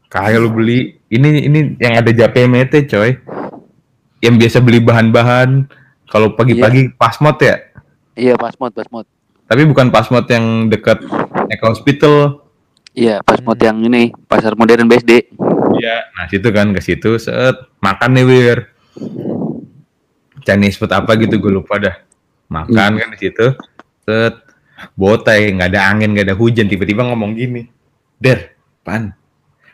Kayak 0.06 0.38
lu 0.38 0.54
beli 0.54 1.02
ini 1.10 1.50
ini 1.50 1.74
yang 1.82 1.98
ada 1.98 2.14
JPMT 2.14 2.86
coy. 2.86 3.18
Yang 4.22 4.34
biasa 4.38 4.58
beli 4.62 4.78
bahan-bahan 4.86 5.66
kalau 6.06 6.38
pagi-pagi 6.38 6.94
pasmod 6.94 7.42
ya. 7.42 7.58
Iya, 8.14 8.38
pasmod, 8.38 8.70
pasmod. 8.70 9.02
Tapi 9.50 9.66
bukan 9.66 9.90
pasmod 9.90 10.30
yang 10.30 10.70
dekat 10.70 11.02
Eko 11.50 11.74
Hospital. 11.74 12.46
Iya, 12.94 13.18
pasmod 13.26 13.58
yang 13.58 13.82
ini, 13.82 14.14
pasar 14.30 14.54
modern 14.54 14.86
BSD. 14.86 15.34
Iya, 15.82 15.96
nah 16.14 16.30
situ 16.30 16.54
kan 16.54 16.70
ke 16.70 16.78
situ 16.78 17.18
set 17.18 17.58
makan 17.82 18.14
nih 18.14 18.26
wir. 18.30 18.58
Chinese 20.46 20.78
food 20.78 20.94
apa 20.94 21.18
gitu 21.18 21.42
gue 21.42 21.50
lupa 21.50 21.82
dah. 21.82 21.98
Makan 22.46 22.90
kan 22.94 23.08
di 23.10 23.18
situ 23.18 23.58
set 24.06 24.38
botai 24.94 25.50
nggak 25.50 25.74
ada 25.74 25.90
angin 25.90 26.14
nggak 26.14 26.30
ada 26.30 26.38
hujan 26.38 26.70
tiba-tiba 26.70 27.02
ngomong 27.02 27.34
gini. 27.34 27.66
Der, 28.18 28.52
pan. 28.82 29.14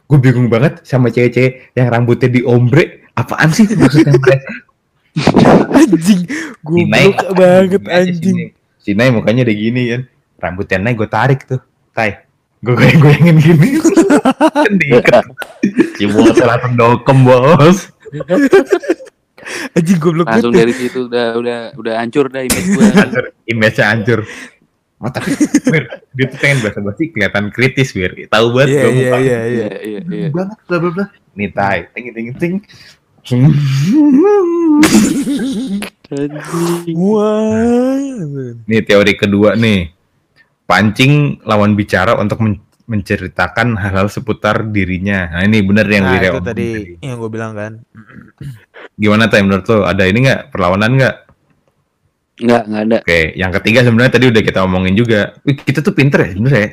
Gue 0.05 0.21
bingung 0.21 0.53
banget 0.53 0.85
sama 0.85 1.09
cewek-cewek 1.09 1.73
yang 1.73 1.89
rambutnya 1.89 2.29
di 2.29 2.45
ombre. 2.45 3.09
Apaan 3.17 3.49
sih 3.51 3.65
maksudnya 3.73 4.13
mereka? 4.25 4.53
Anjing, 5.73 6.27
goblok 6.61 7.19
banget 7.33 7.83
anjing. 7.89 8.21
sini. 8.21 8.45
Si 8.77 8.93
Nay 8.93 9.09
mukanya 9.09 9.49
udah 9.49 9.57
gini 9.57 9.83
kan. 9.89 10.03
Rambutnya 10.37 10.77
Nay 10.83 10.93
gue 10.93 11.09
tarik 11.09 11.47
tuh. 11.49 11.63
Tai. 11.97 12.21
Gue 12.61 12.75
goyang-goyangin 12.77 13.37
gini. 13.41 13.69
diikat. 14.77 15.25
Si 15.97 16.05
bos 16.05 16.37
langsung 16.37 16.75
dokem 16.77 17.19
bos. 17.25 17.79
Anjing 19.77 19.99
goblok 20.01 20.27
Langsung 20.29 20.53
dari 20.53 20.73
situ 20.73 21.05
udah 21.09 21.37
udah 21.37 21.59
udah 21.77 21.95
hancur 22.01 22.29
dah 22.29 22.41
image 22.41 22.69
gue. 22.77 22.87
hancur 22.93 23.25
image-nya 23.45 23.85
hancur 23.93 24.21
oh 25.05 25.13
tapi 25.13 25.37
Wir, 25.69 25.85
dia 26.17 26.27
tuh 26.27 26.39
pengen 26.41 26.65
bahasa 26.65 26.81
basi 26.81 27.13
kelihatan 27.13 27.53
kritis 27.53 27.93
Wir 27.93 28.11
tahu 28.27 28.57
banget 28.57 28.81
gua 28.81 28.91
muka. 28.91 29.17
iya 29.21 29.21
iya. 29.21 29.39
Iya, 29.45 29.69
iya, 29.85 30.01
iya. 30.09 30.29
banget 30.33 30.59
bla 30.65 30.77
bla 30.81 30.91
bla. 30.91 31.05
Nih 31.37 31.51
tai. 31.51 31.79
Ting 31.93 32.07
ting 32.11 32.29
ting. 32.35 32.55
Nih 38.65 38.81
teori 38.85 39.13
kedua 39.15 39.55
nih. 39.55 39.93
Pancing 40.65 41.45
lawan 41.45 41.77
bicara 41.77 42.17
untuk 42.17 42.41
men- 42.41 42.63
menceritakan 42.85 43.77
hal-hal 43.77 44.09
seputar 44.09 44.65
dirinya. 44.69 45.29
Nah 45.33 45.45
ini 45.45 45.61
bener 45.61 45.85
yang 45.89 46.05
Nah, 46.05 46.21
itu 46.21 46.41
tadi 46.41 46.69
yang 47.01 47.17
gue 47.17 47.31
bilang 47.33 47.53
kan. 47.57 47.73
gimana 48.95 49.27
tay 49.27 49.43
menurut 49.43 49.65
lo 49.67 49.85
ada 49.85 50.05
ini 50.07 50.25
nggak? 50.25 50.53
Perlawanan 50.53 50.93
nggak 50.97 51.15
Enggak, 52.35 52.63
enggak 52.67 52.83
ada. 52.83 52.99
oke 53.07 53.21
yang 53.39 53.51
ketiga 53.61 53.81
sebenarnya 53.87 54.13
tadi 54.19 54.27
udah 54.27 54.43
kita 54.43 54.59
omongin 54.67 54.95
juga 54.99 55.39
Wih, 55.47 55.55
kita 55.55 55.87
tuh 55.87 55.95
pinter 55.95 56.19
ya 56.19 56.31
sebenarnya 56.35 56.63
ya. 56.63 56.71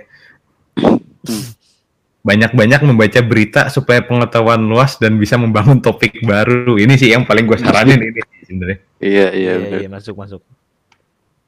banyak-banyak 2.22 2.82
membaca 2.86 3.20
berita 3.26 3.62
supaya 3.74 4.06
pengetahuan 4.06 4.62
luas 4.62 4.98
dan 5.02 5.18
bisa 5.18 5.42
membangun 5.42 5.82
topik 5.82 6.22
baru. 6.22 6.78
Ini 6.78 6.94
sih 6.94 7.10
yang 7.10 7.26
paling 7.26 7.50
gue 7.50 7.58
saranin 7.58 7.98
ini 7.98 8.22
sebenarnya. 8.46 8.78
Iya, 9.02 9.28
iya, 9.34 9.54
Iya 9.58 9.78
iya 9.86 9.90
masuk 9.90 10.22
masuk. 10.22 10.42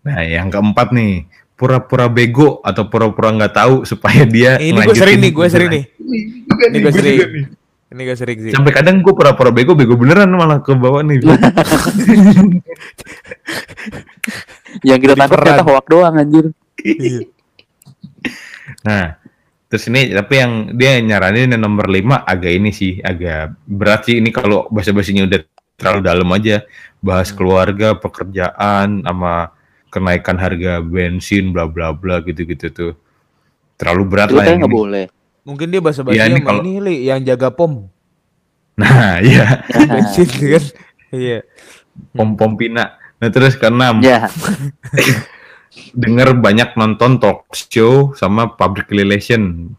Nah, 0.03 0.20
yang 0.26 0.49
keempat 0.49 0.91
nih, 0.91 1.30
pura-pura 1.53 2.09
bego 2.09 2.59
atau 2.66 2.89
pura-pura 2.89 3.32
nggak 3.38 3.53
tahu 3.55 3.76
supaya 3.88 4.26
dia 4.28 4.57
Ini 4.59 4.82
gue 4.84 4.97
sering 4.97 5.22
nih, 5.22 5.32
gue 5.32 5.47
sering 5.47 5.70
nih. 5.70 5.84
Ini 5.93 6.78
gue 6.82 6.82
gua 6.82 6.91
sering. 6.91 7.18
juga 7.18 7.28
nih. 7.30 7.45
Ini 7.93 8.01
gue 8.09 8.17
sering 8.17 8.39
sih. 8.41 8.51
Sampai 8.51 8.73
kadang 8.73 9.05
gue 9.05 9.13
pura-pura 9.13 9.53
bego, 9.53 9.77
bego 9.77 9.93
beneran 9.93 10.33
malah 10.33 10.65
ke 10.65 10.73
bawah 10.73 11.05
nih. 11.05 11.21
Yang 14.81 14.99
kita 15.05 15.13
tangkap 15.13 15.37
ternyata 15.37 15.63
hoak 15.63 15.85
doang 15.85 16.17
anjir. 16.17 16.49
Iya. 16.81 17.29
nah, 18.81 19.15
terus 19.69 19.85
ini 19.87 20.09
tapi 20.11 20.41
yang 20.41 20.51
dia 20.73 20.97
nyaranin 20.99 21.53
yang 21.53 21.61
nomor 21.61 21.85
5 21.85 22.25
agak 22.25 22.51
ini 22.51 22.73
sih, 22.73 22.97
agak 22.99 23.53
berat 23.69 24.09
sih 24.09 24.17
ini 24.19 24.33
kalau 24.33 24.65
bahasa 24.73 24.89
basinya 24.89 25.23
udah 25.29 25.39
terlalu 25.77 26.01
dalam 26.01 26.29
aja. 26.33 26.65
Bahas 26.97 27.29
Hmm. 27.29 27.37
keluarga, 27.37 27.93
pekerjaan, 27.93 29.03
sama 29.05 29.53
kenaikan 29.93 30.39
harga 30.41 30.81
bensin, 30.81 31.53
bla 31.53 31.69
bla 31.69 31.93
bla 31.93 32.23
gitu-gitu 32.25 32.67
tuh. 32.73 32.93
Terlalu 33.77 34.03
berat 34.09 34.33
Itu 34.33 34.37
lah 34.41 34.43
nggak 34.49 34.71
ini. 34.71 34.73
boleh. 34.73 35.05
Mungkin 35.43 35.67
dia 35.67 35.83
bahasa 35.83 36.01
basi 36.01 36.15
Iya, 36.15 36.31
ini 36.31 36.39
kalau- 36.39 36.63
ini 36.63 36.79
Li, 36.79 36.95
yang 37.07 37.19
jaga 37.21 37.51
pom. 37.51 37.87
Nah, 38.73 39.19
iya, 39.27 39.61
Bensin 39.69 40.27
kan. 40.55 40.63
Iya. 41.13 41.39
pom-pom 42.15 42.57
pina. 42.57 42.97
Nah, 43.21 43.29
terus 43.29 43.53
keenam, 43.53 44.01
Ya, 44.01 44.25
denger 45.93 46.37
banyak 46.37 46.73
nonton 46.73 47.17
talk 47.17 47.45
show 47.53 48.13
sama 48.13 48.49
public 48.49 48.89
relation. 48.89 49.73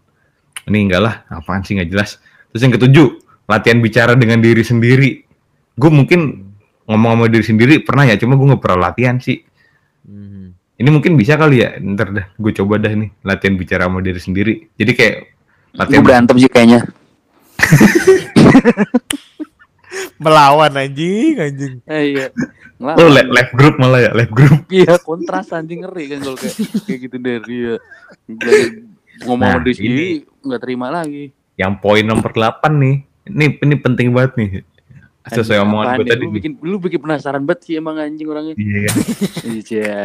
Ini 0.64 0.78
enggak 0.88 1.02
lah, 1.02 1.14
apaan 1.28 1.60
sih 1.60 1.76
nggak 1.76 1.90
jelas. 1.90 2.16
Terus 2.50 2.60
yang 2.62 2.72
ketujuh, 2.72 3.08
latihan 3.44 3.82
bicara 3.82 4.14
dengan 4.14 4.40
diri 4.40 4.62
sendiri. 4.62 5.26
Gue 5.74 5.90
mungkin 5.90 6.50
ngomong 6.86 7.10
sama 7.18 7.26
diri 7.26 7.44
sendiri 7.44 7.74
pernah 7.82 8.06
ya, 8.06 8.16
cuma 8.16 8.38
gue 8.38 8.46
nggak 8.46 8.62
pernah 8.62 8.90
latihan 8.90 9.18
sih. 9.18 9.42
Mhm. 10.06 10.54
Ini 10.74 10.88
mungkin 10.90 11.14
bisa 11.14 11.34
kali 11.34 11.62
ya, 11.62 11.76
ntar 11.78 12.10
dah 12.10 12.26
gue 12.32 12.52
coba 12.54 12.78
dah 12.78 12.90
nih 12.90 13.10
latihan 13.22 13.54
bicara 13.54 13.86
sama 13.86 14.00
diri 14.00 14.18
sendiri. 14.18 14.52
Jadi 14.74 14.92
kayak 14.94 15.16
gue 15.74 15.80
latihan 15.80 16.02
berantem 16.02 16.36
sih 16.38 16.46
kayaknya. 16.46 16.80
Melawan 20.16 20.72
anjing, 20.72 21.34
anjing. 21.36 21.74
Eh, 21.84 22.02
iya. 22.12 22.26
Oh, 22.78 22.90
Ngelawan. 22.90 23.14
live, 23.14 23.30
live 23.30 23.52
group 23.52 23.74
malah 23.78 24.00
ya, 24.00 24.10
live 24.12 24.32
group. 24.32 24.58
Iya, 24.74 24.94
kontras 25.00 25.50
anjing 25.50 25.82
ngeri 25.82 26.04
kan 26.08 26.18
kalau 26.22 26.36
kayak 26.36 26.54
kayak 26.84 26.98
gitu 27.00 27.16
dari 27.16 27.56
ya. 27.64 27.76
Ngomong 29.24 29.40
Nah, 29.40 29.54
sama 29.54 29.64
diri 29.64 29.72
ini- 29.72 29.78
sendiri 29.78 30.06
nggak 30.44 30.60
terima 30.60 30.86
lagi. 30.90 31.24
Yang 31.54 31.72
poin 31.78 32.02
nomor 32.02 32.30
8 32.30 32.74
nih. 32.74 32.96
Ini 33.24 33.44
ini 33.56 33.74
penting 33.76 34.08
banget 34.10 34.32
nih. 34.36 34.50
Sesuai 35.24 35.56
Anjing, 35.56 35.64
omongan 35.64 35.86
gue 35.96 36.04
ya? 36.04 36.10
tadi. 36.12 36.20
Lu 36.20 36.26
nih. 36.26 36.34
bikin 36.36 36.52
lu 36.60 36.76
bikin 36.76 37.00
penasaran 37.00 37.42
banget 37.42 37.60
sih 37.64 37.74
emang 37.74 37.96
anjing 37.96 38.26
orangnya. 38.28 38.54
Iya. 38.54 38.90
Iya. 39.46 39.96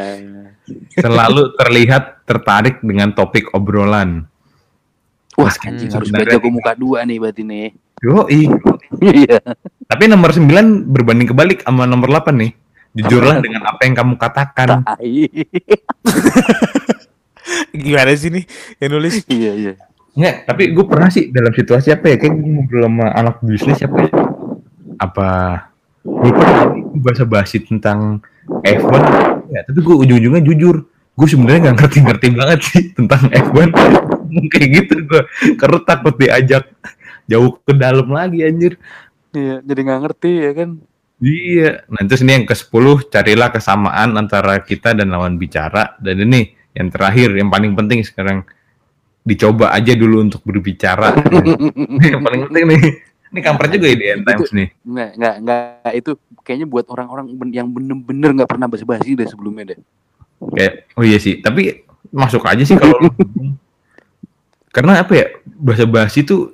Selalu 0.96 1.42
terlihat 1.58 2.24
tertarik 2.24 2.80
dengan 2.80 3.12
topik 3.12 3.52
obrolan. 3.52 4.30
Wah, 5.40 5.56
anjing 5.64 5.88
harus 5.88 6.12
baca 6.12 6.36
muka 6.52 6.76
dua 6.76 7.08
nih 7.08 7.18
berarti 7.18 7.44
nih. 7.48 7.68
Yoi. 8.04 8.42
Iya. 9.00 9.40
Tapi 9.86 10.12
nomor 10.12 10.36
9 10.36 10.92
berbanding 10.92 11.32
kebalik 11.32 11.64
sama 11.64 11.88
nomor 11.88 12.12
8 12.12 12.36
nih. 12.36 12.52
Jujurlah 13.00 13.40
dengan 13.40 13.64
apa 13.70 13.86
yang 13.86 13.96
kamu 13.96 14.14
katakan. 14.20 14.84
Gimana 17.86 18.12
sih 18.18 18.34
nih 18.34 18.44
yang 18.82 18.90
nulis? 18.98 19.24
Iya, 19.30 19.52
iya. 19.56 19.74
Nggak, 20.18 20.36
tapi 20.50 20.74
gue 20.74 20.86
pernah 20.90 21.08
sih 21.14 21.32
dalam 21.32 21.54
situasi 21.54 21.94
apa 21.94 22.12
ya? 22.12 22.16
Kayak 22.18 22.34
gue 22.36 22.50
ngobrol 22.50 22.84
sama 22.90 23.08
anak 23.14 23.36
bisnis 23.46 23.78
siapa 23.78 23.98
ya? 24.04 24.12
Apa? 25.00 25.30
Gue 26.04 26.32
pernah 26.34 26.66
bahasa 27.00 27.24
basi 27.24 27.64
tentang 27.64 28.20
F1. 28.66 29.04
Ya, 29.54 29.64
tapi 29.64 29.80
gue 29.80 29.96
ujung-ujungnya 29.96 30.44
jujur. 30.44 30.84
Gue 31.16 31.28
sebenarnya 31.30 31.72
nggak 31.72 31.78
ngerti-ngerti 31.78 32.28
banget 32.36 32.60
sih 32.68 32.84
tentang 32.98 33.32
F1. 33.32 33.70
Kayak 34.54 34.70
gitu 34.84 34.94
gue. 35.06 35.22
Karena 35.58 35.80
takut 35.86 36.16
diajak 36.18 36.70
jauh 37.30 37.58
ke 37.62 37.74
dalam 37.78 38.10
lagi 38.10 38.42
anjir. 38.46 38.78
Iya, 39.30 39.62
jadi 39.62 39.80
nggak 39.86 40.02
ngerti 40.06 40.32
ya 40.34 40.52
kan. 40.58 40.70
Iya. 41.20 41.72
Nah, 41.92 42.02
terus 42.08 42.24
ini 42.24 42.32
yang 42.42 42.48
ke-10, 42.48 42.86
carilah 43.12 43.50
kesamaan 43.52 44.16
antara 44.16 44.58
kita 44.64 44.96
dan 44.96 45.12
lawan 45.12 45.36
bicara. 45.36 46.00
Dan 46.00 46.24
ini 46.26 46.56
yang 46.74 46.90
terakhir, 46.90 47.36
yang 47.36 47.52
paling 47.52 47.76
penting 47.78 48.02
sekarang. 48.02 48.48
dicoba 49.20 49.70
aja 49.76 49.94
dulu 49.94 50.26
untuk 50.26 50.42
berbicara. 50.42 51.14
yang 52.08 52.24
paling 52.24 52.50
penting 52.50 52.66
nih. 52.66 52.82
Ini 53.30 53.40
kampret 53.46 53.78
juga 53.78 53.94
ya 53.94 53.98
di 54.00 54.06
end 54.10 54.24
times 54.26 54.50
nih. 54.50 54.68
Nggak, 54.82 55.12
nggak, 55.22 55.36
nggak. 55.46 55.92
Itu 56.02 56.12
kayaknya 56.42 56.66
buat 56.66 56.90
orang-orang 56.90 57.38
yang 57.54 57.70
bener-bener 57.70 58.34
nggak 58.34 58.50
pernah 58.50 58.66
basa-basi 58.66 59.14
deh 59.14 59.30
sebelumnya 59.30 59.76
deh. 59.76 59.80
Kayak 60.56 60.90
oh 60.98 61.06
iya 61.06 61.22
sih, 61.22 61.46
tapi 61.46 61.86
masuk 62.10 62.42
aja 62.42 62.64
sih 62.66 62.74
kalau 62.74 62.98
karena 64.70 65.02
apa 65.02 65.14
ya 65.18 65.26
bahasa 65.46 65.86
basi 65.90 66.22
tuh 66.22 66.54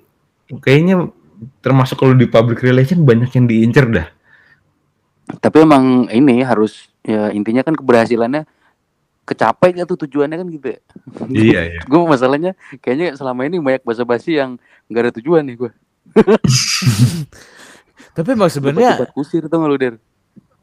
kayaknya 0.64 1.12
termasuk 1.60 2.00
kalau 2.00 2.16
di 2.16 2.30
public 2.30 2.64
relation 2.64 3.04
banyak 3.04 3.32
yang 3.36 3.46
diincer 3.48 3.86
dah. 3.92 4.08
Tapi 5.42 5.66
emang 5.66 6.08
ini 6.14 6.46
harus 6.46 6.88
ya 7.02 7.34
intinya 7.34 7.66
kan 7.66 7.76
keberhasilannya 7.76 8.46
kecapai 9.26 9.74
gak 9.74 9.90
tuh 9.90 10.06
tujuannya 10.06 10.38
kan 10.38 10.48
gitu 10.54 10.68
ya. 10.78 10.80
iya 11.50 11.62
iya. 11.76 11.82
Gue 11.90 12.06
masalahnya 12.06 12.54
kayaknya 12.80 13.18
selama 13.18 13.50
ini 13.50 13.58
banyak 13.60 13.84
basa-basi 13.84 14.38
yang 14.38 14.62
nggak 14.88 15.10
ada 15.10 15.14
tujuan 15.20 15.44
nih 15.44 15.56
gue. 15.66 15.72
Tapi 18.16 18.30
emang 18.32 18.48
sebenarnya 18.48 19.12
kusir 19.12 19.50
tuh 19.50 19.58
nggak 19.60 19.70
lu 19.70 19.78
der? 19.82 19.96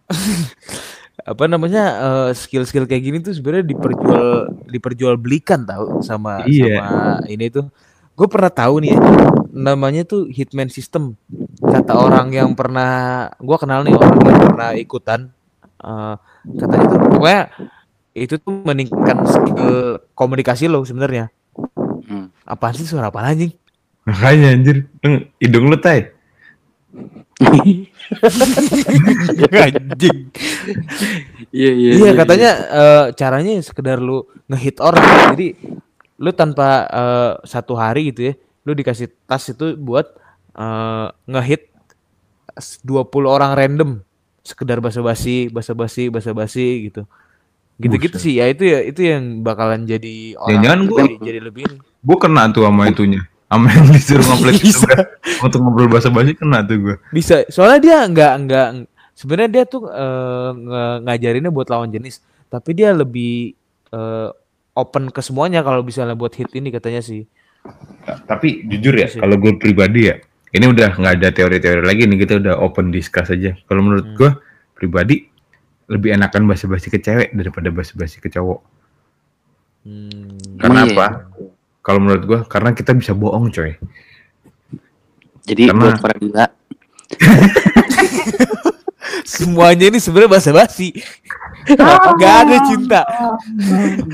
apa 1.23 1.45
namanya 1.45 1.85
eh, 2.01 2.31
skill-skill 2.33 2.89
kayak 2.89 3.03
gini 3.05 3.19
tuh 3.21 3.37
sebenarnya 3.37 3.69
diperjual 3.69 4.29
diperjualbelikan 4.67 5.69
tahu 5.69 6.01
sama 6.01 6.43
Iya. 6.49 6.81
sama 6.81 6.93
ini 7.29 7.47
tuh. 7.53 7.69
Gue 8.13 8.29
pernah 8.29 8.53
tahu 8.53 8.85
nih 8.85 8.93
ya, 8.93 9.01
namanya 9.53 10.03
tuh 10.05 10.29
hitman 10.29 10.69
system. 10.69 11.17
Kata 11.63 11.97
orang 11.97 12.29
yang 12.33 12.53
pernah 12.53 13.27
gua 13.41 13.57
kenal 13.57 13.85
nih 13.85 13.97
orang 13.97 14.21
yang 14.21 14.41
pernah 14.53 14.71
ikutan 14.77 15.21
eh, 15.81 16.15
katanya 16.59 16.87
tuh 16.91 16.99
pokoknya 17.09 17.43
itu 18.13 18.35
tuh 18.37 18.53
meningkatkan 18.65 19.19
skill 19.25 19.77
komunikasi 20.13 20.69
lo 20.69 20.85
sebenarnya. 20.85 21.33
Hmm. 22.05 22.29
Apaan 22.45 22.77
sih 22.77 22.85
suara 22.85 23.09
apa 23.09 23.25
anjing? 23.25 23.53
Makanya 24.05 24.53
anjir, 24.53 24.77
hidung 25.39 25.71
lu 25.71 25.79
tay. 25.79 26.11
anjing. 29.59 30.19
Iya 31.51 31.71
iya. 31.73 31.91
Iya 31.95 32.11
katanya 32.15 32.51
eh, 32.71 33.05
caranya 33.15 33.53
sekedar 33.61 33.99
lu 33.99 34.23
ngehit 34.47 34.79
orang. 34.79 35.03
Jadi 35.33 35.57
lu 36.19 36.31
tanpa 36.33 36.69
eh, 36.87 37.33
satu 37.45 37.75
hari 37.75 38.13
gitu 38.13 38.31
ya, 38.31 38.35
lu 38.63 38.73
dikasih 38.73 39.11
tas 39.27 39.43
itu 39.49 39.75
buat 39.75 40.07
eh, 40.55 41.09
ngehit 41.27 41.69
s- 42.55 42.79
20 42.83 43.03
orang 43.27 43.53
random 43.53 43.91
sekedar 44.43 44.79
basa-basi, 44.79 45.47
basa-basi, 45.49 46.11
basa-basi 46.11 46.91
gitu. 46.91 47.03
Gitu-gitu 47.79 48.17
sih. 48.19 48.39
Ya 48.39 48.47
itu 48.47 48.63
ya 48.63 48.79
itu 48.83 49.01
yang 49.03 49.43
bakalan 49.43 49.83
jadi 49.83 50.37
orang 50.37 50.61
Jangan-jangan 50.61 50.79
jadi, 50.79 50.91
gua- 50.91 51.25
jadi 51.25 51.41
lebih. 51.43 51.65
Gue 52.03 52.17
kena 52.19 52.51
tuh 52.51 52.67
sama 52.67 52.87
itunya. 52.87 53.23
Sama 53.53 53.69
yang 53.69 53.89
disuruh 53.93 54.25
Bisa. 54.49 54.89
Untuk 55.45 55.61
ngobrol 55.61 55.93
bahasa 55.93 56.09
basi 56.09 56.33
kena 56.33 56.65
tuh 56.65 56.77
gue. 56.81 56.97
Bisa. 57.13 57.45
Soalnya 57.53 57.81
dia 57.85 57.99
nggak 58.09 58.33
nggak 58.49 58.67
sebenarnya 59.13 59.51
dia 59.53 59.65
tuh 59.69 59.93
nge- 60.57 60.99
ngajarinnya 61.05 61.53
buat 61.53 61.69
lawan 61.69 61.93
jenis, 61.93 62.25
tapi 62.49 62.73
dia 62.73 62.97
lebih 62.97 63.53
eh, 63.93 64.29
open 64.73 65.13
ke 65.13 65.21
semuanya 65.21 65.61
kalau 65.61 65.85
misalnya 65.85 66.17
buat 66.17 66.33
hit 66.33 66.49
ini 66.57 66.73
katanya 66.73 67.05
sih. 67.05 67.29
Tapi 68.25 68.65
jujur 68.67 68.97
ya, 68.97 69.07
sih. 69.07 69.21
kalau 69.21 69.37
gue 69.37 69.53
pribadi 69.61 70.09
ya, 70.09 70.17
ini 70.51 70.65
udah 70.67 70.97
nggak 70.97 71.15
ada 71.21 71.29
teori-teori 71.31 71.85
lagi 71.85 72.09
nih, 72.09 72.19
kita 72.25 72.41
udah 72.41 72.55
open 72.59 72.89
discuss 72.89 73.31
aja. 73.31 73.53
Kalau 73.69 73.85
menurut 73.85 74.09
Hmm. 74.09 74.17
gue 74.17 74.31
pribadi 74.75 75.29
lebih 75.93 76.17
enakan 76.17 76.49
basa-basi 76.49 76.89
ke 76.89 76.99
cewek 76.99 77.37
daripada 77.37 77.69
basa-basi 77.69 78.17
ke 78.19 78.33
cowok. 78.33 78.65
Hmm. 79.85 80.41
Karena 80.57 80.81
Emang 80.83 80.89
iya 80.89 80.97
apa? 80.97 81.07
Kalau 81.83 81.99
menurut 81.99 82.25
gue, 82.25 82.39
karena 82.47 82.71
kita 82.73 82.95
bisa 82.95 83.11
bohong 83.13 83.51
coy. 83.51 83.75
Jadi 85.43 85.67
Karena- 85.67 85.91
buat 85.91 85.99
para 85.99 86.15
gila, 86.17 86.47
Semuanya 89.23 89.91
ini 89.91 89.99
sebenarnya 89.99 90.39
basa-basi. 90.39 90.95
Gak 92.21 92.35
ada 92.47 92.57
cinta. 92.67 93.03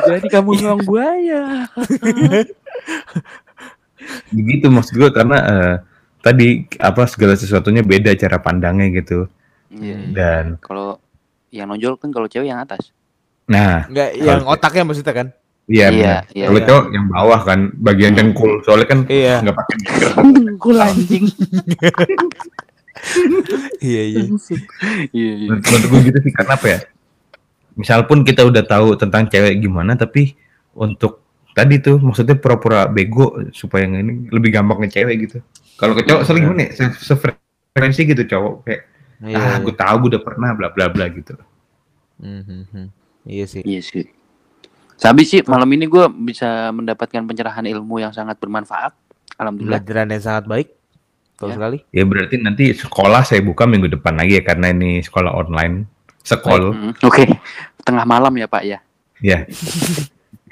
jadi 0.04 0.26
kamu 0.28 0.50
nyuang 0.58 0.82
buaya. 0.84 1.68
Begitu 4.36 4.66
maksud 4.68 4.94
gue 4.96 5.10
karena 5.12 5.38
eh, 5.44 5.74
tadi 6.20 6.64
apa 6.80 7.08
segala 7.08 7.36
sesuatunya 7.36 7.84
beda 7.84 8.12
cara 8.16 8.40
pandangnya 8.40 8.88
gitu. 9.00 9.28
Iya. 9.72 9.96
Dan 10.12 10.44
Kalau 10.60 11.00
yang 11.52 11.68
nonjol 11.72 11.96
kan 11.96 12.12
kalau 12.12 12.28
cewek 12.28 12.48
yang 12.48 12.60
atas. 12.60 12.92
nah, 13.48 13.88
Enggak 13.88 14.12
yang 14.16 14.44
otaknya 14.44 14.84
maksudnya 14.84 15.14
kan? 15.16 15.28
Iya 15.68 15.86
Iya, 15.92 16.16
iya, 16.32 16.46
Kalau 16.48 16.58
iya. 16.58 16.66
cowok 16.66 16.84
yang 16.90 17.06
bawah 17.06 17.40
kan, 17.44 17.60
bagian 17.76 18.12
dengkul. 18.16 18.52
Soalnya 18.64 18.88
kan 18.88 18.98
Iya. 19.06 19.44
nggak 19.44 19.56
pakai 19.56 19.74
dengkul. 19.78 20.26
Dengkul 20.34 20.76
anjing. 20.80 21.24
Iya 23.78 24.02
iya. 24.10 24.22
Iya 25.14 25.32
iya. 25.38 25.48
Menurut 25.48 25.64
menurut 25.64 25.84
gue 25.86 26.00
gitu 26.10 26.18
sih 26.26 26.32
karena 26.34 26.52
apa 26.58 26.66
ya? 26.66 26.78
Misal 27.78 28.00
pun 28.10 28.26
kita 28.26 28.42
udah 28.42 28.66
tahu 28.66 28.98
tentang 28.98 29.30
cewek 29.30 29.62
gimana, 29.62 29.94
tapi 29.94 30.34
untuk 30.74 31.22
tadi 31.54 31.78
tuh 31.78 32.02
maksudnya 32.02 32.34
pura-pura 32.34 32.90
bego 32.90 33.38
supaya 33.54 33.86
yang 33.86 34.02
ini 34.02 34.12
lebih 34.34 34.50
gampang 34.50 34.82
ke 34.82 34.98
cewek 34.98 35.30
gitu. 35.30 35.38
Kalau 35.78 35.94
ke 35.94 36.02
cowok 36.02 36.22
soalnya 36.26 36.42
gimana 36.42 36.60
ya? 36.66 36.70
Se- 36.74 36.98
Sefrekuensi 37.06 38.02
gitu 38.02 38.22
cowok 38.26 38.54
kayak 38.66 38.82
Iya. 39.18 39.34
ah 39.34 39.56
gue 39.58 39.74
tahu 39.74 39.94
gue 40.02 40.08
udah 40.14 40.22
pernah 40.22 40.50
bla 40.54 40.70
bla 40.70 40.86
bla 40.90 41.06
gitu. 41.10 41.34
Hmm, 42.18 42.42
hmm, 42.42 42.64
hmm. 42.70 42.86
Iya 43.26 43.44
sih. 43.46 43.62
Iya 43.62 43.80
sih. 43.82 44.06
Sabi 44.98 45.22
sih 45.22 45.40
malam 45.46 45.70
ini 45.70 45.86
gue 45.86 46.04
bisa 46.26 46.74
mendapatkan 46.74 47.22
pencerahan 47.22 47.62
ilmu 47.64 48.02
yang 48.02 48.10
sangat 48.10 48.34
bermanfaat. 48.36 48.90
Alhamdulillah. 49.38 49.78
Pelajaran 49.78 50.10
yang 50.10 50.22
sangat 50.22 50.44
baik. 50.44 50.68
Betul 51.32 51.48
Ya. 51.48 51.54
sekali. 51.54 51.78
Ya 51.94 52.02
berarti 52.02 52.34
nanti 52.36 52.64
sekolah 52.74 53.22
saya 53.22 53.38
buka 53.40 53.62
minggu 53.62 53.86
depan 53.88 54.18
lagi 54.18 54.36
ya 54.36 54.42
karena 54.42 54.74
ini 54.74 54.98
sekolah 54.98 55.30
online. 55.30 55.86
Sekolah 56.26 56.74
Hmm, 56.74 56.92
Oke, 57.00 57.24
tengah 57.80 58.04
malam 58.04 58.34
ya 58.34 58.44
Pak 58.44 58.62
ya. 58.66 58.78
ya. 59.22 59.46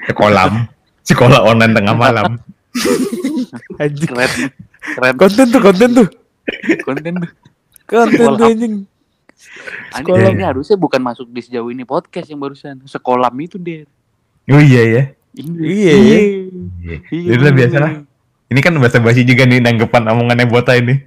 Sekolah 0.06 0.70
sekolah 1.02 1.43
online 1.43 1.74
tengah 1.74 1.94
malam. 1.98 2.39
Anjing. 3.77 4.09
Keren, 4.09 4.31
keren 4.94 5.14
Konten 5.18 5.47
tuh, 5.51 5.60
konten 5.60 5.89
tuh. 5.93 6.09
konten 6.86 7.12
tuh. 7.18 7.31
Konten 7.85 8.14
Sekolah. 8.14 8.39
tuh 8.39 8.47
anjing. 8.47 8.74
Anjing, 9.90 10.06
Sekolah. 10.06 10.31
ini 10.32 10.44
harusnya 10.47 10.77
bukan 10.78 11.02
masuk 11.02 11.27
di 11.28 11.43
sejauh 11.43 11.68
ini 11.68 11.82
podcast 11.82 12.31
yang 12.31 12.39
barusan. 12.39 12.86
Sekolah 12.86 13.28
itu 13.36 13.59
deh. 13.59 13.85
Oh 14.47 14.62
iya 14.62 14.82
ya. 14.86 15.02
Iya, 15.36 15.94
iya. 15.98 16.18
Iya. 16.81 16.97
Jadi 17.10 17.43
lah 17.43 17.55
biasa 17.55 17.77
lah. 17.82 17.93
Ini 18.47 18.60
kan 18.62 18.78
bahasa 18.78 19.02
basi 19.02 19.27
juga 19.27 19.43
nih 19.43 19.59
nanggepan 19.59 20.06
omongannya 20.06 20.47
Bota 20.47 20.78
ini. 20.78 21.02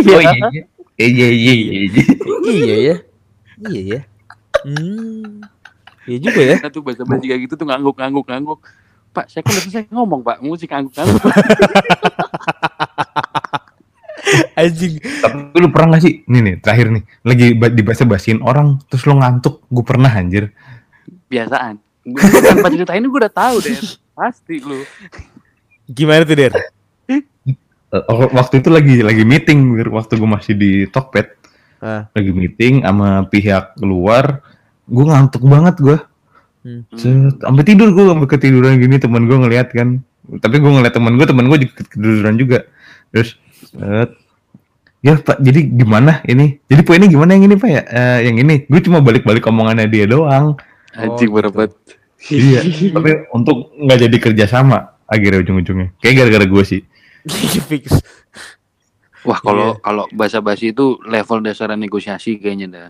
Iya. 0.00 0.14
Oh 0.16 0.20
iya 0.20 0.32
iya. 0.48 0.62
Iya 0.94 1.28
iya 1.28 1.28
iya. 1.28 1.54
iya. 1.54 2.04
Iya 2.44 2.76
ya. 2.76 2.96
Iya 3.64 3.80
ya. 3.86 4.00
Hmm. 4.66 5.44
Iya 6.04 6.18
juga 6.20 6.40
ya. 6.42 6.56
Nah, 6.58 6.70
tuh 6.72 6.82
bahasa 6.82 7.06
basi 7.06 7.24
kayak 7.30 7.40
gitu 7.46 7.54
tuh 7.54 7.66
ngangguk 7.68 7.96
ngangguk 7.96 8.26
ngangguk. 8.26 8.60
Pak, 9.14 9.30
saya 9.30 9.46
kan 9.46 9.54
udah 9.54 9.62
selesai 9.62 9.86
ngomong 9.94 10.20
Pak, 10.26 10.42
musik 10.42 10.68
ngangguk 10.74 10.90
ngangguk. 10.90 11.22
Anjing. 14.58 14.98
Tapi 14.98 15.36
lu 15.60 15.68
pernah 15.70 15.94
gak 15.94 16.02
sih? 16.02 16.26
Nih 16.26 16.40
nih 16.42 16.54
terakhir 16.58 16.90
nih. 16.90 17.02
Lagi 17.22 17.46
ba- 17.54 17.70
dibahas 17.70 18.02
basiin 18.02 18.40
orang 18.42 18.80
terus 18.90 19.06
lu 19.06 19.14
ngantuk. 19.14 19.62
Gue 19.70 19.84
pernah 19.86 20.10
anjir. 20.10 20.50
Biasaan. 21.30 21.78
Gue 22.04 22.40
tanpa 22.44 22.68
cerita 22.68 22.92
ini 22.92 23.08
gue 23.08 23.20
udah 23.24 23.32
tahu 23.32 23.56
deh. 23.64 23.76
Pasti 24.12 24.60
lu. 24.60 24.84
Gimana 25.88 26.24
tuh, 26.28 26.36
Der? 26.36 26.52
Eh, 27.08 27.22
Waktu 28.34 28.60
itu 28.60 28.68
lagi 28.68 29.00
lagi 29.06 29.22
meeting 29.22 29.78
waktu 29.88 30.18
gue 30.18 30.28
masih 30.28 30.54
di 30.58 30.72
Tokped. 30.90 31.30
Ah. 31.78 32.10
Lagi 32.12 32.32
meeting 32.34 32.84
sama 32.84 33.24
pihak 33.30 33.78
luar. 33.80 34.44
Gue 34.84 35.04
ngantuk 35.08 35.46
banget 35.46 35.76
gue. 35.80 35.98
Hmm. 36.64 36.82
Set, 36.96 37.40
Sampai 37.40 37.64
tidur 37.64 37.92
gue 37.92 38.04
sampai 38.08 38.28
ketiduran 38.28 38.80
gini 38.80 38.96
teman 38.98 39.24
gue 39.24 39.36
ngeliat 39.36 39.72
kan. 39.72 40.00
Tapi 40.40 40.56
gue 40.58 40.72
ngeliat 40.72 40.94
teman 40.96 41.16
gue, 41.20 41.26
teman 41.28 41.46
gue 41.48 41.58
juga 41.68 41.72
ketiduran 41.84 42.34
juga. 42.40 42.58
Terus 43.12 43.36
set, 43.60 44.10
Ya 45.04 45.20
Pak, 45.20 45.36
jadi 45.44 45.68
gimana 45.68 46.24
ini? 46.24 46.56
Jadi 46.64 46.80
poinnya 46.80 47.04
gimana 47.12 47.36
yang 47.36 47.44
ini 47.44 47.60
Pak 47.60 47.68
ya? 47.68 47.82
Eh, 47.84 48.18
yang 48.24 48.40
ini, 48.40 48.64
gue 48.64 48.80
cuma 48.80 49.04
balik-balik 49.04 49.44
omongannya 49.44 49.84
dia 49.84 50.08
doang. 50.08 50.56
Anjing 50.94 51.30
gitu. 51.30 51.36
berapa? 51.36 51.60
iya. 52.30 52.60
Tapi 52.96 53.10
untuk 53.34 53.74
nggak 53.74 53.98
jadi 54.08 54.16
kerja 54.18 54.44
sama 54.46 54.94
akhirnya 55.10 55.42
ujung-ujungnya. 55.44 55.92
Kayak 56.00 56.14
gara-gara 56.24 56.46
gue 56.48 56.64
sih. 56.64 56.80
Fix. 57.68 58.00
Wah, 59.24 59.40
kalau 59.40 59.80
kalau 59.80 60.04
bahasa 60.12 60.44
basi 60.44 60.76
itu 60.76 61.00
level 61.08 61.40
dasar 61.40 61.72
negosiasi 61.72 62.36
kayaknya 62.36 62.66
dah. 62.68 62.88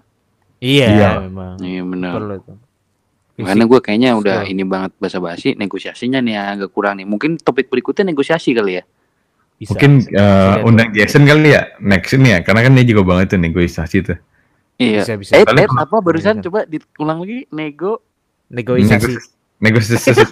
Iya, 0.59 0.87
Iya. 0.91 1.11
memang. 1.31 1.55
Iya 1.63 1.83
benar. 1.87 2.13
Perlu. 2.19 2.37
Karena 3.35 3.65
gue 3.67 3.81
kayaknya 3.83 4.11
udah 4.15 4.39
Betul. 4.47 4.53
ini 4.55 4.63
banget 4.63 4.91
bahasa 4.99 5.19
basi, 5.19 5.59
negosiasinya 5.59 6.23
nih 6.23 6.35
agak 6.39 6.71
kurang 6.71 7.03
nih. 7.03 7.07
Mungkin 7.07 7.43
topik 7.43 7.67
berikutnya 7.67 8.15
negosiasi 8.15 8.55
kali 8.55 8.79
ya. 8.79 8.85
Bisa. 9.59 9.75
Mungkin 9.75 9.93
eh, 10.07 10.19
Bisa, 10.19 10.63
undang 10.67 10.89
Jason 10.95 11.23
kali 11.27 11.51
ya 11.55 11.63
next 11.83 12.15
ini 12.15 12.35
ya, 12.35 12.39
karena 12.47 12.61
kan 12.67 12.73
dia 12.79 12.87
juga 12.87 13.03
banget 13.07 13.35
tuh 13.35 13.41
negosiasi 13.43 13.97
tuh. 14.07 14.19
Iya. 14.79 15.03
Bisa, 15.07 15.15
bisa. 15.15 15.33
Eh, 15.39 15.45
eh, 15.47 15.69
apa 15.71 15.97
barusan 16.03 16.43
Bisa. 16.43 16.51
coba 16.51 16.67
diulang 16.67 17.23
lagi 17.23 17.47
nego 17.55 18.03
negosiasi. 18.51 19.15
Negosiasi. 19.63 20.11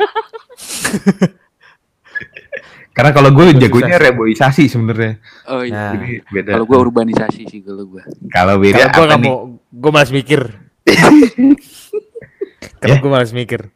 Karena 2.93 3.09
kalau 3.17 3.33
gue 3.33 3.57
jagonya 3.57 3.97
reboisasi 3.97 4.69
sebenarnya. 4.69 5.17
Oh 5.49 5.65
iya. 5.65 5.73
Nah. 5.73 5.93
Jadi 5.97 6.21
beda. 6.29 6.51
Kalau 6.61 6.67
gua 6.69 6.79
urbanisasi 6.85 7.49
sih 7.49 7.61
kalau 7.65 7.89
gua. 7.89 8.05
kalau 8.29 8.61
beda 8.61 8.85
gue 8.85 8.85
apa 8.85 9.01
nggak 9.09 9.21
nih? 9.25 9.31
mau, 9.33 9.39
gue 9.57 9.91
malas 9.91 10.13
mikir. 10.13 10.41
Kalau 12.83 12.99
Ya. 12.99 13.01
gue 13.01 13.11
malas 13.11 13.31
mikir. 13.31 13.71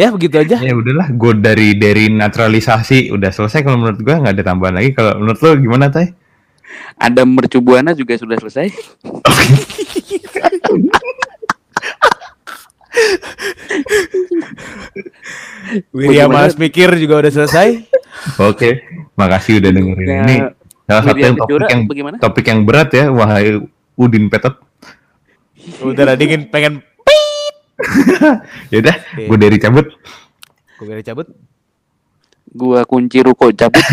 Ya 0.00 0.08
begitu 0.08 0.40
aja. 0.40 0.56
Ya 0.56 0.72
udahlah, 0.72 1.12
gue 1.12 1.32
dari 1.36 1.76
dari 1.76 2.08
naturalisasi 2.08 3.12
udah 3.12 3.28
selesai 3.28 3.60
kalau 3.60 3.76
menurut 3.76 4.00
gue 4.00 4.14
nggak 4.14 4.34
ada 4.40 4.44
tambahan 4.46 4.80
lagi. 4.80 4.96
Kalau 4.96 5.20
menurut 5.20 5.36
lo 5.44 5.50
gimana 5.60 5.92
Tay? 5.92 6.16
Ada 6.96 7.22
mercubuana 7.22 7.92
juga 7.92 8.14
sudah 8.14 8.36
selesai. 8.36 8.68
Wirya 15.92 16.24
Bagaimana? 16.24 16.34
malas 16.34 16.54
mikir 16.56 16.88
juga 16.96 17.20
udah 17.20 17.32
selesai. 17.32 17.68
Oke, 18.40 18.82
makasih 19.14 19.60
udah 19.60 19.70
dengerin 19.70 20.08
Ya, 20.08 20.20
ini. 20.22 20.36
Salah 20.88 21.02
satu 21.04 21.20
yang 21.20 21.36
topik 21.36 21.68
yang 21.68 21.82
bagaimana? 21.84 22.16
topik 22.18 22.44
yang 22.48 22.60
berat 22.64 22.88
ya, 22.90 23.04
wahai 23.12 23.60
Udin 23.94 24.32
Petot. 24.32 24.56
Udah 25.84 26.04
lah 26.04 26.16
dingin 26.16 26.48
pengen 26.48 26.80
Yaudah, 28.72 28.96
gue 29.14 29.38
dari 29.38 29.58
cabut. 29.60 29.86
gue 30.78 30.84
biar 30.84 31.04
cabut. 31.04 31.28
Gua 32.48 32.84
kunci 32.88 33.20
ruko 33.20 33.52
cabut. 33.52 33.84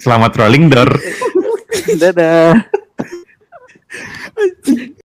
Selamat 0.00 0.32
rolling 0.36 0.72
door. 0.72 0.90
Dadah. 2.00 2.56